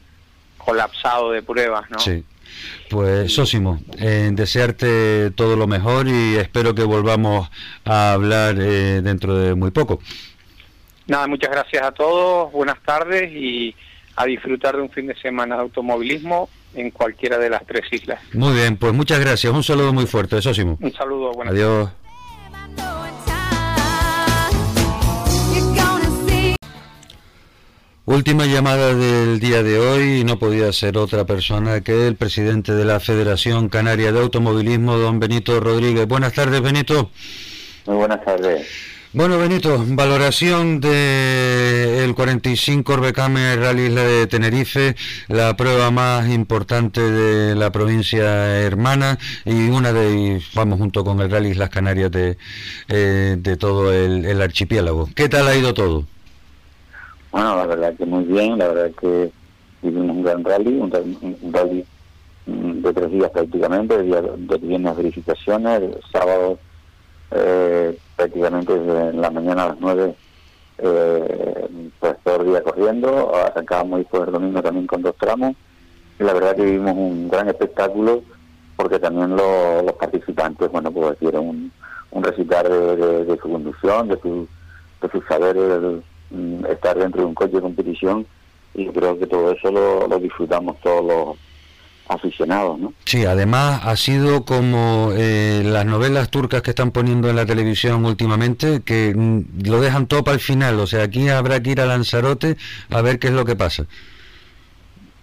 colapsado 0.57 1.31
de 1.31 1.43
pruebas, 1.43 1.89
¿no? 1.91 1.99
Sí. 1.99 2.23
Pues 2.89 3.33
Sósimo, 3.33 3.79
eh, 3.99 4.29
desearte 4.33 5.31
todo 5.31 5.55
lo 5.55 5.67
mejor 5.67 6.07
y 6.07 6.35
espero 6.35 6.75
que 6.75 6.83
volvamos 6.83 7.49
a 7.85 8.13
hablar 8.13 8.55
eh, 8.59 9.01
dentro 9.01 9.35
de 9.37 9.55
muy 9.55 9.71
poco. 9.71 9.99
Nada, 11.07 11.27
muchas 11.27 11.51
gracias 11.51 11.83
a 11.83 11.91
todos, 11.91 12.51
buenas 12.51 12.81
tardes 12.85 13.31
y 13.31 13.75
a 14.15 14.25
disfrutar 14.25 14.75
de 14.75 14.81
un 14.81 14.89
fin 14.89 15.07
de 15.07 15.15
semana 15.15 15.55
de 15.55 15.61
automovilismo 15.63 16.49
en 16.75 16.91
cualquiera 16.91 17.37
de 17.37 17.49
las 17.49 17.65
tres 17.65 17.81
islas. 17.91 18.21
Muy 18.33 18.53
bien, 18.53 18.77
pues 18.77 18.93
muchas 18.93 19.19
gracias, 19.19 19.51
un 19.53 19.63
saludo 19.63 19.93
muy 19.93 20.05
fuerte, 20.05 20.41
Sósimo. 20.41 20.77
Un 20.79 20.93
saludo, 20.93 21.33
buenas 21.33 21.53
Adiós. 21.53 21.89
Última 28.05 28.45
llamada 28.45 28.93
del 28.93 29.39
día 29.39 29.63
de 29.63 29.79
hoy 29.79 30.19
y 30.19 30.23
no 30.25 30.37
podía 30.37 30.73
ser 30.73 30.97
otra 30.97 31.23
persona 31.23 31.79
que 31.79 32.05
el 32.05 32.17
presidente 32.17 32.73
de 32.73 32.83
la 32.83 32.99
Federación 32.99 33.69
Canaria 33.69 34.11
de 34.11 34.19
Automovilismo, 34.19 34.97
don 34.97 35.21
Benito 35.21 35.57
Rodríguez. 35.61 36.05
Buenas 36.05 36.33
tardes, 36.33 36.61
Benito. 36.61 37.11
Muy 37.85 37.95
buenas 37.95 38.21
tardes. 38.25 38.67
Bueno, 39.13 39.37
Benito, 39.37 39.85
valoración 39.87 40.81
del 40.81 40.91
el 42.03 42.13
45 42.13 42.91
Orbecame 42.91 43.55
Rally 43.55 43.83
Isla 43.83 44.03
de 44.03 44.27
Tenerife, 44.27 44.97
la 45.29 45.55
prueba 45.55 45.89
más 45.89 46.27
importante 46.27 46.99
de 46.99 47.55
la 47.55 47.71
provincia 47.71 48.59
hermana 48.59 49.17
y 49.45 49.69
una 49.69 49.93
de, 49.93 50.41
vamos, 50.55 50.77
junto 50.77 51.05
con 51.05 51.21
el 51.21 51.31
Rally 51.31 51.51
Islas 51.51 51.69
Canarias 51.69 52.11
de, 52.11 52.37
eh, 52.89 53.37
de 53.39 53.55
todo 53.55 53.93
el, 53.93 54.25
el 54.25 54.41
archipiélago. 54.41 55.07
¿Qué 55.15 55.29
tal 55.29 55.47
ha 55.47 55.55
ido 55.55 55.73
todo? 55.73 56.05
Bueno, 57.33 57.55
la 57.55 57.65
verdad 57.65 57.95
que 57.95 58.05
muy 58.05 58.25
bien, 58.25 58.59
la 58.59 58.67
verdad 58.67 58.91
que 59.01 59.31
vivimos 59.81 60.17
un 60.17 60.23
gran 60.23 60.43
rally, 60.43 60.77
un, 60.77 60.91
rally 61.51 61.83
mm, 62.45 62.83
de 62.83 62.93
tres 62.93 63.11
días 63.11 63.31
prácticamente, 63.31 64.03
de, 64.03 64.21
de 64.37 64.57
viernes 64.59 64.95
verificaciones, 64.95 65.81
sábado 66.11 66.59
eh, 67.31 67.97
prácticamente 68.15 68.77
desde 68.77 69.13
la 69.13 69.31
mañana 69.31 69.63
a 69.63 69.67
las 69.69 69.77
nueve, 69.79 70.13
eh, 70.77 71.67
pues 71.99 72.15
todo 72.23 72.41
el 72.41 72.49
día 72.49 72.61
corriendo, 72.61 73.35
arrancábamos 73.35 74.01
y 74.01 74.15
el 74.15 74.31
domingo 74.31 74.61
también 74.61 74.85
con 74.85 75.01
dos 75.01 75.15
tramos, 75.17 75.55
y 76.19 76.23
la 76.23 76.33
verdad 76.33 76.55
que 76.55 76.65
vivimos 76.65 76.93
un 76.95 77.29
gran 77.29 77.49
espectáculo 77.49 78.21
porque 78.75 78.99
también 78.99 79.35
los 79.35 79.91
participantes, 79.93 80.71
bueno, 80.71 80.91
pues 80.91 81.19
dieron 81.19 81.47
un, 81.47 81.71
un 82.11 82.23
recitar 82.23 82.69
de, 82.69 83.39
su 83.41 83.49
conducción, 83.49 84.09
de, 84.09 84.19
su, 84.19 84.47
de 85.01 85.09
sus 85.09 85.25
saberes, 85.25 85.81
Mm, 85.81 86.12
estar 86.69 86.97
dentro 86.97 87.21
de 87.21 87.27
un 87.27 87.35
coche 87.35 87.55
de 87.55 87.61
competición 87.61 88.25
y 88.73 88.87
creo 88.87 89.17
que 89.17 89.27
todo 89.27 89.51
eso 89.51 89.71
lo, 89.71 90.19
disfrutamos 90.19 90.79
todos 90.81 91.05
los 91.05 91.37
aficionados, 92.07 92.79
¿no? 92.79 92.93
Sí, 93.05 93.25
además 93.25 93.81
ha 93.85 93.95
sido 93.95 94.43
como 94.43 95.11
eh, 95.13 95.61
las 95.63 95.85
novelas 95.85 96.29
turcas 96.29 96.61
que 96.61 96.71
están 96.71 96.91
poniendo 96.91 97.29
en 97.29 97.35
la 97.35 97.45
televisión 97.45 98.03
últimamente, 98.05 98.81
que 98.83 99.13
mm, 99.15 99.67
lo 99.67 99.79
dejan 99.79 100.07
todo 100.07 100.23
para 100.23 100.35
el 100.35 100.41
final, 100.41 100.79
o 100.79 100.87
sea, 100.87 101.03
aquí 101.03 101.29
habrá 101.29 101.61
que 101.61 101.71
ir 101.71 101.81
a 101.81 101.85
Lanzarote 101.85 102.57
a 102.89 103.01
ver 103.01 103.19
qué 103.19 103.27
es 103.27 103.33
lo 103.33 103.45
que 103.45 103.55
pasa. 103.55 103.85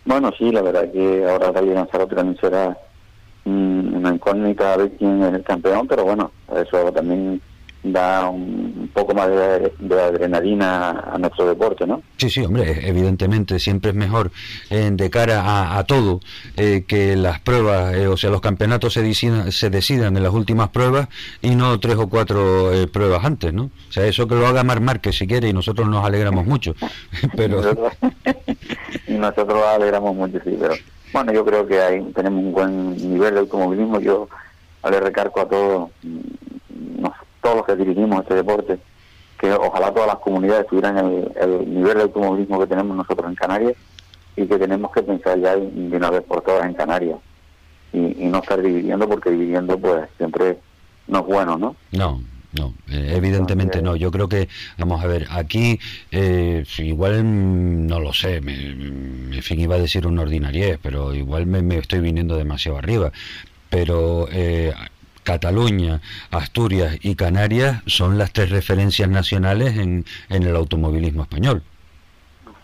Bueno, 0.04 0.32
sí, 0.38 0.50
la 0.50 0.62
verdad 0.62 0.90
que 0.90 1.24
ahora 1.28 1.52
Rally 1.52 1.74
Lanzarote 1.74 2.16
también 2.16 2.38
será 2.40 2.76
mm, 3.44 3.94
una 3.94 4.14
incógnita 4.14 4.72
a 4.72 4.76
ver 4.78 4.92
quién 4.98 5.22
es 5.22 5.34
el 5.34 5.42
campeón, 5.42 5.86
pero 5.86 6.04
bueno, 6.04 6.30
eso 6.56 6.90
también 6.92 7.42
da 7.82 8.28
un 8.28 8.90
poco 8.92 9.14
más 9.14 9.28
de, 9.28 9.72
adrenalina 10.00 10.90
a 11.12 11.18
nuestro 11.18 11.46
deporte, 11.46 11.86
¿no? 11.86 12.02
Sí, 12.18 12.28
sí, 12.28 12.44
hombre, 12.44 12.88
evidentemente 12.88 13.58
siempre 13.58 13.90
es 13.90 13.96
mejor 13.96 14.30
eh, 14.68 14.90
de 14.92 15.10
cara 15.10 15.78
a, 15.78 15.84
todo 15.84 16.20
eh, 16.56 16.84
que 16.86 17.16
las 17.16 17.40
pruebas, 17.40 17.94
eh, 17.94 18.06
o 18.06 18.16
sea, 18.16 18.30
los 18.30 18.42
campeonatos 18.42 18.92
se 18.92 19.02
decidan, 19.02 19.50
se 19.50 19.70
decidan 19.70 20.16
en 20.16 20.22
las 20.22 20.32
últimas 20.32 20.68
pruebas 20.68 21.08
y 21.40 21.54
no 21.54 21.80
tres 21.80 21.96
o 21.96 22.08
cuatro 22.08 22.70
pruebas 22.92 23.24
antes, 23.24 23.52
¿no? 23.52 23.70
O 23.88 23.92
sea, 23.92 24.04
eso 24.06 24.28
que 24.28 24.34
lo 24.34 24.46
haga 24.46 24.62
Mar 24.62 24.80
Márquez 24.80 25.16
si 25.16 25.26
quiere 25.26 25.48
y 25.48 25.52
nosotros 25.52 25.88
nos 25.88 26.04
alegramos 26.04 26.46
mucho, 26.46 26.74
pero... 27.36 27.62
nosotros 29.08 29.64
alegramos 29.74 30.14
mucho, 30.14 30.38
sí, 30.44 30.56
pero 30.60 30.74
bueno, 31.12 31.32
yo 31.32 31.44
creo 31.44 31.66
que 31.66 31.80
ahí 31.80 32.02
tenemos 32.14 32.44
un 32.44 32.52
buen 32.52 32.96
nivel 32.96 33.34
de 33.34 33.40
automovilismo, 33.40 34.00
yo 34.00 34.28
le 34.88 35.00
recargo 35.00 35.40
a 35.40 35.48
todos 35.48 35.90
todos 37.42 37.56
los 37.56 37.66
que 37.66 37.76
dirigimos 37.76 38.22
este 38.22 38.34
deporte, 38.34 38.78
que 39.38 39.52
ojalá 39.52 39.92
todas 39.92 40.08
las 40.08 40.18
comunidades 40.18 40.66
tuvieran 40.66 40.98
el, 40.98 41.74
nivel 41.74 41.96
de 41.96 42.02
automovilismo 42.02 42.60
que 42.60 42.66
tenemos 42.66 42.96
nosotros 42.96 43.28
en 43.28 43.34
Canarias 43.34 43.74
y 44.36 44.46
que 44.46 44.58
tenemos 44.58 44.92
que 44.92 45.02
pensar 45.02 45.38
ya 45.38 45.56
de 45.56 45.96
una 45.96 46.10
vez 46.10 46.22
por 46.22 46.42
todas 46.42 46.66
en 46.66 46.74
Canarias 46.74 47.18
y, 47.92 48.26
no 48.26 48.38
estar 48.38 48.60
dividiendo 48.60 49.08
porque 49.08 49.30
dividiendo 49.30 49.78
pues 49.78 50.08
siempre 50.16 50.58
no 51.08 51.20
es 51.20 51.26
bueno, 51.26 51.58
¿no? 51.58 51.74
No, 51.90 52.20
no, 52.52 52.74
eh, 52.90 53.14
evidentemente 53.16 53.82
no. 53.82 53.96
Yo 53.96 54.10
creo 54.10 54.28
que, 54.28 54.48
vamos 54.78 55.02
a 55.02 55.06
ver, 55.06 55.26
aquí 55.30 55.78
eh, 56.12 56.64
igual 56.78 57.24
mm, 57.24 57.86
no 57.86 57.98
lo 57.98 58.12
sé, 58.12 58.40
me, 58.40 58.74
me, 58.74 59.42
fin 59.42 59.60
iba 59.60 59.76
a 59.76 59.80
decir 59.80 60.06
un 60.06 60.18
ordinariez, 60.18 60.78
pero 60.82 61.14
igual 61.14 61.46
me, 61.46 61.62
me 61.62 61.78
estoy 61.78 62.00
viniendo 62.00 62.36
demasiado 62.36 62.78
arriba. 62.78 63.10
Pero 63.70 64.28
eh, 64.30 64.72
Cataluña, 65.30 66.00
Asturias 66.32 66.98
y 67.02 67.14
Canarias 67.14 67.82
son 67.86 68.18
las 68.18 68.32
tres 68.32 68.50
referencias 68.50 69.08
nacionales 69.08 69.78
en, 69.78 70.04
en 70.28 70.42
el 70.42 70.56
automovilismo 70.56 71.22
español. 71.22 71.62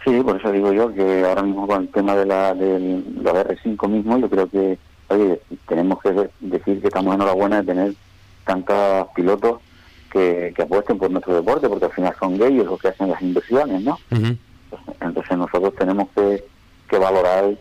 Sí, 0.04 0.20
por 0.20 0.36
eso 0.36 0.50
digo 0.50 0.72
yo 0.72 0.92
que 0.92 1.24
ahora 1.24 1.42
mismo 1.42 1.68
con 1.68 1.82
el 1.82 1.88
tema 1.90 2.16
de 2.16 2.26
la 2.26 2.54
de 2.54 3.02
los 3.22 3.34
R5 3.34 3.88
mismo, 3.88 4.18
yo 4.18 4.28
creo 4.28 4.50
que 4.50 4.78
oye, 5.10 5.40
tenemos 5.68 6.02
que 6.02 6.28
decir 6.40 6.80
que 6.80 6.88
estamos 6.88 7.14
enhorabuena 7.14 7.62
de 7.62 7.72
tener 7.72 7.94
tantos 8.44 9.06
pilotos 9.14 9.60
que, 10.10 10.52
apuesten 10.60 10.98
por 10.98 11.12
nuestro 11.12 11.36
deporte, 11.36 11.68
porque 11.68 11.84
al 11.84 11.92
final 11.92 12.14
son 12.18 12.34
ellos 12.34 12.66
los 12.66 12.80
que 12.80 12.88
hacen 12.88 13.10
las 13.10 13.22
inversiones, 13.22 13.80
¿no? 13.82 13.96
Entonces 15.00 15.38
nosotros 15.38 15.72
tenemos 15.78 16.08
que, 16.16 16.42
que 16.88 16.98
valorar 16.98 17.54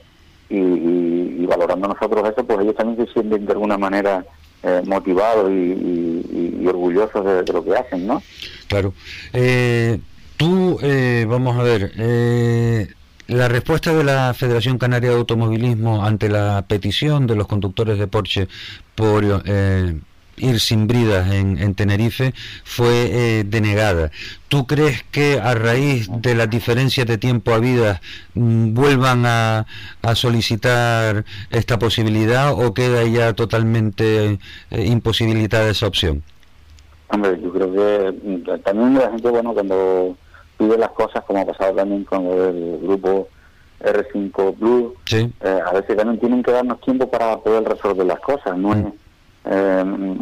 y, 0.50 0.58
y, 0.58 1.46
valorando 1.46 1.90
nosotros 1.90 2.28
eso, 2.28 2.44
pues 2.44 2.60
ellos 2.62 2.76
también 2.76 3.06
se 3.06 3.14
sienten 3.14 3.46
de 3.46 3.52
alguna 3.52 3.78
manera 3.78 4.26
eh, 4.66 4.82
motivados 4.86 5.52
y, 5.52 6.66
orgullosos 6.68 7.24
de, 7.24 7.54
lo 7.54 7.64
que 7.64 7.76
hacen, 7.76 8.08
¿no? 8.08 8.24
Claro. 8.68 8.94
Eh, 9.34 10.00
tú, 10.36 10.80
eh, 10.82 11.28
vamos 11.30 11.58
a 11.60 11.64
ver, 11.64 11.92
eh, 11.96 12.88
la 13.28 13.48
respuesta 13.48 13.94
de 13.94 14.04
la 14.04 14.34
Federación 14.34 14.80
Canaria 14.80 15.12
de 15.12 15.18
Automovilismo 15.18 16.04
ante 16.04 16.28
la 16.28 16.66
petición 16.68 17.28
de 17.28 17.36
los 17.36 17.46
conductores 17.48 18.00
de 18.00 18.08
Porsche 18.08 18.48
por 18.96 19.44
ir 20.38 20.60
sin 20.60 20.88
bridas 20.88 21.32
en, 21.32 21.76
Tenerife 21.76 22.34
fue 22.64 23.10
eh, 23.40 23.44
denegada. 23.46 24.12
¿Tú 24.48 24.66
crees 24.68 25.04
que 25.12 25.40
a 25.40 25.56
raíz 25.56 26.10
de 26.22 26.36
las 26.36 26.50
diferencias 26.50 27.06
de 27.08 27.18
tiempo 27.18 27.52
a 27.52 27.60
vida 27.60 28.02
mm, 28.34 28.74
vuelvan 28.74 29.26
a, 29.26 29.66
solicitar 30.14 31.26
esta 31.50 31.80
posibilidad 31.80 32.54
o 32.54 32.74
queda 32.74 33.04
ya 33.04 33.34
totalmente 33.34 34.40
eh, 34.72 34.86
imposibilitada 34.86 35.70
esa 35.70 35.88
opción? 35.88 36.24
Hombre, 37.10 37.40
yo 37.42 37.52
creo 37.52 37.72
que 37.72 38.14
mm, 38.24 38.62
también 38.64 38.96
la 38.96 39.12
gente, 39.12 39.30
bueno, 39.30 39.54
cuando 39.54 40.18
pide 40.58 40.78
las 40.78 40.92
cosas, 40.92 41.24
como 41.26 41.42
ha 41.42 41.46
pasado 41.46 41.76
también 41.76 42.04
con 42.04 42.26
el 42.26 42.80
grupo 42.82 43.28
R5 43.82 44.58
Blue, 44.58 44.96
eh, 45.12 45.32
a 45.66 45.74
veces 45.74 45.98
también 45.98 46.20
tienen 46.20 46.44
que 46.44 46.52
darnos 46.52 46.80
tiempo 46.82 47.10
para 47.10 47.38
poder 47.40 47.64
resolver 47.64 48.06
las 48.06 48.20
cosas, 48.20 48.58
no 48.58 48.70
mm 48.70 48.92
eh, 49.46 50.16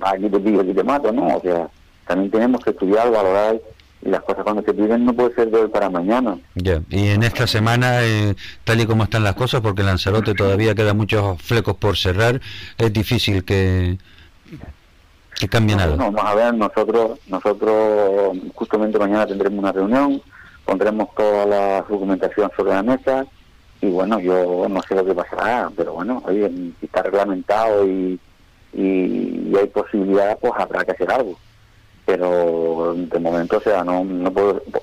aquí 0.00 0.28
te 0.28 0.40
pido, 0.40 0.60
aquí 0.60 0.72
te 0.72 0.84
mato, 0.84 1.12
¿no? 1.12 1.36
O 1.36 1.40
sea, 1.40 1.68
también 2.06 2.30
tenemos 2.30 2.64
que 2.64 2.70
estudiar, 2.70 3.10
valorar 3.10 3.58
y 4.00 4.10
las 4.10 4.22
cosas 4.22 4.44
cuando 4.44 4.62
se 4.62 4.72
piden 4.72 5.04
no 5.04 5.12
puede 5.12 5.34
ser 5.34 5.50
de 5.50 5.58
hoy 5.58 5.68
para 5.68 5.90
mañana. 5.90 6.38
Ya, 6.54 6.80
y 6.88 7.08
en 7.08 7.22
esta 7.22 7.46
semana, 7.46 8.04
eh, 8.04 8.34
tal 8.64 8.80
y 8.80 8.86
como 8.86 9.04
están 9.04 9.24
las 9.24 9.34
cosas, 9.34 9.60
porque 9.60 9.82
Lanzarote 9.82 10.34
todavía 10.34 10.74
quedan 10.74 10.96
muchos 10.96 11.40
flecos 11.42 11.76
por 11.76 11.96
cerrar, 11.96 12.40
es 12.76 12.92
difícil 12.92 13.44
que, 13.44 13.98
que 15.34 15.48
cambie 15.48 15.76
nada. 15.76 15.96
No, 15.96 16.12
vamos 16.12 16.24
a 16.24 16.34
ver, 16.34 16.54
nosotros, 16.54 17.18
nosotros 17.26 18.38
justamente 18.54 18.98
mañana 18.98 19.26
tendremos 19.26 19.58
una 19.58 19.72
reunión, 19.72 20.22
pondremos 20.64 21.14
toda 21.16 21.46
la 21.46 21.82
documentación 21.82 22.50
sobre 22.56 22.74
la 22.74 22.82
mesa 22.82 23.26
y 23.80 23.88
bueno, 23.88 24.20
yo 24.20 24.66
no 24.68 24.80
sé 24.82 24.94
lo 24.94 25.04
que 25.04 25.14
pasará, 25.14 25.70
pero 25.76 25.94
bueno, 25.94 26.22
oye, 26.26 26.50
está 26.82 27.02
reglamentado 27.02 27.86
y 27.86 28.18
y, 28.72 29.54
hay 29.56 29.66
posibilidad, 29.68 30.38
pues 30.38 30.52
habrá 30.56 30.84
que 30.84 30.92
hacer 30.92 31.10
algo. 31.10 31.38
Pero 32.06 32.94
de 32.96 33.18
momento, 33.18 33.58
o 33.58 33.60
sea, 33.60 33.84
no, 33.84 34.04
no, 34.04 34.32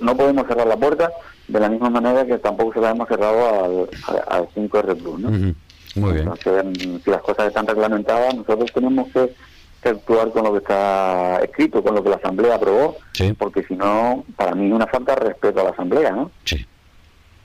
no 0.00 0.16
podemos 0.16 0.46
cerrar 0.46 0.66
la 0.66 0.76
puerta 0.76 1.10
de 1.48 1.60
la 1.60 1.68
misma 1.68 1.90
manera 1.90 2.24
que 2.24 2.38
tampoco 2.38 2.74
se 2.74 2.80
la 2.80 2.90
hemos 2.90 3.08
cerrado 3.08 3.64
al, 3.64 3.88
al 4.28 4.48
5R 4.48 4.96
Plus, 4.96 5.18
¿no? 5.18 5.30
Muy 5.96 6.12
bien. 6.12 6.28
Entonces, 6.28 7.02
si 7.04 7.10
las 7.10 7.22
cosas 7.22 7.48
están 7.48 7.66
reglamentadas, 7.66 8.34
nosotros 8.34 8.70
tenemos 8.72 9.08
que, 9.08 9.32
que 9.82 9.88
actuar 9.88 10.30
con 10.30 10.44
lo 10.44 10.52
que 10.52 10.58
está 10.58 11.40
escrito, 11.42 11.82
con 11.82 11.94
lo 11.94 12.02
que 12.02 12.10
la 12.10 12.16
Asamblea 12.16 12.56
aprobó, 12.56 12.96
porque 13.38 13.64
si 13.64 13.74
no, 13.74 14.24
para 14.36 14.54
mí 14.54 14.66
es 14.66 14.72
una 14.72 14.86
falta 14.86 15.14
de 15.14 15.26
respeto 15.28 15.60
a 15.60 15.64
la 15.64 15.70
Asamblea, 15.70 16.10
¿no? 16.12 16.30
Sí. 16.44 16.64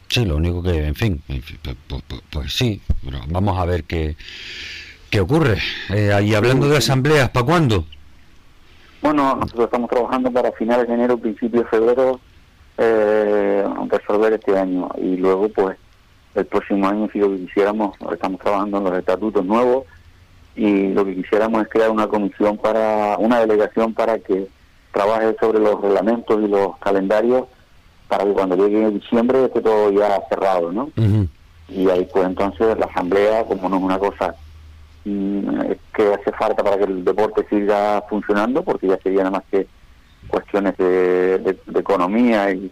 Sí, 0.09 0.25
lo 0.25 0.35
único 0.35 0.61
que, 0.61 0.87
en 0.87 0.95
fin, 0.95 1.23
pues, 1.25 2.03
pues, 2.29 2.53
sí, 2.53 2.81
pero 3.05 3.19
vamos 3.29 3.57
a 3.57 3.63
ver 3.63 3.85
qué, 3.85 4.17
qué 5.11 5.19
ocurre. 5.19 5.57
Eh, 5.89 6.17
y 6.23 6.33
hablando 6.33 6.67
de 6.67 6.77
asambleas, 6.77 7.29
¿para 7.29 7.45
cuándo? 7.45 7.85
Bueno, 9.01 9.35
nosotros 9.35 9.65
estamos 9.65 9.89
trabajando 9.89 10.31
para 10.31 10.51
finales 10.53 10.87
de 10.87 10.93
enero, 10.93 11.17
principios 11.17 11.65
de 11.65 11.69
febrero, 11.69 12.19
eh, 12.77 13.63
resolver 13.89 14.33
este 14.33 14.57
año. 14.57 14.89
Y 14.97 15.17
luego, 15.17 15.49
pues, 15.49 15.77
el 16.33 16.45
próximo 16.45 16.87
año, 16.87 17.09
si 17.11 17.19
lo 17.19 17.29
que 17.29 17.45
quisiéramos, 17.45 17.95
estamos 18.11 18.39
trabajando 18.39 18.77
en 18.77 18.83
los 18.85 18.93
estatutos 18.97 19.45
nuevos 19.45 19.85
y 20.55 20.89
lo 20.89 21.03
que 21.05 21.15
quisiéramos 21.15 21.61
es 21.61 21.69
crear 21.69 21.89
una 21.89 22.07
comisión 22.07 22.57
para, 22.57 23.17
una 23.17 23.39
delegación 23.39 23.93
para 23.93 24.17
que 24.17 24.47
trabaje 24.93 25.35
sobre 25.39 25.59
los 25.59 25.81
reglamentos 25.81 26.41
y 26.41 26.47
los 26.47 26.77
calendarios 26.77 27.45
para 28.07 28.25
que 28.25 28.31
cuando 28.31 28.55
llegue 28.55 28.91
diciembre 28.91 29.45
esté 29.45 29.61
todo 29.61 29.91
ya 29.91 30.21
cerrado, 30.27 30.71
¿no? 30.71 30.89
Y 31.69 31.89
ahí 31.89 32.07
pues 32.11 32.25
entonces 32.25 32.77
la 32.77 32.85
asamblea, 32.85 33.45
como 33.45 33.69
no 33.69 33.77
es 33.77 33.83
una 33.83 33.99
cosa 33.99 34.35
que 35.03 36.13
hace 36.13 36.31
falta 36.37 36.63
para 36.63 36.77
que 36.77 36.83
el 36.83 37.03
deporte 37.03 37.45
siga 37.49 38.03
funcionando, 38.09 38.63
porque 38.63 38.87
ya 38.87 38.97
sería 39.01 39.23
nada 39.23 39.31
más 39.31 39.43
que 39.49 39.67
cuestiones 40.27 40.77
de, 40.77 41.57
economía 41.75 42.51
y, 42.51 42.71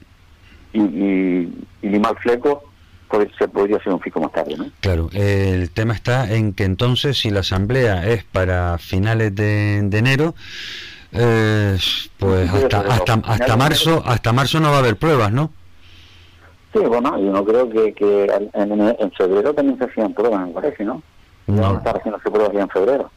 y, 0.73 0.81
y, 0.81 1.53
y 1.81 2.01
fleco, 2.21 2.63
pues 3.09 3.29
se 3.37 3.47
podría 3.47 3.81
ser 3.83 3.93
un 3.93 3.99
fijo 3.99 4.19
más 4.19 4.31
tarde, 4.31 4.55
¿no? 4.57 4.65
Claro, 4.81 5.09
el 5.13 5.71
tema 5.71 5.93
está 5.93 6.31
en 6.31 6.53
que 6.53 6.63
entonces 6.63 7.17
si 7.17 7.31
la 7.31 7.39
asamblea 7.39 8.07
es 8.07 8.23
para 8.23 8.77
finales 8.77 9.33
de 9.35 9.77
enero, 9.77 10.35
eh, 11.11 11.77
pues 12.17 12.53
hasta 12.53 12.81
hasta 12.81 13.13
hasta 13.13 13.57
marzo 13.57 14.03
hasta 14.05 14.31
marzo 14.31 14.59
no 14.59 14.69
va 14.69 14.75
a 14.75 14.79
haber 14.79 14.97
pruebas, 14.97 15.31
¿no? 15.31 15.51
Sí, 16.71 16.79
bueno, 16.79 17.17
yo 17.17 17.31
no 17.31 17.43
creo 17.43 17.67
que, 17.67 17.93
que 17.93 18.25
en, 18.53 19.11
febrero 19.13 19.55
también 19.55 19.79
se 19.79 19.85
hacían 19.85 20.13
pruebas, 20.13 20.47
me 20.47 20.53
parece, 20.53 20.85
¿no? 20.85 21.01
No. 21.49 21.77
Está 21.77 22.01
ya 22.03 22.61
en 22.61 22.69
febrero. 22.69 23.11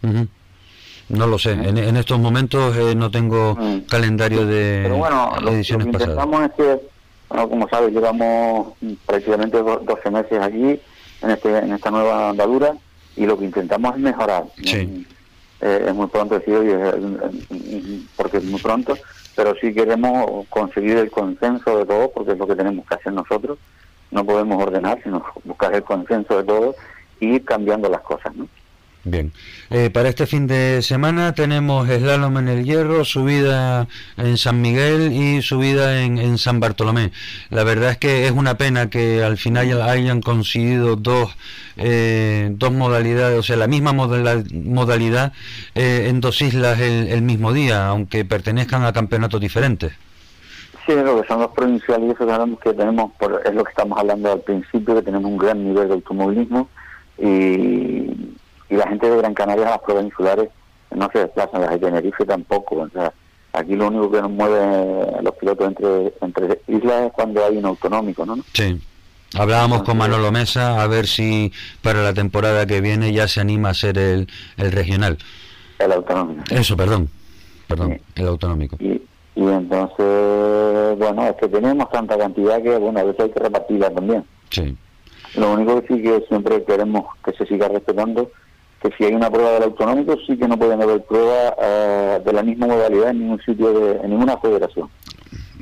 No 1.09 1.27
lo 1.27 1.39
sé, 1.39 1.53
en, 1.53 1.77
en 1.77 1.97
estos 1.97 2.19
momentos 2.19 2.75
eh, 2.77 2.95
no 2.95 3.11
tengo 3.11 3.55
mm. 3.55 3.81
calendario 3.81 4.47
de 4.47 4.81
Pero 4.85 4.97
bueno, 4.97 5.33
ediciones 5.49 5.87
lo 5.87 5.93
que 5.93 6.05
intentamos 6.05 6.43
es 6.43 6.53
que, 6.53 6.81
bueno, 7.29 7.49
como 7.49 7.69
sabes, 7.69 7.93
llevamos 7.93 8.69
prácticamente 9.05 9.59
12 9.59 10.11
meses 10.11 10.41
allí 10.41 10.81
en, 11.21 11.31
este, 11.31 11.59
en 11.59 11.73
esta 11.73 11.91
nueva 11.91 12.31
andadura 12.31 12.75
y 13.17 13.27
lo 13.27 13.39
que 13.39 13.45
intentamos 13.45 13.95
es 13.95 14.01
mejorar. 14.01 14.45
Sí. 14.65 15.07
Eh, 15.61 15.85
es 15.89 15.95
muy 15.95 16.07
pronto 16.07 16.39
decir, 16.39 16.57
porque 18.17 18.39
es 18.39 18.45
muy 18.45 18.61
pronto, 18.61 18.97
pero 19.37 19.55
sí 19.61 19.75
queremos 19.75 20.47
conseguir 20.49 20.97
el 20.97 21.11
consenso 21.11 21.79
de 21.79 21.85
todos, 21.85 22.11
porque 22.15 22.33
es 22.33 22.39
lo 22.39 22.47
que 22.47 22.57
tenemos 22.57 22.87
que 22.87 22.95
hacer 22.95 23.13
nosotros. 23.13 23.59
No 24.11 24.25
podemos 24.25 24.63
ordenar, 24.63 25.01
sino 25.03 25.25
buscar 25.45 25.75
el 25.75 25.83
consenso 25.83 26.39
de 26.39 26.45
todos 26.45 26.77
y 27.23 27.37
ir 27.37 27.45
cambiando 27.45 27.89
las 27.89 28.01
cosas, 28.01 28.35
¿no? 28.35 28.49
Bien, 29.05 29.33
eh, 29.71 29.91
para 29.91 30.09
este 30.09 30.29
fin 30.29 30.47
de 30.47 30.81
semana 30.81 31.35
tenemos 31.35 31.89
slalom 31.89 32.39
en 32.39 32.49
el 32.49 32.65
Hierro, 32.65 33.05
subida 33.05 33.89
en 34.17 34.37
San 34.37 34.61
Miguel 34.61 35.13
y 35.13 35.43
subida 35.43 36.03
en, 36.03 36.19
en, 36.19 36.39
San 36.39 36.61
Bartolomé. 36.61 37.11
La 37.51 37.65
verdad 37.65 37.91
es 37.91 37.99
que 37.99 38.27
es 38.27 38.31
una 38.31 38.57
pena 38.57 38.91
que 38.91 39.25
al 39.25 39.39
final 39.39 39.83
hayan 39.83 40.21
conseguido 40.21 40.95
dos, 40.95 41.37
eh, 41.77 42.51
dos 42.53 42.73
modalidades, 42.73 43.41
o 43.41 43.43
sea, 43.43 43.57
la 43.57 43.67
misma 43.67 43.93
modalidad 43.93 45.33
eh, 45.75 46.07
en 46.09 46.21
dos 46.21 46.41
islas 46.41 46.79
el, 46.79 47.23
mismo 47.23 47.53
día, 47.53 47.89
aunque 47.89 48.25
pertenezcan 48.25 48.85
a 48.85 48.93
campeonatos 48.93 49.41
diferentes. 49.41 49.93
Sí, 50.87 50.93
lo 50.95 51.21
que 51.21 51.27
son 51.27 51.41
los 51.41 51.51
provinciales, 51.51 52.15
eso 52.15 52.59
que 52.63 52.73
tenemos, 52.73 53.11
es 53.45 53.55
lo 53.55 53.65
que 53.65 53.71
estamos 53.71 53.99
hablando 53.99 54.31
al 54.31 54.41
principio, 54.41 54.95
que 54.95 55.03
tenemos 55.03 55.29
un 55.29 55.39
gran 55.39 55.65
nivel 55.65 55.89
de 55.89 55.95
automovilismo 55.95 56.69
y 57.23 58.33
y 58.73 58.77
la 58.77 58.89
gente 58.89 59.09
de 59.09 59.19
Gran 59.19 59.35
Canaria 59.35 59.67
a 59.67 59.71
las 59.73 59.81
pruebas 59.81 60.07
insulares 60.07 60.49
no 60.97 61.09
se 61.13 61.19
desplazan, 61.19 61.61
las 61.61 61.73
de 61.73 61.79
Tenerife 61.79 62.25
tampoco. 62.25 62.77
O 62.77 62.89
sea, 62.89 63.13
aquí 63.53 63.77
lo 63.77 63.89
único 63.89 64.11
que 64.11 64.23
nos 64.23 64.31
mueve 64.31 65.23
los 65.23 65.35
pilotos 65.35 65.69
entre, 65.69 66.15
entre 66.23 66.61
islas 66.69 67.07
es 67.07 67.13
cuando 67.13 67.45
hay 67.45 67.59
un 67.59 67.67
autonómico, 67.67 68.25
¿no? 68.25 68.39
Sí. 68.55 68.81
Hablábamos 69.35 69.83
con 69.83 69.99
Manolo 69.99 70.33
Mesa 70.33 70.83
a 70.83 70.87
ver 70.87 71.07
si 71.07 71.53
para 71.83 72.03
la 72.03 72.15
temporada 72.15 72.65
que 72.65 72.81
viene 72.81 73.13
ya 73.13 73.29
se 73.29 73.41
anima 73.41 73.71
a 73.71 73.75
ser 73.75 73.99
el, 73.99 74.27
el 74.57 74.73
regional. 74.73 75.19
El 75.79 75.93
autonómico. 75.93 76.43
Eso, 76.51 76.75
perdón. 76.75 77.11
Perdón, 77.69 78.01
el 78.15 78.27
autonómico. 78.27 78.77
Y, 78.81 79.03
y 79.35 79.49
entonces, 79.49 80.99
bueno, 80.99 81.27
es 81.27 81.37
que 81.37 81.49
tenemos 81.49 81.91
tanta 81.91 82.17
cantidad 82.17 82.63
que, 82.63 82.77
bueno, 82.79 83.01
a 83.01 83.05
veces 83.05 83.21
hay 83.21 83.31
que 83.31 83.41
repartirla 83.41 83.91
también. 83.91 84.25
Sí. 84.49 84.77
Lo 85.37 85.53
único 85.53 85.81
que 85.81 85.95
sí 85.95 86.03
que 86.03 86.25
siempre 86.29 86.63
queremos 86.65 87.07
que 87.25 87.33
se 87.33 87.47
siga 87.47 87.69
respetando 87.69 88.31
que 88.83 88.91
si 88.97 89.05
hay 89.05 89.15
una 89.15 89.31
prueba 89.31 89.53
del 89.53 89.63
autonómico 89.65 90.17
sí 90.27 90.37
que 90.37 90.49
no 90.49 90.59
pueden 90.59 90.83
haber 90.83 91.03
pruebas 91.03 91.55
eh, 91.63 92.21
de 92.25 92.33
la 92.33 92.43
misma 92.43 92.67
modalidad 92.67 93.11
en 93.11 93.21
ningún 93.21 93.41
sitio, 93.43 93.73
de, 93.73 94.01
en 94.03 94.11
ninguna 94.11 94.37
federación. 94.39 94.89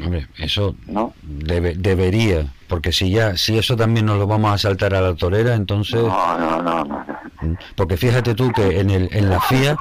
Hombre, 0.02 0.26
eso 0.38 0.74
¿No? 0.86 1.12
debería, 1.22 2.46
porque 2.68 2.90
si 2.90 3.10
ya 3.10 3.36
si 3.36 3.58
eso 3.58 3.76
también 3.76 4.06
nos 4.06 4.18
lo 4.18 4.26
vamos 4.26 4.50
a 4.50 4.56
saltar 4.56 4.94
a 4.94 5.02
la 5.02 5.14
torera, 5.14 5.54
entonces 5.54 6.02
no, 6.02 6.38
no, 6.38 6.62
no, 6.62 6.84
no. 6.84 7.06
Mm, 7.42 7.54
porque 7.76 7.98
fíjate 7.98 8.34
tú 8.34 8.50
que 8.52 8.80
en 8.80 8.88
el 8.88 9.10
en 9.12 9.28
la 9.28 9.40
FIA 9.40 9.76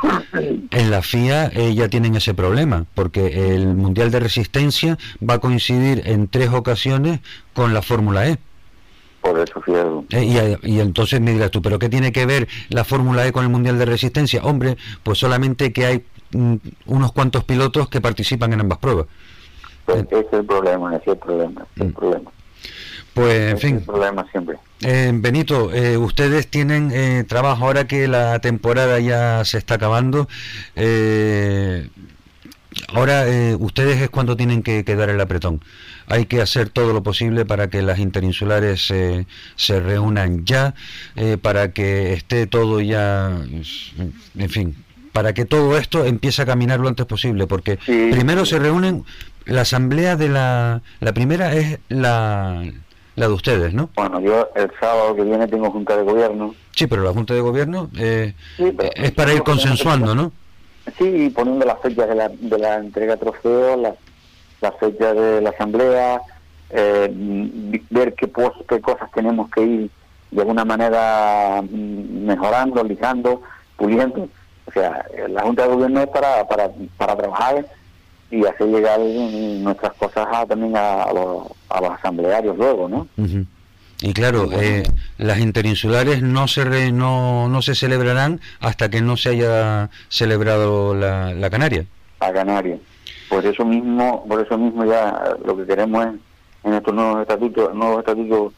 en 0.72 0.92
la 0.92 1.02
FIA 1.02 1.52
eh, 1.54 1.74
ya 1.74 1.88
tienen 1.88 2.16
ese 2.16 2.34
problema, 2.34 2.86
porque 2.96 3.54
el 3.56 3.68
Mundial 3.76 4.12
de 4.12 4.20
Resistencia 4.20 4.98
va 5.28 5.36
a 5.36 5.40
coincidir 5.40 6.02
en 6.06 6.28
tres 6.28 6.50
ocasiones 6.50 7.22
con 7.54 7.74
la 7.74 7.82
Fórmula 7.82 8.28
E. 8.28 8.38
Por 9.22 9.38
eso, 9.40 9.62
eh, 10.12 10.58
y, 10.64 10.80
entonces 10.80 11.20
me 11.20 11.34
dirás 11.34 11.52
tú, 11.52 11.62
¿pero 11.62 11.78
qué 11.78 11.90
tiene 11.90 12.12
que 12.12 12.26
ver 12.26 12.48
la 12.70 12.86
Fórmula 12.86 13.28
E 13.28 13.32
con 13.34 13.44
el 13.44 13.50
Mundial 13.50 13.78
de 13.78 13.86
Resistencia? 13.86 14.42
Hombre, 14.44 14.78
pues 15.04 15.20
solamente 15.20 15.74
que 15.74 15.86
hay 15.86 16.06
mm, 16.32 16.56
unos 16.86 17.12
cuantos 17.12 17.44
pilotos 17.44 17.90
que 17.90 18.00
participan 18.00 18.54
en 18.54 18.62
ambas 18.62 18.78
pruebas. 18.78 19.08
Pues 19.86 20.04
ese 20.04 20.20
es 20.20 20.34
el 20.34 20.46
problema, 20.46 20.96
ese 20.96 21.04
es 21.04 21.08
el 21.14 21.18
problema, 21.18 21.66
el 21.76 21.88
mm. 21.88 21.94
problema. 21.94 22.32
Pues, 23.14 23.52
en 23.52 23.58
fin. 23.58 23.76
el 23.78 23.84
problema 23.84 24.26
siempre. 24.32 24.58
Eh, 24.82 25.12
Benito, 25.14 25.74
eh, 25.74 25.98
ustedes 25.98 26.48
tienen 26.48 26.92
eh, 26.94 27.26
trabajo 27.28 27.66
ahora 27.66 27.86
que 27.86 28.08
la 28.08 28.40
temporada 28.40 29.00
ya 29.00 29.44
se 29.44 29.58
está 29.58 29.76
acabando. 29.76 30.30
Eh, 30.76 31.90
ahora 32.94 33.26
ustedes 33.60 34.02
es 34.02 34.10
cuando 34.10 34.38
tienen 34.38 34.64
que 34.64 34.86
quedar 34.86 35.10
el 35.10 35.20
apretón 35.20 35.62
hay 36.10 36.26
que 36.26 36.42
hacer 36.42 36.70
todo 36.70 36.92
lo 36.92 37.04
posible 37.04 37.46
para 37.46 37.70
que 37.70 37.82
las 37.82 38.00
interinsulares 38.00 38.86
se, 38.86 39.28
se 39.56 39.80
reúnan 39.80 40.44
ya, 40.46 40.74
eh, 41.16 41.38
para 41.42 41.72
que 41.72 42.14
esté 42.14 42.48
todo 42.48 42.82
ya, 42.82 43.30
en 43.30 44.50
fin, 44.50 44.76
para 45.14 45.34
que 45.34 45.46
todo 45.46 45.78
esto 45.78 46.06
empiece 46.06 46.42
a 46.42 46.46
caminar 46.46 46.80
lo 46.80 46.88
antes 46.88 47.06
posible, 47.06 47.46
porque 47.48 47.78
primero 47.86 48.46
se 48.46 48.60
reúnen, 48.60 49.06
la 49.46 49.62
asamblea 49.62 50.16
de 50.16 50.30
la, 50.30 50.82
la 51.00 51.14
primera 51.14 51.54
es 51.54 51.80
la, 51.90 52.64
la 53.16 53.28
de 53.28 53.34
ustedes, 53.34 53.74
¿no? 53.74 53.90
Bueno, 53.96 54.20
yo 54.20 54.50
el 54.56 54.72
sábado 54.80 55.16
que 55.16 55.24
viene 55.24 55.48
tengo 55.48 55.72
junta 55.72 55.96
de 55.96 56.04
gobierno. 56.04 56.56
Sí, 56.76 56.88
pero 56.88 57.04
la 57.04 57.12
junta 57.12 57.34
de 57.34 57.42
gobierno 57.42 57.90
eh, 57.98 58.34
es 58.58 59.12
para 59.12 59.34
ir 59.34 59.44
consensuando, 59.44 60.16
¿no? 60.16 60.32
Sí, 60.98 61.32
poniendo 61.36 61.66
las 61.66 61.80
fechas 61.82 62.10
de 62.10 62.16
la, 62.16 62.30
de 62.30 62.58
la 62.58 62.78
entrega 62.78 63.14
de 63.14 63.20
trofeos, 63.20 63.80
las 63.80 63.96
la 64.62 64.72
fecha 64.74 65.14
de 65.14 65.42
la 65.42 65.50
asamblea, 65.52 66.22
eh, 66.70 67.10
ver 67.90 68.14
qué, 68.14 68.32
qué 68.68 68.82
cosas 68.82 69.12
tenemos 69.12 69.50
que 69.52 69.62
ir 69.62 69.90
de 70.32 70.42
alguna 70.42 70.66
manera 70.66 71.62
mm, 71.62 72.26
mejorando, 72.26 72.84
lijando, 72.84 73.42
puliendo. 73.78 74.30
O 74.66 74.72
sea, 74.72 75.04
la 75.30 75.42
Junta 75.42 75.64
de 75.64 75.74
Gobierno 75.74 76.02
es 76.02 76.08
para, 76.08 76.48
para, 76.48 76.70
para 76.98 77.16
trabajar 77.16 77.66
y 78.30 78.46
hacer 78.46 78.68
llegar 78.68 79.00
nuestras 79.00 79.94
cosas 79.94 80.28
también 80.48 80.78
a, 80.78 81.12
los, 81.12 81.48
a 81.70 81.82
los 81.82 81.92
asamblearios 81.92 82.56
luego, 82.56 82.88
¿no? 82.88 83.08
Y 84.02 84.14
claro, 84.14 84.50
eh, 84.54 84.84
las 85.18 85.40
interinsulares 85.40 86.22
no 86.22 86.48
se 86.48 86.92
no, 86.92 87.50
no 87.50 87.62
se 87.62 87.76
celebrarán 87.76 88.40
hasta 88.60 88.90
que 88.90 89.02
no 89.02 89.18
se 89.18 89.30
haya 89.30 89.90
celebrado 90.08 90.94
la, 90.94 91.34
la 91.34 91.50
Canaria. 91.50 91.86
A 92.20 92.32
Canaria. 92.32 92.78
Por 93.30 93.46
eso 93.46 93.64
mismo, 93.64 94.26
por 94.28 94.42
eso 94.42 94.58
mismo 94.58 94.84
ya 94.86 95.38
lo 95.46 95.56
que 95.56 95.66
queremos 95.66 96.06
es 96.06 96.14
en 96.64 96.74
estos 96.74 96.94
nuevos 96.94 97.22
estatutos, 97.22 97.74
nuevos 97.76 98.00
estatutos 98.00 98.54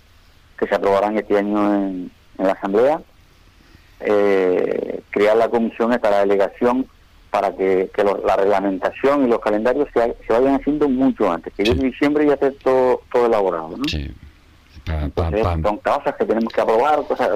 que 0.58 0.68
se 0.68 0.76
aprobarán 0.76 1.18
este 1.18 1.38
año 1.38 1.74
en, 1.74 2.12
la 2.38 2.54
Asamblea, 2.54 3.02
eh, 4.00 5.02
crear 5.12 5.38
la 5.38 5.50
comisión 5.50 5.94
esta 5.94 6.10
la 6.10 6.20
delegación 6.22 6.88
para 7.30 7.56
que, 7.56 7.92
la 8.26 8.36
reglamentación 8.36 9.26
y 9.26 9.30
los 9.30 9.40
calendarios 9.40 9.88
se, 9.94 10.34
vayan 10.34 10.56
haciendo 10.56 10.90
mucho 10.90 11.32
antes, 11.32 11.54
que 11.54 11.64
en 11.64 11.80
diciembre 11.80 12.26
ya 12.26 12.34
esté 12.34 12.52
todo, 12.52 13.02
todo 13.12 13.28
elaborado. 13.28 13.78
¿no? 13.78 13.84
Sí. 13.88 14.12
son 15.62 15.78
cosas 15.78 16.16
que 16.16 16.26
tenemos 16.26 16.52
que 16.52 16.62
aprobar, 16.62 17.04
cosas, 17.04 17.30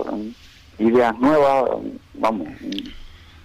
ideas 0.80 1.18
nuevas, 1.20 1.70
vamos 2.16 2.48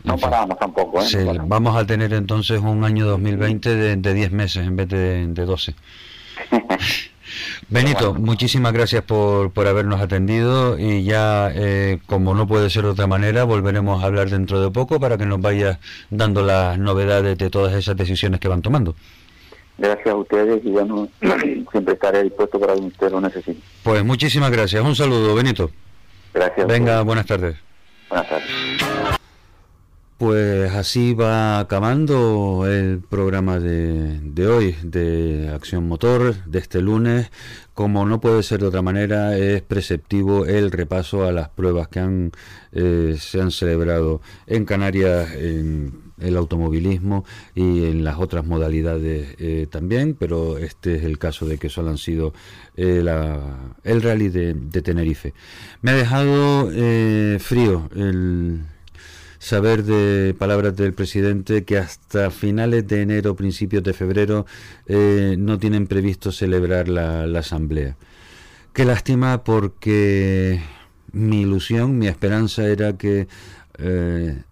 No 0.04 0.16
paramos 0.16 0.58
tampoco, 0.58 1.02
¿eh? 1.02 1.38
Vamos 1.46 1.76
a 1.76 1.86
tener 1.86 2.12
entonces 2.12 2.60
un 2.60 2.84
año 2.84 3.06
2020 3.06 3.76
de, 3.76 3.96
de 3.96 4.14
10 4.14 4.32
meses 4.32 4.66
en 4.66 4.76
vez 4.76 4.88
de, 4.88 5.26
de 5.26 5.44
12. 5.44 5.74
Benito, 7.68 8.14
muchísimas 8.14 8.72
gracias 8.72 9.04
por, 9.04 9.52
por 9.52 9.68
habernos 9.68 10.00
atendido 10.00 10.78
y 10.78 11.04
ya, 11.04 11.50
eh, 11.54 11.98
como 12.06 12.34
no 12.34 12.46
puede 12.46 12.70
ser 12.70 12.82
de 12.84 12.90
otra 12.90 13.06
manera, 13.06 13.44
volveremos 13.44 14.02
a 14.02 14.06
hablar 14.06 14.28
dentro 14.28 14.60
de 14.60 14.70
poco 14.70 14.98
para 14.98 15.16
que 15.16 15.26
nos 15.26 15.40
vayas 15.40 15.78
dando 16.10 16.42
las 16.42 16.78
novedades 16.78 17.38
de 17.38 17.50
todas 17.50 17.74
esas 17.74 17.96
decisiones 17.96 18.40
que 18.40 18.48
van 18.48 18.62
tomando. 18.62 18.96
Gracias 19.78 20.08
a 20.08 20.16
ustedes 20.16 20.60
y 20.64 20.70
bueno, 20.70 21.08
siempre 21.70 21.94
estaré 21.94 22.24
dispuesto 22.24 22.58
para 22.58 22.74
que 22.74 22.80
usted 22.80 23.10
lo 23.10 23.20
necesite. 23.20 23.60
Pues 23.82 24.04
muchísimas 24.04 24.50
gracias. 24.50 24.82
Un 24.82 24.96
saludo, 24.96 25.34
Benito. 25.34 25.70
Gracias. 26.34 26.66
Venga, 26.66 27.02
buenas 27.02 27.26
tardes. 27.26 27.56
Buenas 28.08 28.28
tardes. 28.28 29.19
Pues 30.20 30.70
así 30.72 31.14
va 31.14 31.60
acabando 31.60 32.66
el 32.70 33.00
programa 33.00 33.58
de, 33.58 34.46
hoy 34.46 34.76
de 34.82 35.48
Acción 35.48 35.88
Motor 35.88 36.44
de 36.44 36.58
este 36.58 36.82
lunes. 36.82 37.30
Como 37.72 38.04
no 38.04 38.20
puede 38.20 38.42
ser 38.42 38.60
de 38.60 38.66
otra 38.66 38.82
manera, 38.82 39.38
es 39.38 39.62
preceptivo 39.62 40.44
el 40.44 40.72
repaso 40.72 41.24
a 41.24 41.32
las 41.32 41.48
pruebas 41.48 41.88
que 41.88 42.00
han, 42.00 42.32
eh, 42.72 43.16
se 43.18 43.40
han 43.40 43.50
celebrado 43.50 44.20
en 44.46 44.66
Canarias 44.66 45.32
en 45.36 46.12
el 46.20 46.36
automovilismo 46.36 47.24
y 47.54 47.84
en 47.84 48.04
las 48.04 48.18
otras 48.18 48.44
modalidades 48.44 49.36
eh, 49.38 49.68
también, 49.70 50.14
pero 50.20 50.58
este 50.58 50.96
es 50.96 51.04
el 51.04 51.16
caso 51.16 51.46
de 51.46 51.56
que 51.56 51.70
solo 51.70 51.88
han 51.88 51.96
sido 51.96 52.34
eh, 52.76 53.02
el 53.84 54.02
rally 54.02 54.28
de, 54.28 54.82
Tenerife. 54.82 55.32
Me 55.80 55.92
ha 55.92 55.94
dejado 55.94 56.68
frío 57.38 57.88
el 57.96 58.64
saber 59.40 59.84
de 59.84 60.34
palabras 60.38 60.76
del 60.76 60.92
presidente 60.92 61.64
que 61.64 61.78
hasta 61.78 62.30
finales 62.30 62.86
de 62.86 63.00
enero, 63.02 63.34
principios 63.34 63.82
de 63.82 63.94
febrero, 63.94 64.46
eh, 64.86 65.34
no 65.38 65.58
tienen 65.58 65.86
previsto 65.86 66.30
celebrar 66.30 66.88
la, 66.88 67.24
asamblea. 67.38 67.96
Qué 68.74 68.84
lástima 68.84 69.42
porque 69.42 70.60
mi 71.12 71.40
ilusión, 71.40 71.98
mi 71.98 72.06
esperanza 72.06 72.68
era 72.68 72.98
que 72.98 73.28
eh, 73.78 74.42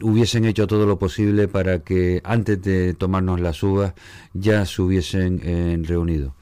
hubiesen 0.00 0.46
hecho 0.46 0.66
todo 0.66 0.86
lo 0.86 0.98
posible 0.98 1.46
para 1.46 1.80
que 1.80 2.22
antes 2.24 2.60
de 2.62 2.94
tomarnos 2.94 3.40
las 3.40 3.62
uvas 3.62 3.92
ya 4.32 4.64
se 4.64 4.80
hubiesen 4.80 5.40
eh, 5.44 5.78
reunido. 5.82 6.34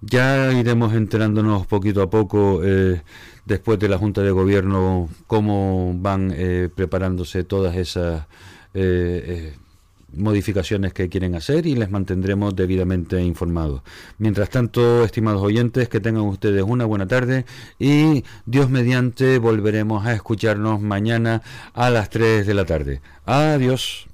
Ya 0.00 0.52
iremos 0.52 0.94
enterándonos 0.94 1.66
poquito 1.66 2.02
a 2.02 2.10
poco 2.10 2.60
eh, 2.64 3.02
después 3.44 3.78
de 3.78 3.88
la 3.88 3.98
Junta 3.98 4.22
de 4.22 4.30
Gobierno 4.30 5.08
cómo 5.26 5.92
van 5.96 6.32
eh, 6.34 6.68
preparándose 6.74 7.44
todas 7.44 7.76
esas 7.76 8.26
eh, 8.74 9.52
eh, 9.54 9.54
modificaciones 10.14 10.92
que 10.92 11.08
quieren 11.08 11.34
hacer 11.34 11.66
y 11.66 11.74
les 11.74 11.90
mantendremos 11.90 12.54
debidamente 12.54 13.20
informados. 13.22 13.82
Mientras 14.18 14.50
tanto, 14.50 15.04
estimados 15.04 15.42
oyentes, 15.42 15.88
que 15.88 16.00
tengan 16.00 16.24
ustedes 16.24 16.62
una 16.62 16.84
buena 16.84 17.06
tarde 17.06 17.44
y 17.78 18.24
Dios 18.46 18.68
mediante 18.70 19.38
volveremos 19.38 20.06
a 20.06 20.12
escucharnos 20.12 20.80
mañana 20.80 21.42
a 21.74 21.90
las 21.90 22.10
3 22.10 22.46
de 22.46 22.54
la 22.54 22.64
tarde. 22.64 23.00
Adiós. 23.24 24.06